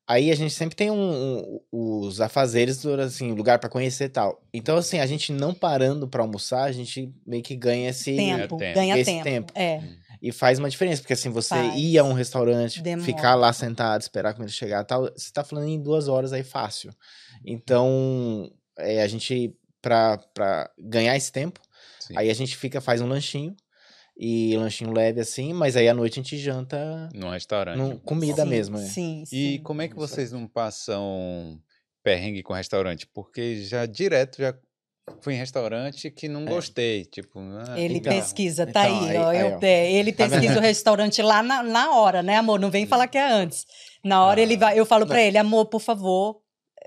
aí 0.07 0.31
a 0.31 0.37
gente 0.37 0.55
sempre 0.55 0.77
tem 0.77 0.89
um, 0.89 0.97
um- 0.97 1.61
os 2.07 2.21
afazeres, 2.21 2.87
assim, 2.87 3.33
lugar 3.33 3.59
pra 3.59 3.69
conhecer 3.69 4.05
e 4.05 4.09
tal. 4.09 4.41
Então, 4.55 4.77
assim, 4.77 5.01
a 5.01 5.07
gente 5.07 5.33
não 5.33 5.53
parando 5.53 6.07
pra 6.07 6.23
almoçar, 6.23 6.63
a 6.63 6.73
gente 6.73 7.13
meio 7.27 7.43
que 7.43 7.57
ganha 7.57 7.91
esse... 7.91 8.15
tempo, 8.15 8.57
tempo. 8.57 8.75
ganha 8.75 8.97
Esse 8.97 9.11
tempo. 9.11 9.25
tempo. 9.25 9.53
É. 9.57 9.81
E 10.21 10.33
faz 10.33 10.59
uma 10.59 10.69
diferença, 10.69 11.01
porque 11.01 11.13
assim, 11.13 11.31
você 11.31 11.55
Faz. 11.55 11.75
ir 11.77 11.99
a 11.99 12.05
um 12.05 12.13
restaurante, 12.13 12.83
Demora. 12.83 13.05
ficar 13.05 13.35
lá 13.35 13.53
sentado, 13.53 14.01
esperar 14.01 14.31
a 14.31 14.35
comida 14.35 14.51
chegar 14.53 14.83
e 14.83 14.85
tal, 14.87 15.03
você 15.17 15.31
tá 15.33 15.45
falando 15.45 15.69
em 15.69 15.81
duas 15.81 16.09
horas 16.09 16.33
aí 16.33 16.43
fácil. 16.43 16.93
Então, 17.45 18.51
é, 18.79 19.03
a 19.03 19.07
gente, 19.09 19.55
pra, 19.81 20.19
pra 20.35 20.71
ganhar 20.79 21.17
esse 21.17 21.31
tempo, 21.33 21.61
Sim. 22.01 22.15
aí 22.17 22.31
a 22.31 22.35
gente 22.35 22.57
fica, 22.57 22.81
faz 22.81 23.01
um 23.01 23.07
lanchinho, 23.07 23.55
e 24.21 24.57
lanchinho 24.57 24.93
leve 24.93 25.21
assim, 25.21 25.53
mas 25.53 25.77
aí 25.77 25.89
à 25.89 25.95
noite 25.95 26.15
a 26.19 26.23
gente 26.23 26.37
janta 26.39 27.09
Num 27.15 27.31
restaurante. 27.31 27.79
num, 27.79 27.97
comida 27.99 28.43
sim, 28.43 28.49
mesmo, 28.49 28.77
né? 28.77 28.85
Sim, 28.85 29.23
E 29.31 29.57
sim. 29.57 29.63
como 29.63 29.81
é 29.81 29.87
que 29.89 29.95
vocês 29.95 30.33
não 30.33 30.49
passam 30.49 31.61
perrengue 32.03 32.43
com 32.43 32.53
restaurante? 32.53 33.07
Porque 33.07 33.63
já 33.63 33.87
direto 33.87 34.39
já 34.39 34.53
fui 35.21 35.35
em 35.35 35.37
restaurante 35.39 36.11
que 36.11 36.29
não 36.29 36.43
É. 36.43 36.47
gostei. 36.47 37.05
Tipo, 37.05 37.39
ah, 37.41 37.79
Ele 37.79 37.99
Então, 37.99 38.13
pesquisa, 38.13 38.67
tá 38.67 38.89
então, 38.89 39.05
aí, 39.05 39.11
aí- 39.11 39.17
ó, 39.19 39.29
aí, 39.29 39.41
eu- 39.41 39.57
ó. 39.57 39.59
é, 39.63 39.93
ele 39.93 40.13
Tá 40.13 40.29
pesquisa 40.29 40.59
o 40.59 40.63
restaurante 40.63 41.21
lá 41.23 41.43
na, 41.43 41.63
na 41.63 41.93
hora, 41.93 42.23
né, 42.23 42.37
amor? 42.37 42.59
Não 42.61 42.71
vem 42.71 42.87
falar 42.87 43.07
que 43.09 43.19
é 43.19 43.27
antes. 43.31 43.65
Na 44.05 44.25
hora 44.25 44.41
Ah. 44.41 44.43
ele 44.43 44.57
vai, 44.57 44.79
eu 44.79 44.87
falo 44.87 45.07
pra 45.07 45.21
ele, 45.23 45.37
amor, 45.39 45.67
por 45.67 45.81
favor, 45.81 46.41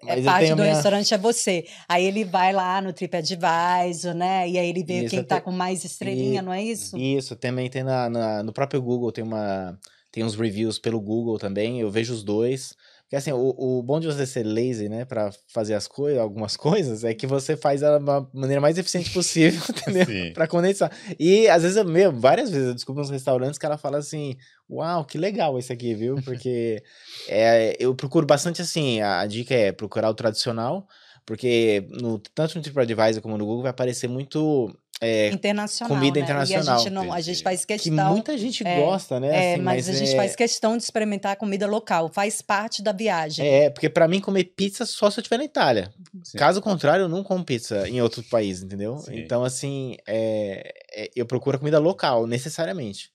é 0.08 0.22
parte 0.22 0.50
do 0.50 0.56
minha- 0.62 0.74
restaurante 0.74 1.14
é 1.14 1.18
você. 1.18 1.66
Aí 1.88 2.04
ele 2.06 2.24
vai 2.24 2.52
lá 2.54 2.82
no 2.82 2.92
TripAdvisor, 2.94 4.14
né? 4.14 4.50
E 4.50 4.58
aí 4.58 4.68
ele 4.70 4.84
vê 4.84 5.02
Isso, 5.02 5.10
quem 5.16 5.24
tá 5.24 5.40
te- 5.40 5.44
com 5.44 5.52
mais 5.52 5.84
estrelinha, 5.84 6.40
E- 6.40 6.42
não 6.44 6.54
é 6.54 6.64
isso? 6.64 6.98
Isso, 6.98 7.36
também 7.36 7.70
tem 7.70 7.84
na, 7.84 8.10
na- 8.10 8.44
no 8.44 8.52
próprio 8.54 8.82
Google, 8.82 9.12
tem 9.12 9.24
uma 9.24 9.78
tem 10.14 10.26
uns 10.26 10.36
reviews 10.36 10.78
pelo 10.78 11.00
Google 11.00 11.40
também, 11.40 11.80
eu 11.80 11.90
vejo 11.90 12.14
os 12.14 12.22
dois. 12.22 12.74
Porque 13.12 13.18
assim, 13.18 13.34
o, 13.34 13.54
o 13.58 13.84
bom 13.84 14.00
de 14.00 14.08
você 14.08 14.26
ser 14.26 14.44
lazy, 14.46 14.88
né, 14.88 15.04
pra 15.04 15.32
fazer 15.50 15.74
as 15.74 15.86
coisas, 15.86 16.18
algumas 16.18 16.56
coisas, 16.56 17.04
é 17.04 17.14
que 17.14 17.28
você 17.28 17.58
faz 17.58 17.82
da 17.82 18.00
ma- 18.00 18.26
maneira 18.34 18.62
mais 18.62 18.78
eficiente 18.78 19.12
possível, 19.12 19.60
entendeu? 19.70 20.06
Sim. 20.06 20.32
Pra 20.32 20.48
condensar. 20.48 20.90
E 21.20 21.46
às 21.50 21.62
vezes, 21.64 21.76
eu, 21.76 21.84
meu, 21.84 22.14
várias 22.14 22.50
vezes 22.50 22.70
eu 22.70 22.74
descubro 22.74 23.02
nos 23.02 23.10
restaurantes 23.10 23.60
que 23.60 23.66
ela 23.66 23.78
fala 23.78 23.98
assim: 23.98 24.38
Uau, 24.70 25.04
que 25.04 25.18
legal 25.18 25.60
esse 25.60 25.74
aqui, 25.74 25.94
viu? 25.94 26.16
Porque 26.24 26.82
é, 27.28 27.76
eu 27.82 27.94
procuro 27.94 28.26
bastante 28.26 28.62
assim. 28.62 29.02
A, 29.02 29.20
a 29.20 29.28
dica 29.28 29.54
é 29.54 29.74
procurar 29.74 30.10
o 30.10 30.14
tradicional, 30.14 30.88
porque 31.26 31.86
no, 31.90 32.18
tanto 32.18 32.56
no 32.56 32.62
TripAdvisor 32.62 33.22
como 33.22 33.38
no 33.38 33.46
Google 33.46 33.64
vai 33.64 33.72
aparecer 33.72 34.08
muito. 34.08 34.74
É, 35.02 35.30
internacional. 35.30 35.98
comida 35.98 36.20
né? 36.20 36.24
internacional. 36.24 36.66
E 36.66 36.70
a 36.70 36.78
gente 36.78 36.90
não, 36.92 37.12
a 37.12 37.20
gente 37.20 37.42
faz 37.42 37.66
que 37.66 37.74
questão. 37.74 38.12
muita 38.12 38.38
gente 38.38 38.66
é, 38.66 38.80
gosta, 38.80 39.20
né? 39.20 39.28
É, 39.28 39.54
assim, 39.54 39.64
mas, 39.64 39.90
a 39.90 39.94
gente 39.94 40.14
é, 40.14 40.16
faz 40.16 40.36
questão 40.36 40.78
de 40.78 40.84
experimentar 40.84 41.32
a 41.32 41.36
comida 41.36 41.66
local, 41.66 42.08
faz 42.10 42.42
parte 42.42 42.84
da 42.84 42.92
viagem. 42.92 43.46
É, 43.46 43.70
porque 43.72 43.90
pra 43.90 44.08
mim 44.08 44.22
comer 44.22 44.44
pizza 44.44 44.86
só 44.86 45.10
se 45.10 45.20
eu 45.20 45.22
estiver 45.22 45.38
na 45.38 45.46
Itália. 45.46 45.92
Sim. 46.24 46.38
Caso 46.38 46.62
contrário, 46.62 47.04
eu 47.06 47.10
não 47.10 47.24
como 47.24 47.44
pizza 47.44 47.90
em 47.90 48.00
outro 48.00 48.22
país, 48.24 48.62
entendeu? 48.62 48.98
Sim. 49.00 49.18
Então, 49.18 49.44
assim, 49.44 49.98
é, 50.08 50.72
é, 50.94 51.10
eu 51.16 51.26
procuro 51.26 51.56
a 51.56 51.60
comida 51.60 51.80
local, 51.80 52.28
necessariamente. 52.28 53.10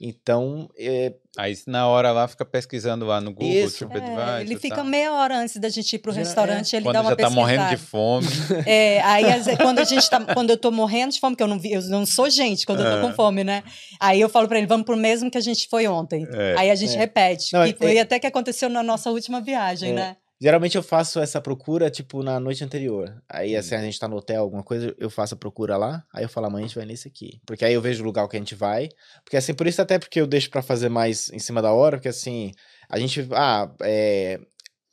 Então, 0.00 0.68
é, 0.78 1.12
Aí 1.38 1.54
na 1.66 1.86
hora 1.86 2.12
lá 2.12 2.26
fica 2.26 2.46
pesquisando 2.46 3.04
lá 3.04 3.20
no 3.20 3.30
Google, 3.30 3.48
Isso. 3.52 3.86
TripAdvisor. 3.86 4.28
É, 4.38 4.40
ele 4.40 4.58
fica 4.58 4.76
tal. 4.76 4.84
meia 4.86 5.12
hora 5.12 5.36
antes 5.38 5.56
da 5.58 5.68
gente 5.68 5.92
ir 5.94 5.98
pro 5.98 6.10
Geral- 6.10 6.26
restaurante, 6.26 6.74
ele 6.74 6.84
Quando 6.84 6.94
dá 6.94 7.00
uma 7.02 7.10
já 7.10 7.16
tá 7.16 7.28
morrendo 7.30 7.64
de 7.64 7.76
pesquisada. 7.76 7.90
fome. 7.90 8.26
É, 8.66 9.02
aí 9.02 9.24
quando 9.58 9.78
a 9.80 9.84
gente 9.84 10.08
tá, 10.08 10.18
quando 10.32 10.48
eu 10.50 10.56
tô 10.56 10.70
morrendo 10.70 11.12
de 11.12 11.20
fome, 11.20 11.36
que 11.36 11.42
eu 11.42 11.46
não 11.46 11.60
eu 11.62 11.82
não 11.90 12.06
sou 12.06 12.30
gente 12.30 12.64
quando 12.64 12.82
eu 12.82 12.90
tô 12.90 12.98
É. 12.98 13.00
com 13.02 13.12
fome, 13.14 13.44
né? 13.44 13.62
Aí 14.00 14.18
eu 14.18 14.30
falo 14.30 14.48
pra 14.48 14.56
ele, 14.56 14.66
vamos 14.66 14.86
pro 14.86 14.96
mesmo 14.96 15.30
que 15.30 15.36
a 15.36 15.42
gente 15.42 15.68
foi 15.68 15.86
ontem. 15.86 16.26
É. 16.32 16.54
Aí 16.56 16.70
a 16.70 16.74
gente 16.74 16.94
É. 16.94 16.98
repete, 16.98 17.52
Não, 17.52 17.64
que 17.64 17.70
é- 17.70 17.76
foi 17.76 17.98
até 17.98 18.18
que 18.18 18.26
aconteceu 18.26 18.70
na 18.70 18.82
nossa 18.82 19.10
última 19.10 19.38
viagem, 19.40 19.90
É. 19.90 19.94
né? 19.94 20.16
Geralmente 20.40 20.76
eu 20.76 20.82
faço 20.82 21.18
essa 21.20 21.40
procura, 21.40 21.90
tipo, 21.90 22.22
na 22.22 22.38
noite 22.38 22.62
anterior. 22.64 23.22
Aí, 23.28 23.56
assim, 23.56 23.74
a 23.74 23.80
gente 23.82 23.98
tá 23.98 24.06
no 24.08 24.16
hotel, 24.16 24.42
alguma 24.42 24.62
coisa, 24.62 24.94
eu 24.98 25.08
faço 25.10 25.34
a 25.34 25.36
procura 25.36 25.76
lá. 25.76 26.04
Aí 26.12 26.24
eu 26.24 26.28
falo, 26.28 26.46
amanhã 26.46 26.64
a 26.64 26.68
gente 26.68 26.76
vai 26.76 26.86
nesse 26.86 27.08
aqui. 27.08 27.40
Porque 27.46 27.64
aí 27.64 27.74
eu 27.74 27.80
vejo 27.80 28.02
o 28.02 28.06
lugar 28.06 28.26
que 28.28 28.36
a 28.36 28.38
gente 28.38 28.54
vai. 28.54 28.88
Porque, 29.24 29.36
assim, 29.36 29.54
por 29.54 29.66
isso 29.66 29.80
até 29.82 29.98
porque 29.98 30.20
eu 30.20 30.26
deixo 30.26 30.50
pra 30.50 30.62
fazer 30.62 30.88
mais 30.88 31.30
em 31.30 31.38
cima 31.38 31.60
da 31.62 31.72
hora, 31.72 31.96
porque, 31.96 32.08
assim, 32.08 32.52
a 32.88 32.98
gente. 32.98 33.26
Ah, 33.32 33.70
é. 33.82 34.38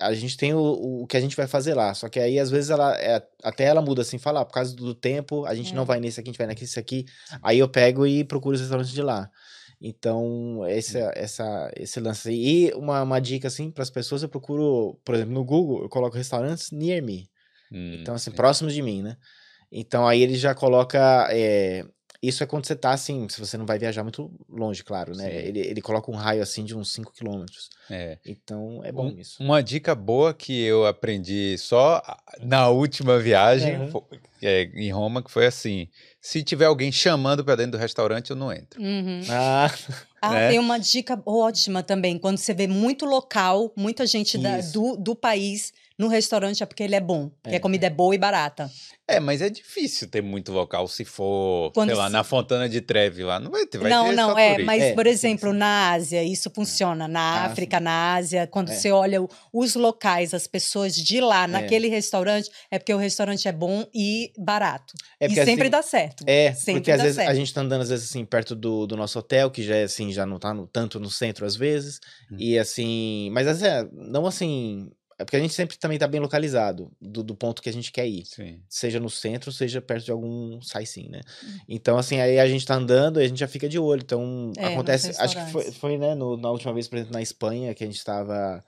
A 0.01 0.13
gente 0.13 0.35
tem 0.35 0.53
o, 0.53 0.59
o 1.03 1.07
que 1.07 1.15
a 1.15 1.21
gente 1.21 1.35
vai 1.35 1.47
fazer 1.47 1.75
lá. 1.75 1.93
Só 1.93 2.09
que 2.09 2.19
aí, 2.19 2.37
às 2.37 2.49
vezes, 2.49 2.69
ela 2.71 2.93
é, 2.97 3.21
até 3.41 3.63
ela 3.65 3.81
muda 3.81 4.01
assim, 4.01 4.17
fala, 4.17 4.41
ah, 4.41 4.45
por 4.45 4.53
causa 4.53 4.75
do 4.75 4.93
tempo, 4.93 5.45
a 5.45 5.55
gente 5.55 5.71
É. 5.71 5.75
não 5.75 5.85
vai 5.85 5.99
nesse 5.99 6.19
aqui, 6.19 6.29
a 6.29 6.33
gente 6.33 6.37
vai 6.37 6.47
nesse 6.47 6.77
aqui. 6.79 7.05
Aí 7.41 7.59
eu 7.59 7.69
pego 7.69 8.05
e 8.05 8.23
procuro 8.23 8.55
os 8.55 8.59
restaurantes 8.61 8.91
de 8.91 9.01
lá. 9.01 9.29
Então, 9.85 10.65
esse, 10.69 10.97
essa, 10.97 11.69
esse 11.75 11.99
lance 11.99 12.29
aí. 12.29 12.69
E 12.69 12.73
uma, 12.73 13.01
uma 13.03 13.19
dica, 13.19 13.49
assim, 13.49 13.69
para 13.69 13.83
as 13.83 13.89
pessoas, 13.89 14.23
eu 14.23 14.29
procuro, 14.29 14.97
por 15.03 15.13
exemplo, 15.13 15.33
no 15.33 15.43
Google, 15.43 15.83
eu 15.83 15.89
coloco 15.89 16.15
restaurantes 16.15 16.71
near 16.71 17.01
me. 17.01 17.29
Hum, 17.69 17.97
Então, 17.99 18.15
assim, 18.15 18.31
sim. 18.31 18.35
próximos 18.37 18.73
de 18.73 18.81
mim, 18.81 19.01
né? 19.01 19.17
Então, 19.69 20.07
aí 20.07 20.21
ele 20.21 20.35
já 20.35 20.55
coloca. 20.55 21.27
é, 21.31 21.83
isso 22.23 22.41
é 22.43 22.45
quando 22.47 22.65
você 22.65 22.75
tá 22.75 22.91
assim, 22.91 23.27
se 23.29 23.39
você 23.39 23.57
não 23.57 23.65
vai 23.65 23.77
viajar 23.77 24.01
muito 24.01 24.31
longe, 24.49 24.83
claro, 24.83 25.15
né? 25.15 25.25
Sim. 25.29 25.35
Ele, 25.35 25.59
ele 25.59 25.81
coloca 25.81 26.09
um 26.09 26.15
raio 26.15 26.41
assim 26.41 26.63
de 26.63 26.75
uns 26.75 26.91
5 26.93 27.11
quilômetros. 27.11 27.69
É. 27.89 28.17
Então, 28.25 28.81
é 28.83 28.91
bom 28.91 29.07
Um- 29.09 29.19
isso. 29.19 29.43
Uma 29.43 29.61
dica 29.61 29.93
boa 29.93 30.33
que 30.33 30.61
eu 30.63 30.85
aprendi 30.85 31.57
só 31.57 32.01
na 32.41 32.69
última 32.69 33.19
viagem 33.19 33.89
fo- 33.91 34.07
é, 34.41 34.63
em 34.73 34.89
Roma, 34.91 35.21
que 35.21 35.29
foi 35.29 35.45
assim: 35.45 35.87
se 36.21 36.41
tiver 36.43 36.65
alguém 36.65 36.91
chamando 36.91 37.43
pra 37.43 37.55
dentro 37.55 37.73
do 37.73 37.77
restaurante, 37.77 38.29
eu 38.31 38.35
não 38.35 38.51
entro. 38.51 38.81
Uhum. 38.81 39.21
Ah, 39.29 39.69
Ah, 40.21 40.33
né? 40.35 40.49
tem 40.51 40.59
uma 40.59 40.77
dica 40.79 41.21
ótima 41.25 41.83
também. 41.83 42.17
Quando 42.17 42.37
você 42.37 42.53
vê 42.53 42.65
muito 42.65 43.05
local, 43.05 43.73
muita 43.75 44.05
gente 44.07 44.37
da- 44.37 44.61
do, 44.61 44.95
do 44.95 45.13
país 45.15 45.73
no 45.97 46.07
restaurante 46.07 46.63
é 46.63 46.65
porque 46.65 46.83
ele 46.83 46.95
é 46.95 46.99
bom. 47.01 47.29
Porque 47.41 47.55
É. 47.55 47.57
a 47.57 47.61
comida 47.61 47.87
é 47.87 47.89
boa 47.89 48.13
e 48.13 48.17
barata. 48.17 48.69
É, 49.07 49.19
mas 49.19 49.41
é 49.41 49.49
difícil 49.49 50.07
ter 50.07 50.21
muito 50.21 50.51
local 50.53 50.87
se 50.87 51.03
for, 51.03 51.71
Quando 51.73 51.89
sei 51.89 51.97
lá, 51.97 52.07
se- 52.07 52.13
na 52.13 52.23
Fontana 52.23 52.69
de 52.69 52.79
Trevi 52.79 53.21
lá. 53.23 53.37
Não 53.39 53.51
vai 53.51 53.65
ter, 53.65 53.77
vai 53.77 53.91
não, 53.91 54.05
ter 54.09 54.15
não, 54.15 54.39
é. 54.39 54.57
Mas, 54.63 54.81
É, 54.81 54.93
por 54.93 55.05
sim, 55.05 55.11
exemplo, 55.11 55.51
sim. 55.51 55.57
na 55.57 55.91
Ásia, 55.91 56.23
isso 56.23 56.49
funciona. 56.55 57.05
Na 57.07 57.19
Ah, 57.19 57.45
África, 57.45 57.79
na 57.81 58.15
Ásia, 58.15 58.47
quando 58.47 58.71
É. 58.71 58.75
você 58.75 58.91
olha 58.91 59.19
os 59.51 59.75
locais, 59.75 60.33
as 60.33 60.47
pessoas 60.47 60.95
de 60.95 61.19
lá, 61.19 61.47
naquele 61.47 61.89
restaurante, 61.89 62.49
é 62.71 62.79
porque 62.79 62.93
o 62.93 62.97
restaurante 62.97 63.47
é 63.47 63.51
bom 63.51 63.85
e 63.93 64.31
barato. 64.37 64.93
é 65.19 65.25
e 65.25 65.29
porque, 65.29 65.43
sempre 65.45 65.63
assim, 65.63 65.69
dá 65.71 65.81
certo. 65.81 66.23
É, 66.25 66.53
Sempre 66.53 66.73
porque 66.75 66.91
às 66.91 67.01
vezes 67.01 67.17
a 67.19 67.23
certo. 67.23 67.35
gente 67.35 67.53
tá 67.53 67.61
andando, 67.61 67.81
às 67.81 67.89
vezes, 67.89 68.09
assim, 68.09 68.23
perto 68.25 68.55
do, 68.55 68.87
do 68.87 68.95
nosso 68.95 69.19
hotel, 69.19 69.51
que 69.51 69.61
já 69.61 69.75
é 69.75 69.83
assim, 69.83 70.11
já 70.13 70.25
não 70.25 70.39
tá 70.39 70.53
no- 70.53 70.65
tanto 70.67 70.97
no 70.99 71.09
centro 71.09 71.45
às 71.45 71.55
vezes. 71.57 71.99
Hum. 72.31 72.37
E 72.39 72.57
assim. 72.57 73.29
Mas 73.33 73.47
assim, 73.47 73.65
é, 73.65 73.85
não 73.91 74.25
assim. 74.25 74.89
É 75.17 75.23
porque 75.23 75.37
a 75.37 75.39
gente 75.39 75.53
sempre 75.53 75.77
também 75.77 75.97
tá 75.97 76.07
bem 76.07 76.19
localizado 76.19 76.91
do, 77.01 77.23
do 77.23 77.35
ponto 77.35 77.61
que 77.61 77.69
a 77.69 77.73
gente 77.73 77.91
quer 77.91 78.07
ir. 78.07 78.25
Sim. 78.25 78.59
Seja 78.67 78.99
no 78.99 79.09
centro, 79.09 79.51
seja 79.51 79.81
perto 79.81 80.05
de 80.05 80.11
algum 80.11 80.61
sightseeing, 80.61 81.09
né? 81.09 81.21
Hum. 81.43 81.57
Então, 81.69 81.97
assim, 81.97 82.19
aí 82.19 82.39
a 82.39 82.47
gente 82.47 82.65
tá 82.65 82.75
andando 82.75 83.21
e 83.21 83.23
a 83.25 83.27
gente 83.27 83.39
já 83.39 83.47
fica 83.47 83.69
de 83.69 83.77
olho. 83.79 84.01
Então, 84.01 84.51
É, 84.57 84.67
acontece. 84.67 85.11
Acho 85.21 85.35
que 85.45 85.51
foi, 85.51 85.71
foi 85.71 85.97
né, 85.97 86.15
no- 86.15 86.37
na 86.37 86.49
última 86.49 86.73
vez, 86.73 86.87
por 86.87 86.95
exemplo, 86.97 87.13
na 87.13 87.21
Espanha, 87.21 87.73
que 87.73 87.83
a 87.83 87.87
gente 87.87 88.03
tava. 88.03 88.63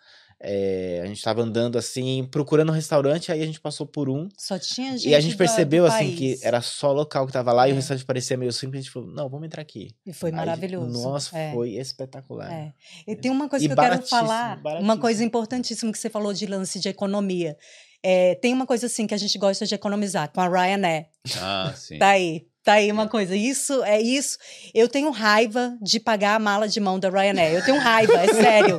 É, 0.47 1.01
a 1.03 1.07
gente 1.07 1.21
tava 1.23 1.41
andando 1.41 1.75
assim, 1.75 2.27
procurando 2.29 2.69
um 2.69 2.75
restaurante, 2.75 3.31
aí 3.31 3.41
a 3.41 3.45
gente 3.45 3.59
passou 3.59 3.87
por 3.87 4.07
um. 4.09 4.29
Só 4.37 4.59
tinha 4.59 4.91
gente. 4.95 5.09
E 5.09 5.15
a 5.15 5.19
gente 5.19 5.35
percebeu, 5.35 5.85
do 5.85 5.91
assim, 5.91 6.15
que 6.15 6.29
país. 6.29 6.43
era 6.43 6.61
só 6.61 6.91
local 6.91 7.25
que 7.25 7.33
tava 7.33 7.51
lá 7.51 7.67
e 7.67 7.71
É. 7.71 7.73
o 7.73 7.75
restaurante 7.75 8.05
parecia 8.05 8.37
meio 8.37 8.53
simples. 8.53 8.79
A 8.79 8.83
gente 8.83 8.91
falou, 8.91 9.09
não, 9.09 9.27
vamos 9.27 9.47
entrar 9.47 9.61
aqui. 9.63 9.89
E 10.05 10.13
foi 10.13 10.29
Aí, 10.29 10.35
maravilhoso. 10.35 11.01
Nossa, 11.03 11.35
é. 11.35 11.51
foi 11.51 11.71
espetacular. 11.71 12.51
É. 12.51 12.73
E 13.07 13.15
tem 13.15 13.31
uma 13.31 13.49
coisa 13.49 13.65
E 13.65 13.67
que 13.67 13.73
eu 13.73 13.77
quero 13.77 14.01
falar, 14.05 14.61
uma 14.79 14.97
coisa 14.97 15.23
importantíssima 15.23 15.91
que 15.91 15.97
você 15.97 16.09
falou 16.09 16.31
de 16.31 16.45
lance 16.45 16.79
de 16.79 16.89
economia. 16.89 17.57
É, 18.03 18.35
tem 18.35 18.53
uma 18.53 18.67
coisa 18.67 18.85
assim 18.85 19.07
que 19.07 19.15
a 19.15 19.17
gente 19.17 19.35
gosta 19.39 19.65
de 19.65 19.73
economizar, 19.73 20.31
com 20.31 20.39
a 20.39 20.47
Ryanair. 20.47 21.07
Ah, 21.41 21.73
sim. 21.75 21.97
Tá 21.97 22.09
aí. 22.09 22.45
Tá 22.65 22.73
aí 22.73 22.91
uma 22.91 23.07
coisa. 23.07 23.35
Isso 23.35 23.83
é 23.83 24.01
isso. 24.01 24.39
Eu 24.73 24.89
tenho 24.89 25.11
raiva 25.11 25.77
de 25.79 25.99
pagar 25.99 26.33
a 26.33 26.39
mala 26.39 26.67
de 26.67 26.79
mão 26.79 26.99
da 26.99 27.11
Ryanair. 27.11 27.53
Eu 27.53 27.63
tenho 27.63 27.77
raiva, 27.77 28.13
é 28.13 28.27
sério. 28.33 28.77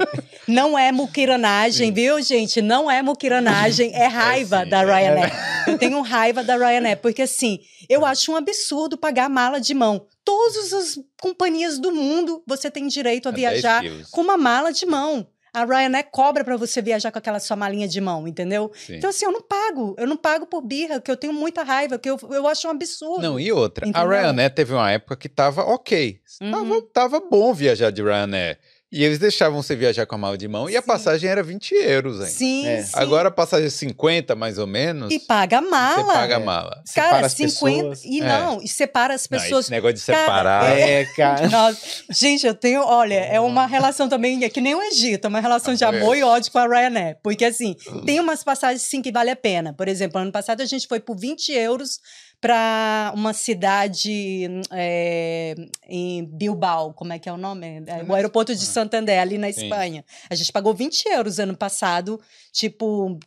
Não 0.48 0.76
é 0.76 0.90
muquiranagem, 0.90 1.92
viu, 1.92 2.20
gente? 2.20 2.60
Não 2.60 2.90
é 2.90 3.00
muquiranagem, 3.00 3.92
é 3.94 4.06
raiva 4.06 4.64
sim, 4.64 4.70
da 4.70 4.82
é. 4.82 4.84
Ryanair. 4.84 5.32
Eu 5.68 5.78
tenho 5.78 6.02
raiva 6.02 6.42
da 6.42 6.56
Ryanair, 6.56 6.96
porque 6.96 7.22
assim, 7.22 7.60
eu 7.88 8.04
acho 8.04 8.32
um 8.32 8.36
absurdo 8.36 8.98
pagar 8.98 9.26
a 9.26 9.28
mala 9.28 9.60
de 9.60 9.72
mão. 9.72 10.04
Todas 10.24 10.72
as 10.72 10.98
companhias 11.20 11.78
do 11.78 11.92
mundo 11.92 12.42
você 12.44 12.68
tem 12.68 12.88
direito 12.88 13.28
a 13.28 13.30
É 13.30 13.34
10 13.34 13.36
viajar 13.36 13.84
com 14.10 14.20
uma 14.20 14.36
mala 14.36 14.72
de 14.72 14.84
mão. 14.84 15.28
A 15.56 15.64
Ryanair 15.64 16.08
cobra 16.10 16.44
pra 16.44 16.54
você 16.58 16.82
viajar 16.82 17.10
com 17.10 17.16
aquela 17.16 17.40
sua 17.40 17.56
malinha 17.56 17.88
de 17.88 17.98
mão, 17.98 18.28
entendeu? 18.28 18.70
Sim. 18.74 18.96
Então, 18.96 19.08
assim, 19.08 19.24
eu 19.24 19.32
não 19.32 19.40
pago. 19.40 19.96
Eu 19.96 20.06
não 20.06 20.14
pago 20.14 20.46
por 20.46 20.60
birra, 20.60 21.00
que 21.00 21.10
eu 21.10 21.16
tenho 21.16 21.32
muita 21.32 21.62
raiva, 21.62 21.98
que 21.98 22.10
eu, 22.10 22.18
eu 22.30 22.46
acho 22.46 22.68
um 22.68 22.72
absurdo. 22.72 23.22
Não, 23.22 23.40
e 23.40 23.50
outra, 23.50 23.88
Entendeu? 23.88 24.06
a 24.06 24.20
Ryanair 24.20 24.54
teve 24.54 24.74
uma 24.74 24.90
época 24.90 25.16
que 25.16 25.30
tava 25.30 25.62
ok. 25.62 26.20
Uhum. 26.42 26.50
Tava, 26.50 26.82
tava 26.92 27.20
bom 27.20 27.54
viajar 27.54 27.90
de 27.90 28.02
Ryanair. 28.02 28.58
E 28.92 29.02
eles 29.02 29.18
deixavam 29.18 29.60
você 29.60 29.74
viajar 29.74 30.06
com 30.06 30.14
a 30.14 30.18
mala 30.18 30.38
de 30.38 30.46
mão 30.46 30.70
e 30.70 30.76
a 30.76 30.80
Sim. 30.80 30.86
passagem 30.86 31.28
era 31.28 31.42
20 31.42 31.72
euros 31.74 32.20
ainda. 32.20 32.30
Sim, 32.30 32.66
É. 32.68 32.82
sim. 32.84 32.92
Agora 32.94 33.28
a 33.28 33.32
passagem 33.32 33.66
é 33.66 33.70
50, 33.70 34.36
mais 34.36 34.58
ou 34.58 34.66
menos. 34.66 35.12
E 35.12 35.18
paga 35.18 35.58
a 35.58 35.60
mala. 35.60 36.04
Você 36.04 36.12
paga 36.12 36.36
a 36.36 36.40
É. 36.40 36.44
mala. 36.44 36.82
Separa 36.84 37.10
Cara, 37.10 37.26
as 37.26 37.32
50. 37.32 37.50
pessoas. 37.90 38.04
E 38.04 38.20
É. 38.20 38.24
não, 38.24 38.62
e 38.62 38.68
separa 38.68 39.14
as 39.14 39.28
Não, 39.28 39.38
pessoas. 39.38 39.64
esse 39.64 39.70
negócio 39.72 39.96
de 39.96 40.04
Cara, 40.06 40.20
separar. 40.20 40.78
É, 40.78 41.04
cara. 41.16 41.48
Nossa, 41.50 41.80
gente, 42.10 42.46
eu 42.46 42.54
tenho, 42.54 42.80
olha, 42.80 43.14
é 43.14 43.40
uma 43.40 43.66
relação 43.66 44.08
também, 44.08 44.44
é 44.44 44.48
que 44.48 44.60
nem 44.60 44.74
o 44.76 44.80
Egito, 44.82 45.24
é 45.24 45.28
uma 45.28 45.40
relação 45.40 45.74
de 45.74 45.84
Amor 45.84 45.96
e 45.98 46.02
amor 46.02 46.16
e 46.16 46.22
ódio 46.22 46.52
com 46.52 46.58
a 46.58 46.66
Ryanair. 46.68 47.18
Porque, 47.24 47.44
assim, 47.44 47.74
tem 48.04 48.20
umas 48.20 48.44
passagens, 48.44 48.82
sim, 48.82 49.02
que 49.02 49.10
vale 49.10 49.30
a 49.30 49.36
pena. 49.36 49.72
Por 49.72 49.88
exemplo, 49.88 50.20
ano 50.20 50.30
passado 50.30 50.60
a 50.60 50.64
gente 50.66 50.86
foi 50.86 51.00
por 51.00 51.16
20 51.18 51.50
euros 51.52 51.98
para 52.46 53.12
uma 53.12 53.32
cidade 53.32 54.48
é, 54.70 55.52
em 55.88 56.24
Bilbao, 56.24 56.94
como 56.94 57.12
é 57.12 57.18
que 57.18 57.28
é 57.28 57.32
o 57.32 57.36
nome? 57.36 57.82
É, 57.84 58.04
o 58.08 58.14
aeroporto 58.14 58.54
de 58.54 58.64
Santander, 58.64 59.20
ali 59.20 59.36
na 59.36 59.52
Sim. 59.52 59.64
Espanha. 59.64 60.04
A 60.30 60.34
gente 60.36 60.52
pagou 60.52 60.72
20 60.72 61.06
euros 61.06 61.40
ano 61.40 61.56
passado, 61.56 62.20
tipo, 62.52 63.18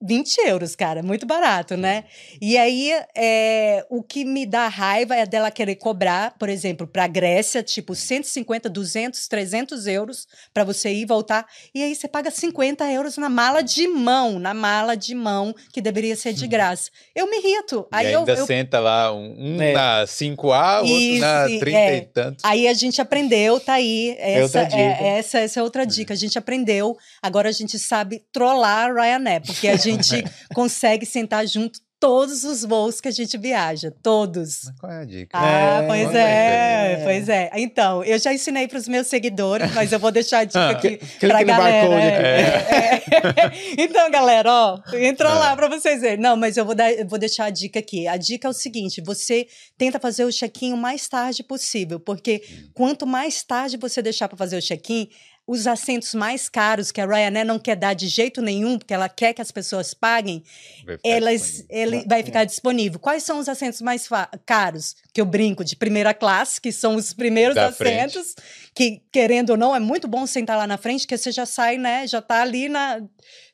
20 0.00 0.38
euros, 0.46 0.76
cara, 0.76 1.02
muito 1.02 1.26
barato, 1.26 1.76
né? 1.76 2.04
E 2.40 2.56
aí, 2.56 2.92
é, 3.16 3.84
o 3.90 4.00
que 4.00 4.24
me 4.24 4.46
dá 4.46 4.68
raiva 4.68 5.16
é 5.16 5.26
dela 5.26 5.50
querer 5.50 5.74
cobrar, 5.74 6.36
por 6.38 6.48
exemplo, 6.48 6.86
para 6.86 7.02
a 7.04 7.08
Grécia, 7.08 7.64
tipo 7.64 7.96
150, 7.96 8.68
200, 8.70 9.26
300 9.26 9.86
euros 9.88 10.26
para 10.54 10.62
você 10.62 10.90
ir 10.90 11.02
e 11.02 11.04
voltar. 11.04 11.44
E 11.74 11.82
aí 11.82 11.96
você 11.96 12.06
paga 12.06 12.30
50 12.30 12.88
euros 12.92 13.16
na 13.16 13.28
mala 13.28 13.60
de 13.60 13.88
mão, 13.88 14.38
na 14.38 14.54
mala 14.54 14.96
de 14.96 15.16
mão, 15.16 15.52
que 15.72 15.80
deveria 15.80 16.14
ser 16.14 16.32
de 16.32 16.46
graça. 16.46 16.90
Eu 17.12 17.28
me 17.28 17.38
irrito. 17.38 17.84
E 17.92 17.96
Aí 17.96 18.12
eu, 18.12 18.20
ainda 18.20 18.32
eu- 18.34 18.46
senta 18.46 18.78
lá, 18.78 19.12
um, 19.12 19.34
um 19.56 19.60
É. 19.60 19.72
na 19.72 20.06
5A, 20.06 20.78
outro 20.82 20.94
Isso, 20.94 21.20
na 21.20 21.50
e- 21.50 21.58
30 21.58 21.76
é. 21.78 21.96
e 21.96 22.00
tantos. 22.02 22.44
Aí 22.44 22.68
a 22.68 22.74
gente 22.74 23.00
aprendeu, 23.00 23.58
tá 23.58 23.72
aí. 23.74 24.14
Essa 24.18 24.60
outra 24.60 24.64
dica. 24.64 24.78
é, 25.04 25.18
essa, 25.18 25.38
essa 25.40 25.58
é 25.58 25.62
outra 25.62 25.84
dica. 25.84 26.14
A 26.14 26.16
gente 26.16 26.38
aprendeu, 26.38 26.96
agora 27.20 27.48
a 27.48 27.52
gente 27.52 27.78
sabe 27.80 28.22
trollar 28.32 28.90
a 28.90 28.92
Ryanair, 29.02 29.42
porque 29.44 29.66
a 29.66 29.74
gente 29.74 29.87
consegue 30.54 31.04
sentar 31.06 31.46
junto 31.46 31.80
todos 32.00 32.44
os 32.44 32.64
voos 32.64 33.00
que 33.00 33.08
a 33.08 33.10
gente 33.10 33.36
viaja, 33.36 33.92
todos. 34.00 34.66
Mas 34.66 34.78
qual 34.78 34.92
é 34.92 35.00
a 35.00 35.04
dica? 35.04 35.36
Ah, 35.36 35.82
É, 35.82 35.86
pois 35.88 36.14
é, 36.14 36.94
aí. 36.96 37.02
pois 37.04 37.28
é. 37.28 37.50
Então, 37.56 38.04
eu 38.04 38.16
já 38.20 38.32
ensinei 38.32 38.68
para 38.68 38.78
os 38.78 38.86
meus 38.86 39.08
seguidores, 39.08 39.74
mas 39.74 39.90
eu 39.90 39.98
vou 39.98 40.12
deixar 40.12 40.38
a 40.38 40.44
dica 40.44 40.70
aqui 40.70 40.96
Clique 40.98 41.26
pra 41.26 41.40
no 41.40 41.46
galera. 41.46 42.00
é, 42.00 43.02
é. 43.02 43.02
então, 43.82 44.08
galera, 44.12 44.48
ó, 44.48 44.78
entra 44.94 45.28
Ah. 45.28 45.38
lá 45.40 45.56
para 45.56 45.68
vocês 45.68 46.00
verem. 46.00 46.18
Não, 46.18 46.36
mas 46.36 46.56
eu 46.56 46.64
vou, 46.64 46.74
dar, 46.76 46.92
eu 46.92 47.04
vou 47.08 47.18
deixar 47.18 47.46
a 47.46 47.50
dica 47.50 47.80
aqui. 47.80 48.06
A 48.06 48.16
dica 48.16 48.46
é 48.46 48.50
o 48.50 48.54
seguinte: 48.54 49.00
você 49.00 49.48
tenta 49.76 49.98
fazer 49.98 50.24
o 50.24 50.30
check-in 50.30 50.72
o 50.72 50.76
mais 50.76 51.08
tarde 51.08 51.42
possível, 51.42 51.98
porque 51.98 52.42
quanto 52.74 53.08
mais 53.08 53.42
tarde 53.42 53.76
você 53.76 54.00
deixar 54.00 54.28
para 54.28 54.38
fazer 54.38 54.56
o 54.56 54.62
check-in, 54.62 55.08
os 55.50 55.66
assentos 55.66 56.14
mais 56.14 56.46
caros 56.46 56.92
que 56.92 57.00
a 57.00 57.06
Ryanair 57.06 57.46
não 57.46 57.58
quer 57.58 57.74
dar 57.74 57.94
de 57.94 58.06
jeito 58.06 58.42
nenhum, 58.42 58.76
porque 58.78 58.92
ela 58.92 59.08
quer 59.08 59.32
que 59.32 59.40
as 59.40 59.50
pessoas 59.50 59.94
paguem, 59.94 60.44
Vai 60.84 60.96
ficar 60.98 61.08
elas, 61.08 61.40
disponível. 61.40 61.66
ele 61.70 62.04
vai 62.06 62.22
ficar 62.22 62.44
disponível. 62.44 63.00
Quais 63.00 63.22
são 63.22 63.38
os 63.38 63.48
assentos 63.48 63.80
mais 63.80 64.06
caros? 64.44 64.94
Que 65.14 65.20
eu 65.20 65.24
brinco 65.24 65.64
de 65.64 65.74
primeira 65.74 66.12
classe, 66.12 66.60
que 66.60 66.70
são 66.70 66.96
os 66.96 67.14
primeiros 67.14 67.54
Da 67.54 67.72
frente. 67.72 68.18
assentos, 68.18 68.34
que 68.74 69.00
querendo 69.10 69.50
ou 69.50 69.56
não, 69.56 69.74
é 69.74 69.80
muito 69.80 70.06
bom 70.06 70.26
sentar 70.26 70.58
lá 70.58 70.66
na 70.66 70.76
frente, 70.76 71.06
que 71.06 71.16
você 71.16 71.32
já 71.32 71.46
sai, 71.46 71.78
né? 71.78 72.06
Já 72.06 72.20
tá 72.20 72.42
ali 72.42 72.68
na. 72.68 73.00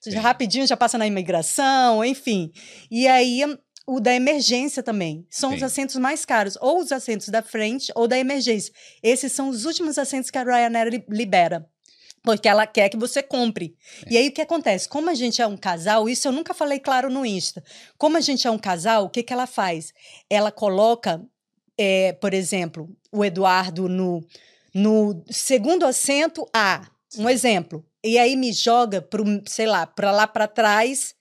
Já 0.05 0.21
rapidinho, 0.21 0.67
já 0.67 0.77
passa 0.77 0.99
na 0.99 1.07
imigração, 1.07 2.05
enfim. 2.05 2.51
E 2.91 3.07
aí. 3.07 3.41
O 3.87 4.01
da 4.01 4.15
emergência 4.15 4.83
também. 4.83 5.27
São 5.29 5.51
os 5.53 5.59
Sim. 5.59 5.65
assentos 5.67 5.97
mais 5.97 6.25
caros. 6.25 6.57
Ou 6.59 6.79
os 6.81 6.91
assentos 6.91 7.29
da 7.29 7.43
frente 7.43 7.93
ou 7.95 8.09
da 8.09 8.19
emergência. 8.19 8.73
Esses 9.03 9.31
são 9.33 9.51
os 9.51 9.67
últimos 9.67 9.99
assentos 9.99 10.31
que 10.31 10.39
a 10.39 10.43
Ryanair 10.43 10.89
li- 10.89 11.05
libera. 11.07 11.67
Porque 12.25 12.49
ela 12.49 12.67
quer 12.67 12.89
que 12.89 12.97
você 12.97 13.23
compre. 13.23 13.77
E 14.11 14.17
aí 14.17 14.29
o 14.29 14.33
que 14.33 14.41
acontece? 14.41 14.89
Como 14.89 15.11
a 15.11 15.15
gente 15.15 15.43
é 15.43 15.47
um 15.47 15.59
casal, 15.59 16.09
isso 16.09 16.27
eu 16.27 16.33
nunca 16.33 16.55
falei 16.55 16.81
claro 16.81 17.11
no 17.11 17.25
Insta. 17.25 17.63
Como 17.99 18.17
a 18.17 18.21
gente 18.21 18.47
é 18.47 18.51
um 18.51 18.59
casal, 18.59 19.05
o 19.05 19.11
que, 19.11 19.23
que 19.23 19.33
ela 19.33 19.47
faz? 19.47 19.93
Ela 20.29 20.51
coloca, 20.51 21.23
eh, 21.79 22.15
por 22.15 22.33
exemplo, 22.33 22.89
o 23.13 23.23
Eduardo 23.23 23.91
no, 23.91 24.27
no 24.75 25.23
segundo 25.31 25.85
assento 25.85 26.49
A. 26.53 26.89
Um 27.19 27.29
exemplo. 27.29 27.85
E 28.03 28.19
aí 28.19 28.37
me 28.37 28.53
joga 28.53 29.03
pro, 29.03 29.25
sei 29.47 29.67
lá, 29.67 29.87
para 29.87 30.11
lá 30.11 30.27
para 30.27 30.49
trás. 30.49 31.15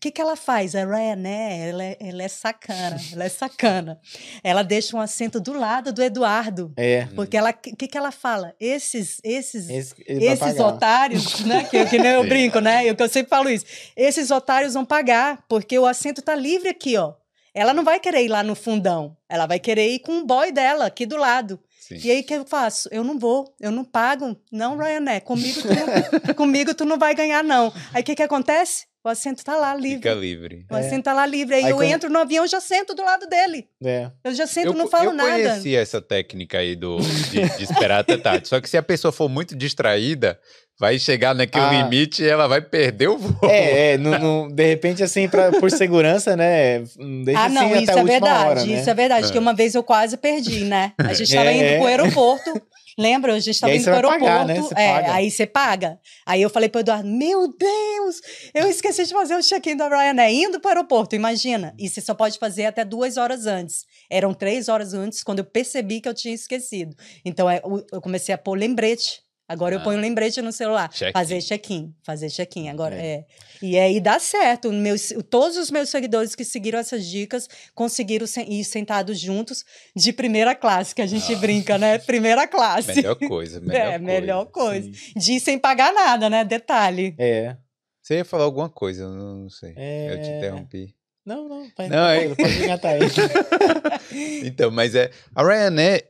O 0.00 0.02
que, 0.08 0.10
que 0.10 0.20
ela 0.22 0.34
faz? 0.34 0.74
A 0.74 0.82
Ryanair, 0.82 1.68
ela 1.68 1.84
é, 1.84 1.96
ela 2.00 2.22
é 2.22 2.28
sacana, 2.28 2.98
ela 3.12 3.24
é 3.24 3.28
sacana. 3.28 4.00
Ela 4.42 4.62
deixa 4.62 4.96
um 4.96 5.00
assento 5.00 5.38
do 5.38 5.52
lado 5.52 5.92
do 5.92 6.02
Eduardo. 6.02 6.72
É. 6.74 7.04
Porque 7.14 7.36
ela, 7.36 7.50
o 7.50 7.76
que, 7.76 7.86
que 7.86 7.98
ela 7.98 8.10
fala? 8.10 8.54
Esses, 8.58 9.20
esses 9.22 9.68
Esse, 9.68 9.94
esses 10.08 10.58
otários, 10.58 11.40
né? 11.40 11.64
Que, 11.64 11.84
que 11.84 11.98
nem 11.98 12.12
eu 12.12 12.26
brinco, 12.26 12.60
né? 12.60 12.88
Eu, 12.88 12.96
que 12.96 13.02
eu 13.02 13.10
sempre 13.10 13.28
falo 13.28 13.50
isso. 13.50 13.66
Esses 13.94 14.30
otários 14.30 14.72
vão 14.72 14.86
pagar, 14.86 15.44
porque 15.46 15.78
o 15.78 15.84
assento 15.84 16.22
tá 16.22 16.34
livre 16.34 16.70
aqui, 16.70 16.96
ó. 16.96 17.12
Ela 17.52 17.74
não 17.74 17.84
vai 17.84 18.00
querer 18.00 18.24
ir 18.24 18.28
lá 18.28 18.42
no 18.42 18.54
fundão. 18.54 19.14
Ela 19.28 19.44
vai 19.44 19.58
querer 19.58 19.86
ir 19.90 19.98
com 19.98 20.20
o 20.20 20.24
boy 20.24 20.50
dela 20.50 20.86
aqui 20.86 21.04
do 21.04 21.18
lado. 21.18 21.60
Sim. 21.78 21.98
E 22.02 22.10
aí 22.10 22.20
o 22.20 22.24
que 22.24 22.32
eu 22.32 22.46
faço? 22.46 22.88
Eu 22.90 23.04
não 23.04 23.18
vou, 23.18 23.54
eu 23.60 23.70
não 23.70 23.84
pago. 23.84 24.34
Não, 24.50 24.78
Ryanair, 24.78 25.20
comigo 25.22 25.60
tu 25.60 25.68
não, 25.68 26.34
comigo 26.34 26.72
tu 26.72 26.84
não 26.86 26.96
vai 26.96 27.14
ganhar, 27.14 27.44
não. 27.44 27.70
Aí 27.92 28.00
o 28.00 28.04
que, 28.04 28.14
que 28.14 28.22
acontece? 28.22 28.88
O 29.02 29.08
assento 29.08 29.42
tá 29.42 29.56
lá 29.56 29.74
livre. 29.74 29.96
Fica 29.96 30.12
livre. 30.12 30.66
O 30.70 30.76
É. 30.76 30.80
assento 30.80 31.04
tá 31.04 31.14
lá 31.14 31.24
livre. 31.24 31.54
Aí, 31.54 31.64
Aí 31.64 31.70
eu 31.70 31.76
quando- 31.76 31.88
entro 31.88 32.10
no 32.10 32.18
avião, 32.18 32.46
já 32.46 32.60
sento 32.60 32.94
do 32.94 33.02
lado 33.02 33.26
dele. 33.26 33.66
É. 33.82 34.10
Eu 34.22 34.34
já 34.34 34.46
sento, 34.46 34.66
eu, 34.66 34.72
não 34.74 34.88
falo 34.88 35.06
eu 35.06 35.12
nada. 35.14 35.30
conheci 35.30 35.74
essa 35.74 36.02
técnica 36.02 36.58
aí 36.58 36.76
do, 36.76 36.98
de, 36.98 37.48
de 37.56 37.64
esperar 37.64 38.00
até 38.00 38.18
tarde. 38.18 38.46
Só 38.46 38.60
que 38.60 38.68
se 38.68 38.76
a 38.76 38.82
pessoa 38.82 39.10
for 39.10 39.26
muito 39.28 39.56
distraída, 39.56 40.38
vai 40.78 40.98
chegar 40.98 41.34
naquele 41.34 41.64
Ah. 41.64 41.82
limite 41.82 42.22
e 42.22 42.28
ela 42.28 42.46
vai 42.46 42.60
perder 42.60 43.08
o 43.08 43.16
voo. 43.16 43.48
É, 43.50 43.92
é, 43.92 43.98
no, 43.98 44.18
no- 44.18 44.52
de 44.54 44.66
repente, 44.66 45.02
assim, 45.02 45.28
pra, 45.30 45.50
por 45.52 45.70
segurança, 45.70 46.36
né? 46.36 46.80
não 46.98 47.24
Deixa 47.24 47.40
Ah, 47.40 47.48
não, 47.48 47.72
assim 47.72 47.82
isso 47.82 47.90
é 47.98 48.04
verdade, 48.04 48.48
hora, 48.48 48.64
né? 48.66 48.80
isso 48.80 48.90
é 48.90 48.94
verdade, 48.94 49.28
É. 49.28 49.32
que 49.32 49.38
uma 49.38 49.54
vez 49.54 49.74
eu 49.74 49.82
quase 49.82 50.18
perdi, 50.18 50.64
né? 50.64 50.92
A 50.98 51.14
gente 51.14 51.28
estava 51.30 51.48
É, 51.50 51.54
indo 51.54 51.64
é. 51.64 51.78
pro 51.78 51.86
aeroporto, 51.86 52.62
lembra? 52.98 53.34
A 53.34 53.38
gente 53.38 53.54
estava 53.54 53.74
indo 53.74 53.82
pro 53.82 53.92
vai 53.92 53.98
aeroporto, 53.98 54.24
pagar, 54.24 54.46
né? 54.46 54.58
É, 54.76 54.92
paga. 54.94 55.14
aí 55.14 55.30
você 55.30 55.46
paga. 55.46 56.00
Aí 56.26 56.42
eu 56.42 56.50
falei 56.50 56.68
pro 56.68 56.80
Eduardo, 56.80 57.08
meu 57.08 57.48
Deus, 57.48 58.20
eu 58.54 58.68
esqueci 58.68 59.04
de 59.04 59.12
fazer 59.12 59.36
o 59.36 59.42
check-in 59.42 59.76
da 59.76 59.88
Ryanair, 59.88 60.34
indo 60.34 60.60
pro 60.60 60.70
aeroporto, 60.70 61.14
imagina. 61.14 61.74
E 61.78 61.88
você 61.88 62.00
só 62.00 62.14
pode 62.14 62.38
fazer 62.38 62.66
até 62.66 62.84
duas 62.84 63.16
horas 63.16 63.46
antes. 63.46 63.84
Eram 64.08 64.34
três 64.34 64.68
horas 64.68 64.94
antes, 64.94 65.22
quando 65.22 65.40
eu 65.40 65.44
percebi 65.44 66.00
que 66.00 66.08
eu 66.08 66.14
tinha 66.14 66.34
esquecido. 66.34 66.96
Então 67.24 67.48
é, 67.48 67.60
eu 67.92 68.00
comecei 68.00 68.34
a 68.34 68.38
pôr 68.38 68.58
lembrete. 68.58 69.22
Agora 69.52 69.74
eu 69.74 69.80
Ah. 69.80 69.82
ponho 69.82 69.98
lembrete 70.00 70.40
no 70.40 70.52
celular. 70.52 70.88
Check-in. 70.90 71.12
Fazer 71.12 71.42
check-in, 71.42 71.94
fazer 72.04 72.30
check-in. 72.30 72.68
Agora 72.68 72.94
É. 72.94 73.06
é. 73.06 73.24
E 73.60 73.76
aí 73.78 74.00
dá 74.00 74.18
certo. 74.20 74.72
Meus, 74.72 75.12
todos 75.28 75.56
os 75.56 75.70
meus 75.72 75.88
seguidores 75.88 76.36
que 76.36 76.44
seguiram 76.44 76.78
essas 76.78 77.04
dicas 77.04 77.48
conseguiram 77.74 78.26
se- 78.28 78.42
ir 78.44 78.62
sentados 78.64 79.18
juntos 79.18 79.64
de 79.96 80.12
primeira 80.12 80.54
classe, 80.54 80.94
que 80.94 81.02
a 81.02 81.06
gente 81.06 81.34
Ah. 81.34 81.38
brinca, 81.38 81.76
né? 81.76 81.98
Primeira 81.98 82.46
classe. 82.46 82.94
Melhor 82.94 83.16
coisa, 83.16 83.58
melhor 83.60 83.76
é, 83.80 83.84
coisa. 83.90 83.98
melhor 84.04 84.44
coisa. 84.46 84.90
Sim. 84.92 85.12
De 85.18 85.32
ir 85.32 85.40
sem 85.40 85.58
pagar 85.58 85.92
nada, 85.92 86.30
né? 86.30 86.44
Detalhe. 86.44 87.14
É. 87.18 87.56
Você 88.00 88.14
ia 88.18 88.24
falar 88.24 88.44
alguma 88.44 88.70
coisa, 88.70 89.02
eu 89.02 89.10
não, 89.10 89.34
não 89.42 89.50
sei. 89.50 89.74
É. 89.76 90.12
Eu 90.14 90.22
te 90.22 90.28
interrompi. 90.30 90.94
Não, 91.26 91.48
não, 91.48 91.68
vai, 91.76 91.88
Não, 91.88 92.06
é- 92.08 92.16
tranquilo, 92.26 92.36
pode 92.36 92.64
engatar 92.64 92.92
aí. 92.92 93.00
Então, 94.46 94.70
mas 94.70 94.94
é. 94.94 95.10
A 95.34 95.42
Ryanair. 95.42 96.04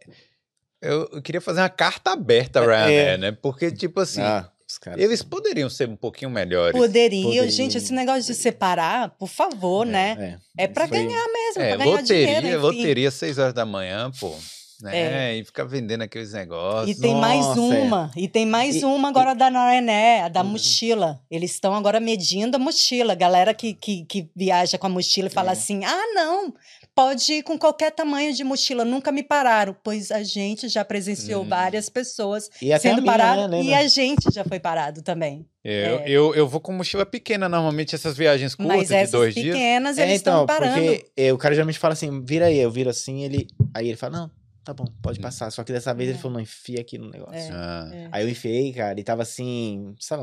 Eu, 0.83 1.09
eu 1.13 1.23
queria 1.23 1.41
fazer 1.41 1.61
uma 1.61 1.69
carta 1.69 2.13
aberta 2.13 2.61
à 2.61 2.63
Ryanair, 2.63 3.09
É. 3.09 3.17
né? 3.19 3.33
Porque, 3.33 3.71
tipo 3.71 4.01
assim, 4.01 4.23
Ah, 4.23 4.49
eles 4.97 5.23
poderiam 5.23 5.69
ser 5.69 5.89
um 5.89 5.97
pouquinho 5.97 6.31
melhores. 6.31 6.79
Poderiam. 6.79 7.25
Poderiam. 7.25 7.51
Gente, 7.51 7.77
esse 7.77 7.93
negócio 7.93 8.23
de 8.25 8.35
separar, 8.35 9.11
por 9.19 9.29
favor, 9.29 9.85
né? 9.85 10.39
É, 10.59 10.65
É 10.65 10.69
pra 10.69 10.89
Foi- 10.89 10.97
ganhar 10.99 11.27
mesmo, 11.29 11.63
É, 11.63 11.69
pra 11.69 11.77
ganhar 11.85 11.97
loteria, 11.99 12.27
dinheiro, 12.27 12.47
enfim. 12.47 12.57
loteria, 12.57 13.11
6 13.11 13.39
horas 13.39 13.53
da 13.55 13.67
manhã, 13.67 14.11
pô. 14.19 14.35
Né? 14.83 15.37
E 15.37 15.45
ficar 15.45 15.65
vendendo 15.65 16.01
aqueles 16.01 16.33
negócios. 16.33 16.97
E 16.97 16.99
tem 16.99 17.15
mais 17.15 17.45
Nossa, 17.45 17.61
uma, 17.61 18.11
e 18.17 18.27
tem 18.27 18.47
mais 18.47 18.77
E- 18.77 18.85
uma 18.87 19.11
agora 19.11 19.35
da 19.35 19.51
Ryanair, 19.51 20.25
a 20.25 20.29
da 20.29 20.41
Uhum. 20.41 20.49
mochila. 20.53 21.21
Eles 21.31 21.51
estão 21.51 21.75
agora 21.75 22.01
medindo 22.01 22.57
a 22.57 22.59
mochila. 22.59 23.15
Galera 23.15 23.53
que, 23.53 23.75
que, 23.75 24.07
que 24.07 24.31
viaja 24.35 24.79
com 24.79 24.87
a 24.87 24.91
mochila 24.91 25.29
e 25.29 25.31
fala 25.31 25.51
É. 25.51 25.53
assim: 25.53 25.85
ah, 25.85 26.03
não, 26.15 26.55
pode 27.01 27.33
ir 27.33 27.43
com 27.43 27.59
qualquer 27.59 27.91
tamanho 27.93 28.33
de 28.35 28.45
mochila, 28.45 28.85
nunca 28.85 29.11
me 29.11 29.23
pararam. 29.23 29.75
Pois 29.83 30.11
a 30.11 30.23
gente 30.23 30.69
já 30.69 30.85
presenciou 30.85 31.43
Hum. 31.45 31.49
várias 31.49 31.89
pessoas 31.89 32.51
E 32.61 32.79
sendo 32.79 33.03
parado 33.05 33.49
né? 33.49 33.61
e 33.61 33.63
Lembra? 33.65 33.79
a 33.79 33.89
gente 33.89 34.31
já 34.33 34.45
foi 34.45 34.61
parado 34.61 35.01
também. 35.03 35.47
Eu, 35.65 35.73
É. 35.73 36.05
eu, 36.09 36.35
eu 36.35 36.47
vou 36.49 36.61
com 36.61 36.73
mochila 36.73 37.07
pequena, 37.07 37.49
normalmente 37.49 37.95
essas 37.95 38.17
viagens 38.17 38.55
curtas 38.55 38.77
Mas 38.77 38.89
de 38.89 38.95
essas 38.95 39.11
dois 39.13 39.35
dias. 39.35 39.55
pequenas, 39.55 39.99
É, 39.99 40.03
eles 40.03 40.17
estão 40.17 40.35
então, 40.45 40.47
parando. 40.47 40.75
porque 40.75 41.07
é, 41.17 41.33
o 41.33 41.39
cara 41.39 41.55
geralmente 41.55 41.79
fala 41.79 41.93
assim, 41.95 42.23
vira 42.25 42.47
aí, 42.47 42.59
eu 42.59 42.71
viro 42.71 42.91
assim, 42.91 43.25
ele. 43.25 43.47
Aí 43.75 43.89
ele 43.89 43.97
fala, 43.97 44.19
não, 44.19 44.31
tá 44.65 44.73
bom, 44.75 44.85
pode 45.03 45.19
Hum. 45.19 45.23
passar. 45.23 45.51
Só 45.51 45.65
que 45.65 45.73
dessa 45.73 45.93
vez 45.95 46.11
ele 46.11 46.19
É. 46.19 46.21
falou, 46.21 46.35
não, 46.35 46.41
enfia 46.41 46.81
aqui 46.81 46.99
no 46.99 47.11
negócio. 47.11 47.35
É. 47.37 47.51
Ah, 47.53 47.91
É. 47.93 48.09
Aí 48.13 48.25
eu 48.25 48.29
enfiei, 48.29 48.73
cara, 48.73 48.99
e 48.99 49.03
tava 49.05 49.23
assim, 49.23 49.95
sabe, 49.99 50.23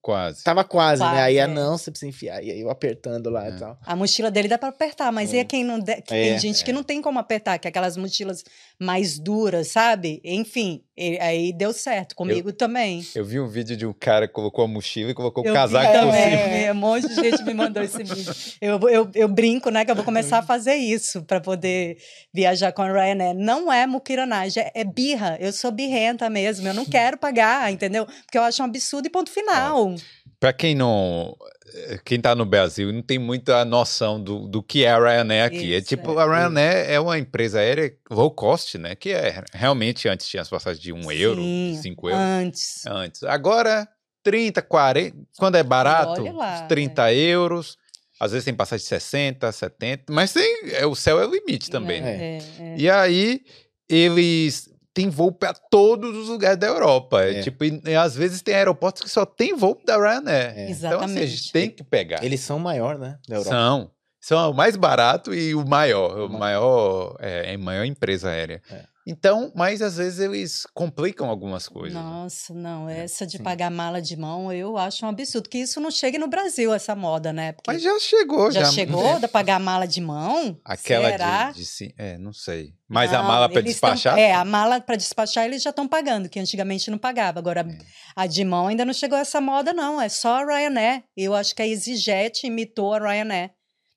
quase. 0.00 0.42
tava 0.44 0.62
quase, 0.64 1.02
né? 1.02 1.08
Quase, 1.08 1.20
Aí, 1.22 1.36
é. 1.38 1.42
ah, 1.42 1.48
não, 1.48 1.76
você 1.78 1.90
precisa 1.90 2.08
enfiar. 2.08 2.42
E 2.42 2.50
aí 2.50 2.60
eu 2.60 2.70
apertando 2.70 3.30
lá 3.30 3.46
É. 3.46 3.50
e 3.50 3.58
tal. 3.58 3.78
A 3.84 3.96
mochila 3.96 4.30
dele 4.30 4.48
dá 4.48 4.58
pra 4.58 4.68
apertar, 4.68 5.10
mas 5.12 5.32
É. 5.32 5.38
é 5.38 5.44
quem 5.44 5.64
não 5.64 5.78
de- 5.78 5.90
É, 5.92 6.00
tem 6.00 6.38
gente 6.38 6.64
que 6.64 6.72
não 6.72 6.82
tem 6.82 7.00
como 7.02 7.18
apertar, 7.18 7.58
que 7.58 7.66
é 7.66 7.70
aquelas 7.70 7.96
mochilas 7.96 8.44
mais 8.82 9.18
duras, 9.18 9.68
sabe? 9.68 10.20
Enfim, 10.24 10.82
e- 10.96 11.18
aí 11.20 11.52
deu 11.52 11.72
certo 11.72 12.14
comigo 12.16 12.52
também. 12.52 13.06
Eu 13.14 13.24
vi 13.24 13.38
um 13.38 13.46
vídeo 13.48 13.76
de 13.76 13.86
um 13.86 13.92
cara 13.92 14.26
que 14.26 14.34
colocou 14.34 14.64
a 14.64 14.68
mochila 14.68 15.10
e 15.10 15.14
colocou 15.14 15.44
o 15.44 15.46
Eu 15.46 15.54
casaco 15.54 15.86
por 15.92 15.98
cima. 16.00 16.16
é, 16.16 16.72
Um 16.72 16.74
monte 16.74 17.08
de 17.08 17.14
gente 17.14 17.42
me 17.44 17.54
mandou 17.54 17.82
esse 17.82 18.02
vídeo. 18.02 18.34
Eu, 18.60 18.78
eu, 18.88 19.10
eu 19.14 19.28
brinco, 19.28 19.70
né, 19.70 19.84
que 19.84 19.90
eu 19.90 19.94
vou 19.94 20.04
começar 20.04 20.38
a 20.38 20.42
fazer 20.42 20.74
isso 20.74 21.22
para 21.22 21.40
poder 21.40 21.96
viajar 22.34 22.72
com 22.72 22.82
a 22.82 22.90
Ryanair. 22.92 23.34
Não 23.34 23.72
é 23.72 23.86
muquiranagem, 23.86 24.62
é, 24.62 24.72
é 24.80 24.84
birra. 24.84 25.36
Eu 25.40 25.52
sou 25.52 25.70
birrenta 25.70 26.28
mesmo. 26.28 26.66
Eu 26.66 26.74
não 26.74 26.84
quero 26.84 27.16
pagar, 27.16 27.70
entendeu? 27.72 28.04
Porque 28.24 28.36
eu 28.36 28.42
acho 28.42 28.60
um 28.62 28.66
absurdo 28.66 29.06
e 29.06 29.10
ponto 29.10 29.30
final. 29.30 29.94
Pra 30.40 30.52
quem 30.52 30.74
não. 30.74 31.36
Eh, 31.74 31.98
Quem 32.04 32.20
tá 32.20 32.34
no 32.34 32.44
Brasil 32.44 32.92
não 32.92 33.02
tem 33.02 33.18
muita 33.18 33.64
noção 33.64 34.22
do, 34.22 34.46
do 34.48 34.62
que 34.62 34.84
é 34.84 34.90
a 34.90 34.98
Ryanair 34.98 35.44
aqui. 35.44 35.74
é 35.74 35.78
Isso, 35.78 35.88
tipo, 35.88 36.18
é. 36.18 36.22
a 36.22 36.26
Ryanair 36.26 36.90
é 36.90 37.00
uma 37.00 37.18
empresa 37.18 37.58
aérea 37.60 37.92
low 38.10 38.30
cost, 38.30 38.76
né? 38.78 38.94
Que 38.94 39.10
é 39.10 39.42
realmente 39.52 40.08
antes 40.08 40.26
tinha 40.28 40.42
as 40.42 40.48
passagens 40.48 40.82
de 40.82 40.92
1 40.92 41.12
euro, 41.12 41.40
Sim, 41.42 41.78
5 41.82 42.08
euros. 42.10 42.22
Antes. 42.24 42.86
Antes. 42.86 43.22
Agora, 43.24 43.88
30, 44.22 44.62
40. 44.62 45.16
Quando 45.38 45.56
é 45.56 45.62
barato, 45.62 46.22
lá, 46.32 46.62
uns 46.62 46.68
30 46.68 47.12
euros. 47.12 47.76
Às 48.20 48.30
vezes 48.30 48.44
tem 48.44 48.54
passagem 48.54 48.84
de 48.84 48.88
60, 48.88 49.50
70. 49.50 50.12
Mas 50.12 50.32
tem, 50.32 50.58
é, 50.74 50.86
o 50.86 50.94
céu 50.94 51.20
é 51.20 51.26
o 51.26 51.30
limite 51.30 51.68
também. 51.70 52.00
né? 52.00 52.10
É, 52.10 52.38
é, 52.38 52.42
é. 52.60 52.76
E 52.78 52.88
aí, 52.88 53.40
eles 53.88 54.71
têm 54.94 55.08
voo 55.08 55.32
para 55.32 55.54
todos 55.54 56.16
os 56.16 56.28
lugares 56.28 56.58
da 56.58 56.66
Europa. 56.66 57.22
É. 57.22 57.38
É. 57.38 57.42
Tipo, 57.42 57.64
e, 57.64 57.80
e 57.86 57.94
às 57.94 58.14
vezes 58.14 58.42
tem 58.42 58.54
aeroportos 58.54 59.02
que 59.02 59.08
só 59.08 59.24
tem 59.24 59.54
voo 59.54 59.80
da 59.84 59.96
Ryanair. 59.96 60.52
É. 60.56 60.70
Então, 60.70 61.00
assim, 61.00 61.18
a 61.18 61.26
gente 61.26 61.32
Exatamente. 61.34 61.52
tem 61.52 61.70
que 61.70 61.82
pegar. 61.84 62.24
Eles 62.24 62.40
são 62.40 62.58
maior, 62.58 62.98
né? 62.98 63.18
Da 63.28 63.36
Europa. 63.36 63.50
São. 63.56 63.90
São 64.20 64.50
o 64.52 64.54
mais 64.54 64.76
barato 64.76 65.34
e 65.34 65.52
o 65.54 65.66
maior. 65.66 66.16
O 66.16 66.28
Ma- 66.28 66.38
maior, 66.38 67.16
é, 67.18 67.50
é 67.50 67.54
a 67.54 67.58
maior 67.58 67.84
empresa 67.84 68.30
aérea. 68.30 68.62
É. 68.70 68.84
Então, 69.06 69.50
mas 69.54 69.82
às 69.82 69.96
vezes 69.96 70.20
eles 70.20 70.66
complicam 70.72 71.28
algumas 71.28 71.68
coisas. 71.68 71.94
né? 71.94 72.00
Nossa, 72.00 72.54
não, 72.54 72.88
essa 72.88 73.26
de 73.26 73.38
pagar 73.38 73.70
mala 73.70 74.00
de 74.00 74.16
mão, 74.16 74.52
eu 74.52 74.76
acho 74.78 75.04
um 75.04 75.08
absurdo. 75.08 75.48
Que 75.48 75.58
isso 75.58 75.80
não 75.80 75.90
chegue 75.90 76.18
no 76.18 76.28
Brasil, 76.28 76.72
essa 76.72 76.94
moda, 76.94 77.32
né? 77.32 77.52
Porque 77.52 77.70
Mas 77.70 77.82
já 77.82 77.98
chegou, 77.98 78.50
já. 78.50 78.60
já 78.64 78.70
chegou 78.70 79.18
de 79.18 79.26
pagar 79.28 79.58
mala 79.58 79.86
de 79.86 80.00
mão? 80.00 80.56
Aquela 80.64 81.10
Será? 81.10 81.50
de, 81.50 81.58
de 81.58 81.64
sim- 81.66 81.92
É, 81.98 82.16
não 82.18 82.32
sei. 82.32 82.74
Mas 82.88 83.12
a 83.12 83.18
Não, 83.18 83.24
mala 83.28 83.48
para 83.48 83.60
eles 83.60 83.80
tão- 83.80 83.90
despachar? 83.90 84.18
é, 84.18 84.32
a 84.32 84.44
mala 84.44 84.80
para 84.80 84.96
despachar 84.96 85.46
eles 85.46 85.62
já 85.62 85.70
estão 85.70 85.88
pagando, 85.88 86.28
que 86.28 86.38
antigamente 86.38 86.90
não 86.90 86.98
pagava. 86.98 87.38
Agora, 87.38 87.62
É. 87.62 87.78
a 88.14 88.26
de 88.26 88.44
mão 88.44 88.66
ainda 88.68 88.84
não 88.84 88.92
chegou 88.92 89.16
essa 89.18 89.40
moda, 89.40 89.72
não. 89.72 90.00
É 90.00 90.08
só 90.08 90.42
a 90.42 90.44
Ryanair. 90.44 91.02
Eu 91.16 91.34
acho 91.34 91.54
que 91.54 91.62
a 91.62 91.66
EasyJet 91.66 92.46
imitou 92.46 92.92
a 92.94 92.98
Ryanair 92.98 93.50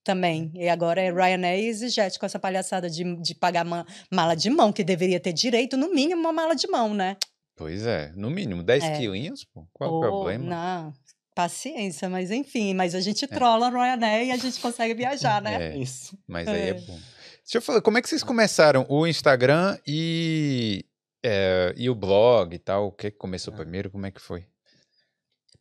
também. 0.05 0.51
E 0.55 0.69
agora 0.69 1.01
é 1.01 1.11
Ryanair 1.11 1.59
e 1.63 1.67
EasyJet 1.67 2.17
com 2.17 2.25
essa 2.25 2.39
palhaçada 2.39 2.89
de, 2.89 3.03
de 3.21 3.35
pagar 3.35 3.65
ma- 3.65 3.85
mala 4.09 4.35
de 4.35 4.49
mão, 4.49 4.71
que 4.71 4.83
deveria 4.83 5.19
ter 5.19 5.33
direito, 5.33 5.75
no 5.75 5.93
mínimo, 5.93 6.21
uma 6.21 6.31
mala 6.31 6.55
de 6.55 6.67
mão, 6.67 6.93
né? 6.93 7.17
Pois 7.57 7.85
é, 7.85 8.11
no 8.15 8.29
mínimo 8.29 8.63
10 8.63 8.83
É. 8.83 8.97
quilinhos, 8.97 9.43
pô. 9.45 9.67
Qual 9.73 9.89
o 9.89 9.93
Pô, 9.93 9.99
problema? 10.01 10.45
Não, 10.45 10.93
paciência, 11.33 12.07
mas 12.09 12.31
enfim. 12.31 12.73
Mas 12.73 12.93
a 12.95 13.01
gente 13.01 13.25
trola 13.27 13.67
a 13.67 13.69
Ryanair 13.69 14.27
e 14.27 14.31
a 14.31 14.37
gente 14.37 14.59
consegue 14.61 14.93
viajar, 14.93 15.41
né? 15.41 15.71
É, 15.73 15.77
Isso. 15.79 16.17
mas 16.27 16.47
aí 16.47 16.61
é 16.61 16.69
É. 16.69 16.73
bom. 16.73 16.99
Deixa 17.43 17.57
eu 17.57 17.61
falar, 17.61 17.81
como 17.81 17.97
é 17.97 18.01
que 18.01 18.09
vocês 18.09 18.23
começaram 18.23 18.85
o 18.89 19.05
Instagram 19.05 19.77
e, 19.87 20.83
é, 21.23 21.73
e 21.77 21.89
o 21.89 21.95
blog 21.95 22.53
e 22.55 22.59
tal? 22.59 22.87
O 22.87 22.91
que 22.91 23.11
começou 23.11 23.53
Ah. 23.53 23.57
primeiro? 23.57 23.89
Como 23.91 24.05
é 24.05 24.11
que 24.11 24.19
foi? 24.21 24.45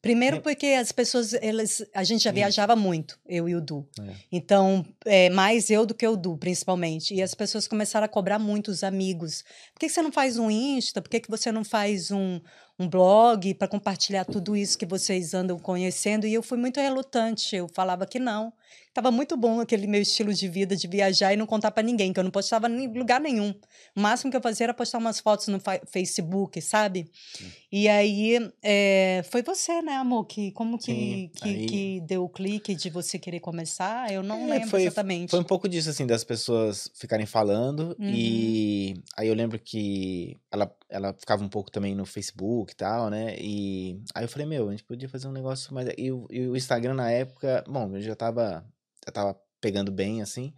Primeiro 0.05 0.41
porque 0.41 0.67
as 0.67 0.93
pessoas, 0.93 1.35
elas, 1.35 1.85
a 1.95 2.05
gente 2.05 2.23
já 2.25 2.31
viajava 2.31 2.77
muito, 2.77 3.19
eu 3.27 3.49
e 3.49 3.55
o 3.55 3.61
Du. 3.61 3.87
É. 4.01 4.13
Então, 4.31 4.85
é, 5.05 5.31
mais 5.31 5.71
eu 5.71 5.87
do 5.87 5.95
que 5.95 6.07
o 6.07 6.17
Du, 6.17 6.37
principalmente. 6.37 7.15
E 7.15 7.23
as 7.23 7.35
pessoas 7.35 7.67
começaram 7.67 8.05
a 8.05 8.09
cobrar 8.09 8.39
muito 8.39 8.71
os 8.71 8.85
amigos. 8.85 9.43
Por 9.73 9.81
que, 9.81 9.87
que 9.87 9.93
você 9.93 10.03
não 10.03 10.13
faz 10.13 10.39
um 10.39 10.51
Insta? 10.51 11.01
Por 11.01 11.09
que, 11.09 11.21
que 11.21 11.31
você 11.31 11.51
não 11.51 11.65
faz 11.65 12.11
um, 12.11 12.41
um 12.79 12.89
blog 12.89 13.55
para 13.55 13.68
compartilhar 13.68 14.25
tudo 14.25 14.57
isso 14.57 14.77
que 14.79 14.87
vocês 14.87 15.33
andam 15.35 15.59
conhecendo? 15.59 16.27
E 16.27 16.35
eu 16.35 16.43
fui 16.43 16.59
muito 16.59 16.81
relutante. 16.81 17.55
Eu 17.55 17.68
falava 17.68 18.07
que 18.07 18.18
não. 18.18 18.53
Tava 18.93 19.11
muito 19.11 19.37
bom 19.37 19.59
aquele 19.61 19.89
meu 19.89 20.01
estilo 20.01 20.33
de 20.33 20.47
vida 20.49 20.77
de 20.77 20.87
viajar 20.87 21.33
e 21.33 21.37
não 21.37 21.47
contar 21.47 21.72
para 21.72 21.83
ninguém, 21.83 22.12
que 22.12 22.18
eu 22.20 22.22
não 22.25 22.31
postava 22.31 22.68
em 22.68 22.87
lugar 22.97 23.20
nenhum. 23.20 23.53
O 23.95 24.01
máximo 24.01 24.31
que 24.31 24.37
eu 24.37 24.41
fazia 24.41 24.66
era 24.66 24.75
postar 24.75 24.99
umas 24.99 25.18
fotos 25.18 25.49
no 25.49 25.59
fa- 25.59 25.81
Facebook, 25.89 26.61
sabe? 26.62 27.11
E 27.72 27.89
aí 27.89 28.39
é, 28.62 29.25
foi 29.33 29.43
você, 29.43 29.83
né, 29.83 29.95
amor? 29.95 30.27
Que 30.27 30.53
como 30.53 30.79
que, 30.79 30.85
Sim, 30.85 31.31
que, 31.35 31.49
aí- 31.49 31.66
que 31.66 32.01
deu 32.03 32.22
o 32.25 32.29
clique 32.29 32.72
de 32.72 32.89
você 32.89 33.18
querer 33.18 33.41
começar? 33.41 34.12
Eu 34.12 34.22
não 34.22 34.43
É, 34.47 34.59
lembro 34.59 34.68
foi- 34.70 34.83
exatamente. 34.85 35.31
Foi 35.31 35.41
um 35.41 35.45
pouco 35.45 35.68
disso, 35.68 35.91
assim, 35.91 36.07
das 36.07 36.22
pessoas 36.22 36.89
ficarem 36.95 37.27
falando. 37.27 37.97
Uhum. 37.99 38.11
E 38.14 38.95
aí 39.16 39.27
eu 39.27 39.35
lembro 39.35 39.59
que 39.59 40.37
ela, 40.53 40.72
ela 40.89 41.12
ficava 41.14 41.43
um 41.43 41.49
pouco 41.49 41.68
também 41.68 41.97
no 41.97 42.07
Facebook 42.07 42.64
e 42.73 42.77
tal, 42.77 43.11
né? 43.11 43.37
E 43.39 44.01
aí 44.15 44.25
eu 44.25 44.29
falei, 44.29 44.47
meu, 44.47 44.69
a 44.69 44.71
gente 44.73 44.85
podia 44.85 45.09
fazer 45.09 45.29
um 45.29 45.33
negócio 45.33 45.73
mais. 45.75 45.89
E, 45.99 46.11
o- 46.12 46.27
e 46.31 46.49
o 46.49 46.57
Instagram 46.57 46.95
na 46.95 47.11
época, 47.11 47.65
bom, 47.69 47.95
eu 47.97 48.01
já 48.01 48.15
tava, 48.17 48.65
já 49.07 49.12
tava 49.12 49.41
pegando 49.61 49.91
bem, 49.93 50.23
assim. 50.23 50.53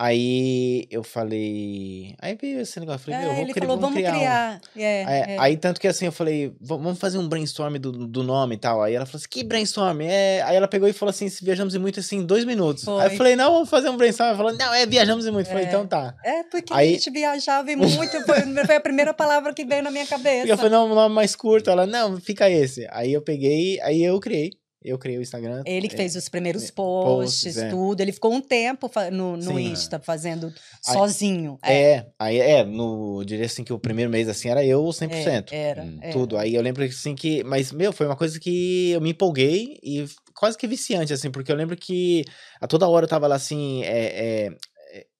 Aí 0.00 0.86
eu 0.92 1.02
falei. 1.02 2.14
Aí 2.20 2.36
veio 2.40 2.60
esse 2.60 2.78
negócio, 2.78 3.00
eu 3.00 3.04
falei, 3.12 3.20
meu, 3.20 3.30
É, 3.30 3.34
vou 3.34 3.42
ele 3.42 3.52
criar, 3.52 3.66
falou, 3.66 3.80
vamos 3.80 3.96
criar. 3.96 4.12
um." 4.14 4.16
criar. 4.16 4.60
É, 4.76 4.82
É, 5.02 5.34
é. 5.34 5.36
Aí, 5.40 5.56
tanto 5.56 5.80
que 5.80 5.88
assim, 5.88 6.06
eu 6.06 6.12
falei, 6.12 6.48
"Va- 6.60 6.76
vamos 6.76 6.98
fazer 7.00 7.18
um 7.18 7.28
brainstorm 7.28 7.74
do, 7.78 7.90
do 8.06 8.22
nome 8.22 8.54
e 8.54 8.58
tal. 8.58 8.80
Aí 8.80 8.94
ela 8.94 9.04
falou 9.04 9.18
assim, 9.18 9.26
que 9.28 9.42
brainstorm? 9.42 10.00
É... 10.02 10.40
Aí 10.42 10.56
ela 10.56 10.68
pegou 10.68 10.88
e 10.88 10.92
falou 10.92 11.10
assim, 11.10 11.28
se 11.28 11.44
viajamos 11.44 11.74
em 11.74 11.78
muito, 11.78 11.98
assim, 11.98 12.18
em 12.18 12.24
dois 12.24 12.44
minutos. 12.44 12.86
Aí 12.86 12.94
eu 12.94 13.08
Foi. 13.08 13.16
falei, 13.16 13.34
não, 13.36 13.52
vamos 13.52 13.68
fazer 13.68 13.88
um 13.90 13.96
brainstorm. 13.96 14.28
Ela 14.28 14.36
falou, 14.36 14.52
não, 14.56 14.72
é, 14.72 14.86
viajamos 14.86 15.26
em 15.26 15.30
muito. 15.32 15.46
Eu 15.48 15.50
falei, 15.52 15.64
É. 15.64 15.68
então 15.68 15.84
tá. 15.86 16.14
É, 16.24 16.44
porque 16.44 16.72
Aí- 16.72 16.90
a 16.90 16.92
gente 16.92 17.10
viajava 17.10 17.70
e 17.72 17.76
muito, 17.76 18.20
foi, 18.24 18.64
foi 18.66 18.76
a 18.76 18.80
primeira 18.80 19.12
palavra 19.12 19.52
que 19.52 19.64
veio 19.64 19.82
na 19.82 19.90
minha 19.90 20.04
E 20.08 20.08
cabeça. 20.08 20.46
eu 20.48 20.56
falei, 20.56 20.72
não, 20.72 20.86
um 20.90 20.94
nome 20.94 21.14
mais 21.14 21.34
curto. 21.34 21.70
Ela, 21.70 21.86
não, 21.86 22.20
fica 22.20 22.48
esse. 22.48 22.86
Aí 22.90 23.12
eu 23.12 23.20
peguei, 23.22 23.80
aí 23.80 24.02
eu 24.04 24.18
criei. 24.20 24.52
Eu 24.82 24.96
criei 24.96 25.18
o 25.18 25.22
Instagram. 25.22 25.62
Ele 25.66 25.88
que 25.88 25.94
é, 25.94 25.98
fez 25.98 26.14
os 26.14 26.28
primeiros 26.28 26.68
é, 26.68 26.72
posts, 26.72 27.42
posts, 27.44 27.56
é. 27.56 27.68
tudo. 27.68 28.00
Ele 28.00 28.12
ficou 28.12 28.32
um 28.32 28.40
tempo 28.40 28.88
no, 29.12 29.36
no 29.36 29.42
Sim. 29.42 29.72
Insta 29.72 29.98
fazendo 29.98 30.52
Aí- 30.86 30.94
sozinho. 30.94 31.58
É, 31.64 32.06
aí 32.18 32.38
é, 32.38 32.64
no, 32.64 33.20
eu 33.20 33.24
diria 33.24 33.46
assim 33.46 33.64
que 33.64 33.72
o 33.72 33.78
primeiro 33.78 34.10
mês 34.10 34.28
assim 34.28 34.48
era 34.48 34.64
eu 34.64 34.84
100%. 34.84 35.48
É, 35.50 35.56
era, 35.56 35.82
Hum, 35.82 35.98
era. 36.00 36.12
tudo. 36.12 36.38
Aí 36.38 36.54
eu 36.54 36.62
lembro 36.62 36.84
assim 36.84 37.14
que. 37.16 37.42
Mas, 37.42 37.72
meu, 37.72 37.92
foi 37.92 38.06
uma 38.06 38.16
coisa 38.16 38.38
que 38.38 38.90
eu 38.92 39.00
me 39.00 39.10
empolguei 39.10 39.78
e 39.82 40.06
quase 40.34 40.56
que 40.56 40.68
viciante, 40.68 41.12
assim, 41.12 41.30
porque 41.32 41.50
eu 41.50 41.56
lembro 41.56 41.76
que 41.76 42.24
a 42.60 42.66
toda 42.68 42.86
hora 42.88 43.04
eu 43.04 43.08
tava 43.08 43.26
lá 43.26 43.34
assim, 43.34 43.82
é, 43.82 43.88
é, 43.88 44.46
é, 44.46 44.56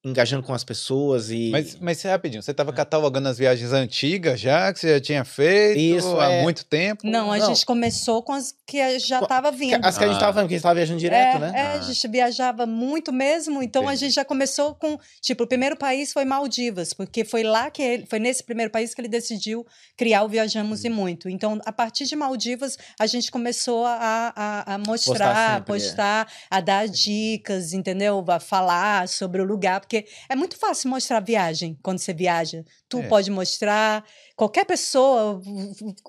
engajando 0.08 0.42
com 0.42 0.52
as 0.54 0.64
pessoas 0.64 1.30
e. 1.30 1.50
Mas, 1.50 1.76
mas 1.80 2.02
rapidinho, 2.02 2.42
você 2.42 2.50
estava 2.50 2.72
catalogando 2.72 3.28
as 3.28 3.38
viagens 3.38 3.72
antigas 3.72 4.40
já, 4.40 4.72
que 4.72 4.80
você 4.80 4.94
já 4.94 5.00
tinha 5.00 5.24
feito 5.24 5.78
Isso, 5.78 6.18
há 6.20 6.30
é. 6.30 6.42
muito 6.42 6.64
tempo? 6.64 7.02
Não, 7.06 7.32
a 7.32 7.38
Não. 7.38 7.46
gente 7.46 7.64
começou 7.66 8.22
com 8.22 8.32
as 8.32 8.54
que 8.66 8.98
já 8.98 9.20
estava 9.20 9.50
vindo. 9.50 9.84
As 9.84 9.96
que 9.98 10.04
a 10.04 10.06
gente 10.08 10.16
Ah. 10.16 10.20
tava 10.20 10.32
falando, 10.34 10.48
que 10.48 10.54
a 10.54 10.56
gente 10.56 10.62
tava 10.62 10.74
viajando 10.74 11.00
direto, 11.00 11.36
é, 11.36 11.38
né? 11.38 11.52
é, 11.54 11.62
Ah. 11.62 11.72
a 11.74 11.80
gente 11.80 12.08
viajava 12.08 12.66
muito 12.66 13.12
mesmo, 13.12 13.62
então 13.62 13.82
a 13.82 13.86
Entendi. 13.92 14.00
gente 14.06 14.14
já 14.14 14.24
começou 14.24 14.74
com, 14.74 14.98
tipo, 15.20 15.44
o 15.44 15.46
primeiro 15.46 15.76
país 15.76 16.12
foi 16.12 16.24
Maldivas, 16.24 16.92
porque 16.92 17.24
foi 17.24 17.42
lá 17.42 17.70
que 17.70 17.82
ele, 17.82 18.06
foi 18.06 18.18
nesse 18.18 18.42
primeiro 18.42 18.70
país 18.70 18.94
que 18.94 19.00
ele 19.00 19.08
decidiu 19.08 19.66
criar 19.96 20.22
o 20.24 20.28
Viajamos 20.28 20.84
Hum. 20.84 20.86
e 20.86 20.90
Muito. 20.90 21.28
Então, 21.28 21.60
a 21.64 21.72
partir 21.72 22.04
de 22.06 22.14
Maldivas, 22.16 22.76
a 22.98 23.06
gente 23.06 23.30
começou 23.30 23.84
a, 23.86 24.32
a, 24.36 24.74
a 24.74 24.78
mostrar, 24.78 25.08
Postar 25.08 25.30
a 25.30 25.54
sempre, 25.56 25.60
é. 25.60 25.74
postar, 25.74 26.32
a 26.50 26.60
dar 26.60 26.88
dicas, 26.88 27.72
entendeu? 27.72 28.24
A 28.28 28.38
falar 28.40 29.08
sobre 29.08 29.40
o 29.40 29.44
lugar, 29.44 29.80
porque 29.80 29.97
é 30.28 30.36
muito 30.36 30.56
fácil 30.58 30.90
mostrar 30.90 31.20
viagem 31.20 31.78
quando 31.82 31.98
você 31.98 32.12
viaja. 32.12 32.64
Tu 32.88 32.98
É. 32.98 33.08
pode 33.08 33.30
mostrar, 33.30 34.04
qualquer 34.36 34.64
pessoa, 34.64 35.40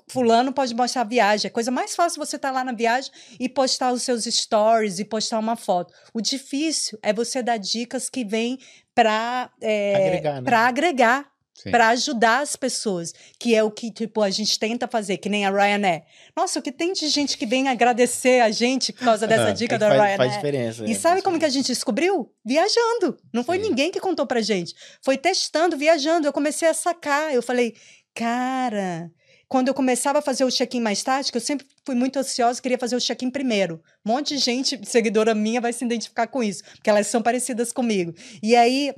fulano 0.08 0.52
pode 0.52 0.74
mostrar 0.74 1.02
a 1.02 1.04
viagem. 1.04 1.48
É 1.48 1.50
coisa 1.50 1.70
mais 1.70 1.94
fácil 1.94 2.24
você 2.24 2.36
estar 2.36 2.50
lá 2.50 2.64
na 2.64 2.72
viagem 2.72 3.10
e 3.38 3.48
postar 3.48 3.92
os 3.92 4.02
seus 4.02 4.24
stories 4.24 4.98
e 4.98 5.04
postar 5.04 5.38
uma 5.38 5.56
foto. 5.56 5.92
O 6.12 6.20
difícil 6.20 6.98
é 7.02 7.12
você 7.12 7.42
dar 7.42 7.56
dicas 7.58 8.08
que 8.10 8.24
vêm 8.24 8.58
para 8.94 9.50
Agregar, 9.94 10.42
né? 10.42 10.52
agregar. 10.56 11.29
Para 11.64 11.88
ajudar 11.88 12.40
as 12.40 12.56
pessoas, 12.56 13.12
que 13.38 13.54
é 13.54 13.62
o 13.62 13.70
que 13.70 13.90
tipo 13.90 14.22
a 14.22 14.30
gente 14.30 14.58
tenta 14.58 14.86
fazer, 14.86 15.16
que 15.18 15.28
nem 15.28 15.44
a 15.44 15.50
Ryanair. 15.50 16.04
Nossa, 16.36 16.58
o 16.58 16.62
que 16.62 16.70
tem 16.72 16.92
de 16.92 17.08
gente 17.08 17.36
que 17.36 17.44
vem 17.46 17.68
agradecer 17.68 18.40
a 18.40 18.50
gente 18.50 18.92
por 18.92 19.04
causa 19.04 19.26
dessa 19.28 19.50
É, 19.50 19.52
dica 19.52 19.74
é 19.74 19.78
que 19.78 19.80
da 19.80 19.88
faz, 19.88 19.98
Ryanair. 20.00 20.16
faz 20.16 20.32
diferença. 20.34 20.84
E 20.86 20.92
é, 20.92 20.94
sabe 20.94 21.22
como 21.22 21.38
que 21.38 21.44
a 21.44 21.48
gente 21.50 21.66
descobriu? 21.66 22.32
Viajando. 22.44 23.18
Não 23.32 23.42
foi 23.44 23.58
Sim. 23.58 23.68
ninguém 23.68 23.90
que 23.90 24.00
contou 24.00 24.26
pra 24.26 24.40
gente. 24.40 24.74
Foi 25.04 25.16
testando, 25.18 25.76
viajando. 25.76 26.26
Eu 26.26 26.32
comecei 26.32 26.68
a 26.68 26.74
sacar. 26.74 27.34
Eu 27.34 27.42
falei, 27.42 27.74
cara. 28.14 29.10
Quando 29.48 29.66
eu 29.66 29.74
começava 29.74 30.20
a 30.20 30.22
fazer 30.22 30.44
o 30.44 30.50
check-in 30.50 30.80
mais 30.80 31.02
tático, 31.02 31.36
eu 31.36 31.40
sempre 31.42 31.66
fui 31.84 31.96
muito 31.96 32.16
ansiosa, 32.20 32.62
queria 32.62 32.78
fazer 32.78 32.94
o 32.94 33.00
check-in 33.00 33.28
primeiro. 33.30 33.82
Um 34.06 34.12
monte 34.12 34.36
de 34.36 34.38
gente, 34.38 34.78
seguidora 34.84 35.34
minha, 35.34 35.60
vai 35.60 35.72
se 35.72 35.84
identificar 35.84 36.28
com 36.28 36.40
isso, 36.40 36.62
porque 36.76 36.88
elas 36.88 37.08
são 37.08 37.20
parecidas 37.20 37.72
comigo. 37.72 38.14
E 38.40 38.54
aí, 38.54 38.94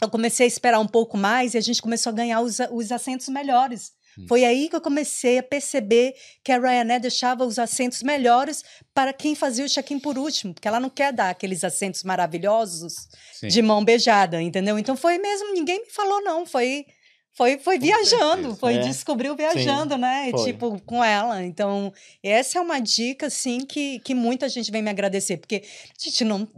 eu 0.00 0.08
comecei 0.08 0.44
a 0.44 0.48
esperar 0.48 0.80
um 0.80 0.86
pouco 0.86 1.16
mais 1.16 1.54
e 1.54 1.58
a 1.58 1.60
gente 1.60 1.82
começou 1.82 2.10
a 2.10 2.14
ganhar 2.14 2.40
os, 2.40 2.58
os 2.70 2.92
assentos 2.92 3.28
melhores. 3.28 3.92
Hum. 4.18 4.26
Foi 4.28 4.44
aí 4.44 4.68
que 4.68 4.76
eu 4.76 4.80
comecei 4.80 5.38
a 5.38 5.42
perceber 5.42 6.14
que 6.44 6.52
a 6.52 6.58
Ryanair 6.58 7.00
deixava 7.00 7.44
os 7.44 7.58
assentos 7.58 8.02
melhores 8.02 8.64
para 8.94 9.12
quem 9.12 9.34
fazia 9.34 9.64
o 9.64 9.68
check-in 9.68 9.98
por 9.98 10.18
último, 10.18 10.54
porque 10.54 10.68
ela 10.68 10.80
não 10.80 10.90
quer 10.90 11.12
dar 11.12 11.30
aqueles 11.30 11.64
assentos 11.64 12.02
maravilhosos 12.02 13.08
Sim. 13.32 13.48
de 13.48 13.62
mão 13.62 13.84
beijada, 13.84 14.40
entendeu? 14.40 14.78
Então 14.78 14.96
foi 14.96 15.18
mesmo, 15.18 15.52
ninguém 15.52 15.80
me 15.80 15.90
falou 15.90 16.22
não, 16.22 16.46
foi 16.46 16.86
foi, 17.38 17.56
foi 17.56 17.78
viajando, 17.78 18.56
foi 18.56 18.74
É. 18.74 18.78
descobriu 18.80 19.36
viajando, 19.36 19.96
né? 19.96 20.28
E, 20.28 20.30
foi. 20.32 20.44
Tipo, 20.52 20.80
com 20.82 21.04
ela. 21.04 21.44
Então, 21.44 21.92
essa 22.20 22.58
é 22.58 22.60
uma 22.60 22.80
dica, 22.80 23.26
assim, 23.26 23.60
que, 23.60 24.00
que 24.00 24.12
muita 24.12 24.48
gente 24.48 24.72
vem 24.72 24.82
me 24.82 24.90
agradecer, 24.90 25.36
porque 25.36 25.62
a 25.64 26.04
gente 26.04 26.24
não. 26.24 26.48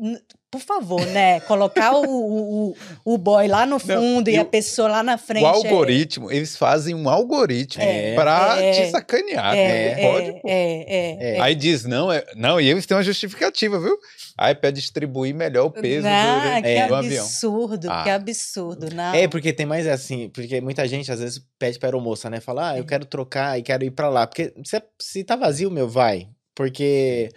Por 0.51 0.61
favor, 0.61 1.01
né? 1.07 1.39
Colocar 1.41 1.93
o, 1.95 2.03
o, 2.05 2.77
o- 3.05 3.17
boy 3.19 3.47
lá 3.47 3.65
no 3.65 3.79
fundo 3.79 4.29
e 4.29 4.35
e 4.35 4.37
a 4.39 4.43
o- 4.43 4.47
pessoa 4.47 4.89
lá 4.89 5.01
na 5.03 5.17
frente. 5.17 5.45
O 5.45 5.47
é- 5.47 5.51
algoritmo, 5.51 6.29
eles 6.29 6.57
fazem 6.57 6.93
um 6.93 7.09
algoritmo 7.09 7.85
É, 7.85 8.17
pra 8.17 8.57
é, 8.61 8.73
te 8.73 8.91
sacanear. 8.91 9.55
É, 9.55 9.95
não 10.03 10.13
pode, 10.13 10.33
pô. 10.33 10.49
é, 10.49 10.85
é, 10.89 11.37
é. 11.37 11.41
Aí 11.41 11.55
diz, 11.55 11.85
não, 11.85 12.11
é, 12.11 12.25
não, 12.35 12.61
e 12.61 12.69
eles 12.69 12.85
têm 12.85 12.97
uma 12.97 13.03
justificativa, 13.05 13.79
viu? 13.79 13.97
Aí 14.37 14.51
é 14.51 14.55
pra 14.55 14.73
distribuir 14.73 15.33
melhor 15.35 15.67
o 15.67 15.71
peso 15.71 16.09
Ah, 16.09 16.57
do, 16.59 16.63
que 16.65 16.87
do 16.89 16.95
avião. 16.97 17.25
absurdo, 17.25 17.89
Ah. 17.89 18.03
que 18.03 18.11
absurdo. 18.11 18.93
Não. 18.93 19.15
É, 19.15 19.29
porque 19.29 19.53
tem 19.53 19.67
mais 19.67 19.87
assim, 19.87 20.31
porque 20.31 20.61
muita 20.61 20.89
gente 20.89 21.13
às 21.13 21.21
vezes 21.21 21.41
pede 21.61 21.79
pra 21.79 21.89
aeromoça, 21.89 22.29
né? 22.29 22.41
Fala, 22.41 22.71
ah, 22.71 22.79
eu 22.79 22.85
quero 22.85 23.05
trocar 23.05 23.57
e 23.57 23.63
quero 23.63 23.85
ir 23.85 23.93
pra 23.93 24.09
lá. 24.09 24.27
Porque 24.27 24.53
se, 24.65 24.83
se 25.01 25.23
tá 25.23 25.37
vazio, 25.37 25.71
meu, 25.71 25.89
vai. 25.89 26.27
Porque 26.57 27.31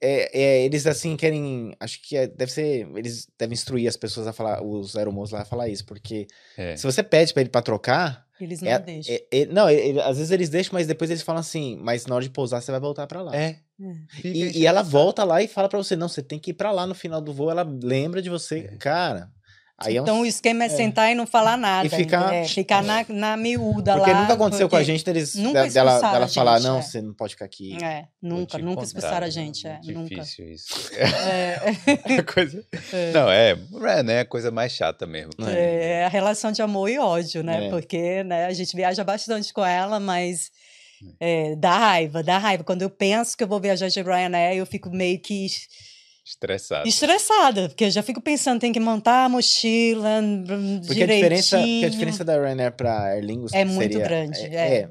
é, 0.00 0.38
é, 0.40 0.64
eles 0.64 0.86
assim 0.86 1.16
querem. 1.16 1.74
Acho 1.80 2.00
que 2.02 2.16
é- 2.16 2.26
deve 2.26 2.52
ser. 2.52 2.88
Eles 2.96 3.28
devem 3.38 3.54
instruir 3.54 3.88
as 3.88 3.96
pessoas 3.96 4.26
a 4.26 4.32
falar, 4.32 4.62
os 4.62 4.96
aeromoços 4.96 5.32
lá 5.32 5.42
a 5.42 5.44
falar 5.44 5.68
isso. 5.68 5.84
Porque 5.84 6.26
É. 6.56 6.76
se 6.76 6.84
você 6.84 7.02
pede 7.02 7.32
pra 7.32 7.40
ele 7.42 7.50
pra 7.50 7.62
trocar. 7.62 8.26
Eles 8.40 8.60
não 8.60 8.72
é- 8.72 8.78
deixam. 8.80 9.14
é- 9.14 9.24
é- 9.30 9.46
não, 9.46 9.70
ele- 9.70 10.00
às 10.00 10.16
vezes 10.16 10.32
eles 10.32 10.48
deixam, 10.48 10.72
mas 10.72 10.86
depois 10.86 11.08
eles 11.10 11.22
falam 11.22 11.38
assim, 11.40 11.76
mas 11.80 12.06
na 12.06 12.14
hora 12.16 12.24
de 12.24 12.30
pousar 12.30 12.60
você 12.60 12.72
vai 12.72 12.80
voltar 12.80 13.06
pra 13.06 13.22
lá. 13.22 13.36
É. 13.36 13.56
E, 14.24 14.58
e 14.60 14.66
ela 14.66 14.82
volta 14.82 15.22
lá 15.24 15.40
e 15.42 15.46
fala 15.48 15.68
pra 15.68 15.78
você, 15.78 15.94
não, 15.94 16.08
você 16.08 16.22
tem 16.22 16.38
que 16.40 16.50
ir 16.50 16.54
pra 16.54 16.72
lá 16.72 16.86
no 16.86 16.94
final 16.94 17.20
do 17.20 17.32
voo, 17.32 17.50
ela 17.50 17.62
lembra 17.82 18.20
de 18.20 18.28
você. 18.28 18.58
É. 18.72 18.76
Cara, 18.78 19.30
aí 19.78 19.96
é 19.96 20.00
um 20.00 20.04
então 20.04 20.20
o 20.20 20.26
esquema 20.26 20.64
é, 20.64 20.66
é. 20.66 20.70
sentar 20.70 21.10
e 21.10 21.14
não 21.14 21.26
falar 21.26 21.56
nada. 21.56 21.86
E 21.86 21.90
ficar- 21.90 22.32
é, 22.32 22.44
ficar 22.44 22.82
na, 22.82 23.04
na 23.08 23.36
miúda 23.36 23.96
Porque 23.96 24.10
lá. 24.10 24.20
nunca 24.22 24.32
aconteceu 24.34 24.68
com 24.68 24.76
a 24.76 24.78
porque- 24.78 24.92
gente 24.92 25.04
deles, 25.04 25.34
nunca 25.34 25.66
de- 25.66 25.74
dela, 25.74 26.00
dela 26.00 26.24
a 26.24 26.28
falar, 26.28 26.58
gente, 26.58 26.66
não, 26.68 26.78
é. 26.78 26.82
você 26.82 27.00
não 27.02 27.14
pode 27.14 27.34
ficar 27.34 27.44
aqui. 27.44 27.76
É, 27.82 28.04
nunca, 28.22 28.58
te 28.58 28.62
nunca 28.62 28.74
contar, 28.76 28.86
expulsaram 28.86 29.16
a 29.16 29.20
né? 29.20 29.30
gente, 29.30 29.66
é, 29.66 29.80
Muito 29.84 29.92
nunca. 29.98 30.14
difícil 30.16 30.48
isso. 30.52 30.90
É, 31.32 32.22
Coisa- 32.22 32.64
é. 32.92 33.12
Não, 33.12 33.30
é, 33.30 33.56
é, 33.98 34.02
né? 34.02 34.20
A 34.20 34.24
coisa 34.24 34.50
mais 34.50 34.72
chata 34.72 35.06
mesmo. 35.06 35.32
É. 35.48 36.00
É 36.00 36.04
a 36.04 36.08
relação 36.08 36.52
de 36.52 36.62
amor 36.62 36.88
e 36.88 36.98
ódio, 36.98 37.42
né? 37.42 37.66
É. 37.66 37.70
Porque 37.70 38.22
né, 38.24 38.46
a 38.46 38.52
gente 38.52 38.74
viaja 38.76 39.02
bastante 39.04 39.52
com 39.52 39.64
ela, 39.64 39.98
mas 40.00 40.50
é, 41.20 41.56
dá 41.56 41.76
raiva, 41.78 42.22
dá 42.22 42.38
raiva. 42.38 42.62
Quando 42.64 42.82
eu 42.82 42.90
penso 42.90 43.36
que 43.36 43.42
eu 43.42 43.48
vou 43.48 43.60
viajar 43.60 43.88
de 43.88 44.00
Ryanair, 44.00 44.56
eu 44.56 44.66
fico 44.66 44.88
meio 44.90 45.18
que 45.18 45.46
Estressado. 46.24 46.88
estressada, 46.88 47.68
porque 47.68 47.84
eu 47.84 47.90
já 47.90 48.00
fico 48.02 48.20
pensando, 48.20 48.60
tem 48.60 48.72
que 48.72 48.78
montar 48.78 49.24
a 49.24 49.28
mochila 49.28 50.20
hum, 50.22 50.80
Porque 50.86 51.02
a 51.02 51.06
diferença, 51.06 51.58
porque 51.58 51.82
a 51.84 51.88
diferença 51.88 52.24
da 52.24 52.40
Ryanair 52.40 52.72
pra 52.76 53.06
Aer 53.06 53.24
Lingus 53.24 53.52
É 53.52 53.64
muito 53.64 53.92
seria- 53.94 54.06
grande, 54.06 54.38
É, 54.40 54.54
é. 54.54 54.78
é, 54.82 54.88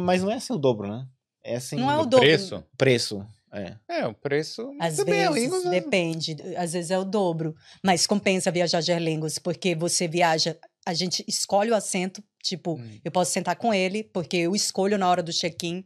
mas 0.00 0.22
não 0.22 0.30
é 0.30 0.34
assim 0.34 0.52
o 0.52 0.58
dobro, 0.58 0.86
né? 0.88 1.06
É 1.42 1.56
assim 1.56 1.76
Não 1.76 1.90
é 1.90 1.96
o 1.96 2.04
dobro. 2.04 2.26
preço? 2.26 2.62
preço. 2.76 3.26
É. 3.52 3.74
É, 3.88 4.06
o 4.06 4.12
preço. 4.12 4.70
Às 4.78 4.96
também 4.96 5.20
é 5.20 5.28
vezes, 5.30 5.42
Lingus, 5.44 5.64
né? 5.64 5.70
depende. 5.70 6.36
Às 6.58 6.74
vezes 6.74 6.90
é 6.90 6.98
o 6.98 7.04
dobro. 7.04 7.54
Mas 7.82 8.06
compensa 8.06 8.50
viajar 8.50 8.82
de 8.82 8.92
Aer 8.92 9.00
Lingus, 9.00 9.38
porque 9.38 9.74
você 9.74 10.06
viaja, 10.06 10.58
a 10.86 10.94
gente 10.94 11.24
escolhe 11.26 11.70
o 11.70 11.74
assento, 11.74 12.22
tipo, 12.42 12.74
Hum. 12.80 12.98
eu 13.04 13.10
posso 13.10 13.32
sentar 13.32 13.56
com 13.56 13.74
ele, 13.74 14.04
porque 14.04 14.36
eu 14.36 14.54
escolho 14.54 14.96
na 14.96 15.08
hora 15.10 15.22
do 15.22 15.32
check-in. 15.32 15.84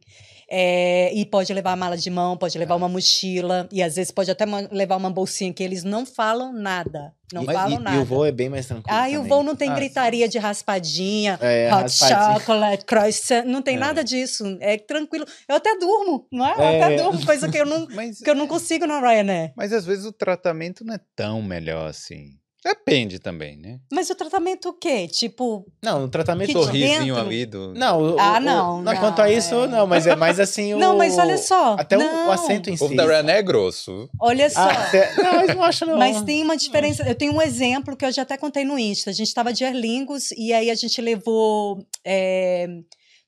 é, 0.52 1.14
e 1.14 1.24
pode 1.24 1.54
levar 1.54 1.70
a 1.74 1.76
mala 1.76 1.96
de 1.96 2.10
mão, 2.10 2.36
pode 2.36 2.58
levar 2.58 2.74
Ah. 2.74 2.76
uma 2.78 2.88
mochila, 2.88 3.68
e 3.70 3.80
às 3.84 3.94
vezes 3.94 4.10
pode 4.10 4.32
até 4.32 4.44
levar 4.72 4.96
uma 4.96 5.08
bolsinha, 5.08 5.52
que 5.54 5.62
eles 5.62 5.84
não 5.84 6.04
falam 6.04 6.52
nada. 6.52 7.14
Não 7.32 7.44
e, 7.44 7.46
falam 7.46 7.78
e- 7.78 7.82
nada. 7.84 7.96
E 7.96 8.00
o 8.00 8.04
voo 8.04 8.24
é 8.26 8.32
bem 8.32 8.48
mais 8.48 8.66
tranquilo. 8.66 8.98
Ah, 8.98 9.08
e 9.08 9.16
o 9.16 9.22
voo 9.22 9.44
não 9.44 9.54
tem 9.54 9.70
Ah, 9.70 9.74
gritaria 9.76 10.28
de 10.28 10.38
raspadinha, 10.40 11.38
É, 11.40 11.68
hot 11.72 11.82
raspadinho. 11.82 12.40
chocolate, 12.40 12.84
croissant, 12.84 13.44
não 13.46 13.62
tem 13.62 13.76
É. 13.76 13.78
nada 13.78 14.02
disso. 14.02 14.44
É 14.60 14.76
tranquilo. 14.76 15.24
Eu 15.48 15.54
até 15.54 15.76
durmo, 15.78 16.26
não 16.32 16.44
é? 16.44 16.52
Eu 16.54 16.62
É. 16.62 16.82
até 16.82 16.96
durmo, 16.96 17.24
coisa 17.24 17.48
que 17.48 17.56
eu 17.58 17.66
não, 17.66 17.86
Mas, 17.94 18.18
que 18.18 18.28
eu 18.28 18.34
não 18.34 18.48
consigo 18.48 18.88
na 18.88 18.98
Ryanair. 19.00 19.52
mas 19.56 19.72
às 19.72 19.86
vezes 19.86 20.04
o 20.04 20.12
tratamento 20.12 20.84
não 20.84 20.94
é 20.94 21.00
tão 21.14 21.40
melhor 21.40 21.88
assim. 21.90 22.39
Depende 22.62 23.18
também, 23.18 23.56
né? 23.56 23.78
Mas 23.90 24.10
o 24.10 24.14
tratamento 24.14 24.68
o 24.68 24.72
quê? 24.74 25.08
Tipo, 25.08 25.66
Não, 25.82 26.04
o 26.04 26.08
tratamento. 26.08 26.52
Dentro- 26.70 27.16
ali 27.18 27.46
do. 27.46 27.72
Não, 27.74 28.14
o- 28.14 28.20
Ah, 28.20 28.36
o- 28.36 28.40
não, 28.40 28.82
não, 28.82 28.96
Quanto 28.96 29.22
a 29.22 29.30
isso, 29.32 29.54
é. 29.54 29.66
não, 29.66 29.86
mas 29.86 30.06
é 30.06 30.14
mais 30.14 30.38
assim 30.38 30.74
o. 30.74 30.78
Não, 30.90 30.96
mas 30.96 31.16
olha 31.16 31.38
só, 31.38 31.74
Até 31.78 31.96
o- 31.96 32.00
não. 32.00 32.28
o 32.28 32.32
assento 32.32 32.68
em 32.68 32.74
O 32.74 32.76
si. 32.76 32.80
povo 32.84 32.94
da 32.94 33.04
Ryanair 33.06 33.38
é 33.38 33.42
grosso. 33.42 34.10
olha 34.20 34.50
só. 34.50 34.60
Ah, 34.60 34.86
cê- 34.90 35.10
não, 35.22 35.32
mas 35.36 35.54
não 35.56 35.62
acho 35.64 35.86
não. 35.86 35.96
Mas 35.96 36.20
tem 36.22 36.42
uma 36.42 36.56
diferença. 36.56 37.02
Eu 37.08 37.14
tenho 37.14 37.32
um 37.32 37.40
exemplo 37.40 37.96
que 37.96 38.04
eu 38.04 38.12
já 38.12 38.22
até 38.22 38.36
contei 38.36 38.64
no 38.64 38.78
Insta. 38.78 39.08
A 39.10 39.12
gente 39.14 39.28
estava 39.28 39.52
de 39.54 39.64
Aer 39.64 39.74
Lingus 39.74 40.30
e 40.32 40.52
aí 40.52 40.70
a 40.70 40.74
gente 40.74 41.00
levou 41.00 41.82
é, 42.04 42.66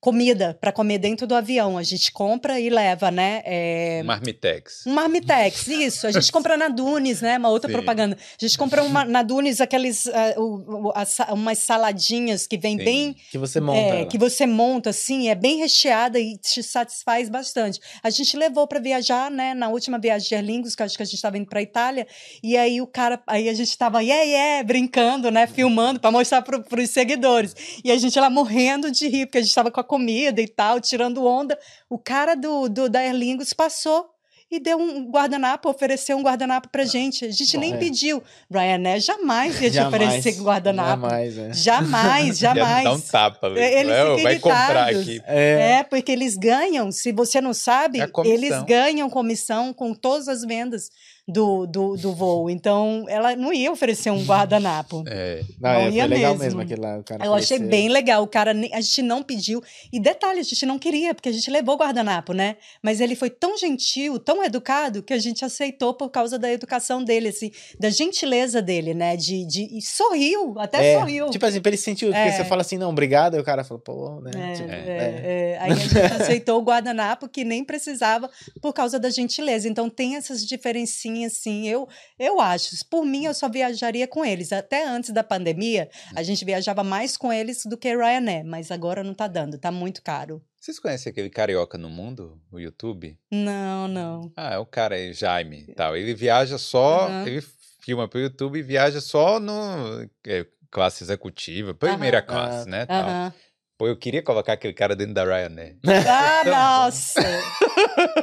comida 0.02 0.58
para 0.60 0.72
comer 0.72 0.98
dentro 0.98 1.28
do 1.28 1.34
avião. 1.36 1.78
A 1.78 1.82
gente 1.84 2.10
compra 2.10 2.58
e 2.58 2.68
leva, 2.68 3.08
né? 3.12 3.40
é, 3.44 4.02
Marmitex. 4.02 4.84
Um 4.84 4.94
marmitex, 4.94 5.68
isso. 5.68 6.08
A 6.08 6.10
gente 6.10 6.30
compra 6.32 6.56
na 6.56 6.66
Dunes, 6.68 7.20
né? 7.22 7.38
Uma 7.38 7.48
outra 7.50 7.68
Sim. 7.70 7.72
propaganda. 7.76 8.18
A 8.20 8.44
gente 8.44 8.58
compra 8.58 8.82
uma, 8.82 9.04
na 9.04 9.22
Dunes 9.22 9.60
aqueles, 9.60 10.08
ah, 10.08 10.34
o- 10.38 10.88
o- 10.88 10.92
as 10.92 11.08
sa- 11.10 11.32
umas 11.32 11.58
saladinhas 11.58 12.48
que 12.48 12.58
vem 12.58 12.76
Sim. 12.78 12.84
bem 12.84 13.16
Que 13.30 13.38
você 13.38 13.60
monta. 13.60 13.78
é, 13.78 14.04
que 14.04 14.18
você 14.18 14.44
monta 14.44 14.90
assim, 14.90 15.28
é 15.28 15.36
bem 15.36 15.58
recheada 15.58 16.18
e 16.18 16.36
te 16.36 16.64
satisfaz 16.64 17.28
bastante. 17.28 17.78
A 18.02 18.10
gente 18.10 18.36
levou 18.36 18.66
para 18.66 18.80
viajar, 18.80 19.30
né, 19.30 19.54
na 19.54 19.68
última 19.68 20.00
viagem 20.00 20.26
de 20.28 20.34
Aer 20.34 20.44
Lingus, 20.44 20.74
que 20.74 20.82
eu 20.82 20.86
acho 20.86 20.96
que 20.96 21.02
a 21.04 21.06
gente 21.06 21.14
estava 21.14 21.38
indo 21.38 21.46
para 21.48 21.62
Itália, 21.62 22.08
e 22.42 22.56
aí 22.56 22.80
o 22.80 22.88
cara, 22.88 23.22
aí 23.24 23.48
a 23.48 23.54
gente 23.54 23.68
estava 23.68 24.02
yeah, 24.02 24.24
yeah, 24.24 24.62
brincando, 24.64 25.30
né, 25.30 25.46
filmando 25.46 26.00
para 26.00 26.10
mostrar 26.10 26.42
para 26.42 26.60
os 26.82 26.90
seguidores. 26.90 27.54
E 27.84 27.92
a 27.92 27.96
gente 27.96 28.18
lá 28.18 28.28
morrendo 28.28 28.90
de 28.90 29.06
rir, 29.06 29.26
porque 29.26 29.38
a 29.38 29.40
gente 29.42 29.50
estava 29.50 29.70
com 29.70 29.78
a 29.80 29.84
comida 29.92 30.40
e 30.40 30.48
tal, 30.48 30.80
tirando 30.80 31.26
onda. 31.26 31.58
O 31.90 31.98
cara 31.98 32.34
do, 32.34 32.66
do 32.66 32.88
da 32.88 33.00
Aer 33.00 33.12
Lingus 33.14 33.52
passou 33.52 34.08
e 34.50 34.58
deu 34.58 34.78
um 34.78 35.10
guardanapo, 35.10 35.68
ofereceu 35.68 36.16
um 36.16 36.22
guardanapo 36.22 36.70
pra 36.70 36.84
gente. 36.84 37.26
A 37.26 37.30
gente 37.30 37.58
nem 37.58 37.74
é. 37.74 37.76
pediu. 37.76 38.22
Ryanair 38.50 39.00
jamais 39.00 39.60
ia 39.60 39.70
te 39.70 39.76
Jamais, 39.76 39.94
oferecer 39.94 40.42
guardanapo. 40.42 41.02
Jamais, 41.02 41.38
é. 41.38 41.52
Jamais, 41.52 42.38
jamais. 42.40 42.84
Dá 42.84 42.92
um 42.92 43.00
tapa. 43.00 43.46
ali. 43.48 43.60
Eles 43.60 43.92
Vai, 43.92 44.16
ficam 44.16 44.22
vai 44.22 44.38
comprar 44.38 44.88
aqui. 44.88 45.22
É, 45.26 45.78
É, 45.78 45.82
porque 45.82 46.10
eles 46.10 46.38
ganham, 46.38 46.90
se 46.90 47.12
você 47.12 47.38
não 47.40 47.52
sabe, 47.52 48.00
É 48.00 48.08
eles 48.24 48.62
ganham 48.62 49.10
comissão 49.10 49.74
com 49.74 49.92
todas 49.94 50.26
as 50.26 50.42
vendas 50.42 50.90
do, 51.26 51.66
do, 51.66 51.96
do 51.96 52.12
voo. 52.14 52.50
Então, 52.50 53.04
ela 53.08 53.36
não 53.36 53.52
ia 53.52 53.70
oferecer 53.70 54.10
um 54.10 54.24
guardanapo. 54.24 55.02
É. 55.12 55.42
não, 55.60 55.70
é, 55.70 55.84
não 55.84 55.90
ia 55.92 56.02
foi 56.06 56.14
legal 56.14 56.32
mesmo. 56.32 56.44
mesmo 56.44 56.60
aquele 56.62 56.80
lá. 56.80 56.98
O 56.98 57.04
cara 57.04 57.24
Eu 57.26 57.34
achei 57.34 57.58
bem 57.58 57.88
legal. 57.88 58.22
O 58.22 58.26
cara, 58.26 58.52
a 58.52 58.80
gente 58.80 59.02
não 59.02 59.22
pediu. 59.22 59.62
E 59.92 60.00
detalhe, 60.00 60.40
a 60.40 60.42
gente 60.42 60.64
não 60.64 60.78
queria, 60.78 61.14
porque 61.14 61.28
a 61.28 61.32
gente 61.32 61.50
levou 61.50 61.74
o 61.74 61.78
guardanapo, 61.78 62.32
né? 62.32 62.56
Mas 62.82 63.00
ele 63.00 63.14
foi 63.14 63.28
tão 63.28 63.56
gentil, 63.58 64.18
tão 64.18 64.42
educado, 64.42 65.02
que 65.02 65.12
a 65.12 65.18
gente 65.18 65.44
aceitou 65.44 65.92
por 65.92 66.08
causa 66.08 66.38
da 66.38 66.50
educação 66.50 67.04
dele, 67.04 67.28
assim, 67.28 67.50
da 67.78 67.90
gentileza 67.90 68.62
dele, 68.62 68.94
né? 68.94 69.16
De, 69.16 69.46
de, 69.46 69.76
e 69.76 69.82
sorriu, 69.82 70.54
até 70.58 70.94
É, 70.94 70.98
sorriu. 70.98 71.30
Tipo 71.30 71.46
assim, 71.46 71.60
pra 71.60 71.70
ele 71.70 71.76
sentir, 71.76 72.06
porque 72.06 72.18
É. 72.18 72.32
você 72.32 72.44
fala 72.44 72.62
assim, 72.62 72.78
não, 72.78 72.90
obrigado, 72.90 73.36
e 73.36 73.40
o 73.40 73.44
cara 73.44 73.62
fala, 73.64 73.80
pô, 73.80 74.20
né? 74.22 74.30
É, 74.34 74.52
tipo, 74.54 74.70
é, 74.70 74.74
é. 74.74 75.22
é. 75.24 75.58
Aí 75.60 75.72
a 75.72 75.74
gente 75.74 75.98
aceitou 75.98 76.58
o 76.58 76.64
guardanapo 76.64 77.28
que 77.28 77.44
nem 77.44 77.62
precisava 77.64 78.30
por 78.60 78.72
causa 78.72 78.98
da 78.98 79.10
gentileza. 79.10 79.68
Então 79.68 79.90
tem 79.90 80.16
essas 80.16 80.46
diferencinhas, 80.46 81.11
assim. 81.24 81.68
Eu, 81.68 81.88
eu 82.18 82.40
acho. 82.40 82.70
Por 82.88 83.04
mim, 83.04 83.24
eu 83.26 83.34
só 83.34 83.48
viajaria 83.48 84.06
com 84.08 84.24
eles. 84.24 84.52
Até 84.52 84.86
antes 84.86 85.10
da 85.10 85.22
pandemia, 85.22 85.88
a 86.14 86.22
gente 86.22 86.44
viajava 86.44 86.82
mais 86.82 87.16
com 87.16 87.32
eles 87.32 87.64
do 87.66 87.76
que 87.76 87.94
Ryanair, 87.94 88.44
mas 88.44 88.70
agora 88.70 89.04
não 89.04 89.14
tá 89.14 89.26
dando, 89.26 89.58
tá 89.58 89.70
muito 89.70 90.02
caro. 90.02 90.42
Vocês 90.60 90.78
conhecem 90.78 91.10
aquele 91.10 91.28
carioca 91.28 91.76
no 91.76 91.88
mundo, 91.88 92.40
o 92.50 92.58
YouTube? 92.60 93.18
Não, 93.30 93.88
não. 93.88 94.32
Ah, 94.36 94.54
é 94.54 94.58
o 94.58 94.66
cara 94.66 94.94
aí, 94.94 95.12
Jaime 95.12 95.64
e 95.68 95.74
tal. 95.74 95.96
Ele 95.96 96.14
viaja 96.14 96.56
só, 96.56 97.08
Aham. 97.08 97.26
ele 97.26 97.44
filma 97.80 98.06
pro 98.06 98.20
YouTube 98.20 98.58
e 98.58 98.62
viaja 98.62 99.00
só 99.00 99.40
no 99.40 100.08
é, 100.24 100.46
classe 100.70 101.02
executiva, 101.02 101.74
primeira 101.74 102.18
Aham. 102.18 102.26
classe, 102.26 102.68
né? 102.68 102.86
Tal. 102.86 103.00
Aham. 103.00 103.34
Pô, 103.82 103.88
eu 103.88 103.96
queria 103.96 104.22
colocar 104.22 104.52
aquele 104.52 104.72
cara 104.72 104.94
dentro 104.94 105.12
da 105.12 105.24
Ryanair. 105.24 105.74
Ah, 106.08 106.42
nossa! 106.86 107.20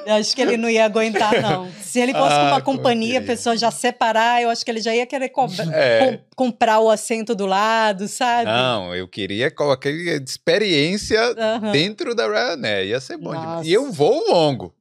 Eu 0.05 0.13
acho 0.13 0.33
que 0.33 0.41
ele 0.41 0.55
não 0.55 0.69
ia 0.69 0.85
aguentar, 0.85 1.41
não. 1.41 1.69
Se 1.81 1.99
ele 1.99 2.13
fosse 2.13 2.33
com 2.33 2.41
Ah, 2.41 2.47
uma 2.53 2.61
companhia, 2.61 3.19
a 3.19 3.21
pessoa 3.21 3.57
já 3.57 3.69
separar, 3.69 4.41
eu 4.41 4.49
acho 4.49 4.63
que 4.63 4.71
ele 4.71 4.79
já 4.79 4.95
ia 4.95 5.05
querer 5.05 5.27
cobrar. 5.27 5.67
É. 5.75 5.99
com- 5.99 6.19
comprar 6.49 6.79
o 6.79 6.89
assento 6.89 7.35
do 7.35 7.45
lado, 7.45 8.07
sabe? 8.07 8.45
Não, 8.45 8.95
eu 8.95 9.05
queria 9.05 9.51
colocar 9.51 9.89
experiência 9.89 11.19
Aham. 11.37 11.71
dentro 11.73 12.15
da 12.15 12.25
Ryanair. 12.25 12.87
Ia 12.87 13.01
ser 13.01 13.17
bom 13.17 13.31
demais. 13.37 13.67
E 13.67 13.73
eu 13.73 13.91
voo 13.91 14.23
longo. 14.31 14.73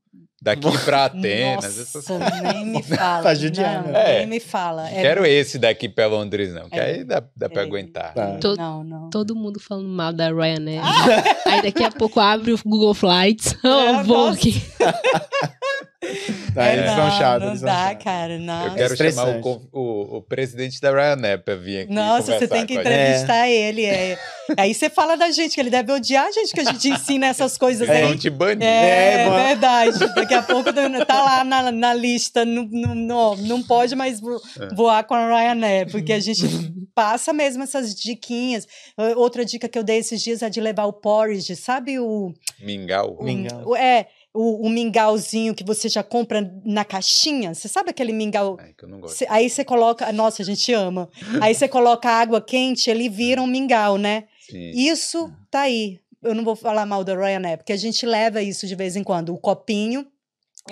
Daqui 0.56 0.78
pra 0.84 1.04
Atenas. 1.06 1.78
essas 1.78 2.06
Nossa, 2.08 2.42
nem 2.52 2.66
me 2.66 2.82
fala. 2.82 3.22
Pra 3.22 3.34
judiar, 3.34 3.82
não, 3.84 3.92
né? 3.92 4.16
É. 4.16 4.18
Nem 4.20 4.26
me 4.26 4.40
fala. 4.40 4.88
É- 4.88 5.00
Quero 5.02 5.24
esse 5.26 5.58
daqui 5.58 5.88
pra 5.88 6.06
Londres, 6.06 6.52
não, 6.54 6.68
que 6.68 6.78
É. 6.78 6.84
aí 6.84 7.04
dá, 7.04 7.22
dá 7.36 7.48
pra 7.48 7.62
É. 7.62 7.64
aguentar. 7.64 8.14
Tá. 8.14 8.38
Tô- 8.40 8.54
Não, 8.56 8.82
não. 8.84 9.10
Todo 9.10 9.34
mundo 9.36 9.60
falando 9.60 9.88
mal 9.88 10.12
da 10.12 10.28
Ryanair. 10.30 10.80
Aí 11.46 11.62
daqui 11.62 11.82
a 11.84 11.90
pouco 11.90 12.18
abre 12.20 12.52
o 12.52 12.58
Google 12.64 12.94
Flights. 12.94 13.54
É, 13.64 13.68
Oh, 13.68 14.04
vou 14.04 14.26
nossa. 14.26 14.38
aqui. 14.38 14.62
Tá, 16.54 16.66
É, 16.68 16.72
eles 16.74 16.86
não, 16.86 16.96
são 16.96 17.10
chatos, 17.18 17.42
Não 17.42 17.48
eles 17.50 17.60
dá, 17.60 17.88
chatos. 17.88 18.04
cara, 18.04 18.38
não. 18.38 18.66
Eu 18.68 18.74
quero 18.74 18.96
chamar 18.96 19.28
o, 19.44 19.68
o, 19.72 20.16
o 20.16 20.22
presidente 20.22 20.80
da 20.80 20.90
Ryanair 20.90 21.38
pra 21.42 21.54
vir 21.54 21.80
aqui 21.84 21.92
Nossa, 21.92 22.38
você 22.38 22.48
tem 22.48 22.66
que 22.66 22.74
entrevistar 22.74 23.48
ele. 23.48 23.84
é. 23.84 24.18
Aí 24.56 24.72
você 24.74 24.88
fala 24.88 25.14
da 25.16 25.30
gente, 25.30 25.54
que 25.54 25.60
ele 25.60 25.68
deve 25.70 25.92
odiar 25.92 26.26
a 26.26 26.32
gente, 26.32 26.52
que 26.54 26.60
a 26.60 26.64
gente 26.64 26.88
ensina 26.88 27.26
essas 27.26 27.58
coisas 27.58 27.88
aí. 27.88 28.02
vão 28.02 28.16
te 28.16 28.30
banir. 28.30 28.66
É, 28.66 29.24
É, 29.26 29.30
verdade. 29.48 29.98
Daqui 30.14 30.32
a 30.34 30.42
pouco 30.42 30.72
tá 31.06 31.22
lá 31.22 31.44
na, 31.44 31.70
na 31.70 31.92
lista, 31.94 32.44
não, 32.46 32.66
não, 32.70 32.94
não, 32.94 33.36
não 33.36 33.62
pode 33.62 33.94
mais 33.94 34.18
vo- 34.20 34.40
É. 34.60 34.74
voar 34.74 35.04
com 35.04 35.14
a 35.14 35.28
Ryanair, 35.28 35.90
porque 35.90 36.12
a 36.14 36.20
gente 36.20 36.42
passa 36.94 37.32
mesmo 37.32 37.62
essas 37.62 37.94
diquinhas. 37.94 38.66
Outra 39.16 39.44
dica 39.44 39.68
que 39.68 39.78
eu 39.78 39.84
dei 39.84 39.98
esses 39.98 40.22
dias 40.22 40.42
é 40.42 40.48
de 40.48 40.60
levar 40.60 40.86
o 40.86 40.92
porridge, 40.94 41.54
sabe 41.54 41.98
o... 42.00 42.32
Mingau. 42.60 43.16
o- 43.20 43.24
Mingau. 43.24 43.62
o- 43.66 43.76
é, 43.76 44.06
o, 44.40 44.64
o 44.66 44.70
mingauzinho 44.70 45.52
que 45.52 45.64
você 45.64 45.88
já 45.88 46.04
compra 46.04 46.48
na 46.64 46.84
caixinha. 46.84 47.52
Você 47.52 47.66
sabe 47.66 47.90
aquele 47.90 48.12
mingau... 48.12 48.56
Ai, 48.60 48.72
que 48.72 48.84
eu 48.84 48.88
não 48.88 49.00
gosto. 49.00 49.16
Cê- 49.16 49.26
aí 49.28 49.50
você 49.50 49.64
coloca... 49.64 50.12
Nossa, 50.12 50.42
a 50.42 50.44
gente 50.44 50.72
ama. 50.72 51.10
Aí 51.42 51.52
você 51.52 51.66
coloca 51.66 52.08
água 52.08 52.40
quente, 52.40 52.88
ele 52.88 53.08
vira 53.08 53.42
um 53.42 53.48
mingau, 53.48 53.98
né? 53.98 54.28
Sim. 54.48 54.70
Isso 54.70 55.28
tá 55.50 55.62
aí. 55.62 55.98
Eu 56.22 56.36
não 56.36 56.44
vou 56.44 56.54
falar 56.54 56.86
mal 56.86 57.02
da 57.02 57.14
Ryanair, 57.16 57.58
porque 57.58 57.72
a 57.72 57.76
gente 57.76 58.06
leva 58.06 58.40
isso 58.40 58.64
de 58.66 58.76
vez 58.76 58.94
em 58.94 59.02
quando, 59.02 59.34
o 59.34 59.38
copinho, 59.38 60.06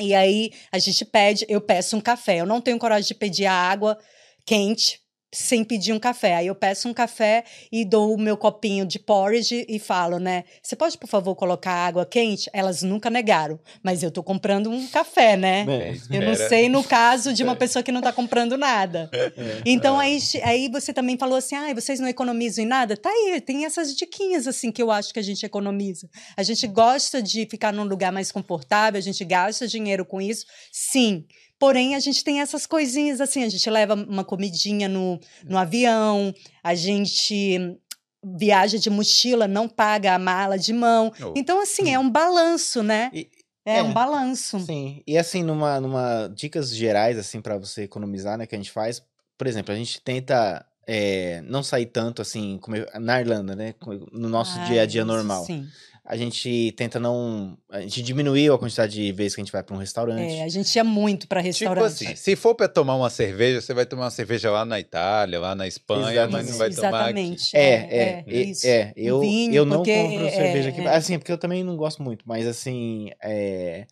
e 0.01 0.15
aí 0.15 0.53
a 0.71 0.79
gente 0.79 1.05
pede, 1.05 1.45
eu 1.49 1.61
peço 1.61 1.97
um 1.97 2.01
café. 2.01 2.41
Eu 2.41 2.47
não 2.47 2.61
tenho 2.61 2.79
coragem 2.79 3.09
de 3.09 3.15
pedir 3.15 3.47
a 3.47 3.53
água 3.53 3.99
quente 4.45 5.01
sem 5.33 5.65
pedir 5.65 5.93
um 5.93 5.99
café. 5.99 6.37
Aí 6.37 6.47
eu 6.47 6.55
peço 6.55 6.89
um 6.89 6.95
café 6.95 7.45
e 7.71 7.85
dou 7.85 8.15
o 8.15 8.19
meu 8.19 8.37
copinho 8.37 8.87
de 8.87 8.99
porridge 8.99 9.67
e 9.69 9.79
falo, 9.79 10.19
né? 10.19 10.45
Você 10.63 10.77
pode, 10.77 10.97
por 10.97 11.09
favor, 11.09 11.35
colocar 11.35 11.73
água 11.73 12.07
quente? 12.07 12.49
Elas 12.53 12.83
nunca 12.83 13.11
negaram, 13.11 13.59
mas 13.83 14.03
eu 14.03 14.11
tô 14.11 14.23
comprando 14.23 14.71
um 14.71 14.87
café, 14.89 15.37
né? 15.37 15.67
É, 15.69 16.17
Eu 16.17 16.23
não 16.23 16.35
sei 16.35 16.69
no 16.69 16.83
caso 16.83 17.33
de 17.33 17.43
uma 17.43 17.57
pessoa 17.57 17.83
que 17.83 17.93
não 17.93 18.01
tá 18.01 18.13
comprando 18.13 18.57
nada. 18.57 19.11
é. 19.13 19.63
Então 19.65 19.99
aí, 19.99 20.19
aí 20.43 20.69
você 20.69 20.93
também 20.93 21.19
falou 21.19 21.37
assim: 21.37 21.55
ah, 21.55 21.75
vocês 21.75 22.01
não 22.01 22.09
economizam 22.09 22.65
em 22.65 22.69
nada? 22.69 22.97
Tá 22.97 23.11
aí, 23.11 23.41
tem 23.41 23.65
essas 23.65 23.95
diquinhas 23.95 24.47
assim 24.47 24.71
que 24.71 24.83
eu 24.83 24.91
acho 24.91 25.13
que 25.13 25.19
a 25.19 25.23
gente 25.23 25.45
economiza. 25.45 26.09
A 26.37 26.43
gente 26.43 26.67
gosta 26.67 27.21
de 27.23 27.47
ficar 27.47 27.73
num 27.73 27.85
lugar 27.85 28.13
mais 28.13 28.31
confortável, 28.31 28.99
a 28.99 29.03
gente 29.03 29.25
gasta 29.25 29.67
dinheiro 29.67 30.05
com 30.05 30.21
isso, 30.21 30.47
sim. 30.73 31.25
Porém, 31.59 31.95
a 31.95 32.01
gente 32.01 32.23
tem 32.23 32.41
essas 32.41 32.67
coisinhas 32.67 33.21
assim, 33.21 33.43
a 33.43 33.49
gente 33.49 33.69
leva 33.71 33.95
uma 33.95 34.25
comidinha 34.25 34.89
no, 34.89 35.19
no 35.45 35.57
avião, 35.57 36.35
a 36.63 36.75
gente 36.75 37.79
viaja 38.25 38.79
de 38.79 38.91
mochila, 38.91 39.47
não 39.47 39.69
paga 39.69 40.15
a 40.15 40.19
mala 40.19 40.59
de 40.59 40.73
mão. 40.73 41.13
Oh. 41.23 41.33
Então, 41.37 41.61
assim, 41.61 41.93
é 41.93 41.99
um 41.99 42.11
balanço, 42.11 42.83
né? 42.83 43.11
E- 43.13 43.31
É, 43.65 43.79
é. 43.79 43.83
um 43.83 43.93
balanço. 43.93 44.61
Sim. 44.61 45.03
E 45.07 45.19
assim, 45.19 45.43
numa, 45.43 45.81
numa 45.81 46.29
dicas 46.29 46.75
gerais, 46.75 47.19
assim, 47.19 47.41
pra 47.41 47.57
você 47.59 47.83
economizar, 47.83 48.39
né, 48.39 48.47
que 48.47 48.55
a 48.55 48.59
gente 48.59 48.71
faz, 48.71 49.03
por 49.37 49.47
exemplo, 49.47 49.73
a 49.73 49.77
gente 49.77 50.01
tenta 50.01 50.65
é, 50.87 51.41
não 51.43 51.65
sair 51.65 51.87
tanto, 51.87 52.23
assim, 52.23 52.59
como 52.61 52.77
na 53.01 53.21
Irlanda, 53.21 53.57
né, 53.57 53.75
no 54.13 54.29
nosso 54.29 54.57
Ah, 54.59 54.65
dia 54.67 54.83
a 54.83 54.87
dia 54.87 55.05
normal. 55.05 55.45
Sim. 55.45 55.67
A 56.09 56.17
gente 56.17 56.73
tenta 56.77 57.01
não, 57.01 57.59
a 57.69 57.81
gente 57.81 58.01
diminuiu 58.01 58.55
a 58.55 58.59
quantidade 58.61 58.93
de 58.95 59.11
vezes 59.11 59.35
que 59.35 59.41
a 59.41 59.45
gente 59.45 59.51
vai 59.53 59.63
pra 59.63 59.75
um 59.75 59.79
restaurante. 59.79 60.35
É, 60.35 60.45
a 60.45 60.49
gente 60.49 60.73
ia 60.77 60.85
muito 60.85 61.27
para 61.27 61.41
Tipo 61.43 61.49
restaurante. 61.49 62.07
assim, 62.07 62.15
se 62.15 62.37
for 62.37 62.55
pra 62.55 62.69
tomar 62.69 62.95
uma 62.95 63.11
cerveja, 63.11 63.61
você 63.61 63.75
vai 63.75 63.85
tomar 63.85 64.05
uma 64.05 64.11
cerveja 64.11 64.49
lá 64.51 64.65
na 64.65 64.79
Itália, 64.79 65.41
lá 65.41 65.55
na 65.57 65.67
Espanha, 65.67 66.29
mas 66.29 66.49
não 66.49 66.59
vai 66.59 66.71
tomar 66.71 66.89
aqui. 66.89 67.19
Exatamente. 67.19 67.57
É, 67.57 67.61
é, 67.61 68.25
é, 68.25 68.41
isso. 68.43 68.67
é, 68.69 68.93
eu, 68.97 69.19
Vinho, 69.19 69.53
eu 69.55 69.67
não 69.67 69.79
porque 69.79 69.95
compro 69.97 70.27
é- 70.27 70.31
cerveja 70.31 70.69
aqui. 70.69 70.81
é. 70.81 70.89
Assim, 70.95 71.19
porque 71.19 71.33
eu 71.33 71.39
também 71.39 71.65
não 71.65 71.77
gosto 71.77 72.01
muito, 72.03 72.25
mas 72.25 72.47
assim, 72.47 73.11
é, 73.21 73.87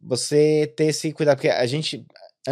você 0.00 0.72
ter 0.76 0.86
esse 0.86 1.12
cuidado, 1.12 1.36
porque 1.36 1.48
a 1.50 1.66
gente. 1.66 2.04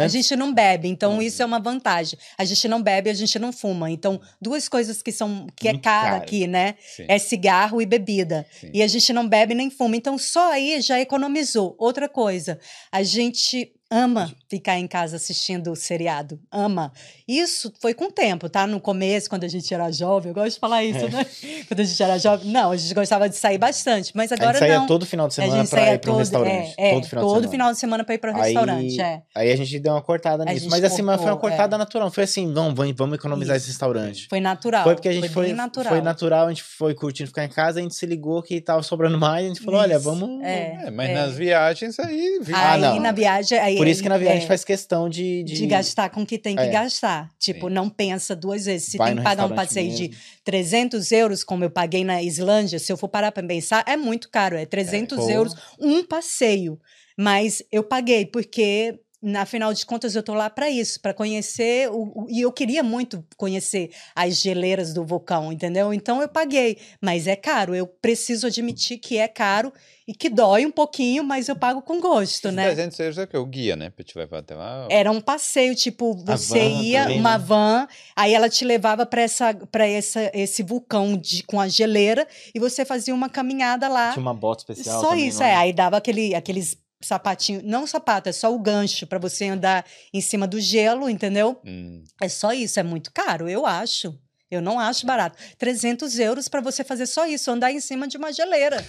A 0.03 0.07
gente 0.07 0.35
não 0.35 0.53
bebe, 0.53 0.87
então 0.87 1.13
Uhum. 1.15 1.21
isso 1.21 1.41
é 1.41 1.45
uma 1.45 1.59
vantagem. 1.59 2.17
A 2.37 2.45
gente 2.45 2.67
não 2.67 2.81
bebe, 2.81 3.09
a 3.09 3.13
gente 3.13 3.37
não 3.39 3.51
fuma. 3.51 3.89
Então, 3.89 4.19
duas 4.41 4.67
coisas 4.69 5.01
que 5.01 5.11
são 5.11 5.47
que 5.55 5.67
é 5.67 5.71
Muito 5.73 5.83
cara 5.83 6.11
caro. 6.11 6.23
aqui, 6.23 6.47
né? 6.47 6.75
Sim, 6.79 7.05
É 7.07 7.17
cigarro 7.17 7.81
e 7.81 7.85
bebida. 7.85 8.45
sim. 8.59 8.69
E 8.73 8.81
a 8.83 8.87
gente 8.87 9.11
não 9.13 9.27
bebe 9.27 9.53
nem 9.55 9.69
fuma. 9.69 9.95
Então, 9.95 10.17
só 10.17 10.51
aí 10.51 10.79
já 10.81 10.99
economizou. 10.99 11.75
Outra 11.79 12.07
coisa, 12.09 12.59
a 12.91 13.03
gente 13.03 13.71
ama 13.89 14.31
ficar 14.49 14.77
em 14.77 14.87
casa 14.87 15.15
assistindo 15.15 15.71
o 15.71 15.75
seriado. 15.75 16.39
Ama. 16.51 16.91
Isso 17.27 17.71
foi 17.81 17.93
com 17.93 18.05
o 18.05 18.11
tempo, 18.11 18.49
tá? 18.49 18.65
No 18.67 18.79
começo, 18.79 19.29
quando 19.29 19.43
a 19.43 19.47
gente 19.47 19.73
era 19.73 19.91
jovem, 19.91 20.29
eu 20.29 20.33
gosto 20.33 20.53
de 20.55 20.59
falar 20.59 20.83
isso, 20.83 21.05
É. 21.05 21.09
né? 21.09 21.25
Quando 21.67 21.79
a 21.79 21.83
gente 21.83 22.03
era 22.03 22.17
jovem. 22.17 22.49
Não, 22.51 22.71
a 22.71 22.77
gente 22.77 22.93
gostava 22.93 23.27
de 23.29 23.35
sair 23.35 23.57
bastante, 23.57 24.11
mas 24.15 24.31
a 24.31 24.35
agora 24.35 24.51
gente 24.53 24.59
saía 24.59 24.79
não. 24.79 24.87
todo 24.87 25.05
final 25.05 25.27
de 25.27 25.33
a 25.33 25.35
semana 25.35 25.65
pra 25.67 25.79
saía 25.79 25.93
ir 25.93 25.99
pra 25.99 26.09
um 26.11 26.13
todo, 26.13 26.19
restaurante. 26.19 26.75
é, 26.77 26.89
é, 26.89 26.93
todo 26.93 27.07
final 27.07 27.23
de 27.25 27.29
semana. 27.33 27.49
final 27.51 27.71
de 27.73 27.79
semana 27.79 28.03
para 28.03 28.15
ir 28.15 28.17
para 28.17 28.31
o 28.31 28.35
Aí- 28.35 28.43
restaurante, 28.53 29.01
é. 29.01 29.21
Aí 29.35 29.51
a 29.51 29.55
gente 29.55 29.79
deu 29.79 29.93
uma 29.93 30.01
cortada 30.01 30.43
A 30.43 30.53
nisso. 30.53 30.69
Mas 30.69 30.83
assim, 30.83 31.01
mas 31.01 31.17
foi 31.17 31.25
uma 31.25 31.31
cortou, 31.37 31.49
cortada 31.49 31.75
é. 31.75 31.79
natural. 31.79 32.07
Não 32.07 32.11
foi 32.13 32.23
assim, 32.23 32.53
vamos, 32.53 32.73
vamos, 32.73 32.93
vamos 32.95 33.15
economizar 33.17 33.55
Isso. 33.57 33.65
esse 33.65 33.71
restaurante. 33.73 34.27
Foi 34.29 34.39
natural. 34.39 34.83
Foi 34.83 34.95
porque 34.95 35.09
a 35.09 35.13
gente 35.13 35.29
foi, 35.29 35.47
bem 35.47 35.53
natural. 35.55 35.93
foi 35.93 36.01
natural, 36.01 36.45
a 36.45 36.49
gente 36.49 36.63
foi 36.63 36.93
curtindo 36.93 37.27
ficar 37.27 37.43
em 37.45 37.49
casa, 37.49 37.79
a 37.79 37.81
gente 37.81 37.95
se 37.95 38.05
ligou 38.05 38.41
que 38.41 38.59
tava 38.61 38.81
sobrando 38.83 39.17
mais, 39.17 39.45
a 39.45 39.47
gente 39.49 39.61
falou, 39.61 39.79
olha, 39.81 39.95
Isso, 39.95 40.03
vamos... 40.03 40.43
é. 40.43 40.85
É, 40.87 40.91
mas 40.91 41.09
É. 41.09 41.13
nas 41.13 41.35
viagens 41.35 41.99
aí... 41.99 42.39
vi- 42.41 42.53
Ah, 42.53 42.73
Aí 42.73 42.81
não. 42.81 42.99
na 42.99 43.11
viagem. 43.11 43.57
Aí, 43.59 43.76
Por 43.77 43.87
isso 43.87 44.01
que 44.01 44.09
na 44.09 44.17
viagem 44.17 44.37
a 44.37 44.39
gente 44.39 44.45
é, 44.45 44.47
faz 44.47 44.63
questão 44.63 45.09
de... 45.09 45.43
de... 45.43 45.53
De, 45.53 45.67
gastar 45.67 46.09
com 46.09 46.21
o 46.21 46.25
que 46.25 46.37
tem 46.37 46.55
que 46.55 46.61
É. 46.61 46.69
gastar. 46.69 47.29
Tipo, 47.39 47.67
Sim. 47.67 47.73
não 47.73 47.89
pensa 47.89 48.35
duas 48.35 48.65
vezes. 48.65 48.89
Se 48.89 48.97
vai 48.97 49.09
tem 49.09 49.17
que 49.17 49.23
pagar 49.23 49.45
um 49.45 49.55
passeio 49.55 49.91
de 49.93 50.09
mesmo. 50.09 50.15
300 50.43 51.11
euros, 51.11 51.43
como 51.43 51.63
eu 51.63 51.69
paguei 51.69 52.03
na 52.03 52.21
Islândia, 52.21 52.79
se 52.79 52.91
eu 52.91 52.97
for 52.97 53.07
parar 53.07 53.31
para 53.31 53.45
pensar, 53.45 53.83
é 53.87 53.95
muito 53.97 54.29
caro. 54.29 54.57
É 54.57 54.65
300 54.65 55.17
pô. 55.17 55.29
euros 55.29 55.55
um 55.79 56.03
passeio. 56.03 56.79
Mas 57.17 57.63
eu 57.71 57.83
paguei, 57.83 58.25
porque. 58.25 58.99
Na 59.19 59.47
final 59.47 59.73
de 59.73 59.83
contas, 59.83 60.15
eu 60.15 60.21
tô 60.21 60.35
lá 60.35 60.47
para 60.47 60.69
isso, 60.69 60.99
para 61.01 61.11
conhecer. 61.13 61.89
O, 61.89 62.23
o- 62.23 62.27
e 62.29 62.41
eu 62.41 62.51
queria 62.51 62.83
muito 62.83 63.25
conhecer 63.35 63.89
as 64.15 64.39
geleiras 64.39 64.93
do 64.93 65.03
vulcão, 65.03 65.51
entendeu? 65.51 65.91
Então 65.91 66.21
eu 66.21 66.29
paguei. 66.29 66.77
Mas 67.01 67.25
é 67.25 67.35
caro. 67.35 67.73
Eu 67.73 67.87
preciso 67.87 68.45
admitir 68.45 68.99
que 68.99 69.17
é 69.17 69.27
caro 69.27 69.73
e 70.07 70.13
que 70.13 70.29
dói 70.29 70.67
um 70.67 70.71
pouquinho, 70.71 71.23
mas 71.23 71.49
eu 71.49 71.55
pago 71.55 71.81
com 71.81 71.99
gosto, 71.99 72.51
né? 72.51 72.65
300 72.65 72.99
euros 72.99 73.17
é 73.17 73.23
o 73.23 73.27
que? 73.27 73.37
O 73.37 73.45
guia, 73.45 73.75
né? 73.75 73.89
Pra 73.89 74.05
te 74.05 74.15
levar 74.17 74.37
até 74.37 74.53
lá. 74.55 74.87
Era 74.89 75.11
um 75.11 75.19
passeio, 75.19 75.73
tipo, 75.75 76.13
você 76.13 76.69
van 76.69 76.81
ia, 76.83 77.01
também, 77.03 77.19
uma 77.19 77.37
né? 77.39 77.43
van, 77.43 77.87
aí 78.15 78.33
ela 78.35 78.47
te 78.49 78.63
levava 78.63 79.03
para 79.05 79.21
essa, 79.23 79.51
pra 79.71 79.87
essa, 79.87 80.29
esse 80.33 80.61
vulcão 80.61 81.17
de, 81.17 81.41
com 81.43 81.59
a 81.59 81.67
geleira 81.67 82.27
e 82.53 82.59
você 82.59 82.85
fazia 82.85 83.15
uma 83.15 83.29
caminhada 83.29 83.87
lá. 83.87 84.11
Tinha 84.13 84.21
uma 84.21 84.33
bota 84.33 84.61
especial 84.61 85.01
Só 85.01 85.09
também, 85.09 85.27
isso, 85.27 85.39
não 85.39 85.47
é. 85.47 85.55
Aí 85.55 85.73
dava 85.73 85.97
aquele, 85.97 86.35
aqueles 86.35 86.77
sapatinhos, 87.01 87.63
não 87.63 87.85
sapato, 87.85 88.29
é 88.29 88.31
só 88.31 88.53
o 88.53 88.59
gancho 88.59 89.05
para 89.05 89.19
você 89.19 89.45
andar 89.45 89.85
em 90.13 90.21
cima 90.21 90.47
do 90.47 90.59
gelo, 90.59 91.09
entendeu? 91.09 91.59
Hum, 91.65 92.03
É 92.21 92.27
só 92.27 92.53
isso, 92.53 92.79
é 92.79 92.83
muito 92.83 93.11
caro, 93.11 93.47
eu 93.47 93.65
acho. 93.65 94.17
Eu 94.49 94.61
não 94.61 94.79
acho 94.79 95.05
barato. 95.05 95.37
300 95.57 96.17
euros 96.19 96.47
para 96.47 96.61
você 96.61 96.83
fazer 96.83 97.05
só 97.05 97.27
isso, 97.27 97.51
andar 97.51 97.71
em 97.71 97.81
cima 97.81 98.07
de 98.07 98.17
uma 98.17 98.31
geleira. 98.31 98.83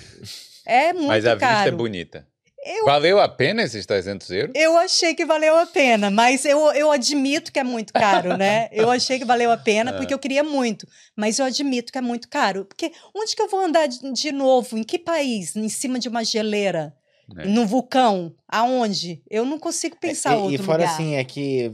É 0.64 0.92
muito 0.94 1.08
mas 1.08 1.26
a 1.26 1.34
vista 1.34 1.46
caro. 1.48 1.68
é 1.68 1.72
bonita. 1.72 2.26
Eu 2.64 2.84
Valeu 2.84 3.20
a 3.20 3.28
pena 3.28 3.62
esses 3.62 3.86
300 3.86 4.30
euros? 4.30 4.52
Eu 4.54 4.76
achei 4.76 5.14
que 5.14 5.24
valeu 5.24 5.56
a 5.56 5.64
pena, 5.66 6.10
mas 6.10 6.44
eu, 6.44 6.58
eu 6.72 6.90
admito 6.90 7.52
que 7.52 7.58
é 7.58 7.64
muito 7.64 7.92
caro, 7.92 8.36
né? 8.36 8.68
Eu 8.72 8.90
achei 8.90 9.18
que 9.18 9.24
valeu 9.24 9.50
a 9.50 9.56
pena 9.56 9.92
porque 9.96 10.12
eu 10.12 10.18
queria 10.18 10.42
muito, 10.42 10.86
mas 11.16 11.38
eu 11.38 11.44
admito 11.44 11.92
que 11.92 11.98
é 11.98 12.00
muito 12.02 12.28
caro. 12.28 12.64
Porque 12.64 12.92
onde 13.14 13.34
que 13.34 13.40
eu 13.42 13.48
vou 13.48 13.60
andar 13.60 13.86
de 13.86 14.32
novo? 14.32 14.76
Em 14.76 14.82
que 14.82 14.98
país? 14.98 15.54
Em 15.56 15.68
cima 15.68 15.98
de 15.98 16.08
uma 16.08 16.24
geleira? 16.24 16.94
É. 17.36 17.46
No 17.46 17.66
vulcão? 17.66 18.34
Aonde? 18.48 19.22
Eu 19.28 19.44
não 19.44 19.58
consigo 19.58 19.96
pensar 19.96 20.34
e, 20.34 20.38
outro 20.38 20.54
e 20.54 20.58
fora 20.64 20.78
lugar. 20.82 20.94
assim, 20.94 21.14
é 21.14 21.24
que 21.24 21.70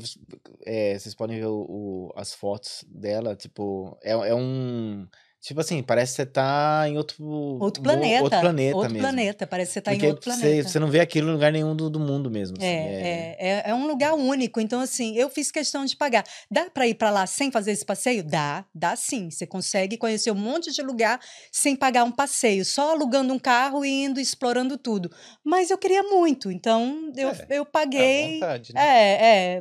é, 0.67 0.99
vocês 0.99 1.15
podem 1.15 1.39
ver 1.39 1.47
o- 1.47 1.67
o- 1.69 2.13
as 2.17 2.35
fotos 2.35 2.85
dela, 2.89 3.37
tipo, 3.37 3.97
é, 4.03 4.13
é 4.13 4.35
um. 4.35 5.07
Tipo 5.45 5.61
assim, 5.61 5.83
parece 5.83 6.13
que 6.13 6.17
você 6.17 6.25
tá 6.27 6.85
em 6.89 6.97
outro. 6.97 7.23
outro 7.61 7.83
planeta. 7.83 8.23
Outro 8.23 8.41
planeta 8.41 8.77
Outro 8.77 8.93
mesmo. 8.95 9.07
planeta. 9.07 9.47
Parece 9.47 9.69
que 9.69 9.75
você 9.75 9.81
tá 9.83 9.91
Porque 9.91 10.07
em 10.07 10.09
outro 10.09 10.25
você, 10.33 10.41
planeta. 10.41 10.69
você 10.71 10.79
não 10.79 10.89
vê 10.89 11.01
aquilo 11.01 11.29
em 11.29 11.33
lugar 11.35 11.53
nenhum 11.53 11.77
do, 11.77 11.91
do 11.91 12.01
mundo 12.01 12.31
mesmo. 12.31 12.57
assim, 12.57 12.67
É, 12.67 13.37
é, 13.39 13.49
é, 13.49 13.63
é 13.67 13.75
um 13.75 13.87
lugar 13.87 14.15
único. 14.15 14.59
Então, 14.59 14.81
assim, 14.81 15.15
eu 15.19 15.29
fiz 15.29 15.51
questão 15.51 15.85
de 15.85 15.97
pagar. 15.97 16.25
Dá 16.51 16.71
para 16.71 16.87
ir 16.89 16.95
para 16.95 17.11
lá 17.11 17.27
sem 17.27 17.51
fazer 17.51 17.73
esse 17.73 17.85
passeio? 17.85 18.25
Dá, 18.25 18.65
dá 18.75 18.97
sim. 18.97 19.31
Você 19.31 19.47
consegue 19.47 19.99
conhecer 19.99 20.31
um 20.31 20.35
monte 20.35 20.73
de 20.73 20.81
lugar 20.81 21.21
sem 21.53 21.77
pagar 21.77 22.05
um 22.05 22.11
passeio, 22.11 22.65
só 22.65 22.93
alugando 22.93 23.35
um 23.35 23.39
carro 23.39 23.85
e 23.85 24.05
indo 24.05 24.19
explorando 24.19 24.79
tudo. 24.79 25.11
Mas 25.45 25.71
eu 25.71 25.77
queria 25.77 26.03
muito, 26.05 26.51
então 26.51 27.13
eu, 27.15 27.29
É, 27.29 27.47
eu 27.51 27.67
paguei. 27.67 28.35
vontade, 28.41 28.73
né? 28.73 28.81
É, 28.83 29.61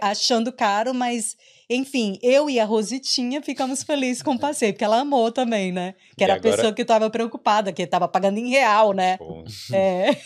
achando 0.00 0.52
caro, 0.52 0.92
mas 0.92 1.36
enfim, 1.70 2.18
eu 2.22 2.48
e 2.50 2.58
a 2.60 2.64
Rositinha 2.64 3.40
ficamos 3.42 3.82
felizes 3.82 4.22
com 4.22 4.32
o 4.34 4.38
passeio, 4.40 4.72
porque 4.72 4.84
ela 4.84 5.00
amou 5.00 5.30
também, 5.32 5.72
né? 5.72 5.94
Que 6.16 6.24
era 6.24 6.34
agora- 6.34 6.48
a 6.54 6.56
pessoa 6.56 6.72
que 6.72 6.82
estava 6.82 7.08
preocupada, 7.10 7.72
que 7.72 7.82
estava 7.82 8.06
pagando 8.08 8.38
em 8.38 8.48
real, 8.50 8.92
né? 8.92 9.16
Pô, 9.18 9.44
É. 9.72 10.16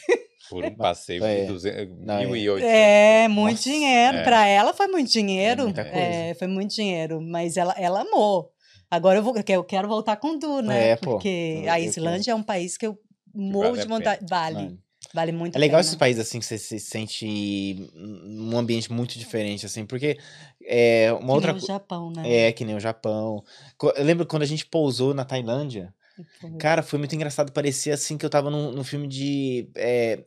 Por 0.49 0.65
um 0.65 0.75
passeio 0.77 1.25
É. 1.25 1.41
de 1.41 1.47
200, 1.49 1.99
Não, 2.07 2.19
é. 2.21 2.25
1.800. 2.27 2.63
É, 2.63 3.29
muito 3.29 3.51
Nossa, 3.57 3.63
dinheiro. 3.71 4.17
é. 4.19 4.23
Pra 4.23 4.47
ela 4.47 4.73
foi 4.73 4.87
muito 4.87 5.11
dinheiro. 5.11 5.63
É 5.63 5.65
muita 5.65 5.85
coisa. 5.85 5.99
É, 5.99 6.35
foi 6.35 6.47
muito 6.47 6.73
dinheiro. 6.75 7.21
Mas 7.21 7.57
ela, 7.57 7.75
ela 7.77 8.03
amou. 8.03 8.53
Agora 8.89 9.19
eu, 9.19 9.25
vou, 9.25 9.35
eu 9.49 9.65
quero 9.65 9.89
voltar 9.89 10.15
com 10.17 10.37
o 10.37 10.39
Du, 10.39 10.63
né? 10.63 10.91
É, 10.91 10.97
pô. 10.97 11.13
Porque 11.15 11.63
Eu- 11.65 11.73
a 11.73 11.81
eu 11.81 11.85
Islândia 11.87 12.31
é 12.31 12.35
um 12.37 12.45
país 12.45 12.77
que 12.77 12.87
eu 12.87 12.97
morro 13.35 13.71
vale 13.73 13.83
de 13.83 13.89
vontade. 13.89 14.25
Vale. 14.31 14.55
Mano. 14.55 14.79
Vale 15.17 15.33
muito 15.33 15.57
É 15.57 15.59
legal 15.59 15.81
esses 15.81 15.95
países 15.95 16.21
assim 16.21 16.39
que 16.39 16.45
você 16.45 16.59
se 16.59 16.79
sente 16.79 17.91
num 17.95 18.59
ambiente 18.59 18.93
muito 18.93 19.19
diferente, 19.19 19.65
assim, 19.65 19.87
porque 19.87 20.19
é 20.63 21.11
uma 21.15 21.29
Que 21.29 21.33
outra 21.33 21.53
nem 21.55 21.63
o 21.63 21.67
Japão, 21.67 22.13
né? 22.15 22.31
é 22.49 22.53
que 22.53 22.67
nem 22.67 22.77
o 22.77 22.81
Japão. 22.81 23.43
Eu 23.97 24.05
lembro 24.05 24.27
quando 24.27 24.43
a 24.43 24.47
gente 24.47 24.67
pousou 24.67 25.15
na 25.15 25.25
Tailândia, 25.25 25.95
cara, 26.59 26.83
foi 26.83 26.99
muito 26.99 27.15
engraçado, 27.15 27.51
parecia 27.51 27.95
assim 27.95 28.19
que 28.19 28.27
eu 28.27 28.31
tava 28.31 28.51
num, 28.51 28.73
num 28.73 28.85
filme 28.85 29.09
de 29.09 29.71
é, 29.75 30.23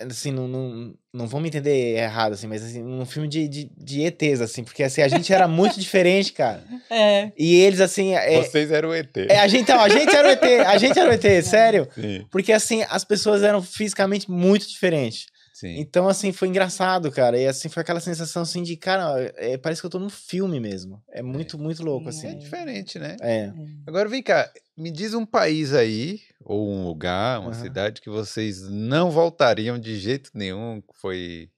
assim, 0.00 0.30
não, 0.30 0.48
não, 0.48 0.94
não 1.12 1.26
vão 1.26 1.40
me 1.40 1.48
entender 1.48 1.96
errado, 1.96 2.32
assim, 2.32 2.46
mas 2.46 2.62
assim, 2.64 2.82
num 2.82 3.04
filme 3.04 3.28
de, 3.28 3.46
de, 3.46 3.70
de 3.76 4.02
ETs, 4.02 4.40
assim, 4.40 4.64
porque 4.64 4.82
assim, 4.82 5.02
a 5.02 5.08
gente 5.08 5.32
era 5.32 5.46
muito 5.46 5.78
diferente, 5.78 6.32
cara. 6.32 6.64
É. 6.88 7.32
E 7.36 7.56
eles, 7.56 7.80
assim, 7.80 8.14
é, 8.14 8.40
Vocês 8.42 8.70
eram 8.70 8.90
o 8.90 8.94
ET. 8.94 9.16
é, 9.16 9.40
a 9.40 9.48
gente, 9.48 9.62
então, 9.62 9.80
a 9.80 9.88
gente 9.88 10.14
era 10.14 10.28
o 10.28 10.30
ET, 10.30 10.42
a 10.66 10.78
gente 10.78 10.98
era 10.98 11.10
o 11.10 11.12
ET, 11.12 11.24
sério. 11.44 11.88
Sim, 11.94 12.24
Porque 12.30 12.52
assim, 12.52 12.84
as 12.88 13.04
pessoas 13.04 13.42
eram 13.42 13.60
fisicamente 13.60 14.30
muito 14.30 14.68
diferentes. 14.68 15.26
Sim. 15.58 15.78
Então, 15.78 16.08
assim, 16.08 16.32
foi 16.32 16.48
engraçado, 16.48 17.10
cara. 17.10 17.38
E 17.38 17.46
assim, 17.46 17.68
foi 17.68 17.80
aquela 17.80 18.00
sensação 18.00 18.42
assim 18.42 18.62
de, 18.62 18.76
cara, 18.76 19.32
é, 19.36 19.56
parece 19.56 19.80
que 19.80 19.86
eu 19.86 19.90
tô 19.90 19.98
num 19.98 20.10
filme 20.10 20.60
mesmo. 20.60 21.02
É 21.10 21.22
muito, 21.22 21.58
muito 21.58 21.82
louco, 21.82 22.08
É 22.08 22.10
assim. 22.10 22.36
diferente, 22.38 22.98
né? 22.98 23.16
É. 23.20 23.52
Agora 23.86 24.08
vem 24.08 24.22
cá, 24.22 24.52
me 24.76 24.90
diz 24.90 25.14
um 25.14 25.24
país 25.24 25.72
aí, 25.72 26.20
ou 26.44 26.68
um 26.70 26.86
lugar, 26.86 27.40
uma 27.40 27.50
Aham. 27.52 27.62
cidade 27.62 28.00
que 28.00 28.10
vocês 28.10 28.68
não 28.68 29.10
voltariam 29.10 29.78
de 29.78 29.98
jeito 29.98 30.30
nenhum, 30.34 30.80
que 30.80 31.00
foi 31.00 31.50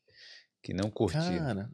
que 0.62 0.72
não 0.72 0.90
curtiram. 0.90 1.38
Cara, 1.44 1.70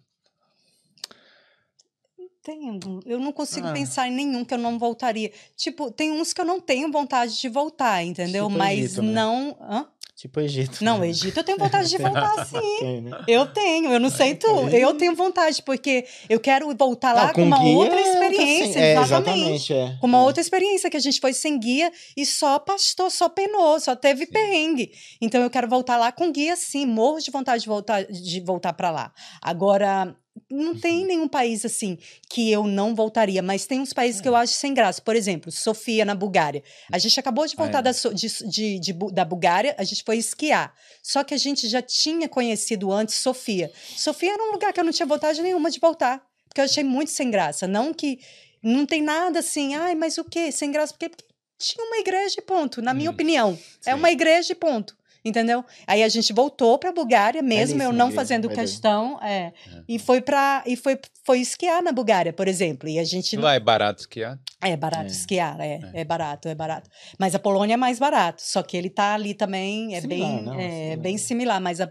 Tem 2.42 2.68
algum- 2.68 3.00
eu 3.06 3.18
não 3.18 3.32
consigo 3.32 3.68
Ah. 3.68 3.72
pensar 3.72 4.06
em 4.06 4.12
nenhum 4.12 4.44
que 4.44 4.52
eu 4.52 4.58
não 4.58 4.78
voltaria. 4.78 5.32
Tipo, 5.56 5.90
tem 5.90 6.12
uns 6.12 6.34
que 6.34 6.40
eu 6.42 6.44
não 6.44 6.60
tenho 6.60 6.92
vontade 6.92 7.40
de 7.40 7.48
voltar, 7.48 8.04
entendeu? 8.04 8.46
Tipo 8.48 8.58
Mas 8.58 8.78
Egito, 8.80 9.02
né? 9.02 9.12
não. 9.12 9.56
Hã? 9.62 9.88
Tipo 10.14 10.40
Egito. 10.40 10.84
Não, 10.84 10.98
né? 10.98 11.08
Egito 11.08 11.38
eu 11.40 11.44
tenho 11.44 11.58
vontade 11.58 11.88
de 11.88 11.98
voltar 11.98 12.46
sim. 12.46 12.78
Tem, 12.80 13.00
né? 13.00 13.10
Eu 13.26 13.46
tenho, 13.46 13.92
eu 13.92 14.00
não 14.00 14.10
sei 14.10 14.34
tu. 14.34 14.46
Eu 14.68 14.94
tenho 14.94 15.14
vontade, 15.14 15.62
porque 15.62 16.04
eu 16.28 16.38
quero 16.40 16.74
voltar 16.76 17.12
lá 17.12 17.26
Não, 17.26 17.34
com, 17.34 17.42
uma 17.42 17.58
guia 17.58 17.76
outra 17.76 18.00
é 18.00 18.04
outra, 18.04 18.26
experiência. 18.26 18.78
é, 18.78 18.92
exatamente. 18.92 19.38
exatamente, 19.40 19.72
é. 19.74 19.98
Com 20.00 20.06
uma 20.06 20.22
outra 20.22 20.40
experiência 20.40 20.88
que 20.90 20.96
a 20.96 21.00
gente 21.00 21.20
foi 21.20 21.32
sem 21.32 21.58
guia 21.58 21.90
e 22.16 22.24
só 22.24 22.58
pastou, 22.58 23.10
só 23.10 23.28
penou, 23.28 23.78
só 23.80 23.94
teve 23.96 24.26
Sim. 24.26 24.32
perrengue. 24.32 24.92
Então 25.20 25.42
eu 25.42 25.50
quero 25.50 25.68
voltar 25.68 25.96
lá 25.96 26.12
com 26.12 26.30
guia 26.30 26.56
sim, 26.56 26.86
morro 26.86 27.18
de 27.18 27.30
vontade 27.30 27.62
de 27.62 27.68
voltar 27.68 28.04
de 28.04 28.40
voltar 28.40 28.72
para 28.72 28.90
lá. 28.90 29.12
Agora 29.42 30.14
não 30.50 30.72
Uhum. 30.72 30.80
tem 30.80 31.04
nenhum 31.04 31.26
país 31.28 31.64
assim 31.64 31.98
que 32.28 32.50
eu 32.50 32.64
não 32.66 32.94
voltaria, 32.94 33.42
mas 33.42 33.66
tem 33.66 33.80
uns 33.80 33.92
países 33.92 34.20
É. 34.20 34.22
que 34.22 34.28
eu 34.28 34.36
acho 34.36 34.52
sem 34.54 34.72
graça. 34.74 35.00
Por 35.02 35.16
exemplo, 35.16 35.50
Sofia 35.50 36.04
na 36.04 36.14
Bulgária. 36.14 36.62
A 36.92 36.98
gente 36.98 37.18
acabou 37.18 37.46
de 37.46 37.56
voltar 37.56 37.78
É. 37.78 37.82
da, 37.82 37.90
de, 37.92 38.48
de- 38.48 38.78
de 38.80 38.92
da 39.12 39.24
Bulgária, 39.24 39.74
a 39.78 39.84
gente 39.84 40.02
foi 40.04 40.16
esquiar. 40.18 40.74
Só 41.02 41.22
que 41.24 41.34
a 41.34 41.38
gente 41.38 41.68
já 41.68 41.82
tinha 41.82 42.28
conhecido 42.28 42.92
antes 42.92 43.14
Sofia. 43.16 43.70
Sofia 43.96 44.32
era 44.34 44.42
um 44.42 44.52
lugar 44.52 44.72
que 44.72 44.80
eu 44.80 44.84
não 44.84 44.92
tinha 44.92 45.06
vontade 45.06 45.40
nenhuma 45.42 45.70
de 45.70 45.78
voltar, 45.80 46.22
porque 46.48 46.60
eu 46.60 46.64
achei 46.64 46.84
muito 46.84 47.10
sem 47.10 47.30
graça. 47.30 47.66
Não 47.66 47.92
que 47.92 48.18
não 48.62 48.86
tem 48.86 49.02
nada 49.02 49.40
assim, 49.40 49.74
ai, 49.74 49.94
mas 49.94 50.16
o 50.18 50.24
quê? 50.24 50.50
Sem 50.50 50.70
graça 50.72 50.92
porque, 50.94 51.08
porque 51.10 51.24
tinha 51.58 51.84
uma 51.86 51.98
igreja 51.98 52.36
e 52.38 52.42
ponto, 52.42 52.80
na 52.82 52.92
minha 52.94 53.10
Hum, 53.10 53.14
opinião. 53.14 53.58
É 53.86 53.92
sim. 53.92 53.98
uma 53.98 54.10
igreja 54.10 54.52
e 54.52 54.56
ponto. 54.56 54.96
Entendeu? 55.24 55.64
Aí 55.86 56.02
a 56.02 56.08
gente 56.08 56.32
voltou 56.32 56.78
para 56.78 56.92
Bulgária, 56.92 57.40
mesmo 57.42 57.76
eu 57.82 57.88
Belíssima 57.88 57.92
não 57.92 58.12
fazendo 58.12 58.48
questão, 58.50 59.18
é, 59.22 59.52
e 59.88 59.98
foi 59.98 60.20
para 60.20 60.62
e 60.66 60.76
foi 60.76 60.98
foi 61.24 61.40
esquiar 61.40 61.82
na 61.82 61.92
Bulgária, 61.92 62.30
por 62.32 62.46
exemplo. 62.46 62.88
E 62.88 62.98
a 62.98 63.04
gente 63.04 63.34
Lá 63.36 63.54
é 63.54 63.60
barato 63.60 64.00
esquiar? 64.02 64.38
é 64.60 64.76
barato 64.76 65.04
É. 65.04 65.06
esquiar, 65.06 65.58
é, 65.60 65.80
É. 65.94 66.00
é, 66.00 66.04
barato, 66.04 66.46
é 66.48 66.54
barato. 66.54 66.90
Mas 67.18 67.34
a 67.34 67.38
Polônia 67.38 67.74
é 67.74 67.76
mais 67.78 67.98
barato, 67.98 68.42
só 68.42 68.62
que 68.62 68.76
ele 68.76 68.90
tá 68.90 69.14
ali 69.14 69.32
também, 69.34 69.94
é 69.94 70.00
Similar, 70.02 70.30
bem, 70.30 70.42
não, 70.42 70.54
é, 70.60 70.68
similar. 70.68 70.96
bem 70.98 71.18
similar, 71.18 71.60
mas 71.60 71.80
a 71.80 71.90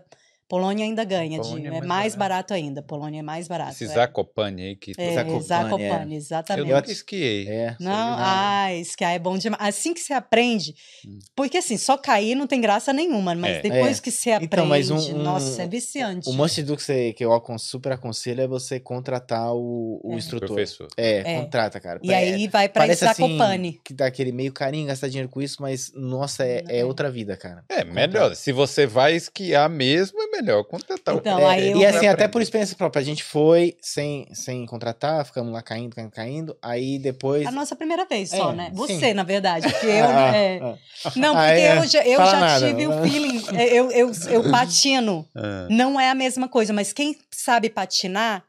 Polônia 0.53 0.85
ainda 0.85 1.03
ganha, 1.03 1.39
de- 1.39 1.47
Polônia 1.47 1.65
é 1.65 1.67
é 1.69 1.71
mais 1.71 1.88
mais 1.88 2.15
barato. 2.15 2.49
barato 2.49 2.53
ainda, 2.53 2.81
Polônia 2.84 3.19
é 3.21 3.23
mais 3.23 3.47
barato. 3.47 3.71
Esse 3.71 3.85
é. 3.85 3.88
Zakopane 3.88 4.61
aí 4.61 4.75
que 4.75 4.91
É, 4.95 5.15
Zakopane, 5.15 5.41
Zakopane, 5.43 6.11
é. 6.13 6.13
eu 6.13 6.17
exatamente. 6.19 6.71
nunca 6.71 6.91
esquiei. 6.91 7.47
É. 7.47 7.75
Não, 7.80 8.15
Sei 8.15 8.23
ah, 8.23 8.73
esquiar 8.75 9.13
é 9.15 9.17
bom 9.19 9.35
demais. 9.35 9.59
Assim 9.59 9.95
que 9.95 9.99
você 9.99 10.13
aprende, 10.13 10.75
Hum. 11.07 11.17
porque 11.35 11.57
assim, 11.57 11.75
só 11.75 11.97
cair 11.97 12.35
não 12.35 12.45
tem 12.45 12.61
graça 12.61 12.93
nenhuma, 12.93 13.34
mas 13.34 13.55
É. 13.57 13.61
depois 13.63 13.97
É. 13.97 14.01
que 14.03 14.11
você 14.11 14.30
aprende, 14.31 14.53
Então, 14.53 14.65
mas 14.67 14.91
um- 14.91 14.97
um- 15.15 15.23
nossa, 15.23 15.63
é 15.63 15.67
viciante. 15.67 16.30
O 16.30 16.34
must 16.34 16.61
do 16.61 16.77
que, 16.77 16.84
você, 16.84 17.13
que 17.13 17.25
eu 17.25 17.31
super 17.57 17.93
aconselho 17.93 18.41
é 18.41 18.47
você 18.47 18.80
contratar 18.80 19.55
o, 19.55 19.99
o 20.03 20.13
É. 20.13 20.17
instrutor. 20.17 20.49
Professor. 20.49 20.88
É, 20.95 21.17
É. 21.34 21.41
contrata, 21.41 21.80
cara. 21.80 21.99
E 22.03 22.13
aí 22.13 22.47
vai 22.47 22.69
pra 22.69 22.84
Parece 22.84 23.03
Zakopane. 23.05 23.69
assim, 23.69 23.80
que 23.84 23.91
dá 23.91 24.05
aquele 24.05 24.31
meio 24.31 24.53
carinho, 24.53 24.85
gastar 24.85 25.07
dinheiro 25.07 25.30
com 25.30 25.41
isso, 25.41 25.57
mas, 25.59 25.91
nossa, 25.95 26.45
é, 26.45 26.63
é 26.69 26.80
É. 26.81 26.85
outra 26.85 27.09
vida, 27.09 27.35
cara. 27.35 27.63
É, 27.69 27.84
melhor. 27.84 28.35
Se 28.35 28.51
você 28.51 28.85
vai 28.85 29.15
esquiar 29.15 29.67
mesmo, 29.67 30.21
é 30.21 30.27
melhor 30.27 30.43
contratar 30.65 31.15
o 31.15 31.18
Então, 31.20 31.38
cara. 31.38 31.52
aí 31.52 31.72
eu- 31.72 31.78
E 31.80 31.86
assim, 31.86 32.07
até 32.07 32.28
por 32.28 32.41
experiência 32.41 32.76
própria, 32.76 33.02
a 33.02 33.03
gente 33.03 33.24
foi 33.24 33.78
sem, 33.82 34.28
sem 34.34 34.65
contratar, 34.65 35.26
ficamos 35.26 35.53
lá 35.53 35.61
caindo, 35.61 35.95
caindo, 35.95 36.11
caindo. 36.11 36.57
Aí 36.61 36.99
depois. 36.99 37.45
A 37.48 37.52
nossa 37.52 37.76
primeira 37.76 38.06
vez 38.06 38.30
só, 38.30 38.52
É, 38.52 38.56
né? 38.56 38.65
sim. 38.70 38.76
Você, 38.76 39.14
na 39.14 39.24
verdade, 39.24 39.70
porque 39.72 39.86
eu... 39.88 40.06
Ah, 40.06 40.36
é, 40.36 40.60
ah. 40.61 40.78
Não, 41.15 41.36
Ah, 41.38 41.48
porque 41.48 41.61
é. 41.61 41.78
eu 41.78 41.86
já, 41.88 42.03
eu 42.06 42.26
já 42.26 42.40
nada. 42.40 42.68
tive 42.68 42.88
o 42.88 43.03
feeling, 43.03 43.44
é, 43.57 43.68
eu, 43.74 43.91
eu, 43.91 44.11
eu 44.30 44.44
patino, 44.52 45.28
Ah, 45.36 45.68
não 45.70 45.99
é 45.99 46.10
a 46.10 46.15
mesma 46.15 46.48
coisa, 46.48 46.72
mas 46.74 46.91
quem 46.94 47.18
sabe 47.32 47.70
patinar 47.70 48.44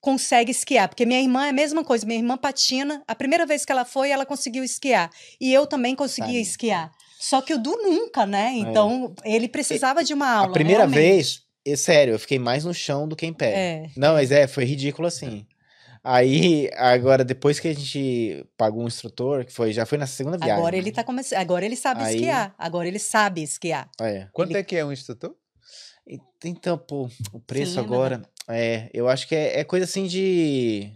consegue 0.00 0.50
esquiar, 0.50 0.86
porque 0.88 1.06
minha 1.06 1.20
irmã 1.20 1.46
é 1.46 1.48
a 1.48 1.52
mesma 1.52 1.82
coisa, 1.82 2.04
minha 2.06 2.18
irmã 2.18 2.36
patina, 2.36 3.02
a 3.08 3.14
primeira 3.14 3.46
vez 3.46 3.64
que 3.64 3.72
ela 3.72 3.86
foi, 3.86 4.10
ela 4.10 4.26
conseguiu 4.26 4.62
esquiar, 4.62 5.10
e 5.40 5.50
eu 5.52 5.66
também 5.66 5.94
conseguia 5.96 6.26
Sabe. 6.34 6.40
esquiar, 6.42 6.92
só 7.28 7.40
que 7.40 7.54
o 7.54 7.58
Du 7.58 7.70
nunca, 7.82 8.26
né, 8.26 8.52
então 8.54 9.14
ele 9.24 9.48
precisava 9.48 10.02
de 10.04 10.12
uma 10.12 10.28
aula, 10.28 10.46
É. 10.46 10.50
a 10.50 10.52
primeira 10.52 10.80
realmente. 10.86 10.98
vez, 11.00 11.42
é 11.66 11.76
sério, 11.76 12.12
eu 12.14 12.18
fiquei 12.18 12.38
mais 12.38 12.64
no 12.64 12.74
chão 12.74 13.08
do 13.08 13.16
que 13.16 13.24
em 13.26 13.32
pé. 13.32 13.52
É. 13.54 13.90
Não, 13.96 14.14
mas 14.14 14.30
é, 14.30 14.46
foi 14.46 14.64
ridículo 14.64 15.08
assim. 15.08 15.46
Aí, 16.06 16.68
agora, 16.76 17.24
depois 17.24 17.58
que 17.58 17.66
a 17.68 17.74
gente 17.74 18.44
pagou 18.58 18.82
um 18.84 18.86
instrutor, 18.86 19.42
que 19.46 19.50
foi, 19.52 19.72
já 19.72 19.86
foi 19.86 19.96
na 19.96 20.06
segunda 20.06 20.36
viagem. 20.36 20.54
Agora 20.54 20.72
né? 20.76 20.78
ele 20.82 20.92
tá 20.92 21.02
começando, 21.02 21.38
agora 21.38 21.64
ele 21.64 21.76
sabe 21.76 22.02
Aí- 22.02 22.16
esquiar, 22.16 22.54
agora 22.58 22.86
ele 22.86 22.98
sabe 22.98 23.42
esquiar. 23.42 23.88
É. 23.98 24.28
Quanto 24.30 24.54
é 24.54 24.62
que 24.62 24.76
é 24.76 24.84
um 24.84 24.92
instrutor? 24.92 25.34
E- 26.06 26.20
Então, 26.44 26.76
pô, 26.76 27.08
o 27.32 27.40
preço 27.40 27.80
lembra, 27.80 27.96
agora, 27.96 28.22
é, 28.48 28.90
eu 28.92 29.08
acho 29.08 29.26
que 29.26 29.34
é, 29.34 29.60
é 29.60 29.64
coisa 29.64 29.86
assim 29.86 30.06
de, 30.06 30.92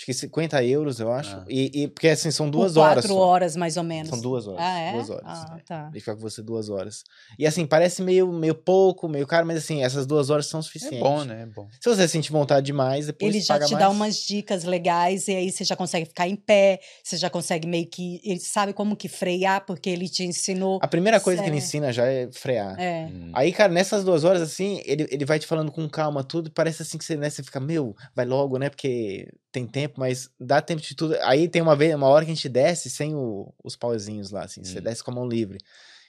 acho 0.00 0.06
que 0.06 0.14
50 0.14 0.64
euros, 0.64 0.98
eu 0.98 1.12
acho. 1.12 1.36
Ah. 1.36 1.44
E, 1.48 1.82
e- 1.82 1.88
porque 1.88 2.08
assim, 2.08 2.30
são 2.30 2.46
Por 2.46 2.52
duas 2.52 2.76
horas 2.78 2.94
quatro 3.04 3.08
só. 3.14 3.18
horas, 3.20 3.54
mais 3.54 3.76
ou 3.76 3.82
menos. 3.84 4.08
São 4.08 4.18
duas 4.20 4.46
horas. 4.46 4.60
Ah, 4.62 4.78
é? 4.78 4.92
Duas 4.94 5.10
horas. 5.10 5.22
Ah, 5.26 5.56
é. 5.58 5.62
tá. 5.62 5.88
Ele 5.90 6.00
fica 6.00 6.14
com 6.14 6.22
você 6.22 6.42
duas 6.42 6.70
horas. 6.70 7.04
E 7.38 7.46
assim, 7.46 7.66
parece 7.66 8.00
meio, 8.02 8.32
meio 8.32 8.54
pouco, 8.54 9.06
meio 9.08 9.26
caro, 9.26 9.46
mas 9.46 9.58
assim, 9.58 9.84
essas 9.84 10.06
duas 10.06 10.30
horas 10.30 10.46
são 10.46 10.60
É 10.60 10.62
suficientes. 10.62 11.00
bom, 11.00 11.22
né? 11.24 11.42
É 11.42 11.46
bom. 11.46 11.68
Se 11.80 11.88
você 11.88 12.08
sentir 12.08 12.32
vontade 12.32 12.64
demais, 12.66 13.06
depois 13.06 13.34
Ele 13.34 13.42
já 13.44 13.54
paga 13.54 13.66
te 13.66 13.72
mais. 13.74 13.84
dá 13.84 13.90
umas 13.90 14.16
dicas 14.22 14.64
legais 14.64 15.28
e 15.28 15.34
aí 15.36 15.52
você 15.52 15.64
já 15.64 15.76
consegue 15.76 16.06
ficar 16.06 16.26
em 16.26 16.36
pé, 16.36 16.80
você 17.04 17.18
já 17.18 17.28
consegue 17.28 17.68
meio 17.68 17.86
que. 17.86 18.20
Ele 18.24 18.40
sabe 18.40 18.72
como 18.72 18.96
que 18.96 19.08
frear, 19.08 19.66
porque 19.66 19.90
ele 19.90 20.08
te 20.08 20.24
ensinou. 20.24 20.78
A 20.82 20.88
primeira 20.88 21.20
coisa 21.20 21.42
que 21.42 21.48
ele 21.48 21.56
É. 21.56 21.58
ensina 21.58 21.92
já 21.92 22.06
é 22.06 22.26
frear. 22.32 22.78
É. 22.80 23.06
Hum. 23.12 23.32
Aí, 23.34 23.52
cara, 23.52 23.70
nessas 23.70 24.02
duas 24.02 24.24
horas, 24.24 24.40
assim, 24.40 24.80
ele, 24.86 25.06
ele 25.10 25.24
vai 25.26 25.38
te 25.38 25.46
falando 25.46 25.70
com 25.70 25.86
calma 25.88 26.24
tudo, 26.24 26.48
e 26.48 26.50
parece 26.50 26.80
assim 26.82 26.96
que 26.96 27.04
você, 27.04 27.16
né, 27.16 27.28
você 27.28 27.42
fica, 27.42 27.60
meu, 27.60 27.94
vai 28.14 28.24
logo, 28.24 28.56
né, 28.58 28.70
porque 28.70 29.28
tem 29.52 29.66
tempo, 29.66 29.98
mas 29.98 30.30
dá 30.38 30.60
tempo 30.60 30.80
de 30.82 30.94
tudo. 30.94 31.16
Aí 31.22 31.48
tem 31.48 31.60
uma 31.62 31.74
vez, 31.76 31.94
uma 31.94 32.08
hora 32.08 32.24
que 32.24 32.30
a 32.30 32.34
gente 32.34 32.48
desce 32.48 32.88
sem 32.90 33.14
o- 33.14 33.52
os 33.64 33.76
pauzinhos 33.76 34.30
lá, 34.30 34.44
assim, 34.44 34.62
você 34.62 34.78
Hum. 34.78 34.82
desce 34.82 35.02
com 35.02 35.10
a 35.10 35.14
mão 35.14 35.28
livre. 35.28 35.58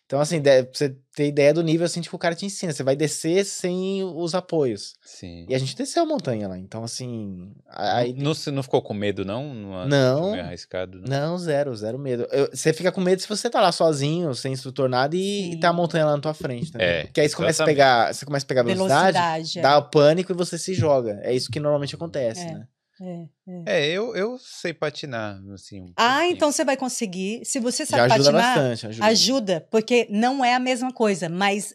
Então, 0.05 0.19
assim, 0.19 0.41
de- 0.41 0.63
pra 0.63 0.71
você 0.77 0.89
ter 1.15 1.27
ideia 1.29 1.53
do 1.53 1.63
nível, 1.63 1.85
assim, 1.85 2.01
que 2.01 2.13
o 2.13 2.19
cara 2.19 2.35
te 2.35 2.45
ensina, 2.45 2.73
você 2.73 2.83
vai 2.83 2.97
descer 2.97 3.45
sem 3.45 4.03
os 4.03 4.35
apoios. 4.35 4.95
Sim. 5.05 5.45
E 5.47 5.55
a 5.55 5.57
gente 5.57 5.73
desceu 5.73 6.03
a 6.03 6.05
montanha 6.05 6.49
lá, 6.49 6.57
então, 6.57 6.83
assim, 6.83 7.53
aí... 7.69 8.11
Não, 8.11 8.33
não 8.51 8.61
ficou 8.61 8.81
com 8.81 8.93
medo, 8.93 9.23
não? 9.23 9.53
Não. 9.53 9.87
Não. 9.87 10.31
Meio 10.33 10.43
arriscado, 10.43 10.99
não? 10.99 11.07
Não, 11.07 11.37
zero, 11.37 11.73
zero 11.77 11.97
medo. 11.97 12.27
Eu- 12.29 12.49
você 12.53 12.73
fica 12.73 12.91
com 12.91 12.99
medo 12.99 13.21
se 13.21 13.29
você 13.29 13.49
tá 13.49 13.61
lá 13.61 13.71
sozinho, 13.71 14.35
sem 14.35 14.51
instrutor 14.51 14.89
nada, 14.89 15.15
e, 15.15 15.53
e 15.53 15.59
tá 15.61 15.69
a 15.69 15.73
montanha 15.73 16.05
lá 16.05 16.11
na 16.17 16.21
tua 16.21 16.33
frente, 16.33 16.75
né? 16.77 16.83
É, 16.83 17.03
Porque 17.05 17.21
aí 17.21 17.29
você 17.29 17.35
começa 17.37 17.63
a 17.63 17.65
pegar, 17.65 18.13
você 18.13 18.25
começa 18.25 18.45
a 18.45 18.49
pegar 18.49 18.63
velocidade, 18.63 19.17
Velocidade. 19.17 19.59
é. 19.59 19.61
dá 19.61 19.77
o 19.77 19.83
pânico 19.89 20.33
e 20.33 20.35
você 20.35 20.57
se 20.57 20.73
joga. 20.73 21.21
É 21.23 21.33
isso 21.33 21.49
que 21.49 21.59
normalmente 21.59 21.95
acontece, 21.95 22.41
É. 22.41 22.53
né? 22.55 22.67
É, 23.01 23.27
é. 23.47 23.63
É, 23.65 23.87
eu, 23.89 24.15
eu 24.15 24.37
sei 24.37 24.73
patinar, 24.73 25.41
assim. 25.53 25.81
um 25.81 25.93
Ah, 25.97 26.13
pouquinho. 26.19 26.33
então 26.35 26.51
você 26.51 26.63
vai 26.63 26.77
conseguir. 26.77 27.43
Se 27.45 27.59
você 27.59 27.83
Já 27.83 27.97
sabe 27.97 28.13
ajuda 28.13 28.31
patinar, 28.31 28.55
bastante. 28.55 28.85
Ajuda. 28.87 29.05
ajuda, 29.07 29.67
porque 29.71 30.07
não 30.09 30.45
é 30.45 30.53
a 30.53 30.59
mesma 30.59 30.93
coisa, 30.93 31.27
mas 31.27 31.73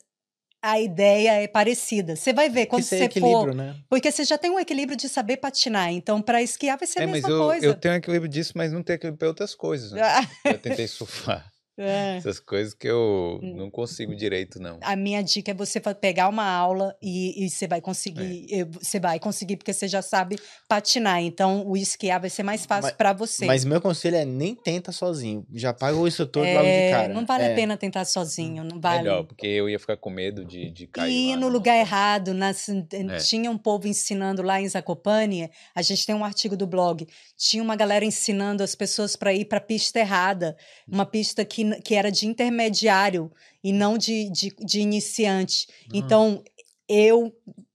a 0.62 0.81
ideia 0.81 1.43
é 1.43 1.48
parecida. 1.48 2.15
Você 2.16 2.32
vai 2.32 2.48
ver 2.48 2.66
quando 2.66 2.82
é 2.82 2.85
você 2.85 3.05
equilíbrio, 3.05 3.39
for. 3.47 3.55
né? 3.55 3.77
Porque 3.89 4.11
você 4.11 4.24
já 4.24 4.39
tem 4.39 4.51
um 4.51 4.59
equilíbrio 4.59 4.97
de 4.97 5.09
saber 5.09 5.36
patinar. 5.39 5.93
Então, 5.93 6.23
para 6.23 6.43
esquiar 6.43 6.78
vai 6.78 6.86
ser 6.86 7.01
É, 7.01 7.05
a 7.05 7.07
mas 7.07 7.23
mesma 7.24 7.31
eu, 7.31 7.44
coisa. 7.44 7.66
eu 7.66 7.74
tenho 7.74 7.94
equilíbrio 7.94 8.28
disso, 8.31 8.53
mas 8.57 8.73
não 8.73 8.82
tenho 8.82 8.97
equilíbrio 8.97 9.19
para 9.19 9.28
outras 9.28 9.55
coisas. 9.55 9.93
Né? 9.93 10.01
Ah, 10.03 10.20
Eu 10.44 10.59
tentei 10.59 10.86
surfar. 10.86 11.53
É. 11.78 12.16
Essas 12.16 12.40
coisas 12.40 12.73
que 12.73 12.89
eu 12.89 13.39
Hum. 13.43 13.55
não 13.57 13.70
consigo 13.70 14.15
direito, 14.16 14.59
não. 14.59 14.78
A 14.82 14.97
minha 14.97 15.23
dica 15.23 15.51
é 15.51 15.55
você 15.55 15.78
pegar 15.81 16.28
uma 16.28 16.44
aula 16.47 16.97
e, 17.03 17.44
e 17.44 17.51
você 17.51 17.66
vai 17.66 17.78
É. 17.78 17.82
conseguir. 17.82 18.47
eu- 18.51 18.66
Você 18.81 18.98
vai 19.01 19.19
conseguir, 19.20 19.57
porque 19.57 19.73
você 19.73 19.86
já 19.89 20.01
sabe 20.03 20.39
patinar. 20.69 21.23
Então, 21.23 21.66
o 21.66 21.77
esquiar 21.77 22.20
vai 22.20 22.31
ser 22.31 22.43
mais 22.43 22.65
fácil 22.66 22.94
para 22.94 23.12
você. 23.12 23.44
Mas 23.47 23.65
meu 23.65 23.81
conselho 23.81 24.16
é 24.16 24.24
nem 24.24 24.55
tenta 24.55 24.90
sozinho. 24.93 25.47
Já 25.53 25.73
paga 25.73 25.97
o 25.97 26.07
instrutor 26.07 26.44
logo 26.47 26.62
de 26.62 26.69
É, 26.69 26.90
cara. 26.90 27.12
não 27.15 27.24
vale 27.27 27.44
É. 27.44 27.53
a 27.53 27.55
pena 27.55 27.77
tentar 27.77 28.05
sozinho, 28.05 28.65
não 28.65 28.81
vale. 28.81 29.03
Melhor, 29.03 29.24
porque 29.24 29.47
eu 29.47 29.69
ia 29.69 29.78
ficar 29.78 29.97
com 29.97 30.11
medo 30.11 30.44
de, 30.44 30.70
de 30.70 30.86
cair. 30.86 31.12
E 31.12 31.31
lá 31.35 31.36
no 31.40 31.48
lugar 31.48 31.77
errado, 31.77 32.32
nas- 32.35 32.69
É. 32.69 33.16
tinha 33.19 33.51
um 33.51 33.59
povo 33.59 33.86
ensinando 33.86 34.43
lá 34.43 34.61
em 34.61 34.69
Zakopane, 34.69 35.51
a 35.74 35.82
gente 35.82 36.07
tem 36.07 36.15
um 36.15 36.24
artigo 36.24 36.57
do 36.57 36.66
blog, 36.66 37.07
tinha 37.36 37.62
uma 37.62 37.77
galera 37.77 38.05
ensinando 38.05 38.62
as 38.62 38.74
pessoas 38.74 39.15
para 39.16 39.32
ir 39.32 39.44
para 39.47 39.61
pista 39.61 39.98
errada, 40.01 40.57
uma 40.89 41.05
pista 41.07 41.44
que, 41.44 41.65
que 41.84 41.94
era 41.94 42.10
de 42.10 42.26
intermediário 42.26 43.30
e 43.62 43.72
não 43.72 43.98
de, 43.98 44.30
de, 44.30 44.55
de 44.59 44.80
iniciante. 44.80 45.66
Então, 45.93 46.43
eu 46.88 47.32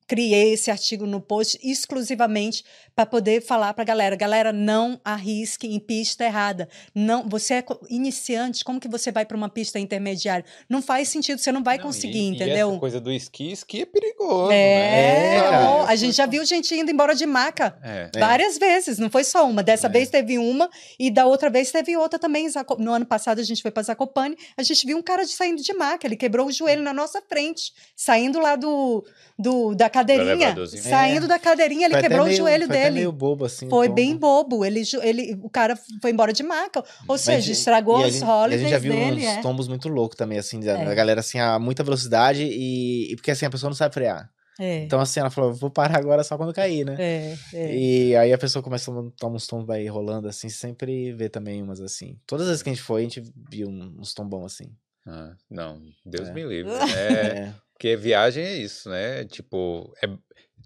criei 0.07 0.53
esse 0.53 0.69
artigo 0.69 1.05
no 1.05 1.21
post 1.21 1.57
exclusivamente 1.63 2.65
para 3.01 3.05
poder 3.07 3.41
falar 3.41 3.73
para 3.73 3.81
a 3.81 3.85
galera, 3.85 4.15
galera, 4.15 4.53
não 4.53 4.99
arrisque 5.03 5.65
em 5.67 5.79
pista 5.79 6.23
errada. 6.23 6.69
Não, 6.93 7.27
você 7.27 7.55
é 7.55 7.65
iniciante, 7.89 8.63
como 8.63 8.79
que 8.79 8.87
você 8.87 9.11
vai 9.11 9.25
para 9.25 9.35
uma 9.35 9.49
pista 9.49 9.79
intermediária? 9.79 10.45
Não 10.69 10.81
faz 10.83 11.07
sentido, 11.09 11.39
você 11.39 11.51
não 11.51 11.63
vai 11.63 11.77
Não, 11.77 11.85
conseguir, 11.85 12.19
e- 12.19 12.27
entendeu? 12.27 12.67
E 12.69 12.71
essa 12.71 12.79
coisa 12.79 13.01
do 13.01 13.11
esqui, 13.11 13.51
esqui 13.51 13.81
é 13.81 13.85
perigoso. 13.87 14.51
É, 14.51 15.35
né? 15.35 15.41
cara. 15.41 15.69
ó, 15.69 15.85
a 15.87 15.95
gente 15.95 16.15
já 16.15 16.25
viu 16.27 16.45
gente 16.45 16.75
indo 16.75 16.91
embora 16.91 17.15
de 17.15 17.25
maca. 17.25 17.75
É. 17.83 18.09
É. 18.15 18.19
Várias 18.19 18.57
vezes, 18.59 18.99
não 18.99 19.09
foi 19.09 19.23
só 19.23 19.49
uma. 19.49 19.63
Dessa 19.63 19.87
É. 19.87 19.89
vez 19.89 20.09
teve 20.09 20.37
uma 20.37 20.69
e 20.99 21.09
da 21.09 21.25
outra 21.25 21.49
vez 21.49 21.71
teve 21.71 21.97
outra 21.97 22.19
também. 22.19 22.47
No 22.77 22.91
ano 22.91 23.05
passado 23.05 23.39
a 23.39 23.43
gente 23.43 23.61
foi 23.63 23.71
para 23.71 23.81
Zakopane, 23.83 24.37
a 24.55 24.61
gente 24.63 24.85
viu 24.85 24.97
um 24.97 25.01
cara 25.01 25.23
de- 25.25 25.31
saindo 25.31 25.61
de 25.63 25.73
maca, 25.73 26.05
ele 26.05 26.15
quebrou 26.15 26.47
o 26.47 26.51
joelho 26.51 26.83
na 26.83 26.93
nossa 26.93 27.19
frente, 27.21 27.73
saindo 27.95 28.39
lá 28.39 28.55
do, 28.55 29.03
do 29.39 29.73
da 29.73 29.89
cadeirinha, 29.89 30.55
saindo 30.67 31.25
É. 31.25 31.27
da 31.29 31.39
cadeirinha, 31.39 31.85
ele 31.87 31.93
Foi 31.95 32.01
quebrou 32.03 32.25
meio- 32.25 32.35
o 32.35 32.37
joelho 32.37 32.67
foi 32.91 32.93
dele. 32.93 33.05
meio 33.05 33.11
bobo, 33.11 33.45
assim. 33.45 33.69
Foi 33.69 33.87
tombo. 33.87 33.95
bem 33.95 34.15
bobo. 34.17 34.63
Ele, 34.65 34.81
ele, 35.01 35.39
o 35.41 35.49
cara 35.49 35.77
foi 36.01 36.11
embora 36.11 36.31
de 36.33 36.43
maca. 36.43 36.79
Ou 36.79 36.85
Mas 37.09 37.21
seja, 37.21 37.51
estragou 37.51 37.99
e 37.99 38.03
a 38.03 38.07
as 38.07 38.13
gente- 38.13 38.23
e 38.23 38.25
A 38.25 38.35
holidays 38.35 38.61
gente 38.61 38.69
já 38.71 38.79
viu 38.79 38.93
dele. 38.93 39.21
uns 39.21 39.25
é. 39.37 39.41
tombos 39.41 39.67
muito 39.67 39.87
loucos 39.89 40.17
também, 40.17 40.37
assim, 40.37 40.59
da 40.59 40.73
É. 40.79 40.95
galera, 40.95 41.19
assim, 41.21 41.39
a 41.39 41.57
muita 41.59 41.83
velocidade 41.83 42.43
e, 42.43 43.11
e 43.11 43.15
porque, 43.15 43.31
assim, 43.31 43.45
a 43.45 43.49
pessoa 43.49 43.69
não 43.69 43.75
sabe 43.75 43.93
frear. 43.93 44.29
É, 44.59 44.83
Então, 44.83 44.99
assim, 44.99 45.19
ela 45.19 45.29
falou, 45.31 45.53
vou 45.53 45.71
parar 45.71 45.97
agora 45.97 46.23
só 46.23 46.37
quando 46.37 46.53
cair, 46.53 46.85
né? 46.85 46.95
é, 46.99 47.35
é. 47.53 47.75
E 47.75 48.15
aí 48.15 48.31
a 48.33 48.37
pessoa 48.37 48.61
começa 48.61 48.91
a 48.91 49.03
tomar 49.17 49.35
uns 49.35 49.47
tombos 49.47 49.69
aí 49.71 49.87
rolando, 49.87 50.27
assim, 50.27 50.49
sempre 50.49 51.11
vê 51.13 51.29
também 51.29 51.63
umas 51.63 51.81
assim. 51.81 52.17
Todas 52.27 52.43
as 52.45 52.49
vezes 52.51 52.63
que 52.63 52.69
a 52.69 52.73
gente 52.73 52.83
foi, 52.83 53.01
a 53.01 53.03
gente 53.05 53.23
viu 53.49 53.69
uns 53.69 54.13
tombão 54.13 54.45
assim. 54.45 54.65
Ah, 55.07 55.31
não, 55.49 55.81
Deus 56.05 56.27
É. 56.29 56.33
me 56.33 56.43
livre. 56.43 56.69
É, 56.95 57.37
É. 57.47 57.53
porque 57.73 57.95
viagem 57.95 58.43
é 58.43 58.55
isso, 58.57 58.87
né? 58.89 59.23
Tipo, 59.25 59.91
é- 60.03 60.09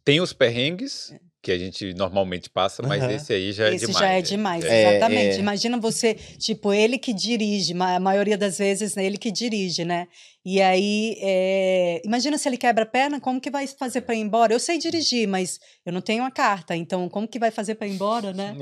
tem 0.04 0.20
os 0.20 0.34
perrengues 0.34 1.14
que 1.46 1.52
a 1.52 1.60
gente 1.60 1.94
normalmente 1.94 2.50
passa, 2.50 2.82
mas 2.82 3.04
Aham. 3.04 3.12
esse 3.12 3.32
aí 3.32 3.52
já 3.52 3.68
é 3.70 3.76
Esse 3.76 3.86
demais. 3.86 4.00
já 4.00 4.10
é 4.12 4.16
né? 4.16 4.22
demais, 4.24 4.66
É, 4.66 4.90
exatamente. 4.90 5.36
é. 5.36 5.40
Imagina 5.40 5.78
você, 5.78 6.16
tipo, 6.40 6.74
ele 6.74 6.98
que 6.98 7.14
dirige, 7.14 7.72
a 7.80 8.00
maioria 8.00 8.36
das 8.36 8.58
vezes 8.58 8.96
né, 8.96 9.06
ele 9.06 9.16
que 9.16 9.30
dirige, 9.30 9.86
né? 9.86 10.08
E 10.44 10.60
aí, 10.60 11.16
é, 11.22 12.02
imagina 12.04 12.36
se 12.40 12.50
ele 12.50 12.58
quebra 12.58 12.82
a 12.82 12.88
perna, 12.88 13.20
como 13.20 13.40
que 13.40 13.52
vai 13.52 13.68
fazer 13.68 14.02
para 14.02 14.16
ir 14.16 14.22
embora? 14.22 14.54
Eu 14.54 14.60
sei 14.60 14.80
dirigir, 14.80 15.28
mas 15.28 15.60
eu 15.86 15.94
não 15.94 16.02
tenho 16.02 16.24
a 16.24 16.32
carta, 16.32 16.76
então 16.76 17.08
como 17.10 17.28
que 17.28 17.38
vai 17.38 17.52
fazer 17.52 17.76
para 17.76 17.86
ir 17.86 17.92
embora, 17.92 18.34
né? 18.34 18.56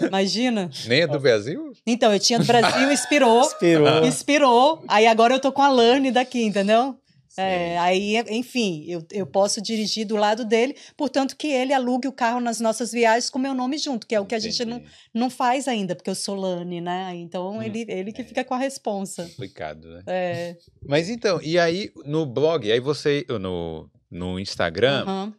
É. 0.00 0.06
Imagina. 0.06 0.70
Nem 0.86 1.00
é 1.00 1.06
do 1.08 1.18
Brasil? 1.18 1.72
Então, 1.84 2.12
eu 2.12 2.20
tinha 2.20 2.38
do 2.38 2.44
Brasil, 2.44 2.90
expirou, 2.94 3.40
Esperou. 3.42 4.04
expirou, 4.06 4.84
aí 4.86 5.08
agora 5.08 5.34
eu 5.34 5.40
tô 5.40 5.50
com 5.50 5.62
a 5.62 5.68
Lane 5.68 6.12
daqui, 6.12 6.44
entendeu? 6.44 6.94
É, 7.38 7.78
aí, 7.78 8.16
enfim, 8.28 8.84
eu, 8.88 9.04
eu 9.12 9.24
posso 9.26 9.62
dirigir 9.62 10.04
do 10.06 10.16
lado 10.16 10.44
dele, 10.44 10.76
portanto 10.96 11.36
que 11.36 11.46
ele 11.46 11.72
alugue 11.72 12.08
o 12.08 12.12
carro 12.12 12.40
nas 12.40 12.58
nossas 12.60 12.90
viagens 12.90 13.30
com 13.30 13.38
meu 13.38 13.54
nome 13.54 13.78
junto, 13.78 14.06
que 14.06 14.14
é 14.14 14.20
o 14.20 14.26
que 14.26 14.34
a 14.34 14.38
gente 14.38 14.64
não, 14.64 14.78
Entendi. 14.78 14.92
não 15.14 15.30
faz 15.30 15.68
ainda, 15.68 15.94
porque 15.94 16.10
eu 16.10 16.14
sou 16.14 16.34
Lane, 16.34 16.80
né? 16.80 17.12
Então 17.14 17.58
Hum, 17.58 17.62
ele, 17.62 17.84
ele 17.88 18.12
que 18.12 18.22
é. 18.22 18.24
fica 18.24 18.44
com 18.44 18.54
a 18.54 18.58
responsa. 18.58 19.24
Complicado, 19.24 19.88
né? 19.88 20.02
É. 20.06 20.56
Mas 20.86 21.08
então, 21.08 21.40
e 21.42 21.58
aí 21.58 21.90
no 22.04 22.26
blog, 22.26 22.70
aí 22.70 22.80
você, 22.80 23.24
no, 23.40 23.88
no 24.10 24.38
Instagram, 24.40 25.02
aham. 25.02 25.34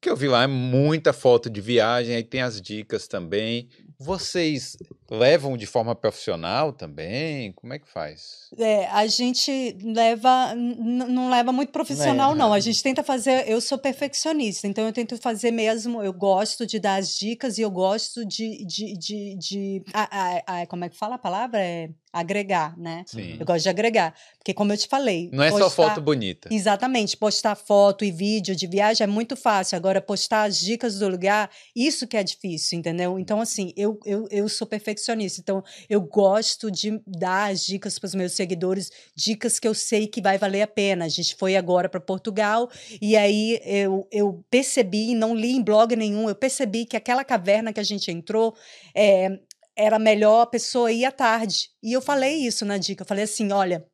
que 0.00 0.08
eu 0.08 0.16
vi 0.16 0.28
lá 0.28 0.44
é 0.44 0.46
muita 0.46 1.12
foto 1.12 1.50
de 1.50 1.60
viagem, 1.60 2.14
aí 2.14 2.22
tem 2.22 2.40
as 2.42 2.60
dicas 2.60 3.08
também. 3.08 3.68
Vocês 3.98 4.76
levam 5.10 5.56
de 5.56 5.66
forma 5.66 5.94
profissional 5.94 6.72
também? 6.72 7.52
Como 7.52 7.72
é 7.72 7.78
que 7.78 7.88
faz? 7.88 8.48
É, 8.58 8.86
a 8.86 9.06
gente 9.06 9.76
leva, 9.82 10.54
não 10.54 11.30
leva 11.30 11.52
muito 11.52 11.70
profissional, 11.72 12.32
É. 12.32 12.34
não. 12.34 12.52
A 12.52 12.60
gente 12.60 12.82
tenta 12.82 13.02
fazer. 13.02 13.48
Eu 13.48 13.60
sou 13.60 13.78
perfeccionista, 13.78 14.66
então 14.66 14.84
eu 14.84 14.92
tento 14.92 15.16
fazer 15.18 15.50
mesmo. 15.50 16.02
Eu 16.02 16.12
gosto 16.12 16.66
de 16.66 16.78
dar 16.78 16.96
as 16.96 17.16
dicas 17.16 17.58
e 17.58 17.62
eu 17.62 17.70
gosto 17.70 18.24
de. 18.24 18.64
de, 18.64 18.96
de, 18.98 19.34
de 19.36 19.82
a- 19.92 20.08
a- 20.46 20.62
a- 20.62 20.66
como 20.66 20.84
é 20.84 20.88
que 20.88 20.96
fala 20.96 21.14
a 21.16 21.18
palavra? 21.18 21.60
É 21.60 21.88
agregar, 22.12 22.74
né? 22.78 23.04
Sim. 23.06 23.36
Eu 23.38 23.44
gosto 23.44 23.64
de 23.64 23.68
agregar. 23.68 24.14
Porque, 24.38 24.54
como 24.54 24.72
eu 24.72 24.76
te 24.78 24.88
falei. 24.88 25.28
Não 25.34 25.44
é 25.44 25.50
só 25.50 25.68
foto 25.68 26.00
bonita. 26.00 26.48
Exatamente, 26.50 27.14
postar 27.14 27.54
foto 27.54 28.06
e 28.06 28.10
vídeo 28.10 28.56
de 28.56 28.66
viagem 28.66 29.04
é 29.04 29.06
muito 29.06 29.36
fácil. 29.36 29.76
Agora, 29.76 30.00
postar 30.00 30.44
as 30.44 30.58
dicas 30.58 30.98
do 30.98 31.08
lugar, 31.08 31.50
isso 31.74 32.06
que 32.06 32.16
é 32.16 32.22
difícil, 32.22 32.78
entendeu? 32.78 33.18
Então, 33.18 33.38
assim, 33.38 33.70
eu, 33.76 34.00
eu, 34.06 34.26
eu 34.30 34.48
sou 34.48 34.66
perfeccionista, 34.66 34.95
então 35.38 35.62
eu 35.88 36.00
gosto 36.00 36.70
de 36.70 37.00
dar 37.06 37.50
as 37.52 37.64
dicas 37.64 37.98
para 37.98 38.06
os 38.06 38.14
meus 38.14 38.32
seguidores, 38.32 38.90
dicas 39.14 39.58
que 39.58 39.66
eu 39.66 39.74
sei 39.74 40.06
que 40.06 40.20
vai 40.20 40.38
valer 40.38 40.62
a 40.62 40.66
pena. 40.66 41.04
A 41.04 41.08
gente 41.08 41.34
foi 41.36 41.56
agora 41.56 41.88
para 41.88 42.00
Portugal 42.00 42.70
e 43.00 43.16
aí 43.16 43.60
eu, 43.64 44.06
eu 44.10 44.44
percebi, 44.50 45.14
não 45.14 45.34
li 45.34 45.52
em 45.52 45.62
blog 45.62 45.94
nenhum, 45.96 46.28
eu 46.28 46.34
percebi 46.34 46.84
que 46.84 46.96
aquela 46.96 47.24
caverna 47.24 47.72
que 47.72 47.80
a 47.80 47.84
gente 47.84 48.10
entrou. 48.10 48.54
é, 48.94 49.38
era 49.76 49.98
melhor 49.98 50.40
a 50.40 50.46
pessoa 50.46 50.90
ir 50.90 51.04
à 51.04 51.12
tarde. 51.12 51.68
E 51.82 51.92
eu 51.92 52.00
falei 52.00 52.36
isso 52.36 52.64
na 52.64 52.78
dica. 52.78 53.02
Eu 53.02 53.06
falei 53.06 53.24
assim: 53.24 53.52
olha, 53.52 53.86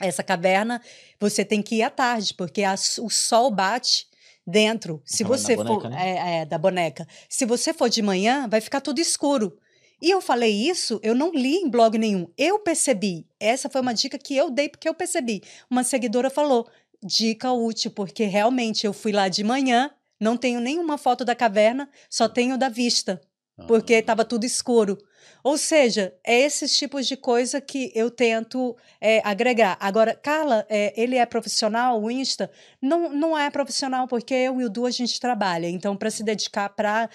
essa 0.00 0.22
caverna 0.22 0.80
você 1.20 1.44
tem 1.44 1.60
que 1.60 1.76
ir 1.76 1.82
à 1.82 1.90
tarde, 1.90 2.32
porque 2.34 2.62
a 2.62 2.74
o 2.74 3.10
sol 3.10 3.50
bate 3.50 4.06
dentro. 4.46 5.02
Se 5.04 5.22
você 5.22 5.54
boneca, 5.54 5.80
for. 5.82 5.90
né? 5.90 5.98
É, 6.00 6.40
é, 6.40 6.46
da 6.46 6.56
boneca. 6.56 7.06
Se 7.28 7.44
você 7.44 7.74
for 7.74 7.90
de 7.90 8.00
manhã, 8.00 8.48
vai 8.48 8.62
ficar 8.62 8.80
tudo 8.80 9.00
escuro. 9.00 9.58
E 10.00 10.10
eu 10.10 10.20
falei 10.20 10.52
isso, 10.52 11.00
eu 11.02 11.14
não 11.14 11.32
li 11.32 11.56
em 11.56 11.68
blog 11.68 11.98
nenhum. 11.98 12.28
Eu 12.36 12.58
percebi. 12.58 13.26
Essa 13.40 13.68
foi 13.68 13.80
uma 13.80 13.94
dica 13.94 14.18
que 14.18 14.36
eu 14.36 14.50
dei 14.50 14.68
porque 14.68 14.88
eu 14.88 14.94
percebi. 14.94 15.42
Uma 15.70 15.82
seguidora 15.82 16.30
falou: 16.30 16.68
dica 17.02 17.52
útil, 17.52 17.90
porque 17.90 18.24
realmente 18.24 18.86
eu 18.86 18.92
fui 18.92 19.12
lá 19.12 19.28
de 19.28 19.42
manhã, 19.42 19.90
não 20.20 20.36
tenho 20.36 20.60
nenhuma 20.60 20.96
foto 20.98 21.24
da 21.24 21.34
caverna, 21.34 21.88
só 22.08 22.28
tenho 22.28 22.56
da 22.56 22.68
vista 22.68 23.20
porque 23.66 23.94
Ah, 23.94 23.98
estava 23.98 24.24
tudo 24.24 24.44
escuro. 24.44 24.98
Ou 25.42 25.56
seja, 25.56 26.14
é 26.24 26.40
esses 26.40 26.76
tipos 26.76 27.06
de 27.06 27.16
coisa 27.16 27.60
que 27.60 27.92
eu 27.94 28.10
tento 28.10 28.76
é, 29.00 29.20
agregar. 29.24 29.76
Agora, 29.80 30.14
Carla, 30.14 30.66
é, 30.68 30.92
ele 31.00 31.16
é 31.16 31.26
profissional, 31.26 32.02
o 32.02 32.10
Insta? 32.10 32.50
Não, 32.80 33.10
não 33.10 33.38
é 33.38 33.50
profissional, 33.50 34.06
porque 34.06 34.34
eu 34.34 34.60
e 34.60 34.64
o 34.64 34.70
Du 34.70 34.86
a 34.86 34.90
gente 34.90 35.20
trabalha. 35.20 35.68
Então, 35.68 35.96
para 35.96 36.10
se 36.10 36.22
dedicar 36.22 36.68
para 36.70 37.08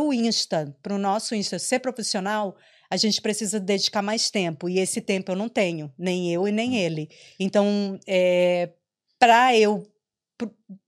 o 0.00 0.12
Insta, 0.12 0.74
para 0.82 0.94
o 0.94 0.98
nosso 0.98 1.34
Insta 1.34 1.58
ser 1.58 1.80
profissional, 1.80 2.56
a 2.90 2.96
gente 2.96 3.20
precisa 3.20 3.58
dedicar 3.58 4.02
mais 4.02 4.30
tempo. 4.30 4.68
E 4.68 4.78
esse 4.78 5.00
tempo 5.00 5.32
eu 5.32 5.36
não 5.36 5.48
tenho, 5.48 5.92
nem 5.98 6.32
eu 6.32 6.46
e 6.46 6.52
nem 6.52 6.76
ele. 6.76 7.08
Então, 7.38 7.98
é, 8.06 8.70
para 9.18 9.56
eu 9.56 9.82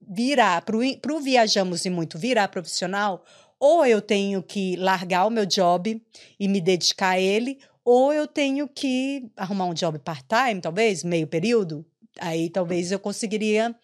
virar, 0.01 0.63
para 0.63 0.75
o 1.13 1.19
Viajamos 1.19 1.85
e 1.85 1.89
Muito 1.89 2.17
virar 2.17 2.47
profissional, 2.47 3.23
ou 3.59 3.85
eu 3.85 4.01
tenho 4.01 4.41
que 4.41 4.75
largar 4.77 5.25
o 5.25 5.29
meu 5.29 5.45
job 5.45 6.01
e 6.39 6.47
me 6.47 6.61
dedicar 6.61 7.09
a 7.09 7.19
ele, 7.19 7.59
ou 7.83 8.13
eu 8.13 8.27
tenho 8.27 8.67
que 8.67 9.29
arrumar 9.35 9.65
um 9.65 9.73
job 9.73 9.97
part-time, 9.99 10.61
talvez, 10.61 11.03
meio 11.03 11.27
período. 11.27 11.85
Aí 12.19 12.49
talvez 12.49 12.91
eu 12.91 12.99
conseguiria 12.99 13.75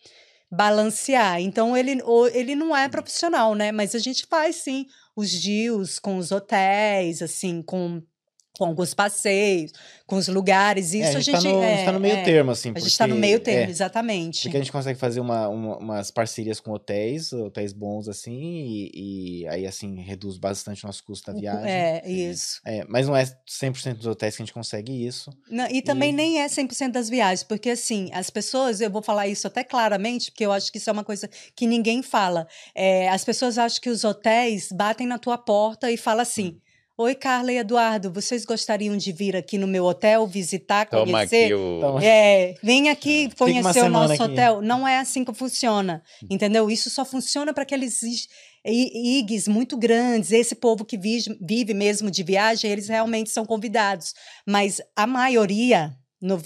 balancear. 0.52 1.42
Então 1.42 1.76
ele, 1.76 2.00
ele 2.34 2.56
não 2.56 2.76
é 2.76 2.88
profissional, 2.88 3.56
né? 3.56 3.72
Mas 3.72 3.96
a 3.96 4.00
gente 4.00 4.26
faz 4.28 4.58
sim 4.58 4.86
os 5.16 5.32
deals 5.42 6.00
com 6.00 6.18
os 6.18 6.32
hotéis, 6.32 7.22
assim, 7.22 7.62
com, 7.62 8.02
com 8.58 8.66
alguns 8.66 8.94
passeios, 8.94 9.72
com 10.06 10.16
os 10.16 10.28
lugares. 10.28 10.94
Isso 10.94 11.04
É, 11.04 11.16
a 11.16 11.20
gente, 11.20 11.32
tá 11.32 11.42
no, 11.42 11.62
a 11.62 11.68
gente 11.70 11.86
tá 11.86 11.92
no 11.92 12.00
meio 12.00 12.16
é, 12.18 12.24
termo, 12.24 12.52
assim. 12.52 12.72
A 12.76 12.80
gente 12.80 12.92
está 12.92 13.08
no 13.08 13.16
meio 13.16 13.40
termo, 13.40 13.68
é, 13.68 13.70
exatamente. 13.70 14.42
Porque 14.44 14.58
a 14.58 14.60
gente 14.60 14.72
consegue 14.72 14.98
fazer 15.00 15.20
uma, 15.20 15.48
uma- 15.48 15.78
umas 15.78 16.12
parcerias 16.12 16.60
com 16.60 16.72
hotéis, 16.72 17.32
hotéis 17.34 17.74
bons, 17.74 18.08
assim, 18.08 18.34
e, 18.94 19.42
e 19.44 19.48
aí, 19.48 19.66
assim, 19.66 19.96
reduz 20.02 20.38
bastante 20.38 20.84
o 20.84 20.88
nosso 20.88 21.04
custo 21.04 21.32
da 21.32 21.40
viagem. 21.40 21.70
É, 21.72 22.02
isso. 22.10 22.60
É, 22.66 22.86
mas 22.88 23.08
não 23.08 23.16
é 23.16 23.26
100% 23.48 23.98
dos 23.98 24.08
hotéis 24.08 24.36
que 24.36 24.42
a 24.42 24.46
gente 24.46 24.54
consegue 24.54 25.06
isso. 25.06 25.32
Não, 25.50 25.68
e 25.70 25.82
também 25.82 26.10
E- 26.10 26.14
nem 26.14 26.42
é 26.42 26.48
100% 26.48 26.92
das 26.94 27.10
viagens, 27.10 27.44
porque 27.44 27.70
assim, 27.72 28.10
as 28.14 28.30
pessoas, 28.30 28.82
eu 28.82 28.90
vou 28.90 29.02
falar 29.02 29.28
isso 29.28 29.48
até 29.48 29.64
claramente, 29.64 30.32
porque 30.32 30.46
eu 30.46 30.52
acho 30.52 30.72
que 30.72 30.78
isso 30.78 30.90
é 30.90 30.94
uma 30.94 31.04
coisa 31.04 31.30
que 31.56 31.68
ninguém 31.68 32.02
fala. 32.02 32.48
É, 32.74 33.10
as 33.10 33.24
pessoas 33.24 33.58
acham 33.58 33.82
que 33.82 33.90
os 33.90 34.04
hotéis 34.04 34.70
batem 34.72 35.08
na 35.08 35.18
tua 35.18 35.38
porta 35.38 35.92
e 35.92 35.98
falam 35.98 36.22
assim: 36.22 36.58
Oi, 36.98 37.14
Carla 37.14 37.52
e 37.52 37.58
Eduardo, 37.58 38.10
vocês 38.10 38.46
gostariam 38.46 38.96
de 38.96 39.12
vir 39.12 39.36
aqui 39.36 39.58
no 39.58 39.68
meu 39.68 39.84
hotel 39.84 40.26
visitar, 40.26 40.88
Toma 40.88 41.12
conhecer? 41.12 41.44
aqui 41.44 41.54
o. 41.54 42.00
É, 42.00 42.56
vem 42.64 42.88
aqui 42.88 43.30
conhecer 43.38 43.84
o 43.84 43.90
nosso 43.90 44.14
aqui. 44.14 44.32
hotel. 44.32 44.62
Não 44.62 44.88
é 44.88 45.00
assim 45.00 45.26
que 45.26 45.34
funciona, 45.34 46.02
entendeu? 46.30 46.72
Isso 46.72 46.90
só 46.90 47.04
funciona 47.04 47.54
para 47.54 47.64
aqueles 47.64 48.00
IGs 48.66 49.50
muito 49.50 49.76
grandes. 49.76 50.32
Esse 50.32 50.56
povo 50.56 50.86
que 50.86 50.98
vive, 50.98 51.38
vive 51.42 51.74
mesmo 51.74 52.10
de 52.10 52.24
viagem, 52.24 52.72
eles 52.72 52.88
realmente 52.88 53.30
são 53.30 53.46
convidados. 53.46 54.14
Mas 54.48 54.80
a 54.96 55.06
maioria, 55.06 55.94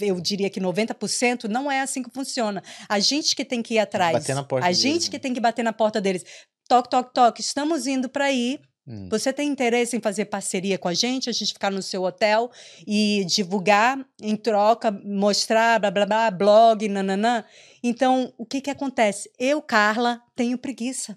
eu 0.00 0.20
diria 0.20 0.50
que 0.50 0.60
90%, 0.60 1.44
não 1.44 1.70
é 1.70 1.80
assim 1.80 2.02
que 2.02 2.10
funciona. 2.10 2.60
A 2.88 2.98
gente 2.98 3.36
que 3.36 3.44
tem 3.44 3.62
que 3.62 3.74
ir 3.74 3.78
atrás. 3.78 4.14
Bater 4.14 4.34
na 4.34 4.42
porta 4.42 4.66
a 4.66 4.72
gente 4.72 5.04
né? 5.04 5.10
que 5.12 5.18
tem 5.20 5.32
que 5.32 5.38
bater 5.38 5.62
na 5.62 5.72
porta 5.72 6.00
deles. 6.00 6.24
Toque, 6.68 6.90
toque, 6.90 7.14
toque. 7.14 7.40
Estamos 7.40 7.86
indo 7.86 8.08
para 8.08 8.24
aí. 8.24 8.58
Hum. 8.92 9.08
Você 9.08 9.32
tem 9.32 9.48
interesse 9.48 9.96
em 9.96 10.00
fazer 10.00 10.24
parceria 10.24 10.76
com 10.76 10.88
a 10.88 10.94
gente, 10.94 11.30
a 11.30 11.32
gente 11.32 11.52
ficar 11.52 11.70
no 11.70 11.80
seu 11.80 12.02
hotel 12.02 12.50
e 12.84 13.24
divulgar 13.28 14.04
em 14.20 14.34
troca, 14.34 14.90
mostrar, 14.90 15.78
blá 15.78 15.90
blá 15.92 16.06
blá, 16.06 16.30
blog, 16.30 16.88
nananã. 16.88 17.44
Então, 17.82 18.32
o 18.36 18.44
que 18.44 18.60
que 18.60 18.70
acontece? 18.70 19.30
Eu, 19.38 19.62
Carla, 19.62 20.20
tenho 20.34 20.58
preguiça. 20.58 21.16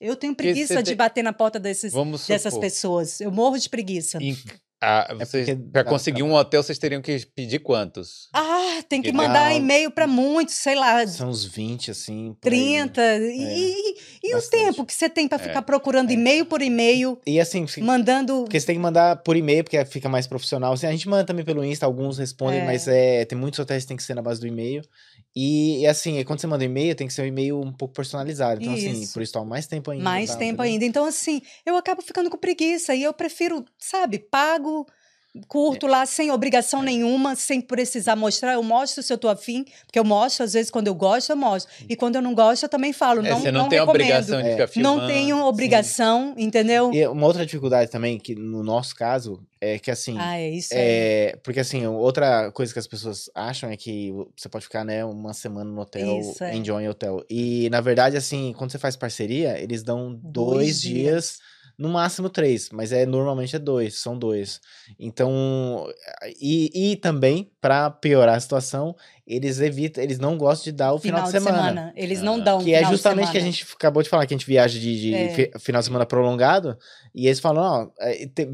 Eu 0.00 0.16
tenho 0.16 0.34
preguiça 0.34 0.82
de 0.82 0.90
tem- 0.90 0.96
bater 0.96 1.22
na 1.22 1.32
porta 1.32 1.60
desses, 1.60 1.92
dessas 2.34 2.54
pessoas. 2.60 3.20
Eu 3.20 3.30
morro 3.30 3.56
de 3.56 3.68
preguiça. 3.68 4.18
em- 4.20 4.36
ah, 4.82 5.14
vocês, 5.18 5.46
porque 5.48 5.62
pra 5.70 5.82
dá 5.84 5.88
conseguir 5.90 6.22
um 6.22 6.34
hotel, 6.34 6.62
vocês 6.62 6.78
teriam 6.78 7.00
que 7.00 7.24
pedir 7.34 7.60
quantos? 7.60 8.28
Ah, 8.32 8.82
tem 8.88 9.00
que 9.00 9.10
Que 9.10 9.16
mandar 9.16 9.54
e-mail 9.54 9.90
para 9.90 10.06
muitos, 10.06 10.54
sei 10.56 10.74
lá, 10.74 11.06
São 11.06 11.30
uns 11.30 11.44
20, 11.44 11.90
assim. 11.90 12.36
por 12.40 12.52
aí. 12.52 12.58
30. 12.58 13.02
E, 13.18 13.72
e- 13.72 13.94
e 14.30 14.34
o 14.34 14.42
tempo 14.42 14.84
que 14.84 14.92
você 14.92 15.08
tem 15.08 15.28
para 15.28 15.42
É. 15.42 15.46
ficar 15.46 15.62
procurando 15.62 16.10
e-mail 16.10 16.44
por 16.44 16.60
e-mail, 16.60 17.18
E 17.26 17.38
assim, 17.40 17.66
fica- 17.66 17.86
mandando. 17.86 18.42
Porque 18.42 18.58
você 18.58 18.66
tem 18.66 18.76
que 18.76 18.82
mandar 18.82 19.16
por 19.22 19.36
e-mail, 19.36 19.62
porque 19.64 19.82
fica 19.84 20.08
mais 20.08 20.26
profissional. 20.26 20.72
Assim, 20.72 20.86
a 20.86 20.90
gente 20.92 21.08
manda 21.08 21.24
também 21.24 21.44
pelo 21.44 21.64
Insta, 21.64 21.86
alguns 21.86 22.18
respondem, 22.18 22.60
É. 22.60 22.64
mas 22.64 22.88
é, 22.88 23.24
tem 23.24 23.38
muitos 23.38 23.60
hotéis 23.60 23.84
que 23.84 23.88
tem 23.88 23.96
que 23.96 24.02
ser 24.02 24.14
na 24.14 24.22
base 24.22 24.40
do 24.40 24.46
e-mail. 24.46 24.82
E, 25.34 25.86
assim, 25.86 26.22
quando 26.24 26.40
você 26.40 26.46
manda 26.46 26.64
e-mail, 26.64 26.94
tem 26.94 27.06
que 27.06 27.12
ser 27.12 27.22
um 27.22 27.26
e-mail 27.26 27.58
um 27.60 27.72
pouco 27.72 27.94
personalizado. 27.94 28.60
Então, 28.60 28.74
assim, 28.74 29.02
Isso. 29.02 29.14
por 29.14 29.22
isso 29.22 29.32
toma 29.32 29.46
mais 29.46 29.66
tempo 29.66 29.90
ainda. 29.90 30.04
Mais 30.04 30.30
tá, 30.30 30.36
tempo 30.36 30.60
ainda. 30.60 30.84
Então, 30.84 31.06
assim, 31.06 31.40
eu 31.64 31.76
acabo 31.76 32.02
ficando 32.02 32.28
com 32.28 32.36
preguiça 32.36 32.94
e 32.94 33.02
eu 33.02 33.14
prefiro, 33.14 33.64
sabe, 33.78 34.18
pago, 34.18 34.86
curto 35.48 35.86
lá, 35.86 36.04
sem 36.04 36.30
obrigação 36.30 36.82
nenhuma, 36.82 37.34
sem 37.34 37.60
precisar 37.60 38.14
mostrar. 38.16 38.52
Eu 38.54 38.62
mostro 38.62 39.02
se 39.02 39.12
eu 39.12 39.16
tô 39.18 39.28
afim, 39.28 39.64
porque 39.86 39.98
eu 39.98 40.04
mostro, 40.04 40.44
às 40.44 40.52
vezes, 40.52 40.70
quando 40.70 40.88
eu 40.88 40.94
gosto, 40.94 41.30
eu 41.30 41.36
mostro. 41.36 41.72
E 41.88 41.96
quando 41.96 42.16
eu 42.16 42.22
não 42.22 42.34
gosto, 42.34 42.64
eu 42.64 42.68
também 42.68 42.92
falo. 42.92 43.24
É, 43.24 43.30
não, 43.30 43.40
você 43.40 43.50
não, 43.50 43.62
não 43.62 43.68
tem 43.68 43.78
recomendo. 43.78 44.02
obrigação 44.02 44.42
de 44.42 44.48
É. 44.48 44.52
ficar 44.52 44.68
filmando. 44.68 45.00
Não 45.00 45.06
tenho 45.08 45.38
obrigação, 45.44 46.34
entendeu? 46.36 46.92
E 46.92 47.06
uma 47.06 47.26
outra 47.26 47.44
dificuldade 47.46 47.90
também, 47.90 48.18
que 48.18 48.34
no 48.34 48.62
nosso 48.62 48.94
caso, 48.94 49.40
é 49.60 49.78
que 49.78 49.90
assim. 49.90 50.16
Ah, 50.18 50.38
é 50.38 50.50
isso 50.50 50.74
aí. 50.74 50.80
É, 50.80 51.38
porque 51.42 51.60
assim, 51.60 51.86
outra 51.86 52.50
coisa 52.52 52.72
que 52.72 52.78
as 52.78 52.86
pessoas 52.86 53.30
acham 53.34 53.70
é 53.70 53.76
que 53.76 54.12
você 54.36 54.48
pode 54.48 54.64
ficar, 54.64 54.84
né, 54.84 55.04
uma 55.04 55.32
semana 55.32 55.70
no 55.70 55.80
hotel, 55.80 56.18
Isso, 56.20 56.44
é. 56.44 56.54
enjoy 56.54 56.86
hotel. 56.88 57.24
E 57.30 57.68
na 57.70 57.80
verdade, 57.80 58.16
assim, 58.16 58.52
quando 58.58 58.70
você 58.70 58.78
faz 58.78 58.96
parceria, 58.96 59.58
eles 59.58 59.82
dão 59.82 60.14
dois, 60.22 60.52
Dois 60.52 60.80
dias, 60.80 61.38
no 61.82 61.88
máximo 61.88 62.30
três, 62.30 62.70
mas 62.72 62.92
é 62.92 63.04
normalmente 63.04 63.56
é 63.56 63.58
dois, 63.58 63.98
são 63.98 64.16
dois. 64.18 64.60
Então, 64.98 65.86
e, 66.40 66.92
e 66.92 66.96
também, 66.96 67.50
pra 67.60 67.90
piorar 67.90 68.36
a 68.36 68.40
situação, 68.40 68.94
eles 69.26 69.60
evitam, 69.60 70.02
eles 70.02 70.18
não 70.18 70.36
gostam 70.36 70.64
de 70.64 70.72
dar 70.72 70.92
o 70.92 70.98
final, 70.98 71.22
de 71.24 71.30
semana. 71.30 71.92
Eles 71.96 72.20
não 72.22 72.36
Ah. 72.36 72.38
dão 72.38 72.58
Que 72.64 72.72
é 72.74 72.78
final 72.78 72.90
de 72.90 72.96
justamente 72.96 73.30
que 73.30 73.38
a 73.38 73.40
semana. 73.40 73.52
gente 73.52 73.66
acabou 73.74 74.02
de 74.02 74.08
falar, 74.08 74.26
que 74.26 74.34
a 74.34 74.36
gente 74.36 74.46
viaja 74.46 74.78
de, 74.78 75.00
de 75.00 75.14
É. 75.14 75.28
fi- 75.28 75.50
final 75.60 75.80
de 75.80 75.86
semana 75.86 76.04
prolongado, 76.06 76.76
e 77.14 77.26
eles 77.26 77.38
falam, 77.40 77.62
ó, 77.62 78.04
é, 78.04 78.26
tem 78.26 78.46
é. 78.46 78.50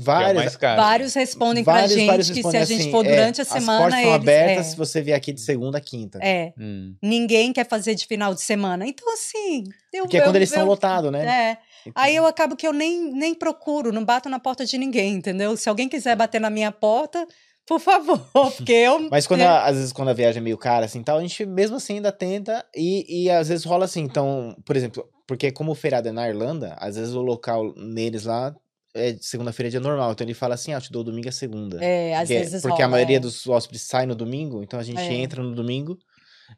Vários 0.76 1.14
respondem 1.14 1.64
vários, 1.64 1.92
pra 1.92 1.98
gente 1.98 2.06
vários 2.06 2.30
que 2.30 2.42
se 2.42 2.56
a 2.56 2.64
gente 2.64 2.80
assim, 2.82 2.90
for 2.90 3.04
é, 3.06 3.08
durante 3.10 3.40
a 3.40 3.42
As 3.42 3.48
semana, 3.48 3.78
portas 3.80 3.98
estão 3.98 4.14
eles... 4.14 4.22
abertas 4.22 4.66
é, 4.66 4.70
se 4.70 4.76
você 4.76 5.00
vier 5.00 5.16
aqui 5.16 5.32
de 5.32 5.40
segunda 5.40 5.78
a 5.78 5.80
quinta. 5.80 6.18
é, 6.22 6.52
Hum. 6.58 6.94
ninguém 7.02 7.52
quer 7.52 7.66
fazer 7.66 7.94
de 7.94 8.06
final 8.06 8.34
de 8.34 8.42
semana. 8.42 8.86
Então, 8.86 9.12
assim... 9.12 9.64
Eu, 9.92 10.02
Porque 10.04 10.18
é 10.18 10.20
quando 10.20 10.34
eu- 10.36 10.38
eles 10.40 10.50
estão 10.50 10.64
eu- 10.64 10.68
lotados, 10.68 11.10
né? 11.10 11.24
É, 11.52 11.58
Aí 11.94 12.14
eu 12.16 12.26
acabo 12.26 12.56
que 12.56 12.66
eu 12.66 12.72
nem, 12.72 13.12
nem 13.12 13.34
procuro, 13.34 13.92
não 13.92 14.04
bato 14.04 14.28
na 14.28 14.38
porta 14.38 14.64
de 14.64 14.76
ninguém, 14.78 15.14
entendeu? 15.14 15.56
Se 15.56 15.68
alguém 15.68 15.88
quiser 15.88 16.16
bater 16.16 16.40
na 16.40 16.50
minha 16.50 16.70
porta, 16.72 17.26
por 17.66 17.78
favor, 17.80 18.18
porque 18.32 18.72
eu. 18.72 19.08
Mas 19.10 19.26
quando 19.26 19.40
eu- 19.42 19.48
a- 19.48 19.64
às 19.66 19.76
vezes 19.76 19.92
quando 19.92 20.08
a 20.08 20.12
viagem 20.14 20.40
é 20.40 20.42
meio 20.42 20.56
cara, 20.58 20.86
assim, 20.86 21.02
tal, 21.02 21.18
a 21.18 21.20
gente 21.22 21.44
mesmo 21.44 21.76
assim 21.76 21.94
ainda 21.94 22.10
tenta 22.12 22.64
e, 22.74 23.24
e 23.24 23.30
às 23.30 23.48
vezes 23.48 23.64
rola 23.64 23.84
assim. 23.84 24.00
Então, 24.02 24.56
por 24.64 24.76
exemplo, 24.76 25.04
porque 25.26 25.50
como 25.52 25.72
o 25.72 25.74
feriado 25.74 26.08
é 26.08 26.12
na 26.12 26.28
Irlanda, 26.28 26.74
às 26.80 26.96
vezes 26.96 27.14
o 27.14 27.20
local 27.20 27.74
neles 27.76 28.24
lá 28.24 28.54
é 28.94 29.16
segunda-feira 29.20 29.68
é 29.68 29.70
dia 29.72 29.80
normal. 29.80 30.12
Então 30.12 30.24
ele 30.26 30.32
fala 30.34 30.54
assim, 30.54 30.72
ah, 30.72 30.78
eu 30.78 30.80
te 30.80 30.90
dou 30.90 31.04
domingo 31.04 31.28
a 31.28 31.32
segunda. 31.32 31.78
É, 31.84 32.14
às 32.16 32.20
porque 32.28 32.38
vezes 32.38 32.62
porque 32.62 32.82
a 32.82 32.86
rola, 32.86 32.96
maioria 32.96 33.18
é. 33.18 33.20
dos 33.20 33.46
hóspedes 33.46 33.82
sai 33.82 34.06
no 34.06 34.14
domingo, 34.14 34.62
então 34.62 34.80
a 34.80 34.82
gente 34.82 35.00
É. 35.00 35.12
entra 35.14 35.42
no 35.42 35.54
domingo 35.54 35.98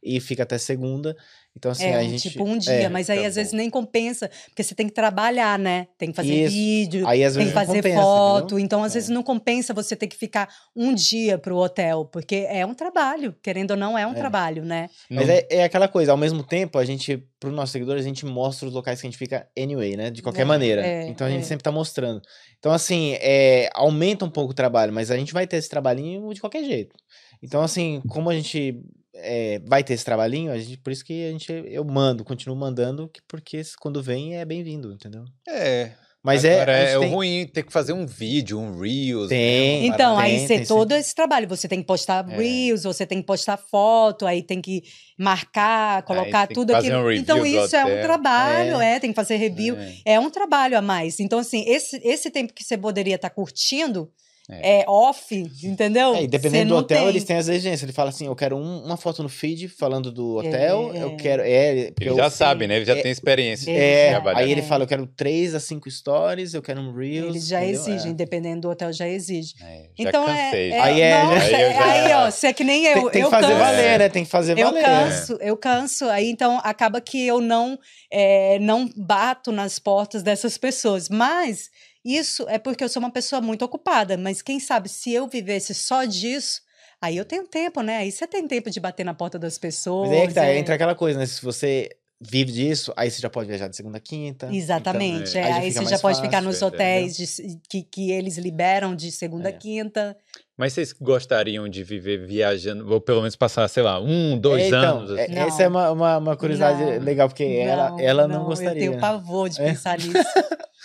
e 0.02 0.20
fica 0.20 0.42
até 0.42 0.58
segunda. 0.58 1.16
Então 1.56 1.72
assim, 1.72 1.86
é, 1.86 1.96
a 1.96 2.02
gente 2.04 2.30
tipo 2.30 2.44
um 2.44 2.56
dia, 2.56 2.72
é, 2.72 2.88
mas 2.88 3.10
aí 3.10 3.22
tá 3.22 3.26
às 3.26 3.34
vezes 3.34 3.52
nem 3.52 3.68
compensa, 3.68 4.30
porque 4.46 4.62
você 4.62 4.72
tem 4.72 4.86
que 4.86 4.94
trabalhar, 4.94 5.58
né? 5.58 5.88
Tem 5.98 6.10
que 6.10 6.14
fazer 6.16 6.44
Isso. 6.44 6.54
vídeo, 6.54 7.06
aí 7.08 7.28
tem 7.32 7.46
que 7.46 7.52
fazer 7.52 7.76
compensa, 7.82 8.00
foto, 8.00 8.44
entendeu? 8.54 8.58
então 8.60 8.84
às 8.84 8.92
É. 8.92 8.94
vezes 8.94 9.08
não 9.08 9.22
compensa 9.22 9.74
você 9.74 9.96
ter 9.96 10.06
que 10.06 10.16
ficar 10.16 10.48
um 10.76 10.94
dia 10.94 11.36
pro 11.38 11.56
hotel, 11.56 12.04
porque 12.04 12.46
é 12.48 12.64
um 12.64 12.72
trabalho, 12.72 13.34
querendo 13.42 13.72
ou 13.72 13.76
não, 13.76 13.98
é 13.98 14.06
um 14.06 14.12
É. 14.12 14.14
trabalho, 14.14 14.64
né? 14.64 14.88
Mas 15.10 15.28
é, 15.28 15.46
é 15.50 15.64
aquela 15.64 15.88
coisa, 15.88 16.12
ao 16.12 16.16
mesmo 16.16 16.44
tempo, 16.44 16.78
a 16.78 16.84
gente, 16.84 17.16
pro 17.40 17.50
nosso 17.50 17.72
seguidor, 17.72 17.96
a 17.96 18.02
gente 18.02 18.24
mostra 18.24 18.68
os 18.68 18.72
locais 18.74 19.00
que 19.00 19.06
a 19.08 19.10
gente 19.10 19.18
fica 19.18 19.48
anyway, 19.58 19.96
né? 19.96 20.08
De 20.08 20.22
qualquer 20.22 20.42
É, 20.42 20.44
maneira. 20.44 20.86
é, 20.86 21.08
então 21.08 21.26
a 21.26 21.30
gente 21.30 21.42
é. 21.42 21.46
sempre 21.46 21.64
tá 21.64 21.72
mostrando. 21.72 22.22
Então, 22.60 22.70
assim, 22.70 23.14
é, 23.20 23.68
aumenta 23.74 24.24
um 24.24 24.30
pouco 24.30 24.52
o 24.52 24.54
trabalho, 24.54 24.92
mas 24.92 25.10
a 25.10 25.16
gente 25.16 25.32
vai 25.32 25.48
ter 25.48 25.56
esse 25.56 25.68
trabalhinho 25.68 26.32
de 26.32 26.40
qualquer 26.40 26.62
jeito. 26.62 26.94
Então, 27.42 27.62
assim, 27.62 28.00
como 28.08 28.28
a 28.30 28.34
gente 28.34 28.80
é, 29.14 29.58
vai 29.66 29.82
ter 29.84 29.94
esse 29.94 30.04
trabalhinho, 30.04 30.52
a 30.52 30.58
gente, 30.58 30.78
por 30.78 30.92
isso 30.92 31.04
que 31.04 31.26
a 31.28 31.32
gente, 31.32 31.50
eu 31.66 31.84
mando, 31.84 32.24
continuo 32.24 32.56
mandando, 32.56 33.08
que- 33.08 33.20
porque 33.28 33.60
quando 33.80 34.02
vem 34.02 34.36
é 34.36 34.44
bem-vindo, 34.44 34.92
entendeu? 34.92 35.24
É. 35.48 35.92
Mas 36.22 36.44
é. 36.44 36.54
Agora 36.60 36.72
é, 36.72 36.86
gente 36.86 36.96
é 36.96 37.00
tem- 37.00 37.14
ruim 37.14 37.46
ter 37.46 37.62
que 37.62 37.72
fazer 37.72 37.94
um 37.94 38.06
vídeo, 38.06 38.58
um 38.58 38.78
Reels. 38.78 39.30
né, 39.30 39.36
Tem. 39.36 39.78
uma 39.86 39.94
Então, 39.94 40.14
parada. 40.16 40.22
aí 40.34 40.46
você 40.46 40.64
todo 40.66 40.92
esse 40.92 41.14
trabalho, 41.14 41.48
você 41.48 41.66
tem 41.66 41.80
que 41.80 41.86
postar 41.86 42.28
É. 42.30 42.36
reels, 42.36 42.82
você 42.84 43.06
tem 43.06 43.20
que 43.20 43.26
postar 43.26 43.56
foto, 43.56 44.26
aí 44.26 44.42
tem 44.42 44.60
que 44.60 44.82
marcar, 45.18 46.02
colocar 46.02 46.46
tudo 46.46 46.72
fazer 46.74 46.88
aquilo. 46.88 47.02
um 47.02 47.08
review 47.08 47.22
então 47.22 47.46
isso 47.46 47.74
é 47.76 47.84
um 47.84 48.02
trabalho, 48.02 48.80
é. 48.80 49.00
tem 49.00 49.10
que 49.10 49.16
fazer 49.16 49.36
review, 49.36 49.76
É. 49.78 50.14
é. 50.14 50.20
um 50.20 50.30
trabalho 50.30 50.76
a 50.76 50.82
mais. 50.82 51.20
Então 51.20 51.38
assim, 51.38 51.64
esse, 51.66 51.96
esse 52.04 52.30
tempo 52.30 52.52
que 52.52 52.64
você 52.64 52.76
poderia 52.76 53.14
estar 53.16 53.30
curtindo 53.30 54.10
É. 54.50 54.80
é, 54.80 54.84
off, 54.88 55.34
entendeu? 55.62 56.14
É, 56.14 56.22
e 56.24 56.26
dependendo 56.26 56.70
do 56.74 56.76
hotel, 56.78 56.98
tem. 57.00 57.08
eles 57.08 57.24
têm 57.24 57.36
as 57.36 57.48
exigências. 57.48 57.82
Ele 57.82 57.92
fala 57.92 58.10
assim: 58.10 58.26
eu 58.26 58.34
quero 58.34 58.56
um- 58.56 58.84
uma 58.84 58.96
foto 58.96 59.22
no 59.22 59.28
feed 59.28 59.68
falando 59.68 60.10
do 60.10 60.36
hotel, 60.36 60.90
É, 60.94 61.02
eu 61.02 61.10
é. 61.10 61.16
quero. 61.16 61.42
É, 61.42 61.70
Ele 61.78 61.94
eu- 62.00 62.16
já 62.16 62.28
sabe, 62.30 62.66
né? 62.66 62.76
Ele 62.76 62.84
já 62.84 62.96
é- 62.96 63.02
tem 63.02 63.10
experiência. 63.12 63.70
É, 63.70 64.12
É, 64.12 64.22
aí 64.34 64.50
ele 64.50 64.60
É. 64.60 64.64
fala, 64.64 64.84
eu 64.84 64.88
quero 64.88 65.06
3 65.06 65.54
a 65.54 65.60
5 65.60 65.90
stories, 65.90 66.54
eu 66.54 66.62
quero 66.62 66.80
um 66.80 66.92
Reels. 66.94 67.30
Eles 67.30 67.46
já 67.46 67.62
entendeu? 67.64 67.80
exigem, 67.80 68.10
É. 68.10 68.14
dependendo 68.14 68.60
do 68.62 68.70
hotel, 68.70 68.92
já 68.92 69.06
exige. 69.08 69.54
É, 69.62 69.82
já 69.98 70.08
então 70.08 70.26
cansei. 70.26 70.70
é, 70.72 70.76
já. 70.76 70.84
Aí 70.84 71.00
é, 71.00 71.22
nossa, 71.22 71.34
Aí 71.44 71.50
já- 71.50 71.84
aí, 71.92 72.12
ó, 72.14 72.30
você 72.30 72.46
é 72.48 72.52
que 72.52 72.64
nem 72.64 72.84
eu, 72.86 72.94
Tem, 72.94 73.10
tem 73.10 73.22
eu 73.22 73.28
que 73.30 73.34
fazer 73.36 73.46
canso. 73.52 73.58
valer, 73.64 73.98
né? 73.98 74.08
Tem 74.08 74.24
que 74.24 74.30
fazer 74.30 74.58
Eu 74.58 74.66
valer. 74.66 74.84
canso, 74.84 75.38
eu 75.40 75.56
canso. 75.56 76.04
Aí 76.06 76.28
então 76.30 76.60
acaba 76.64 77.00
que 77.00 77.26
eu 77.26 77.40
não 77.40 77.78
é, 78.12 78.58
não 78.58 78.88
bato 78.96 79.52
nas 79.52 79.78
portas 79.78 80.22
dessas 80.22 80.58
pessoas. 80.58 81.08
Mas 81.08 81.68
isso 82.04 82.46
é 82.48 82.58
porque 82.58 82.82
eu 82.84 82.88
sou 82.88 83.00
uma 83.00 83.10
pessoa 83.12 83.40
muito 83.40 83.64
ocupada. 83.64 84.16
Mas 84.16 84.42
quem 84.42 84.58
sabe 84.60 84.88
se 84.88 85.12
eu 85.12 85.26
vivesse 85.28 85.74
só 85.74 86.04
disso, 86.04 86.60
aí 87.00 87.16
eu 87.16 87.24
tenho 87.24 87.46
tempo, 87.46 87.82
né? 87.82 87.98
Aí 87.98 88.10
você 88.12 88.26
tem 88.26 88.46
tempo 88.46 88.70
de 88.70 88.80
bater 88.80 89.04
na 89.04 89.14
porta 89.14 89.38
das 89.38 89.58
pessoas. 89.58 90.08
Mas 90.08 90.18
aí 90.18 90.24
é 90.24 90.26
que 90.28 90.34
tá, 90.34 90.46
é. 90.46 90.58
entra 90.58 90.74
aquela 90.74 90.94
coisa, 90.94 91.18
né? 91.18 91.26
Se 91.26 91.42
você 91.42 91.90
vive 92.22 92.52
disso, 92.52 92.92
aí 92.96 93.10
você 93.10 93.20
já 93.20 93.30
pode 93.30 93.48
viajar 93.48 93.66
de 93.68 93.74
segunda 93.76 93.96
a 93.96 94.00
quinta. 94.00 94.54
Exatamente. 94.54 95.30
Então, 95.30 95.40
é, 95.40 95.44
aí 95.44 95.52
já 95.52 95.58
aí 95.60 95.72
você 95.72 95.90
já 95.90 95.98
pode 95.98 96.18
ficar 96.20 96.42
fácil, 96.42 96.48
nos 96.48 96.60
é, 96.62 96.64
hotéis 96.66 97.16
de- 97.16 97.60
que, 97.68 97.82
que 97.82 98.10
eles 98.10 98.36
liberam 98.36 98.94
de 98.94 99.10
segunda 99.10 99.48
a 99.48 99.52
É. 99.52 99.54
quinta. 99.54 100.16
Mas 100.60 100.74
vocês 100.74 100.92
gostariam 100.92 101.66
de 101.66 101.82
viver 101.82 102.18
viajando, 102.26 102.86
ou 102.92 103.00
pelo 103.00 103.20
menos 103.20 103.34
passar, 103.34 103.66
sei 103.66 103.82
lá, 103.82 103.98
um, 103.98 104.38
dois 104.38 104.64
É, 104.64 104.66
então, 104.66 104.98
anos? 104.98 105.18
é- 105.18 105.22
assim? 105.24 105.34
Não. 105.34 105.42
essa 105.42 105.62
é 105.62 105.68
uma, 105.68 105.90
uma, 105.90 106.18
uma 106.18 106.36
curiosidade 106.36 106.84
Não. 106.84 106.98
legal, 107.02 107.28
porque 107.28 107.44
ela, 107.44 107.96
ela 107.98 108.28
não, 108.28 108.44
gostaria. 108.44 108.84
Eu 108.84 108.90
tenho 108.90 109.00
pavor 109.00 109.48
de 109.48 109.58
É. 109.58 109.64
pensar 109.70 109.96
nisso. 109.98 110.12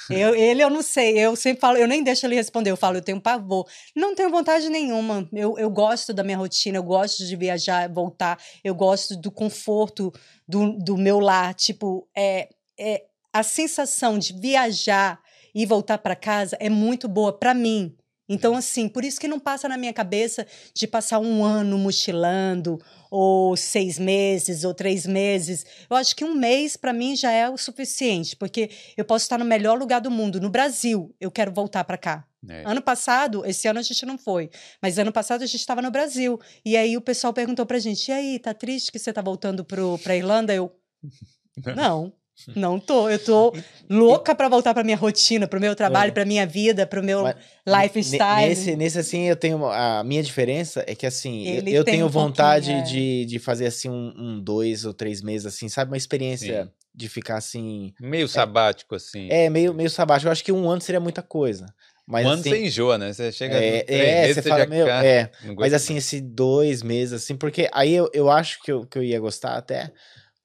Eu, 0.10 0.34
ele 0.34 0.64
eu 0.64 0.69
não 0.69 0.81
sei, 0.81 1.18
eu 1.19 1.35
sempre 1.35 1.60
falo, 1.60 1.77
eu 1.77 1.88
nem 1.89 2.02
deixo 2.02 2.26
ele 2.26 2.35
responder, 2.35 2.69
eu 2.72 2.77
falo, 2.77 2.95
eu 2.95 3.02
tenho 3.02 3.19
pavor. 3.19 3.68
Não 3.93 4.15
tenho 4.15 4.30
vontade 4.30 4.69
nenhuma. 4.69 5.27
Eu, 5.34 5.57
eu 5.57 5.69
gosto 5.69 6.14
da 6.14 6.23
minha 6.23 6.38
rotina, 6.38 6.77
eu 6.77 6.84
gosto 6.84 7.26
de 7.26 7.35
viajar, 7.35 7.89
voltar, 7.91 8.39
eu 8.64 8.73
gosto 8.73 9.18
do 9.18 9.30
conforto 9.30 10.14
do, 10.47 10.72
do 10.77 10.95
meu 10.95 11.19
lar. 11.19 11.53
Tipo, 11.53 12.07
é, 12.15 12.47
é, 12.80 13.03
a 13.34 13.43
sensação 13.43 14.18
de 14.18 14.31
viajar 14.39 15.19
e 15.53 15.65
voltar 15.65 15.97
para 15.97 16.15
casa 16.15 16.56
é 16.61 16.69
muito 16.69 17.10
boa 17.10 17.34
para 17.34 17.53
mim. 17.53 17.93
Então, 18.27 18.56
assim, 18.56 18.88
por 18.88 19.06
isso 19.06 19.19
que 19.19 19.27
não 19.27 19.39
passa 19.39 19.69
na 19.69 19.77
minha 19.77 19.93
cabeça 19.93 20.45
de 20.73 20.88
passar 20.88 21.19
um 21.19 21.43
ano 21.43 21.77
mochilando, 21.77 22.80
ou 23.11 23.56
seis 23.56 23.99
meses, 23.99 24.64
ou 24.64 24.73
três 24.73 25.06
meses. 25.06 25.65
Eu 25.89 25.95
acho 25.95 26.15
que 26.15 26.26
um 26.26 26.34
mês, 26.34 26.76
para 26.76 26.91
mim, 26.91 27.15
já 27.15 27.31
é 27.31 27.49
o 27.49 27.57
suficiente, 27.57 28.35
porque 28.35 28.69
eu 28.97 29.06
posso 29.06 29.23
estar 29.23 29.38
no 29.38 29.45
melhor 29.45 29.77
lugar 29.77 30.02
do 30.02 30.10
mundo, 30.10 30.41
no 30.41 30.49
Brasil, 30.49 31.15
eu 31.19 31.30
quero 31.30 31.52
voltar 31.52 31.84
para 31.84 31.97
cá. 31.97 32.26
É. 32.47 32.64
Ano 32.65 32.81
passado, 32.81 33.45
esse 33.45 33.68
ano 33.68 33.80
a 33.80 33.81
gente 33.81 34.06
não 34.06 34.18
foi, 34.18 34.49
mas 34.81 34.99
ano 34.99 35.11
passado 35.11 35.43
a 35.43 35.47
gente 35.47 35.61
estava 35.61 35.81
no 35.81 35.89
Brasil. 35.89 36.39
E 36.64 36.77
aí 36.77 36.95
o 36.95 37.02
pessoal 37.02 37.34
perguntou 37.34 37.65
pra 37.65 37.80
gente: 37.80 38.07
e 38.10 38.11
aí, 38.11 38.39
tá 38.39 38.53
triste 38.53 38.91
que 38.91 38.99
você 38.99 39.11
tá 39.11 39.22
voltando 39.22 39.65
pro, 39.65 39.97
pra 39.99 40.15
Irlanda? 40.15 40.53
Eu. 40.53 40.72
Não. 41.76 42.14
Não 42.55 42.79
tô, 42.79 43.09
eu 43.09 43.17
tô 43.17 43.53
louca 43.89 44.35
pra 44.35 44.49
voltar 44.49 44.73
pra 44.73 44.83
minha 44.83 44.97
rotina, 44.97 45.47
pro 45.47 45.59
meu 45.59 45.75
trabalho, 45.75 46.09
É. 46.09 46.11
pra 46.13 46.25
minha 46.25 46.45
vida, 46.45 46.85
pro 46.85 47.01
meu 47.01 47.23
Mas 47.23 47.35
lifestyle. 47.65 48.49
Nesse, 48.49 48.75
nesse, 48.75 48.99
assim, 48.99 49.23
eu 49.23 49.35
tenho. 49.35 49.65
A 49.65 50.03
minha 50.03 50.21
diferença 50.21 50.83
é 50.87 50.93
que, 50.95 51.05
assim, 51.05 51.47
eu- 51.47 51.57
Ele 51.57 51.73
eu 51.73 51.83
tenho 51.83 52.05
um 52.05 52.09
vontade 52.09 52.71
é. 52.71 52.81
de, 52.81 53.25
de 53.25 53.39
fazer, 53.39 53.67
assim, 53.67 53.89
um, 53.89 54.13
um 54.17 54.39
dois 54.39 54.85
ou 54.85 54.93
três 54.93 55.21
meses, 55.21 55.45
assim, 55.47 55.69
sabe? 55.69 55.91
Uma 55.91 55.97
experiência 55.97 56.65
Sim. 56.65 56.69
de 56.93 57.07
ficar, 57.09 57.37
assim. 57.37 57.93
Meio 57.99 58.27
sabático, 58.27 58.95
assim. 58.95 59.27
É, 59.31 59.49
meio, 59.49 59.73
meio 59.73 59.89
sabático. 59.89 60.27
Eu 60.27 60.31
acho 60.31 60.43
que 60.43 60.51
um 60.51 60.69
ano 60.69 60.81
seria 60.81 60.99
muita 60.99 61.21
coisa. 61.21 61.65
Mas, 62.07 62.23
Quando 62.25 62.41
assim, 62.41 62.49
você 62.51 62.65
enjoa, 62.65 62.97
né? 62.99 63.11
Você 63.13 63.31
chega. 63.31 63.55
é, 63.55 63.81
três 63.83 63.99
é, 64.01 64.21
meses, 64.21 64.35
você 64.35 64.41
você 64.43 64.49
fala, 64.49 64.61
já 64.63 64.69
meu, 64.69 64.85
fica- 64.85 65.05
é. 65.05 65.31
Mas 65.57 65.73
assim, 65.73 65.95
esse 65.97 66.21
dois 66.21 66.83
meses, 66.83 67.13
assim, 67.13 67.35
porque 67.35 67.67
aí 67.73 67.95
eu, 67.95 68.09
eu 68.13 68.29
acho 68.29 68.61
que 68.61 68.71
eu, 68.71 68.85
que 68.85 68.97
eu 68.99 69.03
ia 69.03 69.19
gostar 69.19 69.55
até, 69.57 69.89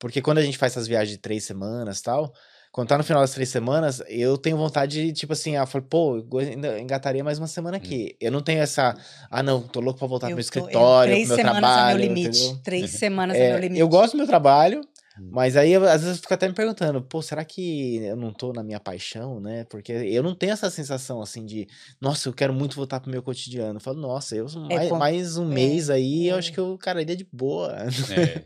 porque 0.01 0.21
quando 0.21 0.39
a 0.39 0.43
gente 0.43 0.59
faz 0.59 0.73
essas 0.73 0.89
viagens 0.89 1.11
de 1.13 1.19
três 1.19 1.45
semanas 1.45 2.01
e 2.01 2.03
tal, 2.03 2.33
quando 2.73 2.89
tá 2.89 2.97
no 2.99 3.05
final 3.05 3.21
das 3.21 3.33
três 3.33 3.49
semanas, 3.49 4.01
eu 4.09 4.39
tenho 4.39 4.57
vontade 4.57 5.07
de, 5.07 5.13
tipo 5.13 5.33
assim, 5.33 5.57
ah, 5.57 5.63
eu 5.63 5.67
falo, 5.67 5.85
pô, 5.85 6.17
eu 6.19 6.39
ainda 6.39 6.81
engataria 6.81 7.23
mais 7.23 7.37
uma 7.39 7.47
semana 7.49 7.77
aqui. 7.77 8.17
Eu 8.21 8.31
não 8.33 8.41
tenho 8.41 8.61
essa, 8.61 8.97
ah, 9.31 9.43
não, 9.43 9.61
tô 9.61 9.81
louco 9.81 9.99
pra 9.99 10.09
voltar 10.09 10.27
pro 10.29 10.33
Eu 10.33 10.37
meu 10.37 10.45
tô- 10.45 10.59
eu- 10.59 10.63
escritório, 10.65 11.13
três 11.13 11.29
pro 11.29 11.37
meu 11.37 11.45
semanas 11.45 11.61
trabalho, 11.75 11.91
é 11.91 11.99
meu 11.99 12.09
limite. 12.15 12.29
entendeu? 12.39 12.61
Três 12.63 12.91
semanas 12.93 13.37
é, 13.37 13.47
É, 13.47 13.51
meu 13.51 13.61
limite. 13.61 13.81
eu 13.81 13.89
gosto 13.89 14.13
do 14.13 14.19
meu 14.19 14.27
trabalho, 14.27 14.81
Hum. 15.19 15.29
mas 15.33 15.57
aí 15.57 15.73
eu, 15.73 15.83
às 15.85 16.01
vezes 16.03 16.17
eu 16.19 16.23
fico 16.23 16.33
até 16.33 16.47
me 16.47 16.55
perguntando, 16.55 17.03
pô, 17.03 17.21
será 17.21 17.45
que 17.45 17.97
eu 17.97 18.15
não 18.17 18.33
tô 18.33 18.53
na 18.53 18.63
minha 18.63 18.79
paixão, 18.79 19.41
né? 19.41 19.65
Porque 19.65 19.91
eu 19.93 20.23
não 20.23 20.35
tenho 20.37 20.53
essa 20.53 20.71
sensação 20.71 21.21
assim 21.21 21.45
de, 21.45 21.67
nossa, 22.01 22.29
eu 22.29 22.33
quero 22.33 22.55
muito 22.55 22.77
voltar 22.77 23.01
pro 23.01 23.11
meu 23.11 23.21
cotidiano. 23.23 23.77
Eu 23.79 23.81
falo, 23.81 23.99
nossa, 24.01 24.37
eu 24.37 24.47
É, 24.47 24.75
mais, 24.77 24.89
com- 24.89 24.97
mais 24.97 25.37
um 25.37 25.51
é, 25.51 25.55
mês 25.55 25.91
aí, 25.91 26.29
eu 26.29 26.37
é. 26.37 26.39
acho 26.39 26.53
que 26.53 26.61
eu, 26.61 26.79
cara, 26.79 27.03
iria 27.03 27.17
de 27.17 27.27
boa. 27.33 27.77
É. 28.11 28.45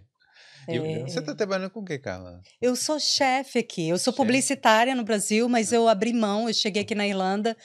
É. 0.68 1.00
Você 1.00 1.20
tá 1.22 1.34
trabalhando 1.34 1.70
com 1.70 1.80
o 1.80 1.84
que, 1.84 1.98
Carla? 1.98 2.40
Eu 2.60 2.74
sou 2.76 2.98
chefe 2.98 3.58
aqui. 3.58 3.88
Eu 3.88 3.98
sou 3.98 4.12
Chefe. 4.12 4.16
publicitária 4.16 4.94
no 4.94 5.04
Brasil, 5.04 5.48
mas 5.48 5.72
eu 5.72 5.88
abri 5.88 6.12
mão. 6.12 6.48
Eu 6.48 6.54
cheguei 6.54 6.82
aqui 6.82 6.94
na 6.94 7.06
Irlanda. 7.06 7.56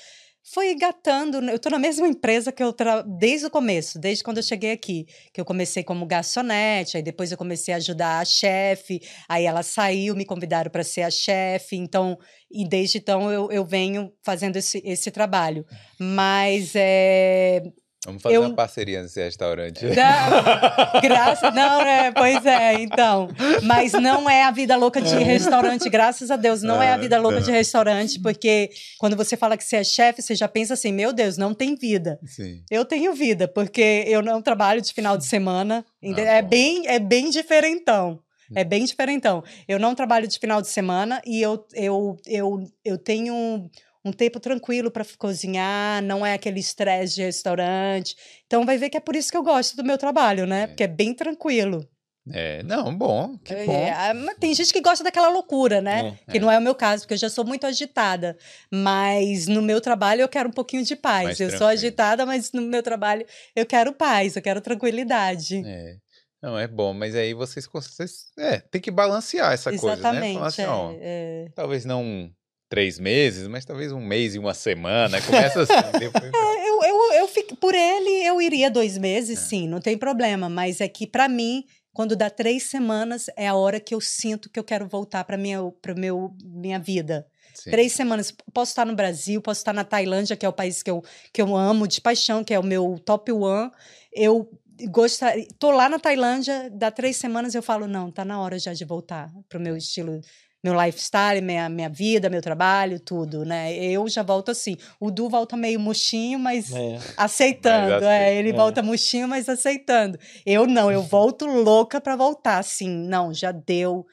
Foi 0.52 0.74
gatando. 0.76 1.38
Eu 1.50 1.60
tô 1.60 1.70
na 1.70 1.78
mesma 1.78 2.08
empresa 2.08 2.52
que 2.52 2.64
eu 2.64 2.74
tra... 2.74 3.02
desde 3.02 3.46
o 3.46 3.52
começo, 3.52 4.00
desde 4.00 4.24
quando 4.24 4.38
eu 4.38 4.44
cheguei 4.44 4.72
aqui. 4.72 5.06
Que 5.34 5.40
eu 5.40 5.46
comecei 5.46 5.84
como 5.84 6.06
garçonete, 6.06 6.98
aí 6.98 7.04
depois 7.04 7.32
eu 7.32 7.38
comecei 7.38 7.74
a 7.74 7.78
ajudar 7.78 8.20
a 8.20 8.26
chefe. 8.26 9.00
Aí 9.28 9.46
ela 9.46 9.62
saiu, 9.62 10.16
me 10.16 10.26
convidaram 10.26 10.72
para 10.72 10.84
ser 10.84 11.04
a 11.04 11.12
chefe. 11.12 11.76
Então, 11.76 12.18
e 12.52 12.68
desde 12.68 12.98
então 12.98 13.32
eu, 13.32 13.52
eu 13.52 13.66
venho 13.66 14.12
fazendo 14.24 14.56
esse, 14.56 14.82
esse 14.84 15.12
trabalho. 15.12 15.66
Mas 16.00 16.72
é, 16.74 17.62
Vamos 18.06 18.22
fazer 18.22 18.36
Eu- 18.36 18.42
uma 18.44 18.56
parceria 18.56 19.02
nesse 19.02 19.22
restaurante. 19.22 19.86
Não, 19.86 21.02
graças, 21.02 21.54
não, 21.54 21.82
é, 21.82 22.12
pois 22.12 22.46
é, 22.46 22.76
então. 22.82 23.28
Mas 23.64 23.92
não 23.92 24.30
é 24.30 24.44
a 24.44 24.52
vida 24.52 24.76
louca 24.78 25.02
de 25.02 25.16
restaurante, 25.18 25.90
graças 25.90 26.32
a 26.32 26.38
Deus, 26.38 26.64
não 26.64 26.82
é 26.82 26.94
a 26.94 26.98
vida 26.98 27.20
louca 27.20 27.42
de 27.42 27.52
restaurante, 27.52 28.20
porque 28.22 28.70
quando 28.98 29.18
você 29.18 29.36
fala 29.36 29.58
que 29.58 29.64
você 29.64 29.78
é 29.78 29.84
chefe, 29.84 30.22
você 30.22 30.34
já 30.34 30.48
pensa 30.48 30.76
assim, 30.76 30.94
meu 30.94 31.12
Deus, 31.12 31.38
não 31.38 31.54
tem 31.54 31.76
vida. 31.76 32.18
Sim. 32.26 32.64
Eu 32.72 32.86
tenho 32.86 33.14
vida, 33.14 33.48
porque 33.48 34.06
eu 34.08 34.22
não 34.22 34.42
trabalho 34.42 34.82
de 34.82 34.94
final 34.94 35.18
de 35.18 35.26
semana. 35.26 35.86
Ah, 36.02 36.22
é, 36.22 36.42
bom. 36.42 36.48
bem, 36.50 36.88
é 36.88 37.00
bem 37.00 37.30
diferentão. 37.30 38.20
É 38.56 38.64
bem 38.64 38.84
diferentão. 38.84 39.44
Eu 39.68 39.78
não 39.78 39.94
trabalho 39.94 40.28
de 40.28 40.40
final 40.40 40.60
de 40.60 40.68
semana 40.70 41.22
e 41.24 41.40
eu, 41.40 41.64
eu, 41.76 42.18
eu, 42.26 42.64
eu 42.84 42.98
tenho 42.98 43.70
um, 44.04 44.12
tempo 44.12 44.40
tranquilo 44.40 44.92
para 44.92 45.06
cozinhar, 45.18 46.02
não 46.04 46.26
é 46.26 46.34
aquele 46.34 46.60
estresse 46.60 47.16
de 47.16 47.22
restaurante. 47.22 48.16
Então 48.46 48.66
vai 48.66 48.78
ver 48.78 48.90
que 48.90 48.98
é 48.98 49.02
por 49.02 49.16
isso 49.16 49.32
que 49.32 49.38
eu 49.38 49.44
gosto 49.44 49.76
do 49.76 49.84
meu 49.84 49.98
trabalho, 49.98 50.46
né? 50.46 50.64
É. 50.64 50.68
Porque 50.68 50.84
é 50.84 50.88
bem 50.88 51.14
tranquilo. 51.14 51.88
É, 52.32 52.62
não, 52.64 52.96
bom, 52.96 53.38
que 53.40 53.54
É, 53.54 53.66
bom. 53.66 54.20
mas 54.26 54.38
tem 54.38 54.54
gente 54.54 54.72
que 54.72 54.82
gosta 54.82 55.04
daquela 55.04 55.30
loucura, 55.30 55.82
né? 55.82 56.16
É, 56.28 56.32
que 56.32 56.38
é. 56.38 56.42
não 56.42 56.52
é 56.52 56.60
o 56.60 56.62
meu 56.62 56.76
caso, 56.76 57.04
porque 57.04 57.16
eu 57.16 57.18
já 57.18 57.30
sou 57.30 57.44
muito 57.44 57.66
agitada. 57.66 58.38
Mas 58.72 59.48
no 59.48 59.62
meu 59.62 59.82
trabalho 59.82 60.22
eu 60.22 60.30
quero 60.30 60.50
um 60.50 60.52
pouquinho 60.54 60.84
de 60.84 60.96
paz. 60.96 61.24
Mais 61.24 61.40
eu 61.40 61.50
sou 61.50 61.60
tranquilo. 61.60 61.74
agitada, 61.74 62.26
mas 62.26 62.52
no 62.52 62.62
meu 62.62 62.84
trabalho 62.84 63.26
eu 63.56 63.66
quero 63.66 63.94
paz, 63.94 64.36
eu 64.36 64.42
quero 64.42 64.62
tranquilidade. 64.62 65.64
É. 65.66 65.98
Não, 66.42 66.58
é 66.58 66.68
bom, 66.68 66.94
mas 66.94 67.16
aí 67.16 67.34
vocês, 67.34 67.68
vocês 67.72 68.32
é, 68.38 68.60
tem 68.60 68.80
que 68.80 68.92
balancear 68.92 69.52
essa 69.52 69.72
coisa, 69.72 69.88
né? 69.88 69.94
Exatamente. 69.94 70.34
Falar 70.36 70.48
assim, 70.48 70.62
é, 70.62 70.68
ó, 70.68 70.94
é. 70.98 71.52
talvez 71.54 71.84
não 71.84 72.32
três 72.70 73.00
meses, 73.00 73.48
mas 73.48 73.66
talvez 73.66 73.91
um 73.91 74.00
mês 74.00 74.36
e 74.36 74.40
uma 74.40 74.54
semana. 74.54 75.20
Começa 75.22 75.64
assim, 75.64 75.74
depois... 76.00 76.32
Eu, 76.32 76.84
eu, 76.84 77.14
eu 77.14 77.28
fico, 77.28 77.56
por 77.56 77.74
ele, 77.74 78.24
eu 78.26 78.41
iria 78.41 78.70
dois 78.70 78.98
meses, 78.98 79.38
É. 79.40 79.41
sim, 79.41 79.68
não 79.68 79.82
tem 79.82 79.98
problema. 79.98 80.48
Mas 80.48 80.80
é 80.80 80.88
que, 80.88 81.08
pra 81.08 81.28
mim, 81.28 81.66
quando 81.91 82.16
dá 82.16 82.30
três 82.30 82.64
semanas, 82.64 83.26
é 83.36 83.48
a 83.48 83.56
hora 83.56 83.80
que 83.80 83.94
eu 83.94 84.00
sinto 84.00 84.50
que 84.50 84.60
eu 84.60 84.64
quero 84.64 84.88
voltar 84.88 85.24
para 85.24 85.36
minha, 85.38 85.60
pra 85.82 85.96
meu, 85.96 86.32
minha 86.44 86.80
vida. 86.80 87.26
Sim. 87.56 87.72
Três 87.72 87.91
semanas. 87.94 88.34
Posso 88.54 88.72
estar 88.72 88.86
no 88.86 88.96
Brasil, 88.96 89.41
posso 89.41 89.60
estar 89.60 89.74
na 89.74 89.84
Tailândia, 89.84 90.38
que 90.38 90.46
é 90.46 90.50
o 90.50 90.54
país 90.54 90.82
que 90.84 90.90
eu, 90.91 91.04
que 91.34 91.41
eu 91.41 91.58
amo 91.58 91.88
de 91.88 92.00
paixão, 92.00 92.44
que 92.44 92.54
é 92.54 92.60
o 92.60 92.64
meu 92.64 93.02
top 93.04 93.32
one. 93.32 93.72
Eu 94.14 94.50
gostaria. 94.91 95.46
Tô 95.58 95.72
lá 95.72 95.90
na 95.90 96.00
Tailândia, 96.00 96.70
dá 96.72 96.90
três 96.91 97.18
semanas 97.18 97.54
eu 97.56 97.64
falo, 97.64 97.88
não, 97.88 98.12
tá 98.12 98.24
na 98.24 98.40
hora 98.40 98.58
já 98.58 98.74
de 98.74 98.86
voltar 98.86 99.30
pro 99.50 99.60
meu 99.60 99.76
estilo. 99.76 100.22
Meu 100.64 100.73
lifestyle, 100.73 101.41
minha, 101.41 101.69
minha 101.69 101.88
vida, 101.90 102.30
meu 102.30 102.41
trabalho, 102.41 102.99
tudo, 102.99 103.45
né? 103.45 103.73
Eu 103.77 104.10
já 104.10 104.22
volto 104.22 104.52
assim. 104.52 104.76
O 104.99 105.10
Du 105.10 105.30
volta 105.30 105.56
meio 105.56 105.80
murchinho, 105.80 106.38
mas 106.38 106.69
É. 106.73 106.99
aceitando. 107.15 107.91
Mas 107.94 108.03
é, 108.03 108.36
ele 108.36 108.49
É. 108.49 108.53
volta 108.53 108.84
murchinho, 108.84 109.26
mas 109.27 109.48
aceitando. 109.48 110.18
Eu 110.45 110.68
não, 110.68 110.91
eu 110.91 111.02
volto 111.02 111.45
louca 111.45 112.02
pra 112.02 112.15
voltar, 112.18 112.57
assim. 112.60 112.90
Não, 112.90 113.34
já 113.34 113.53
deu. 113.53 114.06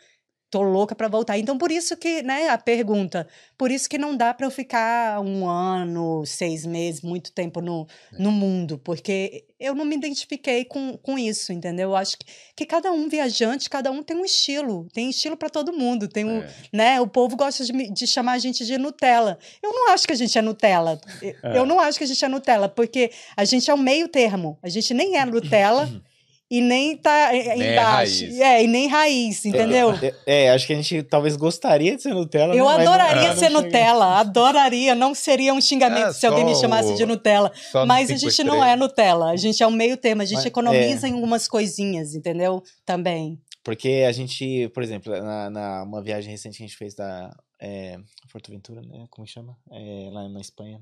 Tô 0.57 0.63
louca 0.63 0.95
pra 0.95 1.07
voltar. 1.09 1.37
Então, 1.39 1.59
por 1.59 1.71
isso 1.71 1.95
que, 1.99 2.23
né, 2.23 2.49
a 2.49 2.57
pergunta, 2.57 3.29
por 3.59 3.71
isso 3.71 3.89
que 3.89 3.99
não 3.99 4.17
dá 4.17 4.33
pra 4.33 4.47
eu 4.47 4.51
ficar 4.51 5.21
um 5.21 5.47
ano, 5.47 6.25
seis 6.25 6.65
meses, 6.65 7.03
muito 7.03 7.31
tempo 7.31 7.61
no, 7.61 7.87
É. 8.13 8.23
no 8.23 8.33
mundo, 8.33 8.79
porque 8.83 9.45
eu 9.61 9.75
não 9.75 9.85
me 9.85 9.97
identifiquei 9.97 10.65
com, 10.65 10.97
com 10.97 11.19
isso, 11.19 11.53
entendeu? 11.53 11.91
Eu 11.91 11.97
acho 11.97 12.17
que, 12.19 12.25
que 12.57 12.65
cada 12.65 12.91
um 12.91 13.07
viajante, 13.09 13.69
cada 13.69 13.91
um 13.91 14.03
tem 14.03 14.17
um 14.17 14.25
estilo, 14.25 14.87
tem 14.95 15.11
estilo 15.11 15.37
pra 15.37 15.51
todo 15.51 15.73
mundo, 15.75 16.09
tem 16.09 16.25
um, 16.25 16.39
É. 16.43 16.51
né? 16.73 17.01
O 17.03 17.07
povo 17.07 17.37
gosta 17.37 17.63
de, 17.65 17.73
de 17.91 18.07
chamar 18.07 18.33
a 18.33 18.39
gente 18.39 18.65
de 18.65 18.79
Nutella. 18.79 19.39
Eu 19.63 19.73
não 19.75 19.91
acho 19.93 20.07
que 20.07 20.13
a 20.15 20.17
gente 20.17 20.37
é 20.39 20.43
Nutella. 20.43 20.99
Eu- 21.21 21.35
É. 21.43 21.59
Eu 21.59 21.67
não 21.67 21.79
acho 21.81 21.99
que 21.99 22.05
a 22.05 22.07
gente 22.07 22.25
é 22.25 22.29
Nutella, 22.29 22.67
porque 22.69 23.11
a 23.37 23.45
gente 23.45 23.71
é 23.71 23.75
o 23.75 23.79
meio 23.79 24.09
termo. 24.09 24.59
A 24.63 24.69
gente 24.71 24.95
nem 24.95 25.19
é 25.19 25.25
Nutella 25.27 25.87
e 26.51 26.61
nem 26.61 26.97
tá 26.97 27.31
Nem 27.33 27.41
é 27.63 27.73
embaixo. 27.73 28.25
raiz. 28.25 28.41
É, 28.41 28.63
e 28.63 28.67
nem 28.67 28.87
raiz, 28.89 29.45
entendeu? 29.45 29.93
É, 30.27 30.45
é, 30.45 30.51
acho 30.51 30.67
que 30.67 30.73
a 30.73 30.77
gente 30.77 31.03
talvez 31.03 31.37
gostaria 31.37 31.97
de 31.97 32.03
ser 32.03 32.15
Nutella. 32.15 32.55
Eu 32.55 32.65
né, 32.67 32.71
não- 32.85 32.93
adoraria 32.93 33.29
não 33.31 33.37
ser. 33.37 33.49
Nutella, 33.51 34.21
adoraria. 34.21 34.95
Não 34.95 35.15
seria 35.15 35.53
um 35.53 35.61
xingamento 35.61 36.09
É, 36.09 36.13
se 36.13 36.27
alguém 36.27 36.45
me 36.45 36.55
chamasse 36.55 36.93
o- 36.93 36.97
de 36.97 37.05
Nutella. 37.05 37.51
Só 37.73 37.85
Mas 37.85 38.11
a 38.11 38.17
gente 38.17 38.45
não 38.45 38.63
é 38.65 38.77
Nutella, 38.77 39.31
a 39.31 39.37
gente 39.37 39.63
é 39.63 39.67
o 39.67 39.71
meio 39.73 39.97
termo, 39.97 40.23
a 40.23 40.25
gente 40.25 40.37
Mas- 40.37 40.47
economiza 40.47 41.07
é. 41.07 41.11
em 41.11 41.15
algumas 41.15 41.49
coisinhas, 41.49 42.15
entendeu? 42.15 42.63
Também. 42.85 43.41
Porque 43.65 44.05
a 44.09 44.13
gente, 44.13 44.69
por 44.69 44.83
exemplo, 44.85 45.13
na, 45.13 45.51
na 45.51 45.83
uma 45.83 46.01
viagem 46.01 46.31
recente 46.31 46.57
que 46.59 46.63
a 46.63 46.67
gente 46.67 46.77
fez 46.79 46.95
da 46.95 47.35
é, 47.61 47.99
Fortaventura, 48.29 48.81
né? 48.83 49.07
Como 49.11 49.27
chama? 49.27 49.57
É, 49.73 50.09
lá 50.13 50.29
na 50.29 50.41
Espanha, 50.41 50.81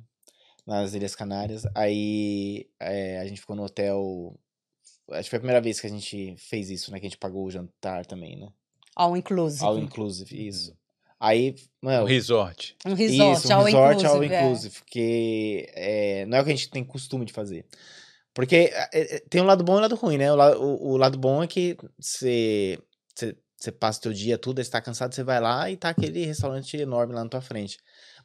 nas 0.66 0.92
Ilhas 0.92 1.14
Canárias. 1.16 1.62
Aí 1.74 2.66
é, 2.78 3.18
a 3.20 3.26
gente 3.26 3.40
ficou 3.40 3.56
no 3.56 3.64
hotel. 3.64 4.34
Acho 5.10 5.24
que 5.24 5.30
foi 5.30 5.36
a 5.36 5.40
primeira 5.40 5.60
vez 5.60 5.80
que 5.80 5.86
a 5.86 5.90
gente 5.90 6.34
fez 6.38 6.70
isso, 6.70 6.90
né? 6.90 6.98
Que 6.98 7.06
a 7.06 7.08
gente 7.08 7.18
pagou 7.18 7.44
o 7.44 7.50
jantar 7.50 8.06
também, 8.06 8.36
né? 8.38 8.48
All 8.96 9.16
inclusive. 9.16 9.64
All 9.64 9.78
inclusive, 9.78 10.46
isso. 10.48 10.76
Aí, 11.20 11.54
Um 11.82 11.86
mano, 11.86 12.06
resort. 12.06 12.76
Um 12.86 12.94
resort, 12.94 13.38
isso, 13.38 13.48
um 13.48 13.56
all 13.56 13.64
resort 13.64 13.98
inclusive. 14.04 14.08
all 14.08 14.22
é. 14.22 14.26
inclusive, 14.44 14.74
porque 14.78 15.66
é, 15.74 16.26
não 16.26 16.38
é 16.38 16.40
o 16.40 16.44
que 16.44 16.50
a 16.50 16.54
gente 16.56 16.70
tem 16.70 16.84
costume 16.84 17.24
de 17.24 17.32
fazer. 17.32 17.66
Porque 18.32 18.70
é, 18.92 19.16
é, 19.16 19.20
tem 19.30 19.40
um 19.40 19.44
lado 19.44 19.62
bom 19.62 19.74
e 19.74 19.78
um 19.78 19.80
lado 19.80 19.94
ruim, 19.94 20.18
né? 20.18 20.32
O, 20.32 20.36
la- 20.36 20.56
o- 20.58 20.92
o 20.92 20.96
lado 20.96 21.16
bom 21.18 21.42
é 21.42 21.46
que 21.46 21.76
você 22.00 22.78
passa 23.78 23.98
o 24.00 24.02
teu 24.02 24.12
dia 24.12 24.36
tudo, 24.36 24.58
aí 24.58 24.64
você 24.64 24.70
tá 24.70 24.80
cansado, 24.80 25.14
você 25.14 25.22
vai 25.22 25.40
lá 25.40 25.70
e 25.70 25.76
tá 25.76 25.88
aquele 25.90 26.24
restaurante 26.26 26.76
enorme 26.76 27.14
lá 27.14 27.22
na 27.24 27.30
tua 27.30 27.40
frente. 27.40 27.78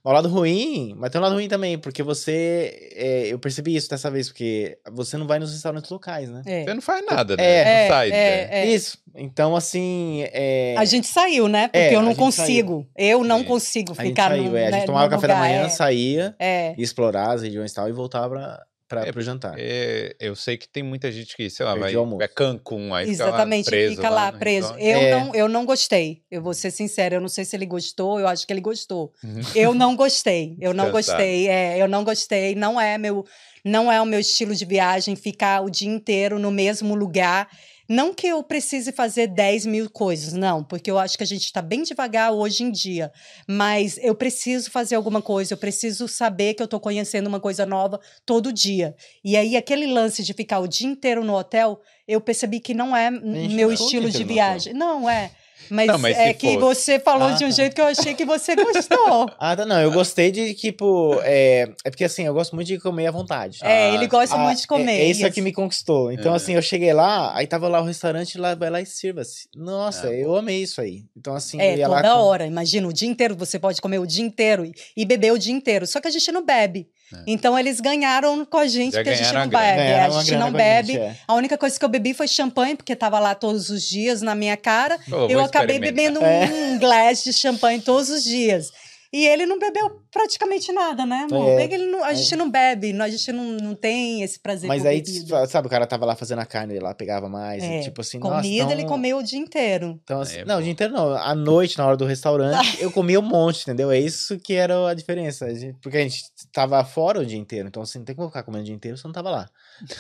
Mas 0.04 0.12
o 0.12 0.16
lado 0.16 0.30
ruim, 0.30 0.94
mas 0.98 1.10
tem 1.12 1.20
um 1.20 1.24
lado 1.24 1.36
ruim 1.36 1.48
também, 1.48 1.78
porque 1.78 2.02
você. 2.02 2.90
é, 2.96 3.28
eu 3.28 3.38
percebi 3.38 3.76
isso 3.76 3.90
dessa 3.90 4.10
vez, 4.10 4.30
porque 4.30 4.78
você 4.92 5.18
não 5.18 5.28
vai 5.28 5.40
nos 5.40 5.52
restaurantes 5.52 5.92
locais, 5.92 6.30
né? 6.30 6.42
É. 6.46 6.64
Você 6.64 6.74
não 6.74 6.82
faz 6.82 7.06
nada, 7.06 7.36
né? 7.36 7.44
É, 7.44 7.84
não 7.84 7.90
sai. 7.96 8.08
é, 8.08 8.12
né? 8.12 8.48
é. 8.52 8.66
Isso. 8.68 8.98
Então, 9.16 9.56
assim. 9.56 10.24
é, 10.32 10.76
A 10.78 10.86
gente 10.86 11.08
saiu, 11.08 11.48
né? 11.48 11.68
Porque 11.68 11.78
É, 11.78 11.96
eu 11.96 12.02
não 12.02 12.16
consigo. 12.16 12.88
Eu 12.96 13.24
não 13.24 13.44
consigo 13.44 13.92
a 13.92 14.02
gente 14.04 14.12
ficar 14.12 14.30
saiu, 14.30 14.44
num, 14.44 14.56
é, 14.56 14.68
a 14.68 14.72
né, 14.72 14.78
gente 14.78 14.86
tomava 14.86 15.06
num 15.06 15.12
café 15.12 15.28
da 15.28 15.34
lugar, 15.34 15.50
manhã, 15.50 15.62
é. 15.66 15.70
saía, 15.70 16.36
É. 16.40 16.74
ia 16.78 16.84
explorar 16.84 17.32
as 17.32 17.42
regiões 17.42 17.72
e 17.72 17.76
tal, 17.76 17.90
e 17.90 17.92
voltava 17.92 18.30
pra, 18.30 18.64
pra, 18.90 19.06
É, 19.08 19.12
pro 19.14 19.22
jantar. 19.22 19.54
É, 19.58 20.14
eu 20.20 20.36
sei 20.36 20.58
que 20.58 20.68
tem 20.68 20.84
muita 20.84 21.10
gente 21.12 21.34
que, 21.36 21.50
sei 21.50 21.66
lá, 21.66 21.72
Perdi 21.74 21.86
vai 21.86 21.96
o 21.96 22.00
almoço. 22.00 22.22
é 22.24 22.28
Cancún, 22.28 22.94
aí 22.94 23.08
Exatamente, 23.10 23.66
fica 23.70 23.78
lá 23.78 23.80
preso. 23.80 23.96
fica 23.96 24.10
lá 24.10 24.32
no 24.34 24.40
preso. 24.40 24.74
Eu, 24.78 25.00
É. 25.00 25.12
não, 25.12 25.36
eu 25.36 25.48
não 25.48 25.66
gostei. 25.66 26.24
Eu 26.30 26.42
vou 26.42 26.54
ser 26.54 26.72
sincera, 26.72 27.16
eu 27.16 27.22
não 27.22 27.30
sei 27.30 27.46
se 27.46 27.56
ele 27.56 27.66
gostou, 27.66 28.20
eu 28.20 28.28
acho 28.28 28.46
que 28.46 28.52
ele 28.52 28.60
gostou. 28.60 29.14
Uhum. 29.24 29.40
Eu 29.56 29.74
não 29.74 29.96
gostei. 29.96 30.58
Eu 30.60 30.74
não 30.74 30.92
gostei. 30.92 31.48
É, 31.48 31.78
eu 31.82 31.88
não 31.88 32.04
gostei. 32.04 32.56
Não 32.56 32.82
é 32.82 32.98
meu, 32.98 33.24
não 33.64 33.92
é 33.92 34.02
o 34.02 34.06
meu 34.06 34.20
estilo 34.20 34.56
de 34.56 34.66
viagem 34.66 35.16
ficar 35.16 35.62
o 35.62 35.70
dia 35.70 35.88
inteiro 35.90 36.40
no 36.40 36.50
mesmo 36.52 36.96
lugar. 36.96 37.48
Não 37.90 38.14
que 38.14 38.28
eu 38.28 38.44
precise 38.44 38.92
fazer 38.92 39.26
10 39.26 39.66
mil 39.66 39.90
coisas, 39.90 40.34
não, 40.34 40.64
porque 40.64 40.92
eu 40.92 41.00
acho 41.00 41.18
que 41.18 41.24
a 41.24 41.28
gente 41.28 41.46
está 41.46 41.60
bem 41.60 41.82
devagar 41.82 42.32
hoje 42.32 42.64
em 42.64 42.70
dia. 42.70 43.12
Mas 43.48 43.98
eu 43.98 44.14
preciso 44.14 44.70
fazer 44.70 44.94
alguma 44.94 45.24
coisa, 45.24 45.54
eu 45.54 45.58
preciso 45.58 46.08
saber 46.08 46.54
que 46.54 46.62
eu 46.62 46.66
estou 46.66 46.80
conhecendo 46.80 47.26
uma 47.26 47.40
coisa 47.40 47.66
nova 47.66 48.00
todo 48.28 48.54
dia. 48.54 48.96
E 49.24 49.36
aí, 49.36 49.58
aquele 49.58 49.88
lance 49.88 50.24
de 50.24 50.34
ficar 50.34 50.60
o 50.60 50.68
dia 50.68 50.88
inteiro 50.88 51.24
no 51.24 51.36
hotel, 51.36 51.82
eu 52.08 52.22
percebi 52.22 52.60
que 52.60 52.76
não 52.76 52.96
é 52.96 53.10
meu 53.10 53.74
estilo 53.74 54.12
de 54.12 54.24
viagem. 54.24 54.72
Não, 54.72 55.10
é. 55.10 55.32
Mas, 55.70 55.88
Não, 55.88 55.98
mas 56.00 56.18
é 56.18 56.34
que 56.34 56.60
fosse- 56.60 56.82
você 56.82 57.00
falou 57.00 57.28
Ah, 57.30 57.32
de 57.34 57.46
um 57.46 57.50
tá. 57.50 57.56
jeito 57.56 57.76
que 57.76 57.82
eu 57.82 57.86
achei 57.86 58.14
que 58.14 58.26
você 58.26 58.56
gostou. 58.56 59.30
Ah, 59.40 59.56
tá, 59.56 59.66
não, 59.66 59.80
eu 59.82 59.92
gostei 59.92 60.32
de, 60.32 60.54
tipo, 60.54 61.20
é, 61.24 61.70
é 61.86 61.90
porque 61.90 62.04
assim, 62.04 62.24
eu 62.26 62.34
gosto 62.34 62.56
muito 62.56 62.68
de 62.68 62.80
comer 62.80 63.08
à 63.08 63.12
vontade. 63.12 63.60
É, 63.62 63.92
Ah, 63.92 63.94
ele 63.96 64.08
gosta 64.08 64.36
Ah, 64.36 64.40
muito 64.40 64.62
de 64.62 64.68
comer. 64.68 64.92
É, 64.92 65.02
é 65.02 65.06
isso 65.10 65.32
que 65.32 65.42
me 65.42 65.52
conquistou. 65.54 66.12
Então, 66.12 66.34
É. 66.34 66.36
assim, 66.36 66.54
eu 66.56 66.62
cheguei 66.62 66.94
lá, 66.94 67.36
aí 67.36 67.46
tava 67.48 67.68
lá 67.68 67.82
o 67.82 67.86
restaurante, 67.86 68.38
lá, 68.38 68.56
vai 68.56 68.70
lá 68.70 68.82
e 68.82 68.86
sirva-se. 68.86 69.48
Nossa, 69.56 70.08
Ah, 70.08 70.14
eu 70.14 70.36
amei 70.36 70.62
isso 70.64 70.82
aí. 70.82 71.06
Então, 71.16 71.36
assim, 71.36 71.60
É, 71.62 71.74
eu 71.74 71.78
ia 71.80 71.88
lá 71.88 72.02
toda 72.02 72.14
com- 72.14 72.22
hora. 72.22 72.46
Imagina, 72.46 72.88
o 72.88 72.94
dia 72.94 73.08
inteiro 73.10 73.36
você 73.36 73.58
pode 73.60 73.82
comer 73.82 74.00
o 74.00 74.06
dia 74.08 74.24
inteiro 74.26 74.66
e, 74.66 74.72
e 74.98 75.06
beber 75.06 75.34
o 75.34 75.38
dia 75.38 75.54
inteiro. 75.54 75.86
Só 75.88 76.00
que 76.02 76.08
a 76.08 76.12
gente 76.12 76.32
não 76.32 76.46
bebe. 76.46 76.88
É. 77.14 77.24
Então 77.28 77.58
eles 77.58 77.80
ganharam 77.80 78.46
com 78.46 78.58
a 78.58 78.68
gente, 78.68 78.94
Já 78.94 79.00
porque 79.00 79.10
a 79.10 79.16
gente 79.16 79.34
não 79.34 79.48
bebe. 79.48 79.78
Ganharam 79.78 80.18
a 80.18 80.24
gente 80.24 80.36
não 80.38 80.52
bebe. 80.52 80.94
gente, 80.94 81.02
é. 81.02 81.16
A 81.28 81.34
única 81.34 81.58
coisa 81.58 81.78
que 81.78 81.84
eu 81.84 81.90
bebi 81.90 82.14
foi 82.14 82.28
champanhe, 82.28 82.76
porque 82.76 82.96
tava 82.96 83.20
lá 83.20 83.34
todos 83.34 83.70
os 83.70 83.82
dias 83.84 84.22
na 84.22 84.36
minha 84.36 84.56
cara. 84.56 84.98
Pô, 85.10 85.28
eu 85.28 85.40
acabei 85.40 85.80
bebendo 85.80 86.24
É. 86.24 86.46
um 86.46 86.80
glass 86.80 87.24
de 87.24 87.34
champanhe 87.34 87.82
todos 87.82 88.10
os 88.10 88.24
dias. 88.24 88.72
E 89.12 89.26
ele 89.26 89.48
não 89.48 89.58
bebeu 89.58 90.02
praticamente 90.12 90.72
nada, 90.72 91.04
né, 91.04 91.26
amor? 91.32 91.60
É. 91.60 91.64
Ele 91.64 91.88
não- 91.88 92.04
a 92.04 92.14
gente 92.14 92.36
não 92.36 92.50
bebe, 92.50 92.92
a 93.02 93.10
gente 93.10 93.32
não, 93.32 93.44
não 93.58 93.74
tem 93.74 94.22
esse 94.22 94.40
prazer 94.40 94.68
Mas 94.68 94.86
aí, 94.86 95.02
bebida. 95.02 95.48
sabe, 95.48 95.66
o 95.68 95.70
cara 95.70 95.88
tava 95.88 96.06
lá 96.06 96.16
fazendo 96.16 96.40
a 96.40 96.46
carne, 96.46 96.74
ele 96.76 96.84
lá 96.84 96.94
pegava 96.94 97.28
mais, 97.28 97.64
e 97.64 97.66
É, 97.66 97.80
tipo 97.80 98.02
assim, 98.02 98.20
nossa, 98.20 98.36
Comida 98.44 98.56
então- 98.66 98.72
ele 98.72 98.86
comeu 98.86 99.18
o 99.18 99.24
dia 99.24 99.40
inteiro. 99.40 100.00
Então, 100.04 100.22
assim, 100.22 100.38
É, 100.38 100.46
não, 100.46 100.56
pô. 100.56 100.60
o 100.60 100.64
dia 100.64 100.72
inteiro 100.72 100.94
não. 100.94 101.12
À 101.16 101.34
noite, 101.34 101.76
na 101.78 101.88
hora 101.88 101.98
do 101.98 102.06
restaurante, 102.06 102.80
eu 102.80 102.92
comia 102.92 103.20
um 103.20 103.24
monte, 103.24 103.64
entendeu? 103.64 103.90
É 103.90 104.00
isso 104.00 104.38
que 104.40 104.54
era 104.54 104.90
a 104.90 104.94
diferença. 104.94 105.46
A 105.46 105.54
gente- 105.56 105.78
porque 105.82 105.98
a 105.98 106.02
gente 106.02 106.26
tava 106.52 106.84
fora 106.86 107.20
o 107.20 107.26
dia 107.26 107.40
inteiro. 107.40 107.68
Então, 107.68 107.82
assim, 107.82 107.98
não 107.98 108.06
tem 108.06 108.16
como 108.16 108.28
ficar 108.28 108.44
comendo 108.44 108.62
o 108.62 108.66
dia 108.66 108.76
inteiro 108.76 108.96
se 108.96 109.06
não 109.06 109.12
tava 109.12 109.32
lá. 109.32 109.50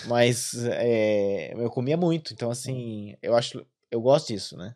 Mas 0.05 0.53
é, 0.65 1.53
eu 1.57 1.69
comia 1.71 1.97
muito. 1.97 2.31
Então, 2.33 2.51
assim, 2.51 3.15
eu 3.23 3.35
acho. 3.35 3.65
Eu 3.91 3.99
gosto 4.01 4.27
disso, 4.27 4.55
né? 4.55 4.75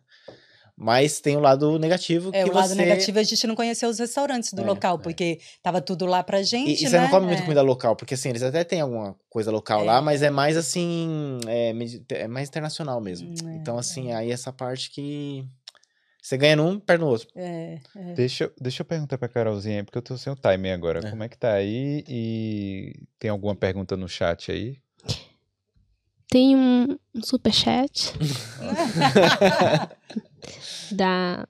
Mas 0.76 1.20
tem 1.20 1.36
o 1.36 1.40
lado 1.40 1.78
negativo 1.78 2.30
É, 2.34 2.42
que 2.42 2.50
o 2.50 2.52
lado 2.52 2.68
você... 2.70 2.74
negativo 2.74 3.18
é 3.18 3.20
a 3.20 3.24
gente 3.24 3.46
não 3.46 3.54
conheceu 3.54 3.88
os 3.88 3.98
restaurantes 3.98 4.52
do 4.52 4.62
É, 4.62 4.66
local, 4.66 4.96
é. 4.96 4.98
porque 4.98 5.38
tava 5.62 5.80
tudo 5.80 6.04
lá 6.04 6.22
pra 6.24 6.42
gente, 6.42 6.70
E, 6.70 6.84
e 6.84 6.88
você 6.88 6.96
né? 6.98 7.04
não 7.04 7.10
come 7.10 7.26
muita 7.26 7.42
É. 7.42 7.44
comida 7.44 7.62
local, 7.62 7.94
porque 7.94 8.14
assim, 8.14 8.30
eles 8.30 8.42
até 8.42 8.64
têm 8.64 8.80
alguma 8.80 9.14
coisa 9.30 9.52
local 9.52 9.82
É. 9.82 9.84
lá, 9.84 10.02
mas 10.02 10.20
é 10.22 10.30
mais 10.30 10.56
assim, 10.56 11.38
é, 11.46 11.72
é 12.22 12.26
mais 12.28 12.48
internacional 12.48 13.00
mesmo. 13.00 13.28
Hum, 13.28 13.48
é, 13.50 13.56
então, 13.56 13.78
assim, 13.78 14.12
aí 14.12 14.32
essa 14.32 14.52
parte 14.52 14.90
que 14.90 15.46
você 16.20 16.36
ganha 16.36 16.56
num, 16.56 16.80
perde 16.80 17.04
no 17.04 17.10
outro. 17.10 17.28
É, 17.36 17.78
é. 17.96 18.12
Deixa, 18.14 18.44
eu- 18.44 18.52
deixa 18.60 18.82
eu 18.82 18.86
perguntar 18.86 19.16
pra 19.16 19.28
Carolzinha 19.28 19.76
aí, 19.76 19.82
porque 19.84 19.98
eu 19.98 20.02
tô 20.02 20.18
sem 20.18 20.32
o 20.32 20.36
timing 20.36 20.70
agora. 20.70 21.06
É. 21.06 21.10
Como 21.10 21.22
é 21.22 21.28
que 21.28 21.38
tá 21.38 21.52
aí? 21.52 22.02
E 22.08 22.94
tem 23.18 23.30
alguma 23.30 23.54
pergunta 23.54 23.96
no 23.96 24.08
chat 24.08 24.50
aí? 24.50 24.76
Tem 26.28 26.56
um, 26.56 26.98
um 27.14 27.22
superchat 27.22 28.12
da, 30.92 31.46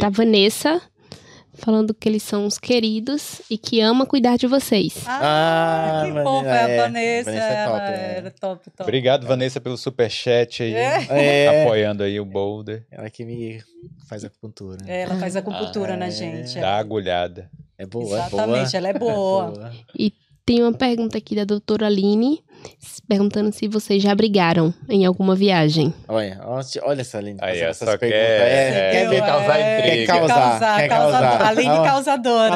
da 0.00 0.08
Vanessa, 0.08 0.80
falando 1.54 1.94
que 1.94 2.08
eles 2.08 2.22
são 2.22 2.46
os 2.46 2.58
queridos 2.58 3.40
e 3.50 3.56
que 3.56 3.80
ama 3.80 4.06
cuidar 4.06 4.36
de 4.36 4.46
vocês. 4.46 5.04
Ah, 5.06 6.00
Ah, 6.02 6.04
que 6.04 6.12
Vanessa, 6.12 6.24
fofa, 6.30 6.48
é. 6.48 6.62
a 6.78 6.82
Vanessa, 6.82 7.30
Vanessa 7.30 7.46
é 7.46 7.64
top, 7.66 7.76
ela 7.78 7.90
né? 7.90 8.16
era 8.16 8.30
top, 8.30 8.64
top. 8.70 8.82
Obrigado, 8.82 9.26
Vanessa, 9.26 9.60
pelo 9.60 9.76
superchat 9.76 10.62
aí. 10.62 10.74
É. 10.74 11.06
É, 11.10 11.62
Apoiando 11.62 12.02
aí 12.02 12.18
o 12.18 12.24
Boulder. 12.24 12.84
ela 12.90 13.08
que 13.08 13.24
me 13.24 13.62
faz 14.08 14.24
acupuntura. 14.24 14.78
É, 14.86 15.02
Ela 15.02 15.16
faz 15.16 15.36
acupuntura 15.36 15.94
Ah, 15.94 15.96
na 15.96 16.06
é. 16.06 16.10
gente. 16.10 16.58
Da 16.58 16.76
agulhada. 16.76 17.50
É 17.78 17.86
boa, 17.86 18.04
é 18.04 18.08
boa. 18.08 18.42
Exatamente, 18.42 18.76
ela 18.76 18.88
é 18.88 18.98
boa. 18.98 19.72
Tem 20.46 20.60
uma 20.62 20.72
pergunta 20.74 21.16
aqui 21.18 21.34
da 21.34 21.44
doutora 21.44 21.86
Aline, 21.86 22.42
perguntando 23.08 23.52
se 23.52 23.68
vocês 23.68 24.02
já 24.02 24.14
brigaram 24.14 24.72
em 24.88 25.04
alguma 25.04 25.34
viagem. 25.34 25.92
Olha, 26.08 26.40
olha, 26.82 27.00
essa 27.00 27.20
linda. 27.20 27.44
Aí, 27.44 27.60
essas 27.60 27.88
só 27.88 27.98
perguntas. 27.98 28.22
quer- 28.24 28.40
É, 28.40 28.68
é, 28.68 28.90
quer 28.92 29.08
ver 29.08 29.20
quer 29.20 29.26
causar 29.26 29.58
É, 29.58 29.78
intriga. 29.78 29.96
Quer 29.96 30.06
causar, 30.28 30.76
quer 30.80 30.88
causar. 30.88 31.42
Além 31.46 31.70
de 31.70 31.76
Ah, 31.76 31.82
causadora. 31.82 32.54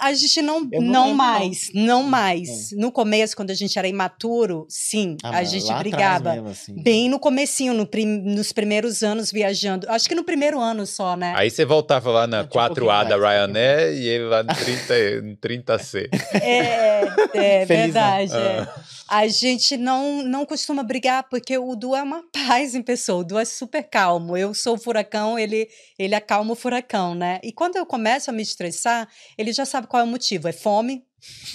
A 0.00 0.12
gente 0.14 0.42
não, 0.42 0.60
não 0.60 0.80
não, 0.82 1.14
mais, 1.14 1.70
não 1.74 2.02
mais. 2.02 2.70
No 2.72 2.90
começo, 2.92 3.36
quando 3.36 3.50
a 3.50 3.54
gente 3.54 3.78
era 3.78 3.88
imaturo, 3.88 4.66
sim, 4.68 5.16
Ah, 5.22 5.38
a 5.38 5.44
gente 5.44 5.72
brigava. 5.74 6.32
mesmo, 6.34 6.48
assim. 6.48 6.74
Bem 6.82 7.08
no 7.08 7.18
comecinho, 7.18 7.72
no 7.74 7.86
prim- 7.86 8.06
nos 8.22 8.52
primeiros 8.52 9.02
anos 9.02 9.30
viajando. 9.32 9.86
Acho 9.88 10.08
que 10.08 10.14
no 10.14 10.24
primeiro 10.24 10.58
ano 10.60 10.86
só, 10.86 11.16
né? 11.16 11.32
Aí 11.36 11.50
você 11.50 11.64
voltava 11.64 12.10
lá 12.10 12.26
na 12.26 12.44
Tinha 12.44 12.62
um 12.62 12.66
4A 12.66 12.68
pouquinho 12.68 12.86
da 13.08 13.18
mais, 13.18 13.34
Ryanair 13.36 13.94
e 13.94 14.08
ele 14.08 14.24
lá 14.24 14.42
no 14.42 14.54
30, 14.54 15.22
no 15.22 15.36
30C. 15.36 16.08
É, 16.40 17.60
é 17.60 17.64
verdade. 17.66 18.32
é. 18.34 18.68
A 19.08 19.28
gente 19.28 19.76
não, 19.76 20.22
não 20.22 20.46
costuma 20.46 20.82
brigar, 20.82 21.24
porque 21.28 21.58
o 21.58 21.76
Du 21.76 21.94
é 21.94 22.02
uma 22.02 22.22
paz 22.32 22.74
em 22.74 22.80
pessoa. 22.82 23.20
O 23.20 23.24
Du 23.24 23.38
é 23.38 23.44
super 23.44 23.82
calmo. 23.82 24.36
Eu 24.38 24.54
sou 24.54 24.76
o 24.76 24.78
furacão, 24.78 25.38
ele, 25.38 25.68
ele 25.98 26.14
acalma 26.14 26.52
o 26.52 26.56
furacão, 26.56 27.14
né? 27.14 27.38
E 27.42 27.52
quando 27.52 27.76
eu 27.76 27.84
começo 27.84 28.30
a 28.30 28.32
me 28.32 28.40
estressar, 28.42 29.06
ele 29.36 29.51
já 29.52 29.64
sabe 29.64 29.86
qual 29.86 30.00
é 30.00 30.04
o 30.04 30.08
motivo. 30.08 30.48
É 30.48 30.52
fome, 30.52 31.04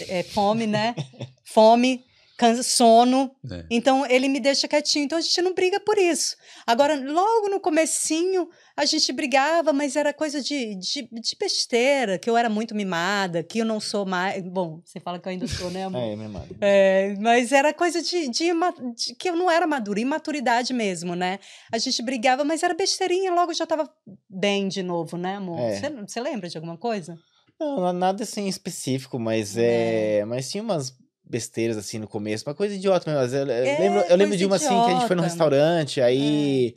é 0.07 0.23
fome, 0.23 0.65
né? 0.67 0.95
Fome, 1.45 2.03
sono. 2.63 3.31
né? 3.43 3.65
Então 3.71 4.05
ele 4.05 4.27
me 4.29 4.39
deixa 4.39 4.67
quietinho. 4.67 5.05
Então 5.05 5.17
a 5.17 5.21
gente 5.21 5.41
não 5.41 5.53
briga 5.55 5.79
por 5.79 5.97
isso. 5.97 6.35
Agora, 6.67 6.93
logo 6.95 7.49
no 7.49 7.59
comecinho, 7.59 8.47
a 8.75 8.85
gente 8.85 9.11
brigava, 9.11 9.73
mas 9.73 9.95
era 9.95 10.13
coisa 10.13 10.39
de, 10.41 10.75
de, 10.75 11.09
de 11.11 11.35
besteira, 11.39 12.19
que 12.19 12.29
eu 12.29 12.37
era 12.37 12.47
muito 12.49 12.75
mimada, 12.75 13.41
que 13.41 13.59
eu 13.59 13.65
não 13.65 13.79
sou 13.79 14.05
mais. 14.05 14.43
Bom, 14.43 14.81
você 14.85 14.99
fala 14.99 15.17
que 15.17 15.27
eu 15.27 15.31
ainda 15.31 15.47
sou, 15.47 15.71
né, 15.71 15.85
amor? 15.85 15.97
É, 16.07 16.15
mãe. 16.27 16.47
É, 16.61 17.15
mas 17.19 17.51
era 17.51 17.73
coisa 17.73 18.01
de, 18.03 18.27
de 18.29 18.51
de- 18.95 19.15
que 19.17 19.29
eu 19.29 19.35
não 19.35 19.49
era 19.49 19.65
madura, 19.65 19.99
imaturidade 19.99 20.73
mesmo, 20.73 21.15
né? 21.15 21.39
A 21.71 21.77
gente 21.79 22.01
brigava, 22.03 22.43
mas 22.43 22.61
era 22.61 22.73
besteirinha, 22.75 23.33
logo 23.33 23.53
já 23.53 23.65
tava 23.65 23.89
bem 24.29 24.67
de 24.67 24.83
novo, 24.83 25.17
né, 25.17 25.37
amor? 25.37 25.59
É. 25.59 25.79
Você 25.79 25.89
você 25.89 26.21
lembra 26.21 26.47
de 26.49 26.57
alguma 26.57 26.77
coisa? 26.77 27.17
Não, 27.59 27.91
nada 27.93 28.23
assim 28.23 28.47
específico, 28.47 29.19
mas 29.19 29.57
é. 29.57 30.23
Mas 30.25 30.49
tinha 30.49 30.63
umas 30.63 30.95
besteiras 31.23 31.77
assim 31.77 31.99
no 31.99 32.07
começo, 32.07 32.47
uma 32.47 32.55
coisa 32.55 32.75
idiota 32.75 33.09
mesmo. 33.09 33.21
mas 33.21 33.33
Eu, 33.33 33.47
É, 33.49 33.79
lembro, 33.79 33.99
eu 34.01 34.15
lembro 34.15 34.37
de 34.37 34.45
uma 34.45 34.55
assim 34.55 34.81
que 34.83 34.89
a 34.89 34.93
gente 34.93 35.07
foi 35.07 35.15
num 35.15 35.23
idiota. 35.23 35.23
restaurante, 35.23 36.01
aí. 36.01 36.73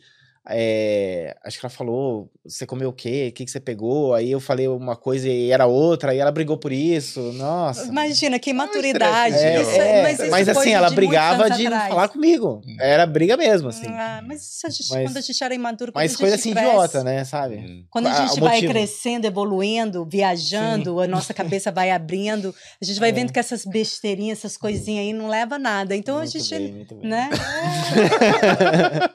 é, 0.48 1.36
acho 1.44 1.61
que 1.61 1.66
ela 1.66 1.70
falou, 1.70 2.31
você 2.46 2.64
comeu 2.66 2.88
o 2.88 2.92
quê? 2.92 3.28
O 3.30 3.34
que, 3.34 3.44
que 3.44 3.50
você 3.50 3.60
pegou? 3.60 4.14
Aí 4.14 4.30
eu 4.30 4.40
falei 4.40 4.66
uma 4.66 4.96
coisa 4.96 5.28
e 5.28 5.50
era 5.50 5.66
outra, 5.66 6.12
aí 6.12 6.18
ela 6.18 6.32
brigou 6.32 6.56
por 6.56 6.72
isso. 6.72 7.20
Nossa. 7.34 7.84
Imagina, 7.86 8.38
que 8.38 8.50
imaturidade. 8.50 9.34
estresse, 9.34 9.70
isso- 9.72 9.80
É, 9.80 10.02
mas 10.02 10.18
isso 10.20 10.30
mas 10.30 10.48
assim, 10.48 10.72
ela 10.72 10.90
brigava 10.90 11.50
de 11.50 11.64
não 11.64 11.72
atrás. 11.72 11.88
falar 11.90 12.08
comigo. 12.08 12.62
Era 12.80 13.04
briga 13.06 13.36
mesmo, 13.36 13.68
assim. 13.68 13.86
Ah, 13.88 14.22
mas 14.26 14.40
isso 14.42 14.66
a 14.66 14.70
gente, 14.70 14.88
Mas- 14.90 15.10
quando 15.10 15.16
a 15.18 15.20
gente 15.20 15.44
era 15.44 15.54
quando 15.60 15.92
Mas 15.94 16.16
coisa 16.16 16.34
assim 16.36 16.52
cresce, 16.52 16.68
idiota, 16.68 17.04
né? 17.04 17.24
Sabe? 17.24 17.56
Hum. 17.56 17.84
Quando 17.90 18.06
a 18.06 18.12
Ah, 18.12 18.26
gente 18.26 18.38
o 18.38 18.44
vai 18.44 18.54
motivo. 18.54 18.72
crescendo, 18.72 19.26
evoluindo, 19.26 20.06
viajando, 20.06 21.00
a 21.00 21.06
nossa 21.06 21.34
cabeça 21.34 21.70
vai 21.70 21.90
abrindo, 21.90 22.54
a 22.80 22.84
gente 22.84 22.98
vai 22.98 23.10
É. 23.10 23.12
vendo 23.12 23.32
que 23.32 23.38
essas 23.38 23.64
besteirinhas, 23.66 24.38
essas 24.38 24.56
coisinhas 24.56 25.04
aí 25.06 25.12
não 25.12 25.28
leva 25.28 25.56
a 25.56 25.58
nada. 25.58 25.94
Então 25.94 26.16
Muito 26.16 26.36
a 26.36 26.40
gente, 26.40 26.54
bem, 26.58 26.72
muito 26.72 26.94
bem. 26.94 27.10
né? 27.10 27.28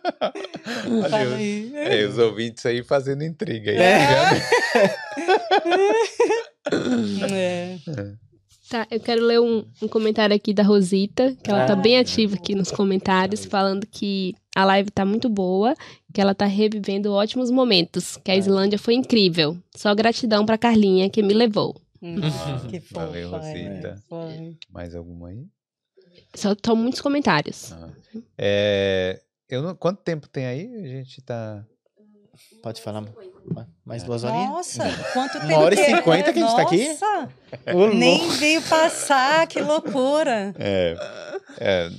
É, 1.75 2.05
os 2.05 2.17
ouvintes 2.17 2.65
aí 2.65 2.83
fazendo 2.83 3.14
intriga 3.23 3.71
aí. 3.71 3.77
É. 3.77 4.07
tá 4.07 5.63
vendo? 5.63 7.31
É. 7.31 7.77
Tá, 8.67 8.87
eu 8.89 8.99
quero 8.99 9.23
ler 9.23 9.39
um, 9.39 9.63
um 9.81 9.87
comentário 9.87 10.35
aqui 10.35 10.51
da 10.51 10.63
Rosita, 10.63 11.35
que 11.43 11.51
ela 11.51 11.65
tá 11.67 11.73
Ah. 11.73 11.75
bem 11.75 11.99
ativa 11.99 12.35
aqui 12.35 12.55
nos 12.55 12.71
comentários, 12.71 13.45
falando 13.45 13.85
que 13.85 14.33
a 14.55 14.65
live 14.65 14.89
tá 14.89 15.05
muito 15.05 15.29
boa, 15.29 15.75
que 16.11 16.19
ela 16.19 16.33
tá 16.33 16.45
revivendo 16.45 17.13
ótimos 17.13 17.51
momentos, 17.51 18.17
que 18.17 18.31
a 18.31 18.35
Islândia 18.35 18.79
foi 18.79 18.95
incrível. 18.95 19.55
Só 19.75 19.93
gratidão 19.93 20.45
pra 20.47 20.57
Carlinha 20.57 21.09
que 21.11 21.21
me 21.21 21.33
levou. 21.35 21.79
Que 22.69 22.79
fofa. 22.79 23.05
valeu, 23.05 23.35
é, 23.35 23.37
Rosita. 23.37 24.03
Mais 24.71 24.95
alguma 24.95 25.29
aí? 25.29 25.45
Só 26.33 26.53
estão 26.53 26.75
muitos 26.75 27.01
comentários. 27.01 27.71
Ah. 27.71 27.89
É, 28.35 29.21
eu 29.47 29.61
não, 29.61 29.75
quanto 29.75 30.01
tempo 30.01 30.27
tem 30.27 30.45
aí? 30.47 30.65
A 30.83 30.87
gente 30.87 31.21
tá. 31.21 31.63
Pode 32.61 32.81
falar. 32.81 33.03
Mais 33.85 34.03
duas 34.03 34.23
horinhas. 34.23 34.49
Nossa, 34.49 34.83
quanto 35.13 35.33
tempo. 35.33 35.45
Uma 35.45 35.59
hora 35.59 35.73
e 35.73 35.77
que- 35.77 35.83
cinquenta 35.85 36.33
que 36.33 36.39
a 36.39 36.41
gente 36.47 36.55
tá 36.55 36.61
aqui? 36.63 36.87
Nossa, 36.87 37.93
nem 37.93 38.29
veio 38.31 38.61
passar, 38.63 39.47
que 39.47 39.61
loucura. 39.61 40.53
É, 40.57 40.95
é, 41.59 41.89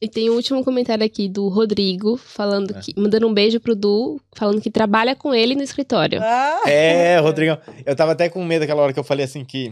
E 0.00 0.08
tem 0.08 0.28
um 0.30 0.34
último 0.34 0.62
comentário 0.64 1.04
aqui 1.04 1.28
do 1.28 1.48
Rodrigo, 1.48 2.16
falando 2.16 2.76
É. 2.76 2.80
que. 2.80 2.94
mandando 2.98 3.26
um 3.28 3.32
beijo 3.34 3.58
pro 3.60 3.74
Du, 3.76 4.20
falando 4.34 4.60
que 4.60 4.70
trabalha 4.70 5.14
com 5.16 5.34
ele 5.34 5.54
no 5.54 5.62
escritório. 5.62 6.20
Ah, 6.22 6.62
É, 6.66 7.18
Rodrigão. 7.18 7.58
Eu 7.84 7.94
tava 7.96 8.12
até 8.12 8.28
com 8.28 8.42
medo 8.44 8.62
aquela 8.62 8.82
hora 8.82 8.92
que 8.92 8.98
eu 8.98 9.04
falei 9.04 9.24
assim 9.24 9.44
que. 9.44 9.70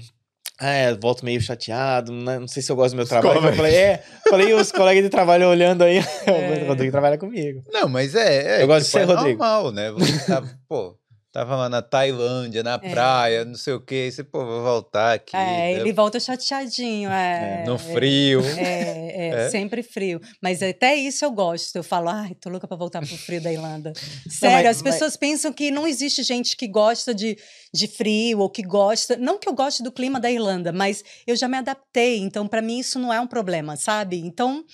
Ah, 0.61 0.71
é, 0.71 0.95
volto 0.95 1.25
meio 1.25 1.41
chateado, 1.41 2.13
né, 2.13 2.39
não 2.39 2.47
sei 2.47 2.63
se 2.63 2.71
eu 2.71 2.77
gosto 2.77 2.95
do 2.95 2.99
meu 2.99 3.07
trabalho. 3.07 3.45
Eu 3.45 3.53
falei, 3.55 3.75
é, 3.75 4.05
falei, 4.29 4.55
os 4.55 4.71
colegas 4.71 5.03
de 5.03 5.11
trabalho 5.11 5.49
olhando 5.49 5.83
aí. 5.83 5.99
É. 6.27 6.63
O 6.65 6.69
Rodrigo 6.69 6.93
trabalha 6.93 7.19
comigo. 7.19 7.63
Não, 7.73 7.89
mas 7.89 8.15
é. 8.15 8.59
é 8.59 8.63
Eu 8.63 8.67
gosto 8.67 8.87
de 8.87 8.91
ser 8.91 9.01
é 9.01 9.05
Rodrigo. 9.05 9.39
normal, 9.39 9.73
né? 9.73 9.91
Você 9.93 10.27
tá, 10.27 10.43
pô, 10.69 10.97
tava 11.35 11.57
lá 11.57 11.69
na 11.69 11.83
Tailândia, 11.83 12.63
na 12.63 12.79
É. 12.81 12.91
praia, 12.91 13.45
não 13.45 13.57
sei 13.57 13.73
o 13.75 13.81
quê. 13.81 14.07
e 14.09 14.13
Você, 14.13 14.23
pô, 14.23 14.45
vou 14.47 14.63
voltar 14.63 15.15
aqui. 15.15 15.37
é, 15.37 15.41
né? 15.45 15.73
ele 15.73 15.93
volta 15.93 16.21
chateadinho. 16.21 17.11
É, 17.11 17.65
No 17.67 17.75
é, 17.75 17.79
frio. 17.79 18.41
É, 18.57 19.17
é, 19.17 19.29
É? 19.47 19.51
sempre 19.51 19.83
frio. 19.83 20.21
Mas 20.41 20.63
até 20.63 20.95
isso 20.95 21.25
eu 21.25 21.33
gosto. 21.33 21.75
Eu 21.75 21.83
falo, 21.83 22.09
ai, 22.09 22.37
tô 22.41 22.49
louca 22.49 22.69
pra 22.69 22.77
voltar 22.77 23.01
pro 23.01 23.19
frio 23.19 23.43
da 23.43 23.53
Irlanda. 23.53 23.93
Sério, 24.31 24.65
mas- 24.69 24.77
as 24.77 24.83
pessoas 24.83 25.17
pensam 25.17 25.53
que 25.53 25.71
não 25.73 25.87
existe 25.89 26.23
gente 26.23 26.57
que 26.57 26.69
gosta 26.69 27.13
de, 27.13 27.37
de 27.73 27.89
frio 27.89 28.39
ou 28.39 28.49
que 28.49 28.63
gosta. 28.63 29.17
Não 29.17 29.37
que 29.39 29.49
eu 29.49 29.53
goste 29.55 29.83
do 29.83 29.91
clima 29.91 30.21
da 30.21 30.31
Irlanda, 30.31 30.73
mas 30.73 31.03
eu 31.27 31.35
já 31.35 31.49
me 31.49 31.57
adaptei. 31.59 32.19
Então, 32.21 32.47
pra 32.47 32.63
mim, 32.63 32.79
isso 32.79 32.99
não 32.99 33.13
é 33.13 33.21
um 33.21 33.27
problema, 33.27 33.75
sabe? 33.77 34.19
Então, 34.21 34.65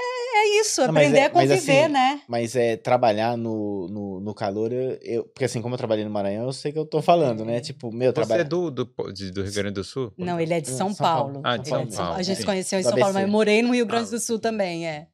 é, 0.00 0.38
é 0.38 0.60
isso, 0.60 0.80
Não, 0.82 0.90
aprender 0.90 1.18
é- 1.18 1.24
a 1.26 1.30
mas 1.34 1.50
conviver, 1.50 1.84
assim, 1.84 1.92
né? 1.92 2.22
Mas 2.28 2.56
é 2.56 2.76
trabalhar 2.76 3.36
no, 3.36 3.88
no, 3.88 4.20
no 4.20 4.34
calor, 4.34 4.72
eu, 4.72 4.98
eu- 5.02 5.24
Porque 5.24 5.44
assim, 5.44 5.60
como 5.60 5.74
eu 5.74 5.78
trabalhei 5.78 6.04
no 6.04 6.10
Maranhão, 6.10 6.44
eu 6.46 6.52
sei 6.52 6.72
que 6.72 6.78
eu 6.78 6.86
tô 6.86 7.02
falando, 7.02 7.44
né? 7.44 7.60
Tipo, 7.60 7.92
meu, 7.92 8.12
Você 8.12 8.20
é 8.20 8.24
trabalho. 8.24 8.48
do, 8.48 8.70
do, 8.70 9.12
de- 9.12 9.30
do 9.30 9.42
Rio 9.42 9.52
Grande 9.52 9.74
do 9.74 9.84
Sul? 9.84 10.12
Não, 10.16 10.40
ele 10.40 10.54
é 10.54 10.60
de 10.60 10.68
São 10.70 10.92
São, 10.94 11.06
Paulo. 11.06 11.32
Paulo. 11.34 11.40
Ah, 11.44 11.56
de 11.56 11.68
é 11.68 11.70
São 11.70 11.86
Paulo, 11.86 12.14
A 12.14 12.22
gente 12.22 12.36
sim. 12.36 12.40
se 12.42 12.46
conheceu 12.46 12.78
em 12.78 12.82
Do 12.82 12.88
São 12.88 12.98
Paulo, 12.98 13.14
mas 13.14 13.28
morei 13.28 13.62
no 13.62 13.72
Rio 13.74 13.86
Grande 13.86 14.08
Ah, 14.08 14.10
do 14.12 14.20
Sul 14.20 14.38
também, 14.38 14.86
é. 14.88 15.08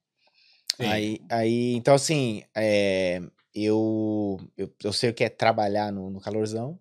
Sim. 0.76 0.86
Aí, 0.86 1.20
aí, 1.30 1.74
então 1.74 1.94
assim, 1.94 2.42
é, 2.54 3.20
eu, 3.54 4.38
eu, 4.56 4.70
eu 4.84 4.92
sei 4.92 5.08
o 5.10 5.14
que 5.14 5.24
é 5.24 5.28
trabalhar 5.28 5.90
no, 5.90 6.10
no 6.10 6.20
calorzão. 6.20 6.78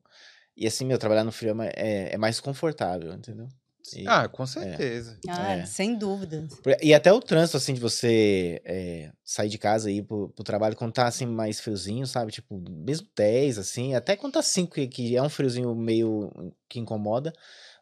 E 0.58 0.68
assim, 0.68 0.86
meu, 0.86 0.98
trabalhar 0.98 1.24
no 1.24 1.32
frio 1.32 1.56
é, 1.62 1.72
é, 1.76 2.14
é 2.14 2.18
mais 2.18 2.40
confortável, 2.40 3.14
entendeu? 3.14 3.48
E, 3.94 4.08
Ah, 4.08 4.28
com 4.28 4.46
certeza. 4.46 5.18
Ah, 5.28 5.58
É. 5.58 5.66
sem 5.66 5.96
dúvida. 5.98 6.48
e 6.82 6.94
até 6.94 7.12
o 7.12 7.20
trânsito, 7.20 7.58
assim, 7.58 7.74
de 7.74 7.80
você 7.80 8.62
é, 8.66 9.12
sair 9.24 9.50
de 9.50 9.58
casa 9.58 9.92
e 9.92 9.98
ir 9.98 10.04
pro, 10.04 10.30
pro 10.30 10.44
trabalho 10.44 10.76
quando 10.76 10.94
tá, 10.94 11.08
assim, 11.08 11.26
mais 11.26 11.60
friozinho, 11.60 12.08
sabe? 12.08 12.32
Tipo, 12.32 12.58
mesmo 12.70 13.08
10, 13.16 13.58
assim, 13.58 13.94
até 13.94 14.16
quando 14.16 14.34
tá 14.34 14.42
5, 14.42 14.74
que, 14.74 14.88
que 14.88 15.16
é 15.16 15.22
um 15.22 15.30
friozinho 15.30 15.74
meio 15.76 16.32
que 16.70 16.80
incomoda. 16.80 17.34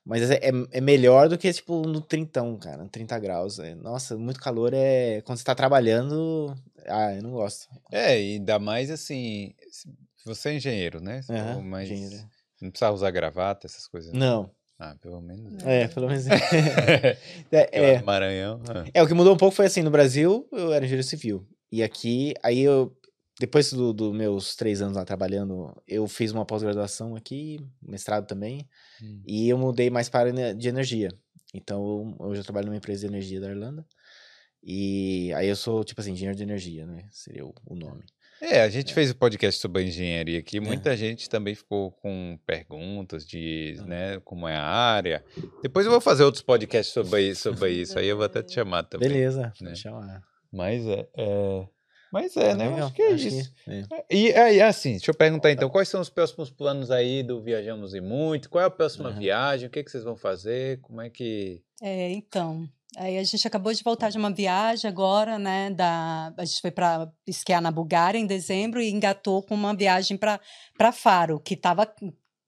Mas 0.05 0.29
é, 0.29 0.35
é, 0.35 0.51
é 0.71 0.81
melhor 0.81 1.29
do 1.29 1.37
que, 1.37 1.51
tipo, 1.53 1.83
no 1.87 2.01
30, 2.01 2.41
cara, 2.57 2.85
30 2.89 3.17
graus. 3.19 3.57
é. 3.59 3.73
nossa, 3.75 4.17
muito 4.17 4.39
calor 4.39 4.73
é... 4.73 5.21
Quando 5.21 5.37
você 5.37 5.45
tá 5.45 5.55
trabalhando... 5.55 6.53
Ah, 6.85 7.13
eu 7.13 7.23
não 7.23 7.31
gosto. 7.31 7.69
É, 7.89 8.19
e 8.21 8.33
ainda 8.33 8.59
mais 8.59 8.91
assim. 8.91 9.53
Você 10.25 10.49
é 10.49 10.55
engenheiro, 10.55 10.99
né? 10.99 11.21
Falou, 11.23 11.61
mas 11.61 11.89
engenheiro. 11.89 12.25
não 12.61 12.69
precisa 12.69 12.91
usar 12.91 13.11
gravata, 13.11 13.65
essas 13.65 13.87
coisas. 13.87 14.11
Não. 14.11 14.51
Ah, 14.79 14.95
pelo 15.01 15.21
menos. 15.21 15.63
É, 15.63 15.87
pelo 15.87 16.07
menos. 16.07 16.25
é. 16.27 17.17
é, 17.51 17.69
é. 17.93 18.01
Maranhão. 18.01 18.61
ah. 18.69 18.83
É, 18.93 19.01
o 19.03 19.07
que 19.07 19.13
mudou 19.13 19.33
um 19.33 19.37
pouco 19.37 19.55
foi 19.55 19.65
assim, 19.65 19.81
no 19.81 19.91
Brasil 19.91 20.47
eu 20.51 20.73
era 20.73 20.83
engenheiro 20.85 21.07
civil. 21.07 21.47
E 21.71 21.81
aqui, 21.81 22.33
aí 22.43 22.59
eu, 22.59 22.95
depois 23.39 23.71
dos 23.71 23.93
do 23.93 24.13
meus 24.13 24.55
três 24.55 24.81
anos 24.81 24.95
lá 24.97 25.05
trabalhando, 25.05 25.73
eu 25.87 26.07
fiz 26.07 26.31
uma 26.31 26.45
pós-graduação 26.45 27.15
aqui, 27.15 27.59
mestrado 27.81 28.27
também, 28.27 28.67
Hum. 29.01 29.21
e 29.25 29.49
eu 29.49 29.57
mudei 29.57 29.89
mais 29.89 30.09
para 30.09 30.31
área 30.31 30.53
de 30.55 30.67
energia. 30.69 31.09
Então, 31.53 32.15
eu- 32.19 32.27
hoje 32.27 32.41
eu 32.41 32.43
trabalho 32.43 32.67
numa 32.67 32.77
empresa 32.77 33.01
de 33.01 33.07
energia 33.07 33.39
da 33.39 33.49
Irlanda. 33.49 33.85
E 34.65 35.33
aí 35.33 35.47
eu 35.49 35.55
sou, 35.55 35.83
tipo 35.83 35.99
assim, 35.99 36.11
engenheiro 36.13 36.37
de 36.37 36.43
energia, 36.43 36.85
né? 36.85 37.05
Seria 37.11 37.45
o, 37.45 37.53
o 37.65 37.75
nome. 37.75 38.03
É, 38.45 38.61
a 38.61 38.67
gente 38.69 38.93
fez 38.93 39.09
o 39.09 39.15
podcast 39.15 39.61
sobre 39.61 39.81
a 39.81 39.85
engenharia 39.85 40.37
aqui. 40.37 40.59
Muita 40.59 40.97
gente 40.97 41.29
também 41.29 41.55
ficou 41.55 41.91
com 41.93 42.37
perguntas 42.45 43.25
de, 43.25 43.77
né, 43.85 44.19
como 44.25 44.45
é 44.49 44.55
a 44.57 44.63
área. 44.65 45.23
Depois 45.61 45.85
eu 45.85 45.91
vou 45.93 46.01
fazer 46.01 46.23
outros 46.25 46.43
podcasts 46.43 46.93
sobre 46.93 47.21
isso, 47.29 47.43
sobre 47.43 47.71
isso. 47.71 47.97
Aí 47.97 48.05
eu 48.07 48.17
vou 48.17 48.25
até 48.25 48.43
te 48.43 48.53
chamar 48.53 48.83
também. 48.83 49.07
Beleza, 49.07 49.43
né? 49.43 49.53
pode 49.69 49.79
chamar. 49.79 50.21
Mas 50.51 50.85
é, 50.85 51.07
é- 51.17 51.67
mas 52.11 52.37
é, 52.37 52.53
né? 52.53 52.67
Eu 52.67 52.71
Legal, 52.71 52.85
acho 52.87 52.95
que 52.95 53.01
é 53.01 53.13
acho 53.13 53.27
isso. 53.29 53.53
que- 53.63 53.71
é. 53.71 54.05
E 54.11 54.33
aí, 54.33 54.61
assim, 54.61 54.91
deixa 54.91 55.09
eu 55.09 55.15
perguntar 55.15 55.49
então, 55.51 55.69
quais 55.69 55.87
são 55.87 55.99
os 56.01 56.09
próximos 56.09 56.51
planos 56.51 56.91
aí 56.91 57.23
do 57.23 57.41
Viajamos 57.41 57.95
e 57.95 58.01
Muito? 58.01 58.49
Qual 58.49 58.61
é 58.61 58.67
a 58.67 58.69
próxima 58.69 59.09
Aham. 59.09 59.19
viagem? 59.19 59.67
O 59.67 59.71
que, 59.71 59.81
que 59.83 59.89
vocês 59.89 60.03
vão 60.03 60.15
fazer? 60.17 60.79
Como 60.81 61.01
é 61.01 61.09
que. 61.09 61.63
É, 61.81 62.11
então. 62.11 62.67
Aí 62.95 63.17
a 63.17 63.23
gente 63.23 63.47
acabou 63.47 63.73
de 63.73 63.83
voltar 63.83 64.09
de 64.09 64.17
uma 64.17 64.31
viagem 64.31 64.87
agora, 64.87 65.39
né? 65.39 65.71
Da, 65.71 66.33
a 66.37 66.45
gente 66.45 66.61
foi 66.61 66.71
para 66.71 67.11
esquiar 67.25 67.61
na 67.61 67.71
Bulgária 67.71 68.19
em 68.19 68.25
dezembro 68.25 68.79
e 68.79 68.91
engatou 68.91 69.41
com 69.41 69.55
uma 69.55 69.75
viagem 69.75 70.17
para 70.17 70.91
Faro, 70.91 71.39
que 71.39 71.55
estava 71.55 71.91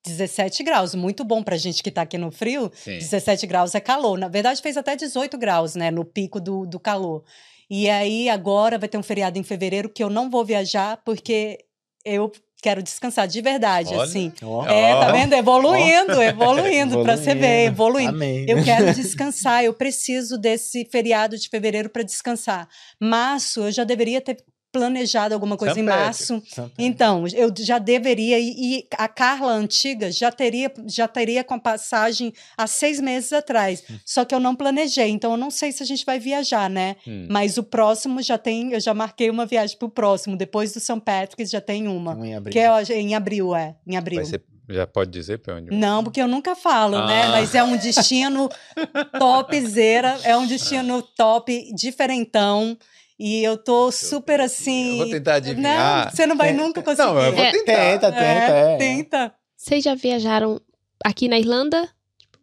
17 0.06 0.64
graus, 0.64 0.94
muito 0.94 1.24
bom 1.24 1.42
para 1.42 1.58
gente 1.58 1.82
que 1.82 1.90
está 1.90 2.04
aqui 2.04 2.18
no 2.18 2.32
frio. 2.32 2.72
Sim. 2.76 2.98
17 2.98 3.48
graus 3.48 3.74
é 3.74 3.80
calor. 3.80 4.18
Na 4.18 4.28
verdade, 4.28 4.62
fez 4.62 4.78
até 4.78 4.96
18 4.96 5.38
graus, 5.38 5.76
né? 5.76 5.90
No 5.90 6.06
pico 6.06 6.40
do, 6.40 6.66
do 6.66 6.80
calor. 6.80 7.24
E 7.70 7.90
aí, 7.90 8.30
agora 8.30 8.78
vai 8.78 8.88
ter 8.88 8.98
um 8.98 9.04
feriado 9.04 9.40
em 9.40 9.44
fevereiro 9.44 9.90
que 9.90 10.04
eu 10.04 10.10
não 10.10 10.30
vou 10.30 10.46
viajar 10.46 11.02
porque 11.04 11.66
eu 12.06 12.32
quero 12.66 12.82
descansar 12.82 13.28
de 13.28 13.42
verdade, 13.42 13.94
Olha. 13.94 14.04
assim. 14.04 14.34
Ó, 14.42 14.66
É, 14.66 15.00
tá 15.00 15.12
vendo? 15.12 15.34
Evoluindo, 15.34 16.20
evoluindo, 16.20 17.04
para 17.04 17.16
você 17.16 17.36
ver, 17.36 17.68
evoluindo. 17.68 18.10
Amém. 18.10 18.44
Eu 18.50 18.64
quero 18.64 18.92
descansar, 18.96 19.64
eu 19.64 19.72
preciso 19.72 20.36
desse 20.36 20.84
feriado 20.92 21.38
de 21.38 21.48
fevereiro 21.48 21.90
para 21.90 22.02
descansar. 22.02 22.68
Março, 23.00 23.62
eu 23.62 23.72
já 23.72 23.84
deveria 23.84 24.20
ter 24.20 24.38
planejado 24.76 25.34
alguma 25.34 25.56
coisa 25.56 25.80
em 25.80 25.84
março. 25.84 26.44
Então, 26.78 27.24
eu 27.34 27.50
já 27.58 27.80
deveria, 27.80 28.38
e, 28.38 28.86
a 28.98 29.08
Carla 29.08 29.54
antiga 29.54 30.12
já 30.12 30.30
teria, 30.30 30.70
já 30.86 31.08
teria 31.08 31.46
com 31.46 31.58
passagem 31.58 32.34
há 32.58 32.68
seis 32.68 33.00
meses 33.00 33.32
atrás. 33.32 33.82
Hum. 33.90 33.98
Só 34.06 34.26
que 34.26 34.36
eu 34.36 34.40
não 34.40 34.54
planejei, 34.54 35.10
então 35.10 35.32
eu 35.32 35.38
não 35.38 35.50
sei 35.50 35.72
se 35.72 35.82
a 35.82 35.86
gente 35.86 36.06
vai 36.06 36.20
viajar, 36.20 36.70
né? 36.70 36.98
Hum. 37.08 37.28
Mas 37.30 37.58
o 37.58 37.64
próximo 37.64 38.22
já 38.22 38.38
tem, 38.38 38.74
eu 38.74 38.82
já 38.82 38.94
marquei 38.94 39.30
uma 39.30 39.46
viagem 39.46 39.78
pro 39.78 39.88
próximo, 39.88 40.36
depois 40.36 40.74
do 40.74 40.82
São 40.82 41.00
Patrick's 41.00 41.50
já 41.50 41.62
tem 41.62 41.88
uma. 41.88 42.14
Um 42.14 42.26
em 42.26 42.36
abril. 42.36 42.52
Que 42.52 42.60
é 42.60 43.00
em 43.00 43.16
abril, 43.16 43.56
é. 43.56 43.76
Em 43.88 43.96
abril. 43.96 44.18
Vai 44.18 44.26
ser, 44.26 44.44
já 44.68 44.86
pode 44.86 45.10
dizer 45.10 45.40
pra 45.40 45.56
onde? 45.56 45.72
Não, 45.72 46.04
porque 46.04 46.22
eu 46.22 46.28
nunca 46.28 46.54
falo, 46.54 47.06
né? 47.06 47.24
Ah. 47.24 47.32
Mas 47.32 47.56
é 47.56 47.64
um 47.64 47.78
destino 47.78 48.50
topzera, 49.18 50.20
é 50.24 50.36
um 50.36 50.46
destino 50.46 51.02
top, 51.02 51.74
diferentão. 51.74 52.78
E 53.18 53.42
eu 53.44 53.58
tô 53.58 53.92
super 53.92 54.42
assim. 54.42 54.92
Eu 54.92 54.98
vou 55.06 55.10
tentar 55.10 55.36
adivinhar. 55.36 56.06
Não, 56.06 56.12
você 56.12 56.26
não 56.26 56.36
vai 56.36 56.50
Tem- 56.50 56.58
nunca 56.58 56.82
conseguir. 56.82 57.08
Não, 57.08 57.20
eu 57.22 57.32
vou 57.34 57.44
É. 57.44 57.52
tentar. 57.52 57.66
Tenta, 57.76 58.12
tenta, 58.12 58.24
É, 58.24 58.74
é. 58.74 58.78
tenta. 58.78 59.34
Vocês 59.56 59.84
já 59.84 59.96
viajaram 59.96 60.60
aqui 61.04 61.28
na 61.28 61.40
Irlanda? 61.40 61.90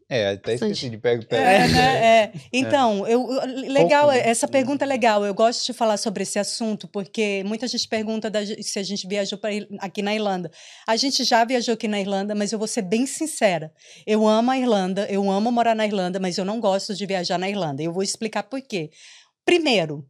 É, 0.09 0.32
até 0.32 0.55
esqueci 0.55 0.90
de 0.90 0.99
pegar 0.99 1.20
o 1.20 1.23
É, 1.23 1.27
pé. 1.27 1.69
né? 1.69 1.73
É. 2.23 2.32
Então, 2.53 3.07
eu, 3.07 3.27
legal, 3.70 4.05
Pouco, 4.05 4.16
né? 4.19 4.28
essa 4.28 4.47
pergunta 4.47 4.85
é 4.85 4.89
legal. 4.89 5.24
Eu 5.24 5.32
gosto 5.35 5.65
de 5.65 5.73
falar 5.73 5.97
sobre 5.97 6.23
esse 6.23 6.39
assunto, 6.39 6.86
porque 6.86 7.43
muita 7.47 7.66
gente 7.66 7.89
pergunta 7.89 8.28
da 8.31 8.40
se 8.44 8.78
a 8.78 8.82
gente 8.82 9.07
viajou 9.09 9.39
pra, 9.39 9.51
aqui 9.78 10.03
na 10.03 10.15
Irlanda. 10.15 10.51
A 10.86 10.97
gente 10.97 11.24
já 11.24 11.43
viajou 11.47 11.73
aqui 11.74 11.89
na 11.89 11.99
Irlanda, 11.99 12.35
mas 12.35 12.53
eu 12.53 12.59
vou 12.59 12.69
ser 12.69 12.82
bem 12.82 13.07
sincera. 13.07 13.73
Eu 14.07 14.27
amo 14.28 14.51
a 14.51 14.59
Irlanda, 14.59 15.07
eu 15.11 15.31
amo 15.31 15.51
morar 15.51 15.74
na 15.74 15.86
Irlanda, 15.86 16.19
mas 16.20 16.36
eu 16.36 16.44
não 16.44 16.61
gosto 16.61 16.94
de 16.94 17.07
viajar 17.07 17.39
na 17.39 17.49
Irlanda. 17.49 17.82
Eu 17.82 17.93
vou 17.93 18.03
explicar 18.03 18.43
por 18.43 18.61
quê. 18.61 18.90
Primeiro, 19.47 20.05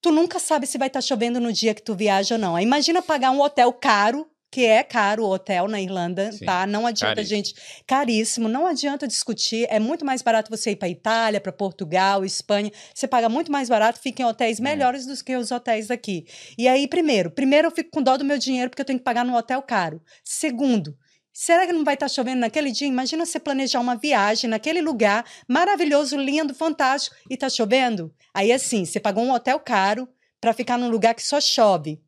tu 0.00 0.10
nunca 0.10 0.38
sabe 0.38 0.66
se 0.66 0.78
vai 0.78 0.88
estar 0.88 1.00
chovendo 1.00 1.40
no 1.40 1.52
dia 1.52 1.74
que 1.74 1.82
tu 1.82 1.94
viaja 1.94 2.34
ou 2.34 2.40
não. 2.40 2.56
Aí 2.56 2.64
Imagina 2.64 3.02
pagar 3.02 3.30
um 3.30 3.40
hotel 3.40 3.72
caro, 3.72 4.26
que 4.50 4.64
é 4.64 4.82
caro 4.82 5.24
o 5.24 5.30
hotel 5.30 5.68
na 5.68 5.80
Irlanda, 5.80 6.32
Sim, 6.32 6.44
tá? 6.44 6.66
Não 6.66 6.86
adianta, 6.86 7.16
caríssimo. 7.16 7.36
gente. 7.36 7.54
Caríssimo, 7.86 8.48
não 8.48 8.66
adianta 8.66 9.06
discutir. 9.06 9.66
É 9.68 9.78
muito 9.78 10.04
mais 10.06 10.22
barato 10.22 10.50
você 10.50 10.70
ir 10.70 10.76
para 10.76 10.88
Itália, 10.88 11.40
para 11.40 11.52
Portugal, 11.52 12.24
Espanha. 12.24 12.70
Você 12.94 13.06
paga 13.06 13.28
muito 13.28 13.52
mais 13.52 13.68
barato, 13.68 14.00
fica 14.00 14.22
em 14.22 14.24
hotéis 14.24 14.58
melhores 14.58 15.04
do 15.06 15.22
que 15.22 15.36
os 15.36 15.50
hotéis 15.50 15.88
daqui. 15.88 16.26
E 16.56 16.66
aí, 16.66 16.88
primeiro, 16.88 17.30
primeiro 17.30 17.68
eu 17.68 17.72
fico 17.72 17.90
com 17.90 18.02
dó 18.02 18.16
do 18.16 18.24
meu 18.24 18.38
dinheiro 18.38 18.70
porque 18.70 18.80
eu 18.80 18.86
tenho 18.86 18.98
que 18.98 19.04
pagar 19.04 19.24
num 19.24 19.34
hotel 19.34 19.60
caro. 19.60 20.00
Segundo, 20.24 20.96
Será 21.40 21.64
que 21.68 21.72
não 21.72 21.84
vai 21.84 21.94
estar 21.94 22.08
chovendo 22.08 22.40
naquele 22.40 22.72
dia? 22.72 22.88
Imagina 22.88 23.24
você 23.24 23.38
planejar 23.38 23.78
uma 23.78 23.94
viagem 23.94 24.50
naquele 24.50 24.82
lugar 24.82 25.24
maravilhoso, 25.46 26.16
lindo, 26.16 26.52
fantástico, 26.52 27.14
e 27.30 27.36
tá 27.36 27.48
chovendo. 27.48 28.12
Aí 28.34 28.50
assim, 28.50 28.84
você 28.84 28.98
pagou 28.98 29.22
um 29.22 29.30
hotel 29.32 29.60
caro 29.60 30.08
para 30.40 30.52
ficar 30.52 30.76
num 30.76 30.90
lugar 30.90 31.14
que 31.14 31.22
só 31.22 31.40
chove. 31.40 32.02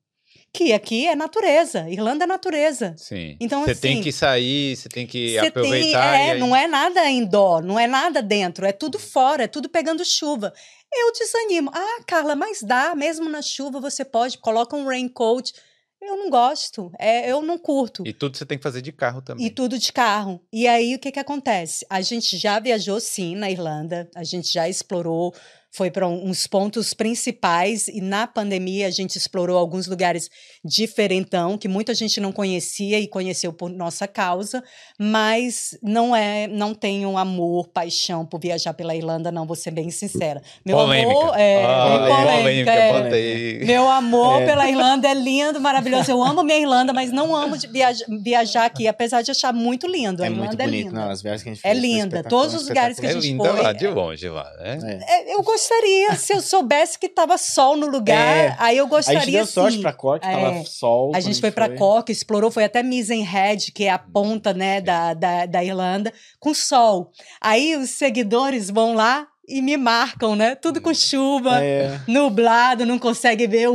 Que 0.52 0.72
aqui 0.72 1.06
é 1.06 1.14
natureza, 1.14 1.88
Irlanda 1.88 2.24
é 2.24 2.26
natureza. 2.26 2.92
Sim. 2.98 3.36
Então, 3.40 3.62
você 3.62 3.72
tem 3.76 3.92
assim, 3.92 4.02
que 4.02 4.10
sair, 4.10 4.76
você 4.76 4.88
tem 4.88 5.06
que 5.06 5.38
aproveitar. 5.38 6.10
tem, 6.12 6.20
é, 6.28 6.32
aí- 6.32 6.40
não 6.40 6.56
é 6.56 6.66
nada 6.66 7.08
indoor, 7.08 7.62
não 7.62 7.78
é 7.78 7.86
nada 7.86 8.20
dentro, 8.20 8.66
é 8.66 8.72
tudo 8.72 8.98
fora, 8.98 9.44
é 9.44 9.46
tudo 9.46 9.68
pegando 9.68 10.04
chuva. 10.04 10.52
Eu 10.92 11.12
desanimo. 11.12 11.70
Ah, 11.72 12.02
Carla, 12.04 12.34
mas 12.34 12.64
dá, 12.64 12.96
mesmo 12.96 13.28
na 13.28 13.42
chuva 13.42 13.78
você 13.78 14.04
pode, 14.04 14.38
coloca 14.38 14.74
um 14.74 14.88
raincoat. 14.88 15.52
Eu 16.00 16.16
não 16.16 16.30
gosto, 16.30 16.90
é, 16.98 17.30
eu 17.30 17.42
não 17.42 17.58
curto. 17.58 18.02
E 18.06 18.12
tudo 18.12 18.36
você 18.36 18.46
tem 18.46 18.56
que 18.56 18.62
fazer 18.62 18.80
de 18.80 18.90
carro 18.90 19.20
também. 19.20 19.46
E 19.46 19.50
tudo 19.50 19.78
de 19.78 19.92
carro. 19.92 20.40
E 20.50 20.66
aí, 20.66 20.94
o 20.94 20.98
que, 20.98 21.12
que 21.12 21.20
acontece? 21.20 21.84
A 21.90 22.00
gente 22.00 22.38
já 22.38 22.58
viajou, 22.58 22.98
sim, 22.98 23.36
na 23.36 23.50
Irlanda. 23.50 24.08
A 24.14 24.24
gente 24.24 24.50
já 24.50 24.66
explorou, 24.66 25.34
foi 25.72 25.90
para 25.90 26.06
uns 26.08 26.46
pontos 26.46 26.92
principais. 26.94 27.88
E 27.88 28.00
na 28.00 28.26
pandemia, 28.26 28.86
a 28.86 28.90
gente 28.90 29.16
explorou 29.16 29.56
alguns 29.58 29.86
lugares 29.86 30.28
diferentão, 30.64 31.56
que 31.56 31.68
muita 31.68 31.94
gente 31.94 32.20
não 32.20 32.32
conhecia 32.32 32.98
e 32.98 33.06
conheceu 33.06 33.52
por 33.52 33.70
nossa 33.70 34.06
causa. 34.08 34.62
Mas 34.98 35.78
não 35.82 36.14
é, 36.14 36.46
não 36.46 36.74
tenho 36.74 37.16
amor, 37.16 37.68
paixão 37.68 38.24
por 38.26 38.40
viajar 38.40 38.74
pela 38.74 38.94
Irlanda, 38.94 39.30
não, 39.30 39.46
vou 39.46 39.56
ser 39.56 39.70
bem 39.70 39.90
sincera. 39.90 40.42
Meu 40.64 40.76
polêmica. 40.76 41.10
amor 41.20 41.38
é, 41.38 41.64
Ah, 41.64 41.98
bem 41.98 42.64
polêmica, 42.64 42.70
é. 42.72 43.64
Meu 43.64 43.88
amor 43.88 44.42
É. 44.42 44.46
pela 44.46 44.68
Irlanda 44.68 45.08
é 45.08 45.14
lindo, 45.14 45.60
maravilhoso. 45.60 46.10
Eu 46.10 46.22
amo 46.22 46.42
minha 46.42 46.58
Irlanda, 46.58 46.92
mas 46.92 47.12
não 47.12 47.34
amo 47.34 47.56
de 47.56 47.66
viaja- 47.66 48.04
viajar 48.22 48.64
aqui, 48.66 48.86
apesar 48.88 49.22
de 49.22 49.30
achar 49.30 49.52
muito 49.52 49.86
lindo. 49.86 50.22
A 50.22 50.26
É 50.26 50.30
Irlanda 50.30 50.46
muito 50.48 50.60
é 50.60 50.64
bonito. 50.64 50.86
linda. 50.88 51.00
Não, 51.00 51.10
as 51.10 51.22
viagens 51.22 51.42
que 51.42 51.48
a 51.48 51.52
gente 51.54 51.66
É 51.66 51.70
fez 51.70 51.80
foi 51.80 51.88
linda. 51.88 52.22
Todos 52.24 52.54
os 52.54 52.68
lugares 52.68 52.98
que 52.98 53.06
a 53.06 53.10
É 53.10 53.12
gente 53.14 53.22
linda 53.26 53.50
foi, 53.50 53.62
lá, 53.62 53.72
de 53.72 53.86
é- 53.86 53.90
longe 53.90 54.28
lá, 54.28 54.50
né? 54.58 55.00
É. 55.08 55.30
É, 55.30 55.34
eu 55.34 55.42
gostaria, 55.60 56.16
se 56.16 56.32
eu 56.34 56.40
soubesse 56.40 56.98
que 56.98 57.08
tava 57.08 57.36
sol 57.36 57.76
no 57.76 57.86
lugar, 57.86 58.36
É. 58.36 58.56
aí 58.58 58.76
eu 58.78 58.86
A 58.86 58.88
gostaria 58.88 59.20
gente 59.20 59.32
deu 59.32 59.46
sorte 59.46 59.76
sim. 59.76 59.82
pra 59.82 59.92
Cork, 59.92 60.26
É. 60.26 60.32
tava 60.32 60.64
sol. 60.64 61.12
A 61.14 61.20
gente 61.20 61.40
foi 61.40 61.50
pra 61.50 61.68
Cork, 61.76 62.10
explorou, 62.10 62.50
foi 62.50 62.64
até 62.64 62.82
Misenhead, 62.82 63.72
que 63.72 63.84
é 63.84 63.90
a 63.90 63.98
ponta, 63.98 64.52
né, 64.54 64.80
da, 64.80 65.14
da, 65.14 65.46
da 65.46 65.62
Irlanda, 65.64 66.12
com 66.38 66.54
sol. 66.54 67.10
Aí 67.40 67.76
os 67.76 67.90
seguidores 67.90 68.70
vão 68.70 68.94
lá 68.94 69.26
e 69.46 69.60
me 69.60 69.76
marcam, 69.76 70.34
né? 70.36 70.54
Tudo 70.54 70.80
com 70.80 70.94
chuva, 70.94 71.62
É. 71.62 72.00
nublado, 72.06 72.86
não 72.86 72.98
consegue 72.98 73.46
ver 73.46 73.68
o, 73.68 73.74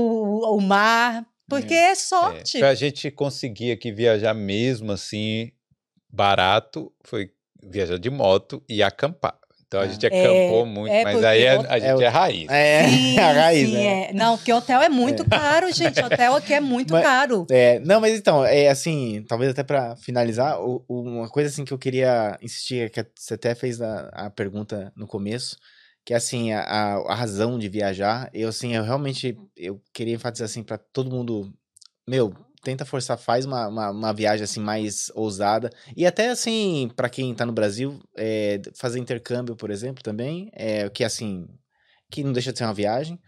o 0.56 0.62
mar, 0.62 1.26
porque 1.48 1.74
é, 1.74 1.94
sorte. 1.96 2.58
É, 2.58 2.60
pra 2.62 2.74
gente 2.74 3.12
conseguir 3.12 3.72
aqui 3.72 3.92
viajar 3.92 4.34
mesmo 4.34 4.92
assim, 4.92 5.52
barato, 6.10 6.92
foi 7.04 7.30
viajar 7.64 7.98
de 8.00 8.10
moto 8.10 8.64
e 8.70 8.82
acampar. 8.82 9.38
Então 9.68 9.82
a 9.82 9.88
gente 9.88 10.06
É, 10.06 10.08
acampou 10.08 10.66
muito, 10.66 10.92
é 10.94 11.04
mas 11.04 11.24
aí 11.24 11.44
é- 11.44 11.58
o- 11.58 11.62
a 11.68 11.80
gente 11.80 12.02
é 12.02 12.06
é, 12.06 12.08
raiz. 12.08 12.50
É, 12.50 12.84
Sim, 12.88 13.20
a 13.20 13.32
raiz, 13.34 13.68
sim, 13.70 13.74
né? 13.74 14.10
é. 14.10 14.14
Não, 14.14 14.38
porque 14.38 14.54
hotel 14.54 14.82
é 14.82 14.90
muito 14.90 15.28
caro, 15.28 15.72
gente. 15.74 16.00
Hotel 16.06 16.36
aqui 16.36 16.54
é 16.54 16.60
muito 16.60 16.94
Mas- 16.94 17.04
caro. 17.04 17.48
É, 17.50 17.80
não, 17.80 18.00
mas 18.00 18.18
então, 18.18 18.46
é 18.46 18.70
assim, 18.70 19.26
talvez 19.28 19.52
até 19.52 19.64
pra 19.64 19.96
finalizar, 19.98 20.62
o- 20.62 20.86
o- 20.88 21.02
uma 21.02 21.28
coisa 21.30 21.50
assim 21.50 21.66
que 21.66 21.74
eu 21.74 21.78
queria 21.80 22.38
insistir, 22.42 22.90
que 22.92 23.06
você 23.16 23.34
até 23.34 23.56
fez 23.56 23.82
a, 23.82 24.08
a 24.14 24.30
pergunta 24.30 24.94
no 24.96 25.08
começo, 25.08 25.58
que 26.06 26.14
é 26.14 26.18
assim, 26.18 26.54
a, 26.54 26.62
a- 26.62 27.12
a 27.12 27.16
razão 27.16 27.58
de 27.58 27.68
viajar, 27.68 28.30
eu 28.34 28.50
assim, 28.50 28.76
eu 28.76 28.84
realmente, 28.84 29.36
eu 29.58 29.82
queria 29.92 30.14
enfatizar 30.14 30.46
assim 30.46 30.62
pra 30.64 30.78
todo 30.78 31.10
mundo, 31.10 31.52
meu, 32.08 32.32
tenta 32.66 32.84
forçar, 32.84 33.18
faz 33.18 33.46
uma, 33.46 33.68
uma, 33.68 33.92
uma 33.92 34.14
viagem 34.14 34.44
assim 34.44 34.60
mais 34.60 35.12
ousada, 35.16 35.70
e 35.96 36.06
até 36.06 36.30
assim, 36.30 36.92
pra 36.96 37.08
quem 37.10 37.34
tá 37.36 37.46
no 37.46 37.54
Brasil, 37.54 38.02
é, 38.18 38.60
fazer 38.74 39.00
intercâmbio, 39.00 39.56
por 39.56 39.70
exemplo, 39.70 40.04
também, 40.04 40.50
é, 40.54 40.90
que 40.90 41.04
assim, 41.04 41.48
que 42.10 42.24
não 42.24 42.34
deixa 42.34 42.52
de 42.52 42.58
ser 42.58 42.66
uma 42.66 42.74
viagem, 42.74 43.20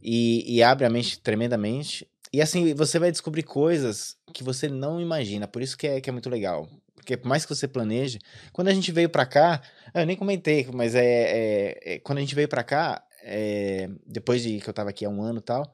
e, 0.00 0.56
e 0.56 0.62
abre 0.62 0.86
a 0.86 0.90
mente 0.90 1.18
tremendamente, 1.20 2.08
e 2.32 2.40
assim, 2.40 2.74
você 2.74 2.98
vai 2.98 3.10
descobrir 3.10 3.42
coisas 3.42 4.16
que 4.32 4.44
você 4.44 4.68
não 4.68 5.00
imagina. 5.00 5.48
Por 5.48 5.62
isso 5.62 5.76
que 5.76 5.86
é, 5.86 6.00
que 6.00 6.10
é 6.10 6.12
muito 6.12 6.28
legal. 6.28 6.68
Porque 6.94 7.16
por 7.16 7.28
mais 7.28 7.44
que 7.46 7.54
você 7.54 7.66
planeje, 7.68 8.18
quando 8.52 8.68
a 8.68 8.74
gente 8.74 8.92
veio 8.92 9.08
pra 9.08 9.24
cá, 9.24 9.62
eu 9.94 10.04
nem 10.04 10.16
comentei, 10.16 10.66
mas 10.72 10.94
é, 10.94 11.04
é- 11.04 11.94
é- 11.94 11.98
quando 12.00 12.18
a 12.18 12.20
gente 12.20 12.34
veio 12.34 12.48
pra 12.48 12.62
cá, 12.64 13.02
é, 13.22 13.88
depois 14.06 14.42
de 14.42 14.60
que 14.60 14.68
eu 14.68 14.74
tava 14.74 14.90
aqui 14.90 15.04
há 15.04 15.08
um 15.08 15.22
ano 15.22 15.38
e 15.38 15.42
tal, 15.42 15.72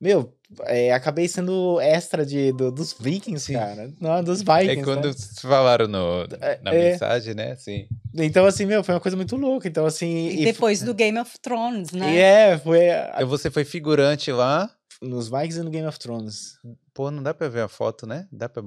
meu, 0.00 0.32
é, 0.62 0.92
acabei 0.92 1.28
sendo 1.28 1.80
extra 1.80 2.24
de, 2.24 2.52
do- 2.52 2.70
dos 2.72 2.94
Vikings, 2.98 3.46
Sim. 3.46 3.52
cara. 3.54 3.92
Não, 4.00 4.22
dos 4.24 4.40
Vikings. 4.40 4.80
É 4.80 4.82
quando 4.84 5.08
né? 5.08 5.14
falaram 5.42 5.86
no, 5.86 6.24
É, 6.40 6.58
na 6.62 6.72
é. 6.74 6.90
mensagem, 6.92 7.34
né? 7.34 7.52
Assim, 7.52 7.86
Então, 8.14 8.46
assim, 8.46 8.64
meu, 8.66 8.82
foi 8.82 8.94
uma 8.94 9.00
coisa 9.00 9.16
muito 9.16 9.36
louca. 9.36 9.68
Então, 9.68 9.84
assim. 9.86 10.28
E 10.30 10.44
depois 10.44 10.80
do 10.82 10.94
Game 10.94 11.18
of 11.18 11.38
Thrones, 11.40 11.90
né? 11.92 12.14
E 12.14 12.18
é, 12.18 12.58
foi 12.58 12.90
a- 12.90 13.12
então 13.16 13.28
você 13.28 13.50
foi 13.50 13.64
figurante 13.64 14.32
lá. 14.32 14.70
nos 15.02 15.28
Vikings 15.28 15.60
e 15.60 15.62
no 15.62 15.70
Game 15.70 15.86
of 15.86 15.98
Thrones. 15.98 16.58
Pô, 16.92 17.10
não 17.10 17.22
dá 17.22 17.32
pra 17.32 17.48
ver 17.48 17.60
a 17.62 17.68
foto, 17.68 18.06
né? 18.06 18.26
Dá 18.32 18.48
pra... 18.48 18.62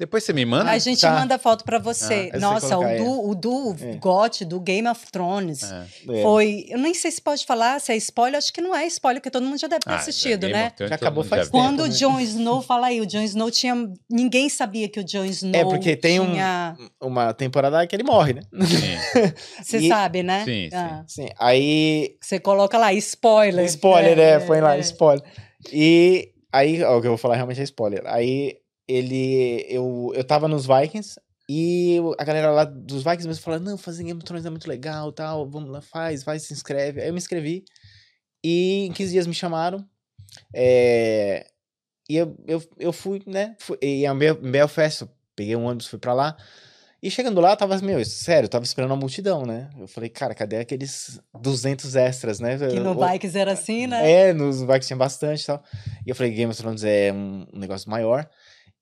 Depois 0.00 0.24
você 0.24 0.32
me 0.32 0.46
manda? 0.46 0.70
A 0.70 0.78
gente 0.78 1.02
Tá. 1.02 1.10
manda 1.12 1.38
foto 1.38 1.62
pra 1.62 1.78
você. 1.78 2.30
Ah, 2.32 2.38
Nossa, 2.38 2.78
o 2.78 2.82
é. 2.84 2.96
do, 2.96 3.28
o 3.28 3.34
do 3.34 3.76
É. 3.78 3.96
GOT, 3.96 4.46
do 4.46 4.58
Game 4.58 4.88
of 4.88 5.06
Thrones, 5.12 5.62
É. 5.62 5.86
É. 6.08 6.22
foi... 6.22 6.64
Eu 6.70 6.78
nem 6.78 6.94
sei 6.94 7.10
se 7.10 7.20
pode 7.20 7.44
falar, 7.44 7.78
se 7.82 7.92
é 7.92 7.96
spoiler. 7.98 8.38
Acho 8.38 8.50
que 8.50 8.62
não 8.62 8.74
é 8.74 8.86
spoiler, 8.86 9.20
porque 9.20 9.30
todo 9.30 9.44
mundo 9.44 9.58
já 9.60 9.68
deve 9.68 9.80
ter 9.80 9.90
Ah, 9.90 9.96
assistido, 9.96 10.48
né? 10.48 10.70
Thrones, 10.70 10.88
Já 10.88 10.94
acabou 10.96 11.22
faz 11.22 11.42
tempo. 11.42 11.52
Quando 11.52 11.80
o 11.80 11.86
né? 11.86 11.90
Jon 11.92 12.18
Snow, 12.18 12.62
fala 12.62 12.86
aí, 12.86 12.98
o 12.98 13.04
Jon 13.06 13.20
Snow 13.20 13.50
tinha... 13.50 13.74
Ninguém 14.10 14.48
sabia 14.48 14.88
que 14.88 14.98
o 15.00 15.04
Jon 15.04 15.26
Snow 15.26 15.68
porque 15.68 15.94
tem 15.94 16.18
um- 16.18 16.30
tinha... 16.32 16.74
Uma 16.98 17.34
temporada 17.34 17.86
que 17.86 17.94
ele 17.94 18.02
morre, 18.02 18.32
né? 18.32 18.42
Sim, 18.64 19.34
Você 19.62 19.78
E- 19.80 19.88
sabe, 19.88 20.22
né? 20.22 20.44
Sim, 20.46 20.70
sim. 20.70 20.76
Ah, 20.76 21.04
Sim, 21.06 21.28
aí 21.38 22.16
Você 22.22 22.40
coloca 22.40 22.78
lá, 22.78 22.90
spoiler. 22.94 23.66
Spoiler, 23.66 24.18
É, 24.18 24.38
né? 24.38 24.46
Põe 24.46 24.62
lá, 24.62 24.76
é. 24.76 24.80
spoiler. 24.80 25.22
E 25.70 26.30
aí, 26.50 26.82
ó, 26.82 26.96
o 26.96 27.00
que 27.02 27.06
eu 27.06 27.10
vou 27.10 27.18
falar 27.18 27.34
realmente 27.36 27.60
é 27.60 27.64
spoiler. 27.64 28.02
Aí 28.06 28.56
ele. 28.90 29.64
Eu, 29.68 30.12
eu 30.14 30.24
tava 30.24 30.48
nos 30.48 30.66
Vikings 30.66 31.20
e 31.48 31.98
a 32.18 32.24
galera 32.24 32.50
lá 32.50 32.64
dos 32.64 33.02
Vikings 33.02 33.26
mesmo 33.26 33.42
falando: 33.42 33.64
não, 33.64 33.78
fazer 33.78 34.04
Game 34.04 34.18
of 34.18 34.24
Thrones 34.24 34.46
é 34.46 34.50
muito 34.50 34.68
legal 34.68 35.12
tal. 35.12 35.48
Vamos 35.48 35.70
lá, 35.70 35.80
faz, 35.80 36.22
vai, 36.22 36.38
se 36.38 36.52
inscreve. 36.52 37.00
Aí 37.00 37.08
eu 37.08 37.12
me 37.12 37.18
inscrevi 37.18 37.64
e 38.44 38.86
em 38.86 38.92
15 38.92 39.12
dias 39.12 39.26
me 39.26 39.34
chamaram. 39.34 39.84
É, 40.54 41.46
e 42.08 42.16
eu, 42.16 42.36
eu, 42.46 42.62
eu 42.78 42.92
fui, 42.92 43.22
né? 43.26 43.56
Fui, 43.58 43.78
e 43.82 44.04
em 44.06 44.50
Belfast, 44.50 45.08
peguei 45.34 45.56
um 45.56 45.64
ônibus, 45.64 45.86
fui 45.86 45.98
pra 45.98 46.12
lá. 46.12 46.36
E 47.02 47.10
chegando 47.10 47.40
lá, 47.40 47.56
tava, 47.56 47.78
meu, 47.78 48.04
sério, 48.04 48.44
eu 48.44 48.50
tava 48.50 48.64
esperando 48.64 48.90
uma 48.90 48.96
multidão, 48.96 49.46
né? 49.46 49.70
Eu 49.78 49.88
falei, 49.88 50.10
cara, 50.10 50.34
cadê 50.34 50.58
aqueles 50.58 51.18
200 51.40 51.96
extras, 51.96 52.40
né? 52.40 52.58
Que 52.58 52.78
no 52.78 52.94
Vikings 52.94 53.38
era 53.38 53.52
assim, 53.52 53.86
né? 53.86 54.28
é, 54.28 54.32
nos 54.34 54.60
Vikings 54.60 54.86
tinha 54.88 54.96
bastante 54.98 55.42
e 55.42 55.46
tal. 55.46 55.64
E 56.06 56.10
eu 56.10 56.14
falei, 56.14 56.32
Game 56.32 56.50
of 56.50 56.60
Thrones 56.60 56.84
é 56.84 57.10
um, 57.10 57.46
um 57.54 57.58
negócio 57.58 57.90
maior. 57.90 58.28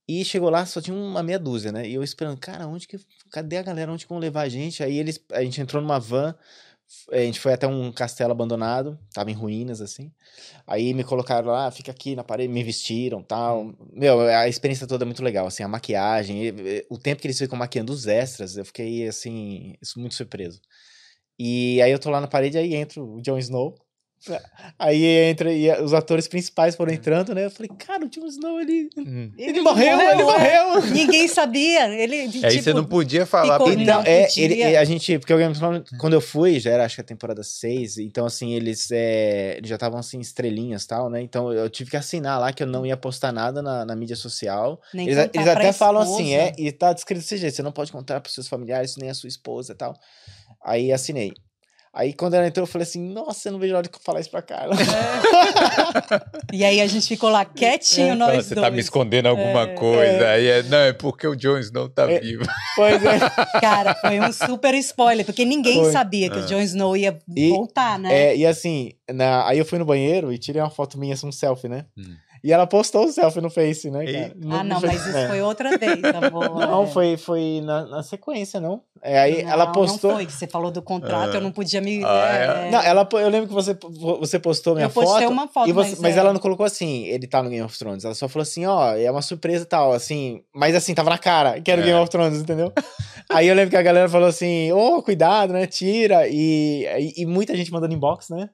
E 0.09 0.25
chegou 0.25 0.49
lá, 0.49 0.65
só 0.65 0.81
tinha 0.81 0.97
uma 0.97 1.23
meia 1.23 1.39
dúzia, 1.39 1.71
né? 1.71 1.87
E 1.87 1.95
eu 1.95 2.03
esperando, 2.03 2.39
cara, 2.39 2.67
onde 2.67 2.89
que. 2.89 2.99
Cadê 3.31 3.59
a 3.59 3.63
galera? 3.63 3.93
Onde 3.93 4.05
que 4.07 4.09
vão 4.09 4.19
levar 4.19 4.43
a 4.43 4.49
gente? 4.49 4.83
Aí 4.83 4.99
eles. 4.99 5.21
A 5.33 5.43
gente 5.45 5.61
entrou 5.61 5.83
numa 5.83 6.01
van. 6.01 6.35
A 7.13 7.19
gente 7.19 7.39
foi 7.39 7.53
até 7.53 7.67
um 7.67 7.93
castelo 7.93 8.33
abandonado, 8.33 8.99
tava 9.13 9.31
em 9.31 9.35
ruínas, 9.35 9.83
assim. 9.83 10.11
Aí 10.67 10.95
me 10.95 11.05
colocaram 11.05 11.49
lá, 11.49 11.71
fica 11.71 11.91
aqui 11.93 12.17
na 12.17 12.25
parede, 12.25 12.51
me 12.51 12.65
vestiram 12.65 13.23
tal. 13.23 13.75
Meu, 13.93 14.21
a 14.23 14.49
experiência 14.49 14.87
toda 14.87 15.05
é 15.05 15.07
muito 15.07 15.23
legal, 15.23 15.47
assim, 15.47 15.63
a 15.63 15.69
maquiagem, 15.69 16.41
o 16.89 16.97
tempo 16.99 17.21
que 17.21 17.27
eles 17.27 17.39
ficam 17.39 17.59
maquiando 17.59 17.93
os 17.93 18.07
extras, 18.07 18.57
eu 18.57 18.65
fiquei, 18.65 19.07
assim, 19.07 19.75
muito 19.99 20.15
surpreso. 20.15 20.63
E 21.39 21.81
aí 21.83 21.93
eu 21.93 21.99
tô 21.99 22.11
lá 22.11 22.21
na 22.21 22.27
parede, 22.29 22.57
aí 22.57 22.75
entra 22.75 23.03
o 23.03 23.21
Jon 23.21 23.39
Snow. 23.39 23.75
Aí 24.79 25.05
entra, 25.05 25.53
e 25.53 25.71
os 25.83 25.95
atores 25.95 26.27
principais 26.27 26.75
foram 26.75 26.93
entrando, 26.93 27.35
né? 27.35 27.47
Eu 27.47 27.51
falei, 27.51 27.71
cara, 27.79 28.05
o 28.05 28.09
Jon 28.09 28.27
Snow, 28.27 28.61
ele, 28.61 28.91
Hum. 28.97 29.31
ele, 29.39 29.61
morreu, 29.61 30.01
ele 30.01 30.23
morreu. 30.25 30.83
Ninguém 30.93 31.29
sabia. 31.29 31.89
Ele, 31.89 32.17
Aí 32.23 32.31
tipo, 32.31 32.63
você 32.63 32.73
não 32.73 32.85
podia 32.85 33.25
falar. 33.25 33.59
pra 33.59 33.73
Então, 33.73 33.85
Não 33.99 34.03
é, 34.03 34.29
ele, 34.37 34.55
ele- 34.63 34.77
a 34.77 34.85
gente, 34.85 35.19
porque 35.19 35.33
quando 35.99 36.13
eu 36.15 36.21
fui, 36.21 36.59
já 36.59 36.73
era 36.73 36.85
acho 36.85 36.97
que 36.97 37.01
a 37.01 37.05
temporada 37.05 37.43
6, 37.43 37.99
então 37.99 38.27
assim, 38.27 38.53
eles, 38.55 38.91
é, 38.91 39.57
eles 39.59 39.69
já 39.69 39.77
estavam 39.77 39.99
assim, 39.99 40.19
estrelinhas 40.21 40.85
e 40.85 40.89
tal, 40.89 41.09
né? 41.09 41.23
Então 41.23 41.53
eu 41.53 41.69
tive 41.71 41.91
que 41.91 41.97
assinar 41.97 42.41
lá 42.41 42.53
que 42.53 42.63
eu 42.63 42.67
não 42.67 42.85
ia 42.85 42.97
postar 42.97 43.33
nada 43.33 43.63
na, 43.63 43.85
na 43.85 43.95
mídia 43.97 44.17
social. 44.17 44.81
nem 44.93 45.07
Eles, 45.09 45.31
eles 45.33 45.47
até 45.49 45.73
falam 45.73 46.03
assim, 46.03 46.35
é, 46.35 46.53
e 46.59 46.73
tá 46.73 46.93
descrito 46.93 47.21
desse 47.21 47.37
jeito, 47.37 47.55
você 47.55 47.63
não 47.63 47.73
pode 47.73 47.93
contar 47.93 48.21
pros 48.21 48.35
seus 48.35 48.49
familiares, 48.49 48.97
nem 48.97 49.11
a 49.11 49.15
sua 49.15 49.29
esposa 49.29 49.73
e 49.73 49.77
tal. 49.77 49.95
Aí 50.65 50.93
assinei. 50.93 51.33
Aí 51.99 52.13
quando 52.13 52.35
ela 52.35 52.47
entrou, 52.47 52.63
eu 52.63 52.67
falei 52.71 52.87
assim, 52.87 53.03
nossa, 53.13 53.49
eu 53.49 53.53
não 53.53 53.59
vejo 53.59 53.75
a 53.75 53.79
hora 53.79 53.89
de 53.89 53.93
eu 53.93 54.01
falar 54.01 54.21
isso 54.21 54.31
pra 54.31 54.41
cara. 54.41 54.71
E 56.53 56.65
aí 56.65 56.81
a 56.81 56.87
gente 56.87 57.07
ficou 57.09 57.29
lá 57.29 57.45
quietinho, 57.45 58.13
É, 58.13 58.15
nós 58.15 58.47
você 58.47 58.55
dois. 58.55 58.67
tá 58.67 58.71
me 58.71 58.79
escondendo 58.81 59.27
alguma 59.29 59.63
É. 59.63 59.75
coisa. 59.75 60.29
Aí 60.29 60.47
é, 60.47 60.63
não, 60.63 60.79
é 60.79 60.93
porque 60.93 61.27
o 61.27 61.35
Jon 61.37 61.59
Snow 61.59 61.89
tá 61.89 62.11
É. 62.11 62.21
vivo. 62.21 62.45
pois 62.77 63.05
é. 63.05 63.19
Cara, 63.61 63.95
foi 63.97 64.21
um 64.21 64.33
super 64.33 64.75
spoiler, 64.75 65.27
porque 65.27 65.45
ninguém 65.45 65.83
Foi. 65.83 65.93
sabia 65.93 66.31
que 66.31 66.39
Ah. 66.39 66.43
o 66.43 66.47
Jon 66.47 66.61
Snow 66.61 66.97
ia 66.97 67.19
E- 67.37 67.51
voltar, 67.51 67.99
né? 67.99 68.29
É, 68.29 68.37
e 68.37 68.47
assim, 68.47 68.93
na, 69.13 69.47
aí 69.47 69.59
eu 69.59 69.65
fui 69.65 69.79
no 69.79 69.85
banheiro 69.85 70.33
e 70.33 70.39
tirei 70.39 70.63
uma 70.63 70.71
foto 70.71 70.99
minha, 70.99 71.15
assim, 71.15 71.27
um 71.27 71.33
selfie, 71.33 71.69
né? 71.69 71.85
Hum. 71.99 72.15
E 72.45 72.53
ela 72.53 72.67
postou 72.67 73.07
o 73.07 73.13
selfie 73.13 73.41
no 73.41 73.51
Face, 73.51 73.91
né, 73.91 74.05
cara? 74.05 74.33
ah, 74.51 74.65
não, 74.65 74.81
mas 74.81 75.07
isso 75.07 75.17
é. 75.17 75.29
foi 75.29 75.41
outra 75.43 75.77
vez, 75.77 76.01
amor. 76.05 76.49
Não, 76.61 76.85
É. 76.85 76.87
foi, 76.87 77.17
foi 77.17 77.61
na, 77.65 77.87
na 77.87 78.03
sequência, 78.03 78.61
não? 78.61 78.83
É, 79.01 79.17
aí 79.19 79.41
ela 79.43 79.67
Não, 79.67 79.73
postou. 79.73 80.11
Não 80.11 80.17
foi, 80.19 80.27
que 80.27 80.33
você 80.33 80.47
falou 80.49 80.71
do 80.73 80.83
contrato, 80.83 81.35
eu 81.35 81.41
não 81.41 81.53
podia 81.53 81.81
me. 81.81 82.03
Ah, 82.05 82.27
é, 82.67 82.71
Não, 82.71 82.81
ela, 82.83 83.09
eu 83.13 83.29
lembro 83.29 83.47
que 83.49 83.55
você, 83.55 83.77
você 84.21 84.39
postou 84.41 84.75
minha 84.75 84.87
eu 84.87 84.91
postei 84.91 85.23
foto. 85.23 85.33
uma 85.33 85.47
foto, 85.47 85.69
e 85.69 85.73
você- 85.73 85.91
mas, 85.91 86.01
mas 86.01 86.17
é, 86.17 86.19
ela 86.21 86.33
não 86.33 86.41
colocou 86.41 86.67
assim, 86.67 87.05
ele 87.07 87.27
tá 87.29 87.41
no 87.43 87.49
Game 87.49 87.63
of 87.65 87.79
Thrones. 87.79 88.05
Ela 88.05 88.15
só 88.15 88.29
falou 88.29 88.43
assim, 88.43 88.67
ó, 88.67 88.95
é 88.97 89.09
uma 89.11 89.23
surpresa 89.23 89.63
e 89.63 89.67
tal, 89.69 89.93
assim. 89.93 90.43
Mas 90.53 90.75
assim, 90.75 90.95
tava 90.95 91.11
na 91.11 91.19
cara 91.19 91.61
que 91.61 91.71
era 91.71 91.81
o 91.81 91.85
É. 91.85 91.87
Game 91.87 92.01
of 92.01 92.11
Thrones, 92.11 92.41
entendeu? 92.41 92.73
Aí 93.31 93.47
eu 93.47 93.55
lembro 93.55 93.71
que 93.71 93.77
a 93.77 93.83
galera 93.83 94.09
falou 94.09 94.27
assim, 94.27 94.73
ô, 94.73 95.01
cuidado, 95.03 95.53
né? 95.53 95.67
Tira. 95.67 96.27
E, 96.29 96.85
e, 96.99 97.23
e 97.23 97.27
muita 97.27 97.55
gente 97.57 97.71
mandando 97.71 97.95
inbox, 97.95 98.31
né? 98.31 98.49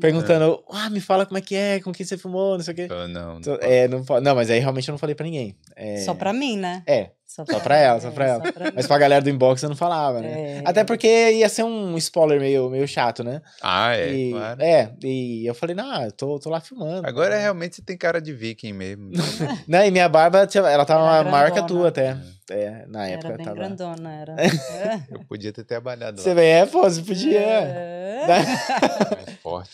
Perguntando, 0.00 0.62
ah, 0.70 0.90
me 0.90 1.00
fala 1.00 1.24
como 1.26 1.38
é 1.38 1.40
que 1.40 1.54
é, 1.54 1.80
com 1.80 1.92
quem 1.92 2.04
você 2.04 2.16
filmou, 2.18 2.56
não 2.56 2.64
sei 2.64 2.72
o 2.72 2.76
quê. 2.76 2.86
Eu 2.90 3.08
não. 3.08 3.38
Então, 3.38 3.58
É, 3.60 3.88
não, 3.88 4.04
não, 4.22 4.34
mas 4.34 4.50
aí 4.50 4.58
realmente 4.58 4.88
eu 4.88 4.92
não 4.92 4.98
falei 4.98 5.14
pra 5.14 5.24
ninguém. 5.24 5.56
É, 5.76 5.98
Só 5.98 6.14
pra 6.14 6.32
mim, 6.32 6.56
né? 6.56 6.82
É, 6.86 7.10
Só 7.26 7.44
pra 7.58 7.76
ela, 7.76 8.00
só 8.00 8.10
pra 8.12 8.26
ela. 8.26 8.42
mas 8.76 8.86
pra 8.86 8.96
galera 8.96 9.20
do 9.22 9.28
inbox 9.28 9.60
eu 9.62 9.68
não 9.68 9.74
falava, 9.76 10.20
né? 10.20 10.58
É. 10.58 10.62
Até 10.64 10.84
porque 10.84 11.32
ia 11.32 11.48
ser 11.48 11.64
um 11.64 11.96
spoiler 11.96 12.38
meio, 12.38 12.70
meio 12.70 12.86
chato, 12.86 13.24
né? 13.24 13.42
Ah, 13.60 13.96
é, 13.96 14.12
e, 14.12 14.30
claro. 14.30 14.62
é, 14.62 14.92
e 15.02 15.44
eu 15.44 15.54
falei, 15.54 15.74
não, 15.74 16.04
eu 16.04 16.12
tô, 16.12 16.38
tô 16.38 16.48
lá 16.48 16.60
filmando. 16.60 17.06
Agora 17.06 17.36
realmente 17.36 17.76
você 17.76 17.82
tem 17.82 17.96
cara 17.96 18.20
de 18.20 18.32
viking 18.32 18.72
mesmo. 18.72 19.10
Né? 19.66 19.88
E 19.88 19.90
minha 19.90 20.08
barba, 20.08 20.46
ela 20.54 20.84
tava 20.84 21.18
Era 21.18 21.30
maior 21.30 21.50
que 21.50 21.58
a 21.58 21.62
tua 21.62 21.88
até. 21.88 22.16
É, 22.50 22.84
na 22.86 23.06
Era 23.08 23.14
época 23.14 23.36
bem 23.36 23.44
tava. 23.46 23.56
grandona, 23.56 24.12
era. 24.12 24.36
É. 24.38 25.00
Eu 25.10 25.20
podia 25.26 25.50
ter 25.52 25.64
trabalhado 25.64 26.20
Você 26.20 26.34
vê, 26.34 26.46
é, 26.46 26.66
pô, 26.66 26.82
você 26.82 27.00
podia. 27.02 27.40
É. 27.40 28.26
mais 28.28 29.38
forte. 29.42 29.70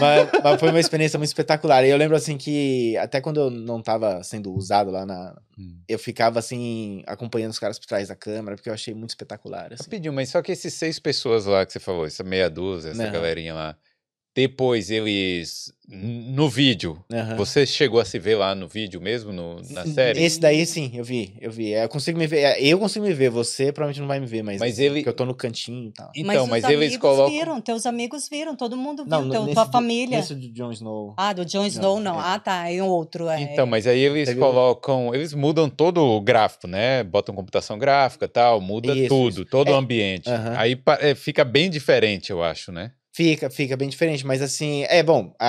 mas, 0.00 0.28
mas 0.42 0.60
foi 0.60 0.70
uma 0.70 0.80
experiência 0.80 1.18
muito 1.18 1.28
espetacular. 1.28 1.84
E 1.84 1.90
eu 1.90 1.96
lembro 1.96 2.16
assim 2.16 2.36
que 2.36 2.96
até 2.96 3.20
quando 3.20 3.40
eu 3.40 3.50
não 3.50 3.80
tava 3.80 4.22
sendo 4.22 4.52
usado 4.52 4.90
lá 4.90 5.06
na. 5.06 5.36
Hum. 5.58 5.78
Eu 5.88 5.98
ficava 5.98 6.38
assim, 6.38 6.58
acompanhando 7.06 7.50
os 7.52 7.58
caras 7.58 7.78
por 7.78 7.86
trás 7.86 8.08
da 8.08 8.16
câmera, 8.16 8.56
porque 8.56 8.68
eu 8.68 8.74
achei 8.74 8.94
muito 8.94 9.10
espetacular. 9.10 9.72
Assim. 9.72 9.84
Rapidinho, 9.84 10.12
mas 10.12 10.28
só 10.30 10.42
que 10.42 10.52
esses 10.52 10.74
seis 10.74 10.98
pessoas 10.98 11.46
lá 11.46 11.64
que 11.64 11.72
você 11.72 11.80
falou, 11.80 12.06
essa 12.06 12.22
meia 12.22 12.48
dúzia, 12.48 12.90
essa 12.90 13.02
Aham. 13.04 13.12
galerinha 13.12 13.54
lá, 13.54 13.76
depois 14.34 14.90
eles. 14.90 15.72
No 15.94 16.48
vídeo, 16.48 17.04
Aham. 17.12 17.36
você 17.36 17.66
chegou 17.66 18.00
a 18.00 18.04
se 18.04 18.18
ver 18.18 18.36
lá 18.36 18.54
no 18.54 18.66
vídeo 18.66 18.98
mesmo, 18.98 19.30
no, 19.30 19.56
na 19.70 19.84
série? 19.84 20.22
Esse 20.22 20.40
daí 20.40 20.64
sim, 20.64 20.90
eu 20.94 21.04
vi, 21.04 21.34
eu 21.38 21.50
vi. 21.50 21.70
Eu 21.72 21.86
consigo 21.88 22.18
me 22.18 22.26
ver. 22.26 22.38
é, 22.38 22.62
Eu 22.64 22.78
consigo 22.78 23.04
me 23.04 23.12
ver, 23.12 23.28
você 23.28 23.66
provavelmente 23.70 24.00
não 24.00 24.08
vai 24.08 24.18
me 24.18 24.24
ver, 24.24 24.42
mas, 24.42 24.58
Mas 24.58 24.78
ele- 24.78 24.94
porque 25.00 25.08
eu 25.10 25.12
tô 25.12 25.26
no 25.26 25.34
cantinho 25.34 25.88
e 25.90 25.92
tal. 25.92 26.10
Então, 26.16 26.46
mas, 26.46 26.64
os 26.64 26.70
eles 26.70 26.96
colocam. 26.96 27.28
viram, 27.30 27.60
teus 27.60 27.84
amigos 27.84 28.26
viram, 28.26 28.56
todo 28.56 28.74
mundo 28.74 29.02
viu, 29.04 29.10
Não, 29.10 29.28
teu, 29.28 29.42
nesse 29.42 29.54
tua 29.54 29.66
família. 29.66 30.16
Nesse 30.16 30.34
do 30.34 30.48
Jon 30.50 30.72
Snow. 30.72 31.14
Ah, 31.18 31.34
do 31.34 31.44
Jon 31.44 31.66
Snow, 31.66 32.00
não. 32.00 32.18
é. 32.18 32.22
Ah, 32.24 32.38
tá, 32.38 32.70
é 32.70 32.82
um 32.82 32.86
outro. 32.86 33.28
É. 33.28 33.42
Então, 33.42 33.66
mas 33.66 33.86
aí 33.86 33.98
eles 34.00 34.32
colocam, 34.34 35.14
eles 35.14 35.34
mudam 35.34 35.68
todo 35.68 36.00
o 36.02 36.20
gráfico, 36.22 36.66
né? 36.66 37.02
Botam 37.04 37.34
computação 37.34 37.78
gráfica 37.78 38.26
tal, 38.26 38.62
muda 38.62 38.94
Isso, 38.96 39.08
tudo, 39.08 39.44
todo 39.44 39.68
É, 39.68 39.72
o 39.72 39.76
ambiente. 39.76 40.30
aham. 40.30 40.54
Aí 40.56 40.80
é, 41.00 41.14
fica 41.14 41.44
bem 41.44 41.68
diferente, 41.68 42.30
eu 42.30 42.42
acho, 42.42 42.72
né? 42.72 42.92
Fica, 43.14 43.50
fica 43.50 43.76
bem 43.76 43.90
diferente, 43.90 44.26
mas 44.26 44.40
assim, 44.40 44.84
é 44.88 45.02
bom, 45.02 45.34
a, 45.38 45.46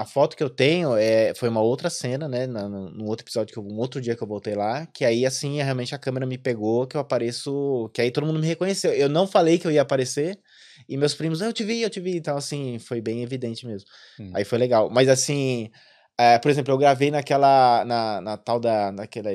a, 0.00 0.02
a 0.02 0.04
foto 0.04 0.36
que 0.36 0.42
eu 0.42 0.50
tenho 0.50 0.94
é, 0.96 1.32
foi 1.34 1.48
uma 1.48 1.62
outra 1.62 1.88
cena, 1.88 2.28
né, 2.28 2.46
no, 2.46 2.90
no 2.90 3.06
outro 3.06 3.24
episódio, 3.24 3.54
que 3.54 3.58
eu, 3.58 3.64
um 3.64 3.78
outro 3.78 4.02
dia 4.02 4.14
que 4.14 4.22
eu 4.22 4.28
voltei 4.28 4.54
lá, 4.54 4.84
que 4.84 5.02
aí 5.02 5.24
assim, 5.24 5.62
realmente 5.62 5.94
a 5.94 5.98
câmera 5.98 6.26
me 6.26 6.36
pegou, 6.36 6.86
que 6.86 6.98
eu 6.98 7.00
apareço, 7.00 7.90
que 7.94 8.02
aí 8.02 8.10
todo 8.10 8.26
mundo 8.26 8.38
me 8.38 8.46
reconheceu. 8.46 8.92
Eu 8.92 9.08
não 9.08 9.26
falei 9.26 9.58
que 9.58 9.66
eu 9.66 9.70
ia 9.70 9.80
aparecer, 9.80 10.38
e 10.86 10.94
meus 10.98 11.14
primos, 11.14 11.40
"Ah, 11.40 11.46
eu 11.46 11.54
te 11.54 11.64
vi, 11.64 11.80
eu 11.80 11.88
te 11.88 12.00
vi, 12.00 12.16
então 12.18 12.36
assim, 12.36 12.78
foi 12.78 13.00
bem 13.00 13.22
evidente 13.22 13.66
mesmo. 13.66 13.88
Hum. 14.20 14.32
Aí 14.34 14.44
foi 14.44 14.58
legal, 14.58 14.90
mas 14.90 15.08
assim, 15.08 15.70
é, 16.18 16.38
por 16.38 16.50
exemplo, 16.50 16.74
eu 16.74 16.76
gravei 16.76 17.10
naquela, 17.10 17.82
na, 17.86 18.20
na 18.20 18.36
tal 18.36 18.60
da, 18.60 18.92
naquela, 18.92 19.30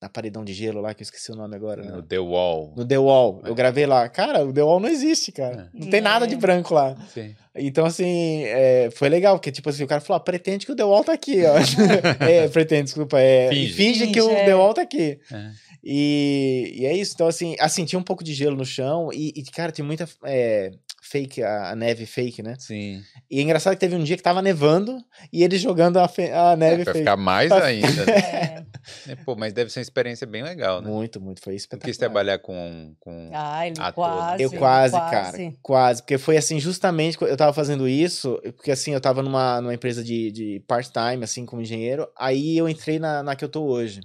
na 0.00 0.08
paredão 0.10 0.44
de 0.44 0.52
gelo 0.52 0.80
lá, 0.80 0.92
que 0.92 1.02
eu 1.02 1.04
esqueci 1.04 1.32
o 1.32 1.34
nome 1.34 1.56
agora, 1.56 1.82
né? 1.82 1.90
No 1.90 2.02
The 2.02 2.18
Wall. 2.18 2.74
No 2.76 2.84
The 2.86 2.98
Wall, 2.98 3.40
É. 3.44 3.48
eu 3.48 3.54
gravei 3.54 3.86
lá. 3.86 4.08
Cara, 4.08 4.44
o 4.44 4.52
The 4.52 4.62
Wall 4.62 4.78
não 4.80 4.88
existe, 4.90 5.32
cara. 5.32 5.70
Não 5.72 5.88
tem 5.88 6.00
nada 6.02 6.26
de 6.26 6.34
É. 6.34 6.36
branco 6.38 6.74
lá. 6.74 6.94
Sim. 7.14 7.34
Então, 7.56 7.86
assim, 7.86 8.42
é, 8.44 8.90
foi 8.94 9.08
legal, 9.08 9.36
porque, 9.38 9.50
tipo 9.50 9.70
assim, 9.70 9.84
o 9.84 9.86
cara 9.86 10.02
falou, 10.02 10.18
ah, 10.18 10.20
pretende 10.24 10.66
que 10.66 10.72
o 10.72 10.76
The 10.76 10.84
Wall 10.84 11.02
tá 11.02 11.14
aqui, 11.14 11.38
ó. 11.46 11.54
é, 12.28 12.46
pretende, 12.48 12.84
desculpa, 12.84 13.18
é, 13.18 13.48
Finge. 13.48 13.72
finge, 13.72 14.06
que 14.08 14.20
o 14.20 14.28
Finge, 14.28 14.40
é. 14.40 14.44
The 14.44 14.54
Wall 14.54 14.74
tá 14.74 14.82
aqui. 14.82 15.18
É. 15.32 15.50
E, 15.88 16.74
e 16.80 16.84
é 16.86 16.92
isso, 16.94 17.12
então, 17.14 17.26
assim, 17.28 17.54
assim, 17.60 17.84
tinha 17.84 17.98
um 17.98 18.02
pouco 18.02 18.22
de 18.24 18.34
gelo 18.34 18.56
no 18.56 18.64
chão 18.66 19.08
e, 19.14 19.32
e, 19.36 19.42
cara, 19.44 19.70
tinha 19.72 19.84
muita 19.84 20.06
é, 20.24 20.72
fake, 21.00 21.42
a, 21.42 21.74
neve 21.76 22.04
fake, 22.06 22.42
né? 22.42 22.54
Sim. 22.58 23.00
E 23.30 23.38
é 23.38 23.42
engraçado 23.42 23.74
que 23.74 23.78
teve 23.80 23.94
um 23.94 24.02
dia 24.02 24.16
que 24.16 24.22
tava 24.22 24.42
nevando 24.42 24.98
e 25.32 25.44
eles 25.44 25.60
jogando 25.60 25.98
a, 25.98 26.08
fe- 26.08 26.32
a 26.32 26.56
neve 26.56 26.82
Pra 26.82 26.92
fake. 26.92 27.04
ficar 27.04 27.16
mais 27.16 27.52
ainda. 27.52 28.04
né? 28.04 28.65
É. 29.08 29.16
Pô, 29.16 29.34
mas 29.34 29.52
deve 29.52 29.70
ser 29.70 29.80
uma 29.80 29.82
experiência 29.82 30.26
bem 30.26 30.42
legal, 30.42 30.80
né? 30.80 30.88
Muito, 30.88 31.20
muito, 31.20 31.40
foi 31.40 31.54
espetacular. 31.54 31.86
quis 31.86 31.96
trabalhar 31.96 32.38
com. 32.38 32.94
com... 33.00 33.30
Ah, 33.32 33.66
ele 33.66 33.76
Ator. 33.78 33.92
quase. 33.94 34.42
Eu 34.42 34.50
quase, 34.52 34.96
cara. 34.96 35.54
Quase. 35.62 36.02
Porque 36.02 36.18
foi 36.18 36.36
assim, 36.36 36.60
justamente 36.60 37.18
quando 37.18 37.30
eu 37.30 37.36
tava 37.36 37.52
fazendo 37.52 37.88
isso, 37.88 38.40
porque 38.56 38.70
assim, 38.70 38.92
eu 38.92 39.00
tava 39.00 39.22
numa, 39.22 39.60
numa 39.60 39.74
empresa 39.74 40.02
de, 40.02 40.30
de 40.30 40.64
part-time, 40.66 41.24
assim, 41.24 41.44
como 41.44 41.62
engenheiro, 41.62 42.08
aí 42.16 42.56
eu 42.56 42.68
entrei 42.68 42.98
na, 42.98 43.22
na 43.22 43.36
que 43.36 43.44
eu 43.44 43.48
tô 43.48 43.64
hoje. 43.64 44.00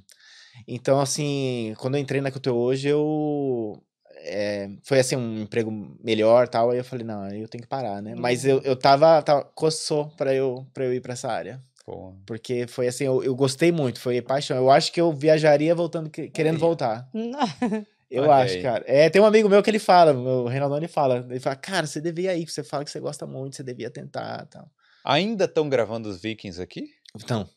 Então, 0.68 1.00
assim, 1.00 1.74
quando 1.78 1.96
eu 1.96 2.02
entrei 2.02 2.22
na 2.22 2.32
que 2.32 2.38
eu 2.38 2.42
tô 2.42 2.54
hoje, 2.54 2.88
eu. 2.88 3.82
é, 4.18 4.70
foi 4.84 5.00
assim, 5.00 5.16
um 5.16 5.42
emprego 5.42 5.72
melhor 6.04 6.48
tal. 6.48 6.72
Aí 6.72 6.78
eu 6.78 6.84
falei, 6.84 7.06
não, 7.06 7.24
aí 7.24 7.42
eu 7.42 7.48
tenho 7.48 7.62
que 7.62 7.68
parar, 7.68 8.02
né? 8.02 8.16
Mas 8.16 8.46
eu, 8.46 8.62
eu 8.62 8.76
tava, 8.76 9.22
tava. 9.22 9.44
coçou 9.56 10.10
pra 10.18 10.34
eu, 10.34 10.66
pra 10.74 10.86
eu 10.86 10.94
ir 10.94 11.02
pra 11.02 11.14
essa 11.14 11.30
área. 11.30 11.62
Pô, 11.86 12.14
Porque 12.26 12.68
foi 12.68 12.88
assim, 12.88 13.06
eu, 13.06 13.24
eu 13.24 13.36
gostei 13.36 13.72
muito, 13.72 14.00
foi 14.00 14.22
paixão. 14.22 14.56
Eu 14.58 14.70
acho 14.70 14.92
que 14.92 15.02
eu 15.02 15.12
viajaria 15.12 15.74
voltando, 15.74 16.10
que- 16.10 16.30
querendo 16.30 16.56
Aí. 16.56 16.60
voltar. 16.60 17.10
Eu 18.12 18.24
Olha 18.24 18.44
acho, 18.44 18.56
aí. 18.56 18.62
cara. 18.62 18.84
É, 18.86 19.10
tem 19.10 19.22
um 19.22 19.26
amigo 19.26 19.48
meu 19.48 19.64
que 19.64 19.70
ele 19.70 19.80
fala, 19.80 20.12
o 20.12 20.46
Reinaldão, 20.46 20.76
ele 20.78 20.90
fala. 20.90 21.26
Ele 21.30 21.40
fala, 21.40 21.56
cara, 21.56 21.88
você 21.88 22.02
devia 22.02 22.36
ir, 22.36 22.46
você 22.46 22.62
fala 22.62 22.84
que 22.84 22.92
você 22.92 23.00
gosta 23.00 23.26
muito, 23.26 23.56
você 23.56 23.64
devia 23.64 23.90
tentar 23.90 24.46
tal. 24.48 24.70
Ainda 25.06 25.46
estão 25.46 25.70
gravando 25.70 26.10
os 26.10 26.22
Vikings 26.22 26.62
aqui? 26.62 26.90
Então. 27.16 27.48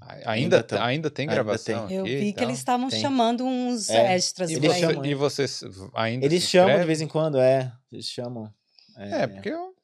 A- 0.00 0.30
Ainda, 0.30 0.62
tão. 0.62 0.80
ainda 0.80 1.10
tem 1.10 1.24
Ainda 1.24 1.34
gravação 1.34 1.88
tem. 1.88 1.96
Eu 1.96 2.04
vi 2.04 2.32
que 2.32 2.44
eles 2.44 2.58
estavam 2.58 2.88
Tem. 2.88 3.00
chamando 3.00 3.44
uns 3.44 3.90
É. 3.90 4.14
extras 4.14 4.48
E, 4.50 4.60
você, 4.60 4.86
e 5.08 5.14
vocês 5.16 5.60
ainda 5.92 6.24
Eles 6.24 6.44
se 6.44 6.50
chamam 6.50 6.78
de 6.78 6.84
vez 6.86 7.00
em 7.00 7.08
quando, 7.08 7.38
é. 7.40 7.72
Eles 7.90 8.06
chamam. 8.06 8.52
É, 8.96 9.26
porque 9.26 9.48
eu... 9.48 9.74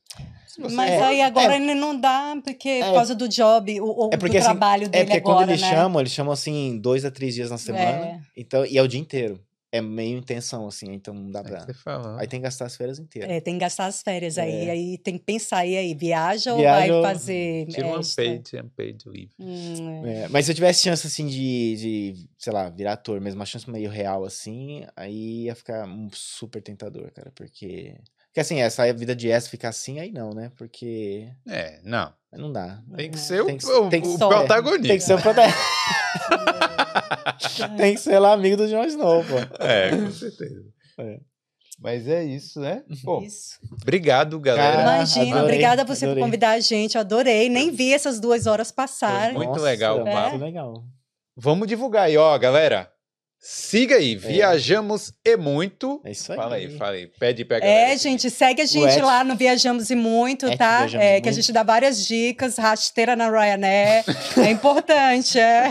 você- 0.58 0.74
Mas 0.74 0.90
É, 0.90 1.02
aí 1.02 1.22
agora 1.22 1.52
é. 1.52 1.56
ele 1.56 1.74
não 1.74 1.98
dá, 1.98 2.36
porque 2.42 2.68
É. 2.68 2.84
por 2.86 2.94
causa 2.94 3.14
do 3.14 3.28
job, 3.28 3.80
o, 3.80 4.06
o 4.06 4.10
É 4.12 4.16
porque, 4.16 4.38
do 4.38 4.38
assim, 4.38 4.44
trabalho 4.50 4.84
É 4.86 4.88
dele 4.88 5.04
porque 5.04 5.18
agora, 5.18 5.36
quando 5.38 5.48
eles 5.50 5.60
né? 5.62 5.70
chamam, 5.70 6.00
eles 6.00 6.12
chamam 6.12 6.32
assim, 6.32 6.78
dois 6.80 7.04
a 7.04 7.10
três 7.10 7.34
dias 7.34 7.50
na 7.50 7.58
semana. 7.58 8.06
É. 8.06 8.20
Então, 8.36 8.64
e 8.64 8.76
é 8.78 8.82
o 8.82 8.88
dia 8.88 9.00
inteiro. 9.00 9.40
É 9.72 9.80
meio 9.80 10.18
intenção, 10.18 10.66
assim, 10.66 10.92
então 10.92 11.14
não 11.14 11.30
dá 11.30 11.38
É 11.38 11.42
que 11.44 11.48
pra. 11.50 11.60
você 11.60 11.72
fala. 11.74 12.20
Aí 12.20 12.26
tem 12.26 12.40
que 12.40 12.42
gastar 12.42 12.66
as 12.66 12.74
férias 12.74 12.98
inteiras. 12.98 13.30
É, 13.30 13.40
tem 13.40 13.54
que 13.54 13.60
gastar 13.60 13.86
as 13.86 14.02
férias 14.02 14.36
aí, 14.36 14.66
É. 14.66 14.70
aí 14.72 14.98
tem 14.98 15.16
que 15.16 15.22
pensar, 15.24 15.64
e 15.64 15.76
aí, 15.76 15.94
viaja, 15.94 16.56
Viaja 16.56 16.92
ou 16.96 17.02
vai 17.02 17.12
fazer 17.14 17.66
Tira 17.68 17.86
um 17.86 18.00
unpaid, 18.00 18.56
unpaid 18.64 19.04
leave. 19.08 19.30
Hum, 19.38 20.04
é. 20.06 20.22
É, 20.24 20.28
mas 20.28 20.46
se 20.46 20.50
eu 20.50 20.56
tivesse 20.56 20.82
chance, 20.82 21.06
assim, 21.06 21.24
de, 21.28 21.76
de, 21.76 22.28
sei 22.36 22.52
lá, 22.52 22.68
virar 22.68 22.94
ator 22.94 23.20
mesmo, 23.20 23.38
uma 23.38 23.46
chance 23.46 23.70
meio 23.70 23.88
real, 23.88 24.24
assim, 24.24 24.82
aí 24.96 25.44
ia 25.44 25.54
ficar 25.54 25.86
um 25.86 26.08
super 26.12 26.60
tentador, 26.60 27.08
cara, 27.12 27.30
porque... 27.32 27.94
Porque, 28.30 28.40
assim, 28.40 28.60
essa 28.60 28.92
vida 28.92 29.14
de 29.14 29.28
S 29.30 29.48
ficar 29.50 29.70
assim, 29.70 29.98
aí 29.98 30.12
não, 30.12 30.30
né? 30.30 30.52
Porque 30.56 31.28
É, 31.48 31.80
não. 31.82 32.12
não 32.32 32.52
dá. 32.52 32.80
Tem 32.96 33.10
que 33.10 33.16
É. 33.16 33.20
ser 33.20 33.44
Tem 33.44 33.56
o, 33.56 33.58
que- 33.58 33.66
o- 33.66 33.88
tem 33.90 34.00
que 34.00 34.06
o 34.08 34.12
ser- 34.12 34.18
protagonista. 34.28 34.88
Tem 34.88 34.98
que 34.98 35.04
ser 35.04 35.14
o 35.14 35.20
protagonista. 35.20 35.60
Tem 37.76 37.94
que 37.94 38.00
ser 38.00 38.18
lá 38.18 38.32
amigo 38.32 38.56
do 38.56 38.68
Jon 38.68 38.84
Snow, 38.84 39.24
pô. 39.24 39.36
É, 39.64 39.90
com 39.90 40.10
certeza. 40.12 40.64
É. 40.98 41.18
Mas 41.78 42.06
é 42.06 42.22
isso, 42.22 42.60
né? 42.60 42.82
Pô, 43.02 43.22
Isso. 43.22 43.58
obrigado, 43.82 44.38
galera. 44.38 44.82
Imagina, 44.82 45.24
adorei, 45.38 45.42
obrigada 45.44 45.82
a 45.82 45.84
você 45.84 46.04
adorei. 46.04 46.22
por 46.22 46.26
convidar 46.26 46.50
a 46.50 46.60
gente, 46.60 46.98
adorei, 46.98 47.48
nem 47.48 47.70
vi 47.70 47.94
essas 47.94 48.20
duas 48.20 48.46
horas 48.46 48.70
passarem. 48.70 49.34
Muito 49.34 49.58
legal 49.58 49.96
o 50.02 50.04
muito 50.04 50.44
legal. 50.44 50.84
Vamos 51.34 51.66
divulgar 51.66 52.02
aí, 52.04 52.18
ó, 52.18 52.36
galera. 52.38 52.90
Siga 53.42 53.96
aí, 53.96 54.16
Viajamos 54.16 55.12
e 55.24 55.34
Muito. 55.34 56.00
É 56.04 56.10
isso 56.10 56.30
aí. 56.30 56.36
Fala 56.36 56.56
aí, 56.56 56.76
fala 56.76 56.92
aí. 56.92 57.06
Pede 57.18 57.42
galera. 57.58 57.92
É, 57.92 57.96
gente, 57.96 58.28
segue 58.30 58.60
a 58.60 58.66
gente 58.66 59.00
lá 59.00 59.24
no 59.24 59.34
Viajamos 59.34 59.90
e 59.90 59.94
Muito, 59.96 60.46
at 60.46 60.58
tá? 60.58 60.78
Viajamos 60.80 61.06
É, 61.06 61.16
e 61.16 61.20
que 61.22 61.28
a 61.28 61.32
Muito. 61.32 61.42
gente 61.42 61.52
dá 61.54 61.62
várias 61.62 62.06
dicas, 62.06 62.58
rasteira 62.58 63.16
na 63.16 63.30
Ryanair, 63.30 64.04
é 64.36 64.50
importante, 64.52 65.38
é. 65.38 65.70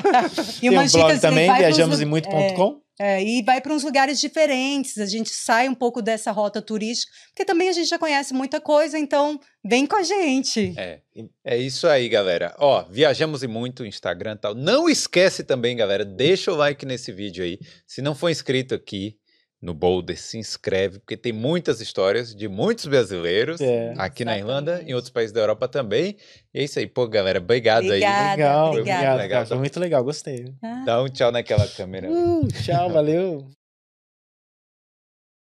E 0.58 0.62
Tem 0.62 0.80
um 0.80 0.88
blog 0.88 1.20
também, 1.20 1.46
vai 1.48 1.58
pros 1.64 1.78
lu- 1.78 1.86
viajamosemuito.com. 1.86 2.82
É, 3.02 3.24
e 3.24 3.42
vai 3.42 3.62
para 3.62 3.74
uns 3.74 3.84
lugares 3.84 4.20
diferentes, 4.20 4.98
a 4.98 5.06
gente 5.06 5.30
sai 5.30 5.70
um 5.70 5.74
pouco 5.74 6.02
dessa 6.02 6.32
rota 6.32 6.62
turística, 6.62 7.12
porque 7.30 7.46
também 7.46 7.70
a 7.70 7.72
gente 7.72 7.88
já 7.88 7.98
conhece 7.98 8.34
muita 8.34 8.60
coisa, 8.60 9.00
então 9.00 9.40
vem 9.64 9.86
com 9.86 9.96
a 9.96 10.04
gente. 10.04 10.74
É, 10.78 11.00
é 11.46 11.58
isso 11.58 11.88
aí, 11.88 12.10
galera. 12.10 12.54
Ó, 12.60 12.84
viajamos 12.90 13.44
e 13.44 13.48
muito, 13.48 13.86
Instagram 13.86 14.34
e 14.34 14.38
tal. 14.38 14.56
Não 14.56 14.90
esquece 14.90 15.44
também, 15.46 15.78
galera, 15.78 16.04
deixa 16.04 16.52
o 16.52 16.56
like 16.56 16.86
nesse 16.86 17.12
vídeo 17.12 17.44
aí. 17.44 17.58
Se 17.88 18.02
não 18.02 18.14
for 18.14 18.30
inscrito 18.30 18.76
aqui 18.76 19.19
no 19.62 19.74
Boulder, 19.74 20.18
se 20.18 20.38
inscreve, 20.38 21.00
porque 21.00 21.18
tem 21.18 21.34
muitas 21.34 21.82
histórias 21.82 22.34
de 22.34 22.48
muitos 22.48 22.86
brasileiros 22.86 23.60
É. 23.60 23.94
aqui 23.98 24.24
na 24.24 24.38
Irlanda, 24.38 24.72
Exatamente. 24.72 24.92
em 24.92 24.94
outros 24.94 25.12
países 25.12 25.34
da 25.34 25.42
Europa 25.42 25.68
também. 25.68 26.16
E 26.54 26.60
é 26.60 26.64
isso 26.64 26.80
aí, 26.80 26.88
pô, 26.88 27.08
galera, 27.08 27.40
obrigado 27.40 27.84
aí. 27.84 28.00
Legal, 28.00 28.70
obrigado. 28.72 29.02
Legal, 29.02 29.18
cara, 29.18 29.30
tá? 29.42 29.46
Foi 29.48 29.58
muito 29.58 29.80
legal, 29.80 30.04
gostei. 30.04 30.46
Ah. 30.64 30.84
Dá 30.86 31.04
um 31.04 31.10
tchau 31.10 31.32
naquela 31.32 31.68
câmera. 31.68 32.10
Uh, 32.10 32.48
tchau, 32.64 32.90
valeu. 32.90 33.59